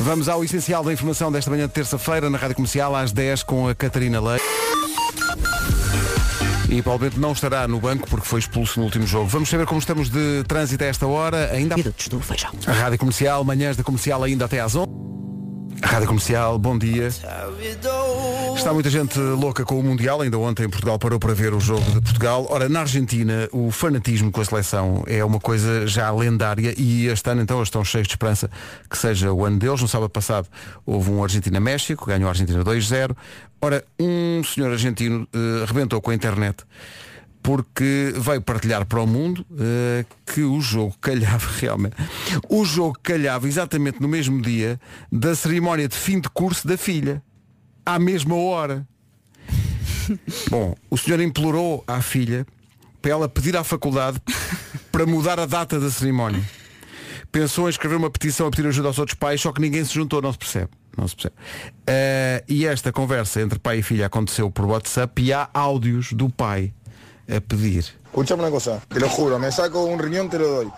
Vamos 0.00 0.28
ao 0.28 0.44
essencial 0.44 0.84
da 0.84 0.92
informação 0.92 1.32
desta 1.32 1.50
manhã 1.50 1.66
de 1.66 1.72
terça-feira 1.72 2.28
na 2.28 2.36
Rádio 2.36 2.56
Comercial 2.56 2.94
às 2.94 3.10
10 3.10 3.42
com 3.44 3.68
a 3.68 3.74
Catarina 3.74 4.20
Leite. 4.20 4.44
E 6.74 6.82
Bento 6.82 7.20
não 7.20 7.30
estará 7.30 7.68
no 7.68 7.78
banco 7.78 8.08
porque 8.10 8.26
foi 8.26 8.40
expulso 8.40 8.80
no 8.80 8.86
último 8.86 9.06
jogo. 9.06 9.28
Vamos 9.28 9.48
saber 9.48 9.64
como 9.64 9.78
estamos 9.78 10.10
de 10.10 10.42
trânsito 10.48 10.82
a 10.82 10.88
esta 10.88 11.06
hora. 11.06 11.52
Ainda 11.52 11.76
há... 11.76 11.78
A 12.66 12.72
Rádio 12.72 12.98
Comercial, 12.98 13.44
manhãs 13.44 13.76
da 13.76 13.84
Comercial 13.84 14.24
ainda 14.24 14.44
até 14.46 14.58
às 14.58 14.74
11. 14.74 14.88
Rádio 15.84 16.08
Comercial, 16.08 16.58
bom 16.58 16.78
dia. 16.78 17.08
Está 18.56 18.72
muita 18.72 18.88
gente 18.88 19.18
louca 19.18 19.64
com 19.64 19.78
o 19.78 19.82
Mundial. 19.82 20.22
Ainda 20.22 20.38
ontem 20.38 20.68
Portugal 20.68 20.98
parou 20.98 21.20
para 21.20 21.34
ver 21.34 21.52
o 21.52 21.60
jogo 21.60 21.84
de 21.90 22.00
Portugal. 22.00 22.46
Ora, 22.48 22.68
na 22.68 22.80
Argentina, 22.80 23.48
o 23.52 23.70
fanatismo 23.70 24.32
com 24.32 24.40
a 24.40 24.44
seleção 24.44 25.04
é 25.06 25.24
uma 25.24 25.38
coisa 25.38 25.86
já 25.86 26.10
lendária 26.10 26.74
e 26.76 27.06
este 27.06 27.28
ano 27.30 27.42
então 27.42 27.62
estão 27.62 27.84
cheios 27.84 28.06
de 28.06 28.14
esperança 28.14 28.50
que 28.88 28.96
seja 28.96 29.32
o 29.32 29.44
ano 29.44 29.58
deles. 29.58 29.80
No 29.80 29.88
sábado 29.88 30.08
passado 30.08 30.48
houve 30.86 31.10
um 31.10 31.22
Argentina-México, 31.22 32.06
ganhou 32.06 32.28
a 32.28 32.30
Argentina 32.30 32.64
2-0. 32.64 33.14
Ora, 33.60 33.84
um 34.00 34.42
senhor 34.42 34.72
argentino 34.72 35.28
eh, 35.32 35.62
arrebentou 35.62 36.00
com 36.00 36.10
a 36.10 36.14
internet 36.14 36.64
porque 37.44 38.14
veio 38.16 38.40
partilhar 38.40 38.86
para 38.86 39.02
o 39.02 39.06
mundo 39.06 39.44
eh, 39.60 40.06
que 40.24 40.40
o 40.40 40.62
jogo 40.62 40.96
calhava 40.98 41.46
realmente. 41.60 41.94
O 42.48 42.64
jogo 42.64 42.98
calhava 43.02 43.46
exatamente 43.46 44.00
no 44.00 44.08
mesmo 44.08 44.40
dia 44.40 44.80
da 45.12 45.36
cerimónia 45.36 45.86
de 45.86 45.94
fim 45.94 46.18
de 46.18 46.30
curso 46.30 46.66
da 46.66 46.78
filha. 46.78 47.22
À 47.84 47.98
mesma 47.98 48.34
hora. 48.34 48.88
Bom, 50.48 50.74
o 50.88 50.96
senhor 50.96 51.20
implorou 51.20 51.84
à 51.86 52.00
filha 52.00 52.46
para 53.02 53.10
ela 53.10 53.28
pedir 53.28 53.54
à 53.58 53.62
faculdade 53.62 54.18
para 54.90 55.04
mudar 55.04 55.38
a 55.38 55.44
data 55.44 55.78
da 55.78 55.90
cerimónia. 55.90 56.42
Pensou 57.30 57.66
em 57.66 57.70
escrever 57.70 57.96
uma 57.96 58.10
petição 58.10 58.46
a 58.46 58.50
pedir 58.50 58.66
ajuda 58.68 58.88
aos 58.88 58.98
outros 58.98 59.18
pais, 59.18 59.38
só 59.42 59.52
que 59.52 59.60
ninguém 59.60 59.84
se 59.84 59.92
juntou, 59.92 60.22
não 60.22 60.32
se 60.32 60.38
percebe. 60.38 60.70
Não 60.96 61.06
se 61.06 61.14
percebe. 61.14 61.34
Eh, 61.86 62.42
e 62.48 62.64
esta 62.64 62.90
conversa 62.90 63.42
entre 63.42 63.58
pai 63.58 63.80
e 63.80 63.82
filha 63.82 64.06
aconteceu 64.06 64.50
por 64.50 64.64
WhatsApp 64.64 65.20
e 65.20 65.30
há 65.30 65.50
áudios 65.52 66.14
do 66.14 66.30
pai 66.30 66.72
a 67.28 67.40
pedir. 67.40 67.84
Escuchame 68.04 68.42
una 68.42 68.50
cosa, 68.50 68.80
te 68.88 69.00
lo 69.00 69.08
juro, 69.08 69.38
me 69.38 69.50
saco 69.50 69.84
un 69.84 69.98
riñón, 69.98 70.30
te 70.30 70.38
lo 70.38 70.48
doy. 70.48 70.70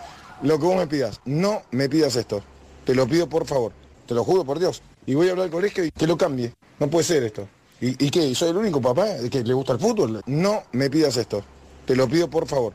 Lo 0.43 0.59
que 0.59 0.65
vos 0.65 0.75
me 0.75 0.87
pidas, 0.87 1.19
no 1.25 1.63
me 1.71 1.89
pidas 1.89 2.15
esto. 2.15 2.43
Te 2.85 2.95
lo 2.95 3.07
pido 3.07 3.27
por 3.27 3.45
favor. 3.45 3.73
Te 4.05 4.13
lo 4.13 4.23
juro 4.23 4.45
por 4.45 4.59
Dios. 4.59 4.81
Y 5.05 5.15
voy 5.15 5.27
a 5.27 5.31
hablar 5.31 5.45
al 5.45 5.51
colegio 5.51 5.83
y 5.83 5.91
que 5.91 6.07
lo 6.07 6.17
cambie. 6.17 6.53
No 6.79 6.89
puede 6.89 7.03
ser 7.03 7.23
esto. 7.23 7.47
¿Y, 7.81 8.05
y 8.05 8.09
qué? 8.09 8.33
¿Soy 8.33 8.49
el 8.49 8.57
único 8.57 8.81
papá 8.81 9.05
que 9.29 9.43
le 9.43 9.53
gusta 9.53 9.73
el 9.73 9.79
fútbol? 9.79 10.21
No 10.25 10.63
me 10.71 10.89
pidas 10.89 11.17
esto. 11.17 11.43
Te 11.85 11.95
lo 11.95 12.07
pido 12.07 12.29
por 12.29 12.47
favor. 12.47 12.73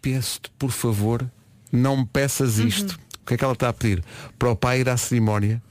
Peço-te, 0.00 0.50
por 0.58 0.70
favor, 0.70 1.30
não 1.72 1.96
me 1.98 2.06
peças 2.06 2.58
isto. 2.58 2.98
O 3.22 3.26
que 3.26 3.34
é 3.34 3.36
que 3.36 3.44
ela 3.44 3.52
está 3.52 3.68
a 3.68 3.72
pedir? 3.72 4.02
Para 4.38 4.50
o 4.50 4.56
pai 4.56 4.80
ir 4.80 4.88
à 4.88 4.96
cerimónia 4.96 5.62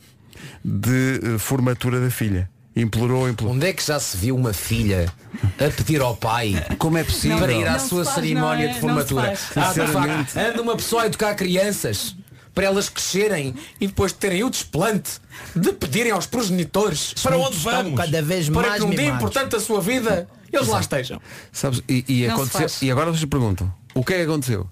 de 0.63 1.19
eh, 1.23 1.37
formatura 1.39 1.99
da 1.99 2.09
filha. 2.09 2.49
Implorou, 2.81 3.27
implorou. 3.27 3.55
Onde 3.55 3.67
é 3.67 3.73
que 3.73 3.83
já 3.83 3.99
se 3.99 4.15
viu 4.15 4.35
uma 4.35 4.53
filha 4.53 5.11
a 5.59 5.69
pedir 5.71 6.01
ao 6.01 6.15
pai 6.15 6.63
como 6.77 6.97
é 6.97 7.03
possível 7.03 7.39
para 7.39 7.51
ir 7.51 7.67
à 7.67 7.73
Não 7.73 7.79
sua 7.79 8.05
faz, 8.05 8.15
cerimónia 8.15 8.65
é? 8.65 8.73
de 8.73 8.79
formatura? 8.79 9.35
Faz. 9.35 9.79
Ah, 9.79 9.87
facto, 9.87 10.37
anda 10.37 10.61
uma 10.61 10.75
pessoa 10.75 11.03
a 11.03 11.05
educar 11.07 11.33
crianças 11.33 12.15
para 12.53 12.65
elas 12.65 12.89
crescerem 12.89 13.53
e 13.79 13.87
depois 13.87 14.11
terem 14.11 14.43
o 14.43 14.49
desplante 14.49 15.19
de 15.55 15.71
pedirem 15.73 16.11
aos 16.11 16.25
progenitores 16.25 17.13
para 17.21 17.37
onde 17.37 17.57
vamos 17.57 17.95
cada 17.99 18.21
vez 18.21 18.49
para 18.49 18.69
mais 18.69 18.81
que 18.81 18.87
num 18.87 18.95
dia 18.95 19.09
importante 19.09 19.49
da 19.49 19.59
sua 19.59 19.81
vida 19.81 20.27
eles 20.51 20.67
lá 20.67 20.79
estejam. 20.79 21.21
Sabes, 21.51 21.81
e, 21.87 22.03
e 22.07 22.27
aconteceu, 22.27 22.67
e 22.81 22.91
agora 22.91 23.11
vocês 23.11 23.25
perguntam, 23.25 23.71
o 23.93 24.03
que 24.03 24.13
é 24.13 24.17
que 24.17 24.23
aconteceu? 24.23 24.67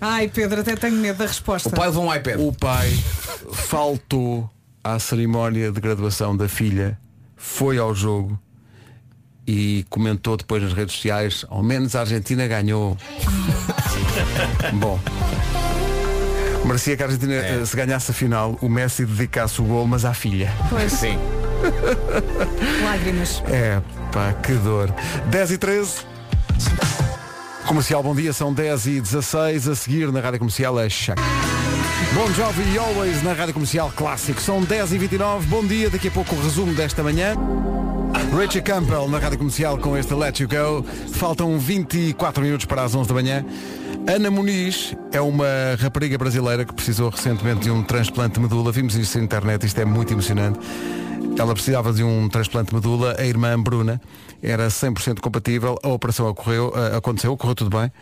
Ai, 0.00 0.28
Pedro, 0.28 0.60
até 0.60 0.76
tenho 0.76 0.96
medo 0.96 1.18
da 1.18 1.26
resposta. 1.26 1.70
levou 1.80 2.04
um 2.04 2.14
iPad. 2.14 2.38
O 2.40 2.52
pai 2.52 2.90
faltou 3.52 4.48
à 4.84 4.98
cerimónia 4.98 5.72
de 5.72 5.80
graduação 5.80 6.36
da 6.36 6.48
filha, 6.48 6.98
foi 7.36 7.78
ao 7.78 7.94
jogo 7.94 8.38
e 9.46 9.86
comentou 9.88 10.36
depois 10.36 10.62
nas 10.62 10.72
redes 10.72 10.96
sociais, 10.96 11.44
ao 11.48 11.62
menos 11.62 11.94
a 11.94 12.00
Argentina 12.00 12.46
ganhou. 12.46 12.96
Bom. 14.74 14.98
Merecia 16.64 16.96
que 16.96 17.02
a 17.02 17.06
Argentina 17.06 17.34
eh, 17.34 17.64
se 17.64 17.76
ganhasse 17.76 18.10
a 18.10 18.14
final, 18.14 18.58
o 18.60 18.68
Messi 18.68 19.06
dedicasse 19.06 19.60
o 19.60 19.64
gol, 19.64 19.86
mas 19.86 20.04
à 20.04 20.12
filha. 20.12 20.52
Pois. 20.68 20.92
Sim. 20.92 21.16
Lágrimas. 22.82 23.42
É, 23.46 23.80
pá, 24.10 24.32
que 24.32 24.52
dor. 24.54 24.92
10 25.30 25.52
e 25.52 25.58
13. 25.58 25.94
Comercial, 27.66 28.02
bom 28.02 28.14
dia, 28.14 28.32
são 28.32 28.52
10 28.52 28.86
e 28.86 29.00
16 29.00 29.68
a 29.68 29.74
seguir 29.76 30.10
na 30.10 30.20
Rádio 30.20 30.40
Comercial 30.40 30.76
a 30.78 30.88
Chac. 30.88 31.20
Bom 32.14 32.32
Jovem 32.32 32.72
e 32.72 32.78
Always 32.78 33.22
na 33.22 33.32
Rádio 33.32 33.54
Comercial 33.54 33.92
Clássico. 33.94 34.40
São 34.40 34.62
10 34.62 34.92
e 34.92 34.98
29 34.98 35.46
bom 35.46 35.64
dia, 35.64 35.90
daqui 35.90 36.08
a 36.08 36.10
pouco 36.10 36.34
o 36.34 36.42
resumo 36.42 36.74
desta 36.74 37.02
manhã. 37.02 37.34
Richie 38.38 38.62
Campbell 38.62 39.08
na 39.08 39.18
Rádio 39.18 39.38
Comercial 39.38 39.78
com 39.78 39.96
este 39.96 40.14
Let 40.14 40.40
You 40.40 40.48
Go. 40.48 40.82
Faltam 41.12 41.58
24 41.58 42.42
minutos 42.42 42.66
para 42.66 42.84
as 42.84 42.94
11 42.94 43.08
da 43.08 43.14
manhã. 43.14 43.44
Ana 44.08 44.30
Muniz 44.30 44.94
é 45.12 45.20
uma 45.20 45.46
rapariga 45.78 46.16
brasileira 46.16 46.64
que 46.64 46.72
precisou 46.72 47.10
recentemente 47.10 47.62
de 47.62 47.70
um 47.70 47.82
transplante 47.82 48.34
de 48.34 48.40
medula. 48.40 48.72
Vimos 48.72 48.94
isto 48.94 49.18
na 49.18 49.24
internet, 49.24 49.66
isto 49.66 49.80
é 49.80 49.84
muito 49.84 50.12
emocionante. 50.12 50.58
Ela 51.38 51.52
precisava 51.52 51.92
de 51.92 52.02
um 52.02 52.28
transplante 52.28 52.70
de 52.70 52.74
medula, 52.74 53.14
a 53.18 53.24
irmã 53.26 53.60
Bruna 53.60 54.00
era 54.42 54.68
100% 54.68 55.20
compatível, 55.20 55.78
a 55.82 55.88
operação 55.88 56.26
ocorreu, 56.28 56.72
eh, 56.74 56.96
aconteceu, 56.96 57.36
correu 57.36 57.54
tudo 57.54 57.76
bem. 57.76 57.92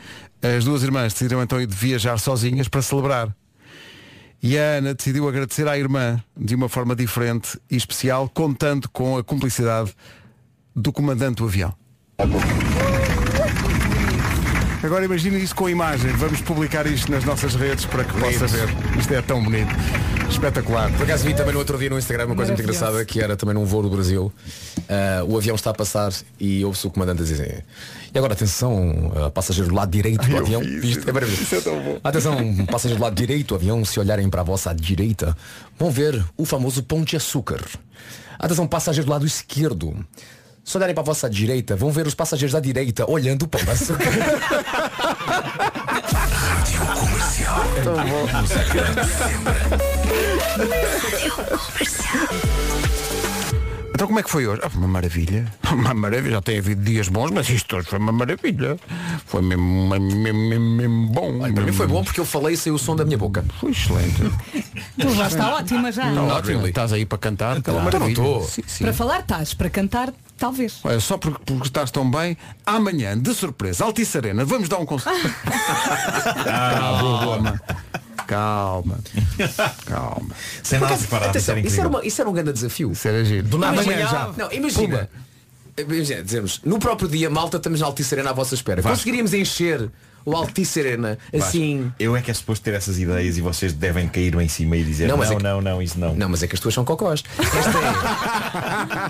As 0.56 0.64
duas 0.64 0.82
irmãs 0.82 1.12
decidiram 1.12 1.42
então 1.42 1.60
ir 1.60 1.66
de 1.66 1.74
viajar 1.74 2.18
sozinhas 2.18 2.68
para 2.68 2.82
celebrar. 2.82 3.34
E 4.46 4.58
a 4.58 4.76
Ana 4.76 4.92
decidiu 4.92 5.26
agradecer 5.26 5.66
à 5.66 5.78
irmã 5.78 6.22
de 6.36 6.54
uma 6.54 6.68
forma 6.68 6.94
diferente 6.94 7.58
e 7.70 7.76
especial, 7.76 8.28
contando 8.28 8.90
com 8.90 9.16
a 9.16 9.24
cumplicidade 9.24 9.96
do 10.76 10.92
comandante 10.92 11.36
do 11.36 11.46
avião. 11.46 11.74
Agora 14.82 15.02
imagine 15.02 15.42
isso 15.42 15.54
com 15.54 15.66
imagem. 15.66 16.12
Vamos 16.12 16.42
publicar 16.42 16.86
isto 16.86 17.10
nas 17.10 17.24
nossas 17.24 17.54
redes 17.54 17.86
para 17.86 18.04
que 18.04 18.12
possa 18.20 18.46
ver. 18.46 18.68
Isto 18.98 19.14
é 19.14 19.22
tão 19.22 19.42
bonito. 19.42 19.74
Espetacular. 20.34 20.90
Por 20.92 21.04
acaso 21.04 21.24
vi 21.24 21.32
também 21.32 21.52
no 21.52 21.60
outro 21.60 21.78
dia 21.78 21.88
no 21.88 21.96
Instagram 21.96 22.26
uma 22.26 22.34
coisa 22.34 22.50
muito 22.50 22.60
engraçada 22.62 23.04
que 23.04 23.20
era 23.20 23.36
também 23.36 23.54
num 23.54 23.64
voo 23.64 23.82
do 23.82 23.88
Brasil. 23.88 24.32
Ah, 24.88 25.22
o 25.26 25.36
avião 25.36 25.54
está 25.54 25.70
a 25.70 25.74
passar 25.74 26.12
e 26.40 26.64
ouve-se 26.64 26.84
o 26.86 26.90
comandante 26.90 27.22
a 27.22 27.24
dizer 27.24 27.64
E 28.12 28.18
agora 28.18 28.32
atenção, 28.32 29.12
ah, 29.14 29.30
passageiro 29.30 29.68
do 29.70 29.74
lado 29.76 29.90
direito 29.90 30.26
do 30.26 30.32
Eu 30.32 30.38
avião. 30.38 30.60
vi 30.60 30.78
isso. 30.78 30.98
Isto 30.98 31.08
é 31.08 31.12
maravilhoso. 31.12 31.54
É. 31.54 32.00
Atenção, 32.02 32.66
passageiro 32.66 32.98
do 32.98 33.02
lado 33.04 33.14
direito 33.14 33.46
do 33.48 33.54
avião, 33.54 33.84
se 33.84 34.00
olharem 34.00 34.28
para 34.28 34.40
a 34.40 34.44
vossa 34.44 34.74
direita, 34.74 35.36
vão 35.78 35.90
ver 35.90 36.22
o 36.36 36.44
famoso 36.44 36.82
pão 36.82 37.04
de 37.04 37.16
açúcar. 37.16 37.62
Atenção, 38.36 38.66
passageiro 38.66 39.06
do 39.06 39.12
lado 39.12 39.24
esquerdo. 39.24 40.04
Se 40.64 40.76
olharem 40.76 40.94
para 40.94 41.02
a 41.02 41.06
vossa 41.06 41.30
direita, 41.30 41.76
vão 41.76 41.92
ver 41.92 42.06
os 42.08 42.14
passageiros 42.14 42.52
da 42.52 42.60
direita 42.60 43.08
olhando 43.08 43.44
o 43.44 43.70
açúcar. 43.70 44.10
Tão 47.84 47.94
bom. 47.94 48.26
Então 54.04 54.08
como 54.10 54.18
é 54.20 54.22
que 54.22 54.28
foi 54.30 54.46
hoje? 54.46 54.60
Ah, 54.62 54.68
foi 54.68 54.78
uma 54.80 54.88
maravilha. 54.88 55.46
Uma 55.72 55.94
maravilha. 55.94 56.32
Já 56.34 56.42
tem 56.42 56.58
havido 56.58 56.82
dias 56.84 57.08
bons, 57.08 57.30
mas 57.30 57.48
isto 57.48 57.74
hoje 57.74 57.88
foi 57.88 57.98
uma 57.98 58.12
maravilha. 58.12 58.76
Foi 59.24 59.40
mesmo, 59.40 59.64
uma- 59.86 59.98
mesmo, 59.98 60.38
mesmo, 60.48 60.70
mesmo 60.76 61.06
bom. 61.08 61.38
Para 61.38 61.64
mim 61.64 61.72
foi 61.72 61.86
bom 61.86 62.04
porque 62.04 62.20
eu 62.20 62.24
falei 62.26 62.52
e 62.54 62.56
saiu 62.56 62.74
o 62.74 62.78
som 62.78 62.94
da 62.94 63.02
minha 63.04 63.16
boca. 63.16 63.42
Foi 63.58 63.70
excelente. 63.70 64.20
Tu 65.00 65.14
já 65.14 65.26
está 65.26 65.54
ótima 65.56 65.90
já. 65.90 66.04
Não, 66.10 66.26
Not 66.28 66.46
really. 66.46 66.68
Estás 66.68 66.92
aí 66.92 67.06
para 67.06 67.16
cantar, 67.18 67.56
Então 67.56 67.74
não 67.76 67.82
maravilha. 67.84 68.10
estou. 68.10 68.42
Sim, 68.44 68.62
sim. 68.66 68.84
Para 68.84 68.92
falar 68.92 69.20
estás, 69.20 69.54
para 69.54 69.70
cantar 69.70 70.12
talvez. 70.36 70.80
Olha, 70.84 71.00
só 71.00 71.16
porque, 71.16 71.40
porque 71.46 71.66
estás 71.68 71.90
tão 71.90 72.08
bem, 72.10 72.36
amanhã, 72.66 73.18
de 73.18 73.32
surpresa, 73.34 73.84
Altice 73.84 74.18
Arena, 74.18 74.44
vamos 74.44 74.68
dar 74.68 74.78
um 74.78 74.84
concerto. 74.86 75.30
Calma. 76.44 77.60
Calma. 78.26 78.98
Calma. 79.86 80.34
Sem 80.62 80.78
nada 80.80 80.94
isso 80.94 81.14
Atenção, 81.14 81.58
isso, 81.58 81.80
era 81.80 81.88
uma- 81.88 82.04
isso 82.04 82.20
era 82.20 82.30
um 82.30 82.32
grande 82.32 82.52
desafio. 82.52 82.92
Isso 82.92 83.06
era 83.08 83.24
giro. 83.24 83.46
Do 83.46 83.58
nada 83.58 83.80
Amanhã 83.80 84.06
já. 84.08 84.32
Não, 84.36 84.52
imagina. 84.52 85.08
Imagina, 85.76 86.22
dizemos, 86.22 86.60
no 86.64 86.78
próprio 86.78 87.08
dia, 87.08 87.28
malta, 87.28 87.56
estamos 87.56 87.80
na 87.80 87.86
Altice 87.86 88.14
Arena 88.14 88.30
à 88.30 88.32
vossa 88.32 88.54
espera. 88.54 88.80
Conseguiríamos 88.82 89.34
encher 89.34 89.90
o 90.24 90.36
Altice 90.36 90.80
Arena 90.80 91.18
assim. 91.32 91.82
Vasco, 91.84 91.94
Eu 91.98 92.16
é 92.16 92.22
que 92.22 92.30
é 92.30 92.34
suposto 92.34 92.64
ter 92.64 92.74
essas 92.74 92.98
ideias 92.98 93.36
e 93.36 93.40
vocês 93.40 93.72
devem 93.72 94.08
cair 94.08 94.34
em 94.40 94.48
cima 94.48 94.76
e 94.76 94.84
dizer 94.84 95.04
Não, 95.08 95.16
não, 95.16 95.18
mas 95.18 95.28
é 95.28 95.30
não, 95.32 95.36
que- 95.38 95.42
não, 95.44 95.60
não, 95.60 95.82
isso 95.82 95.98
não. 95.98 96.14
Não, 96.14 96.28
mas 96.28 96.42
é 96.42 96.46
que 96.46 96.54
as 96.54 96.60
tuas 96.60 96.74
são 96.74 96.84
cocós. 96.84 97.22
Esta 97.38 97.78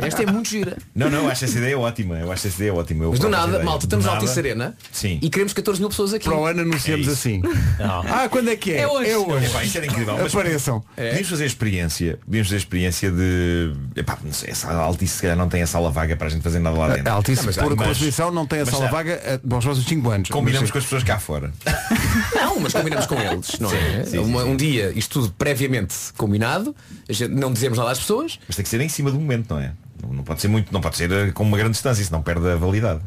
é, 0.02 0.06
esta 0.06 0.22
é 0.22 0.26
muito 0.26 0.48
gira. 0.48 0.76
Não, 0.94 1.10
não, 1.10 1.24
eu 1.24 1.28
acho 1.30 1.44
essa 1.44 1.58
ideia 1.58 1.78
ótima. 1.78 2.16
Eu 2.18 2.30
acho 2.32 2.46
essa 2.46 2.56
ideia 2.56 2.74
ótima. 2.74 3.04
Eu 3.04 3.10
Mas 3.10 3.18
do 3.20 3.28
nada, 3.28 3.48
ideia. 3.48 3.64
malta, 3.64 3.86
estamos 3.86 4.04
na. 4.06 4.12
Altice 4.14 4.38
Arena 4.38 4.76
Sim. 4.92 5.18
e 5.20 5.28
queremos 5.28 5.52
14 5.52 5.80
mil 5.80 5.88
pessoas 5.88 6.14
aqui. 6.14 6.24
Para 6.28 6.38
o 6.38 6.46
ano 6.46 6.60
anunciamos 6.62 7.08
É 7.08 7.10
assim. 7.10 7.42
Ah, 7.80 8.28
quando 8.30 8.48
é 8.50 8.56
que 8.56 8.72
é? 8.72 8.80
É 8.80 8.88
hoje. 8.88 9.10
É 9.10 9.18
hoje. 9.18 9.46
Epá, 9.46 9.64
isso 9.64 9.76
era 9.76 9.86
incrível. 9.86 10.16
Mas 10.20 10.34
Apareçam. 10.34 10.82
Podíamos 10.94 11.28
fazer 11.28 11.44
a 11.44 11.46
experiência. 11.46 12.18
Podíamos 12.24 12.48
fazer 12.48 12.56
a 12.56 12.58
experiência 12.58 13.10
de. 13.10 13.72
Epá, 13.96 14.18
não 14.24 14.32
sei, 14.32 14.50
essa 14.50 14.72
Altice 14.72 15.14
se 15.16 15.22
calhar 15.22 15.36
não 15.36 15.48
tem 15.48 15.62
a 15.62 15.66
sala 15.66 15.90
vaga 15.90 16.16
para 16.16 16.26
a 16.28 16.30
gente 16.30 16.42
fazer 16.42 16.58
nada 16.60 16.76
lá 16.78 16.88
dentro. 16.88 17.10
A 17.10 17.14
Altice, 17.14 17.38
Não, 17.40 17.46
mas- 17.46 17.56
por 17.56 17.76
mas- 17.76 17.88
Constituição, 17.88 18.30
não 18.30 18.46
tem 18.46 18.60
a 18.60 18.64
mas 18.64 18.70
sala 18.74 18.86
já 18.86 18.90
vaga 18.92 19.12
eh, 19.24 19.38
para 19.38 19.58
os 19.58 19.64
próximos 19.64 19.88
5 19.88 20.10
anos. 20.10 20.28
Combinamos 20.30 20.62
Mas, 20.62 20.70
com 20.70 20.78
as 20.78 20.84
pessoas 20.84 21.02
cá 21.04 21.18
fora. 21.18 21.52
Não, 22.34 22.58
mas 22.60 22.72
combinamos 22.72 23.06
com 23.06 23.14
eles, 23.20 23.58
não 23.60 23.70
é? 23.72 24.04
sim, 24.04 24.18
Uma- 24.18 24.42
sim. 24.42 24.48
Um 24.50 24.56
dia, 24.56 24.92
isto 24.96 25.20
tudo 25.20 25.34
previamente 25.36 25.94
combinado, 26.16 26.74
a 27.08 27.12
gente 27.12 27.32
não 27.34 27.52
dizemos 27.52 27.78
nada 27.78 27.90
às 27.90 27.98
pessoas. 27.98 28.38
Mas 28.46 28.56
tem 28.56 28.62
que 28.62 28.68
ser 28.68 28.80
em 28.80 28.88
cima 28.88 29.10
do 29.10 29.18
momento, 29.20 29.54
não 29.54 29.60
é? 29.60 29.72
Não, 30.02 30.12
não 30.12 30.24
pode 30.24 30.40
ser 30.40 30.48
muito, 30.48 30.72
não 30.72 30.80
pode 30.80 30.96
ser 30.96 31.10
eh, 31.10 31.30
com 31.32 31.42
uma 31.42 31.56
grande 31.56 31.72
distância, 31.72 32.04
senão 32.04 32.22
perde 32.22 32.48
a 32.48 32.56
validade. 32.56 33.00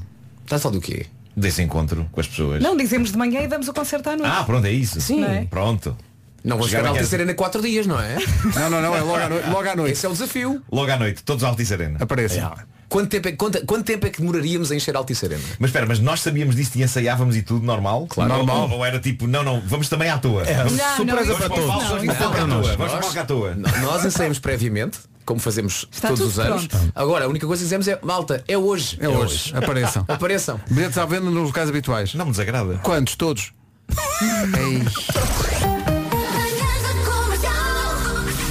A 0.50 0.58
falar 0.60 0.74
do 0.76 0.82
quê? 0.82 1.06
Desse 1.36 1.62
encontro 1.62 2.08
com 2.12 2.20
as 2.20 2.28
pessoas. 2.28 2.62
Não 2.64 2.76
dizemos 2.76 3.12
de 3.12 3.18
manhã 3.18 3.42
e 3.42 3.48
damos 3.48 3.68
o 3.68 3.74
concerto 3.74 4.10
à 4.10 4.16
noite. 4.18 4.32
Ah, 4.36 4.44
pronto, 4.44 4.66
é 4.66 4.72
isso. 4.72 5.00
Sim. 5.02 5.22
Não 5.22 5.30
é? 5.30 5.46
Pronto. 5.46 5.96
Não 6.44 6.56
vamos 6.58 6.72
Chegar 6.72 6.82
aqui 6.82 6.90
Altice 7.00 7.06
às- 7.08 7.14
Arena 7.14 7.34
4 7.34 7.62
dias, 7.62 7.86
não 7.86 8.00
é? 8.00 8.16
Não, 8.56 8.70
não, 8.70 8.82
não, 8.82 8.96
é 8.96 9.02
logo 9.02 9.16
à 9.16 9.30
noite. 9.30 9.50
Logo 9.50 9.70
à 9.70 9.76
noite. 9.76 9.92
Esse 9.94 10.06
é 10.06 10.10
o 10.10 10.14
desafio. 10.14 10.62
Logo 10.72 10.92
à 10.92 10.98
noite, 10.98 11.24
todos 11.24 11.44
à 11.44 11.48
Altice 11.50 11.74
Arena. 11.74 11.98
Apareçam. 12.02 12.54
Quanto 12.90 13.10
tempo, 13.10 13.28
é, 13.28 13.32
quanto, 13.34 13.66
quanto 13.66 13.84
tempo 13.86 14.08
é 14.08 14.10
que 14.10 14.20
demoraríamos 14.22 14.72
a 14.72 14.76
encher 14.76 14.96
Altice 14.96 15.26
Arena? 15.26 15.42
Mas 15.60 15.70
espera, 15.70 15.86
mas 15.86 16.00
nós 16.00 16.22
sabíamos 16.22 16.56
disso 16.56 16.72
e 16.78 16.84
ensaiávamos 16.84 17.36
e 17.36 17.42
tudo 17.42 17.66
normal? 17.66 18.08
Claro. 18.08 18.32
Normal. 18.34 18.70
Ou, 18.70 18.78
ou 18.78 18.86
era 18.86 18.98
tipo, 19.00 19.28
não, 19.28 19.44
não, 19.44 19.60
vamos 19.66 19.90
também 19.90 20.10
à 20.10 20.18
toa. 20.18 20.44
vamos, 20.46 20.74
Não, 20.74 20.96
surpresa 20.96 21.32
não, 21.32 21.38
para 21.38 21.50
todos. 21.50 21.66
não, 21.68 21.80
vamos 21.80 21.90
para 22.16 22.48
não. 22.48 22.62
toa. 22.62 22.76
Vamos 22.78 22.94
Nós- 22.94 23.12
para 23.14 23.22
à 23.22 23.26
toa. 23.26 23.56
Nós 23.56 24.06
ensaiamos 24.06 24.40
previamente, 24.40 25.00
como 25.26 25.38
fazemos 25.40 25.86
Está 25.92 26.08
todos 26.08 26.26
os 26.26 26.40
anos. 26.40 26.68
pronto. 26.68 26.92
Agora, 26.96 27.26
a 27.26 27.28
única 27.28 27.46
coisa 27.46 27.60
que 27.60 27.66
dizemos 27.66 27.88
é, 27.90 28.00
malta, 28.02 28.42
é 28.48 28.58
hoje. 28.58 28.98
É 29.02 29.10
hoje. 29.10 29.52
Apareçam. 29.54 30.06
Apareçam. 30.08 30.60
Bilhetes 30.70 30.98
à 30.98 31.06
venda 31.06 31.30
nos 31.30 31.48
locais 31.48 31.68
habituais. 31.68 32.14
Não 32.14 32.24
me 32.26 32.32
desagrada. 32.32 32.78
Quantos? 32.84 33.16
Todos? 33.18 33.52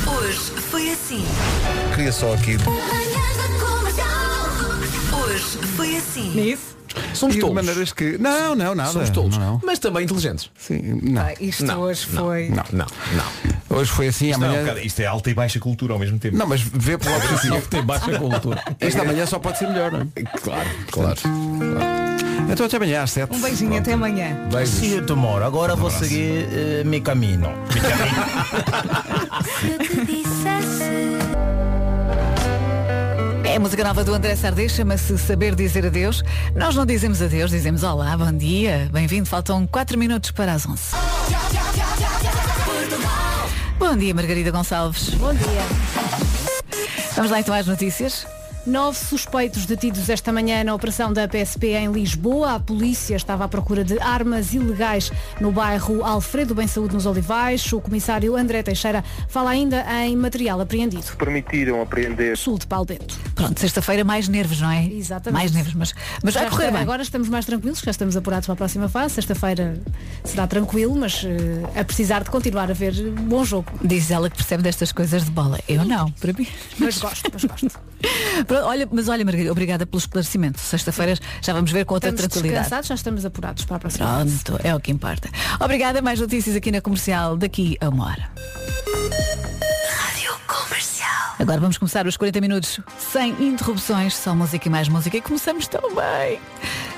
Hoje 0.07 0.39
foi 0.71 0.91
assim. 0.91 1.25
Queria 1.95 2.13
só 2.13 2.33
aqui. 2.35 2.57
Assim. 6.21 6.31
Nisso? 6.35 6.77
Somos 7.13 7.35
E 7.35 7.39
de 7.39 7.41
tolos. 7.43 7.55
maneiras 7.57 7.93
que. 7.93 8.17
Não, 8.17 8.55
não, 8.55 8.75
nada. 8.75 8.91
Somos 8.91 9.11
tolos. 9.11 9.37
Não, 9.37 9.53
não. 9.55 9.61
Mas 9.65 9.79
também 9.79 10.05
inteligentes. 10.05 10.51
Sim, 10.59 11.01
não. 11.03 11.21
Ah, 11.23 11.35
isto 11.39 11.65
Não, 11.65 11.81
hoje 11.81 12.07
não, 12.13 12.25
foi. 12.25 12.49
Não. 12.49 12.65
Não, 12.73 12.87
não. 13.13 13.77
Hoje 13.79 13.91
foi 13.91 14.09
assim, 14.09 14.31
Isto, 14.31 14.43
é 14.43 14.47
um 14.47 14.51
amanhã. 14.51 14.63
bocado- 14.65 14.87
isto 14.87 15.01
é 15.01 15.07
alta 15.07 15.31
e 15.31 15.35
baixa 15.35 15.59
cultura 15.61 15.93
ao 15.93 15.99
mesmo 15.99 16.19
tempo. 16.19 16.37
Não, 16.37 16.47
mas 16.47 16.61
vê 16.63 16.97
pelo 16.97 17.13
lado 17.15 17.29
positivo. 17.29 17.69
Tem 17.69 17.83
baixa 17.83 18.19
cultura. 18.19 18.63
Esta 18.81 19.03
amanhã 19.03 19.27
só 19.27 19.39
pode 19.39 19.59
ser 19.59 19.69
melhor, 19.69 19.93
não 19.93 20.01
é? 20.01 20.07
Claro, 20.41 20.69
claro. 20.91 21.21
Então 22.51 22.65
até 22.65 22.77
amanhã 22.77 23.03
às 23.03 23.11
7. 23.11 23.35
Um 23.35 23.41
beijinho 23.43 23.77
até 23.77 23.93
amanhã. 23.93 24.49
See 24.65 24.95
you 24.95 25.05
tomorrow. 25.05 25.45
Agora 25.47 25.75
vou 25.77 25.91
seguir 25.91 26.49
eh, 26.53 26.83
meu 26.85 27.03
caminho. 27.03 27.51
Se 29.61 29.67
eu 29.69 29.79
te 29.85 30.05
dissesse. 30.07 30.56
É 33.57 33.59
a 33.59 33.61
música 33.61 33.83
nova 33.83 34.05
do 34.05 34.13
André 34.13 34.37
Sardê, 34.37 34.69
chama-se 34.69 35.17
Saber 35.17 35.55
Dizer 35.55 35.87
Adeus. 35.87 36.23
Nós 36.55 36.77
não 36.77 36.85
dizemos 36.85 37.23
adeus, 37.23 37.51
dizemos 37.51 37.83
olá, 37.83 38.15
bom 38.15 38.31
dia, 38.31 38.87
bem-vindo. 38.93 39.27
Faltam 39.27 39.67
4 39.67 39.99
minutos 39.99 40.31
para 40.31 40.53
as 40.53 40.69
11. 40.69 40.79
Bom 43.79 43.97
dia, 43.97 44.15
Margarida 44.15 44.51
Gonçalves. 44.51 45.09
Bom 45.15 45.33
dia. 45.33 45.63
Vamos 47.15 47.31
lá 47.31 47.41
então 47.41 47.55
às 47.55 47.67
notícias. 47.67 48.27
Nove 48.67 48.99
suspeitos 48.99 49.65
detidos 49.65 50.09
esta 50.09 50.33
manhã 50.33 50.65
na 50.65 50.75
operação 50.75 51.13
da 51.13 51.29
PSP 51.29 51.69
em 51.75 51.93
Lisboa. 51.93 52.55
A 52.57 52.61
polícia 52.61 53.15
estava 53.15 53.45
à 53.45 53.49
procura 53.49 53.85
de 53.85 53.97
armas 54.01 54.53
ilegais 54.55 55.13
no 55.41 55.53
bairro 55.53 56.03
Alfredo 56.05 56.53
Bem 56.53 56.67
Saúde 56.67 56.93
nos 56.95 57.07
Olivais. 57.07 57.73
O 57.73 57.81
comissário 57.81 58.35
André 58.37 58.65
Teixeira 58.65 59.05
fala 59.29 59.51
ainda 59.51 59.85
em 60.05 60.17
material 60.17 60.61
apreendido. 60.61 61.05
Permitiram 61.17 61.81
apreender 61.81 62.37
Sul 62.37 62.59
de 62.59 62.67
Paulo 62.67 62.87
Bento. 62.87 63.17
Pronto, 63.37 63.61
sexta-feira 63.61 64.03
mais 64.03 64.27
nervos, 64.27 64.61
não 64.61 64.71
é? 64.71 64.85
Exatamente. 64.87 65.39
Mais 65.39 65.53
nervos, 65.53 65.75
mas, 65.75 65.95
mas 66.25 66.35
vai 66.35 66.45
Já 66.45 66.51
correr 66.51 66.65
está- 66.65 66.73
bem. 66.75 66.83
Agora 66.83 67.03
estamos 67.03 67.29
mais 67.29 67.47
tranquilos, 67.47 67.79
já 67.79 67.93
estamos 67.93 68.17
apurados 68.17 68.47
para 68.47 68.55
a 68.55 68.57
próxima 68.57 68.89
fase. 68.89 69.15
Sexta-feira 69.15 69.81
será 70.25 70.45
tranquilo, 70.49 70.97
mas 70.97 71.23
eh, 71.25 71.81
a 71.81 71.85
precisar 71.85 72.25
de 72.25 72.31
continuar 72.31 72.69
a 72.69 72.75
ver 72.75 72.93
bom 73.13 73.45
jogo. 73.45 73.71
Diz 73.81 74.11
ela 74.11 74.29
que 74.29 74.37
percebe 74.37 74.65
destas 74.65 74.91
coisas 74.91 75.25
de 75.25 75.31
bola. 75.31 75.61
Eu 75.69 75.85
não, 75.85 76.11
para 76.11 76.33
mim. 76.33 76.49
Mas 76.81 76.99
gosto, 76.99 77.31
mas 77.33 77.45
gosto. 77.45 77.69
Olha, 78.65 78.89
mas 78.91 79.09
olha, 79.09 79.25
Margarida, 79.25 79.51
obrigada 79.53 79.87
pelo 79.87 79.99
esclarecimento. 79.99 80.59
Sexta-feira 80.61 81.15
já 81.43 81.53
vamos 81.53 81.71
ver 81.73 81.85
com 81.85 81.95
outra 81.95 82.11
Estamos 82.11 82.33
tranquilidade. 82.33 82.63
descansados, 82.65 82.89
já 82.89 82.95
estamos 82.95 83.25
apurados 83.25 83.65
para 83.65 83.77
a 83.77 83.81
próxima. 83.81 84.07
Pronto, 84.07 84.61
é 84.65 84.75
o 84.75 84.81
que 84.81 84.91
importa. 84.91 85.29
Obrigada, 85.61 86.01
mais 86.03 86.21
notícias 86.21 86.57
aqui 86.57 86.71
na 86.71 86.81
comercial 86.81 87.37
daqui 87.37 87.77
a 87.81 87.89
uma 87.89 88.07
hora. 88.07 88.31
Rádio 89.91 90.33
Comercial. 90.47 91.35
Agora 91.39 91.61
vamos 91.61 91.79
começar 91.79 92.07
os 92.07 92.17
40 92.17 92.41
minutos 92.41 92.81
sem 93.13 93.31
interrupções, 93.47 94.15
só 94.17 94.35
música 94.35 94.69
e 94.69 94.71
mais 94.71 94.89
música. 94.89 95.17
E 95.17 95.21
começamos 95.21 95.67
tão 95.69 95.83
bem. 95.95 96.41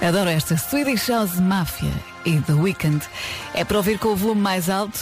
Adoro 0.07 0.31
esta 0.31 0.57
Swedish 0.57 1.09
House 1.09 1.41
Mafia 1.41 1.93
e 2.25 2.41
The 2.41 2.53
Weeknd. 2.53 3.05
É 3.55 3.65
para 3.65 3.77
ouvir 3.77 3.99
com 3.99 4.09
o 4.09 4.17
volume 4.17 4.41
mais 4.41 4.71
alto 4.71 4.99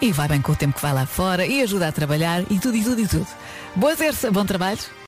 e 0.00 0.12
vai 0.12 0.28
bem 0.28 0.40
com 0.40 0.52
o 0.52 0.56
tempo 0.56 0.74
que 0.74 0.82
vai 0.82 0.92
lá 0.92 1.06
fora 1.06 1.46
e 1.46 1.62
ajuda 1.62 1.88
a 1.88 1.92
trabalhar 1.92 2.42
e 2.50 2.58
tudo 2.58 2.76
e 2.76 2.82
tudo 2.84 3.00
e 3.00 3.06
tudo. 3.06 3.26
Boa 3.76 3.96
terça, 3.96 4.30
bom 4.30 4.44
trabalho. 4.44 4.78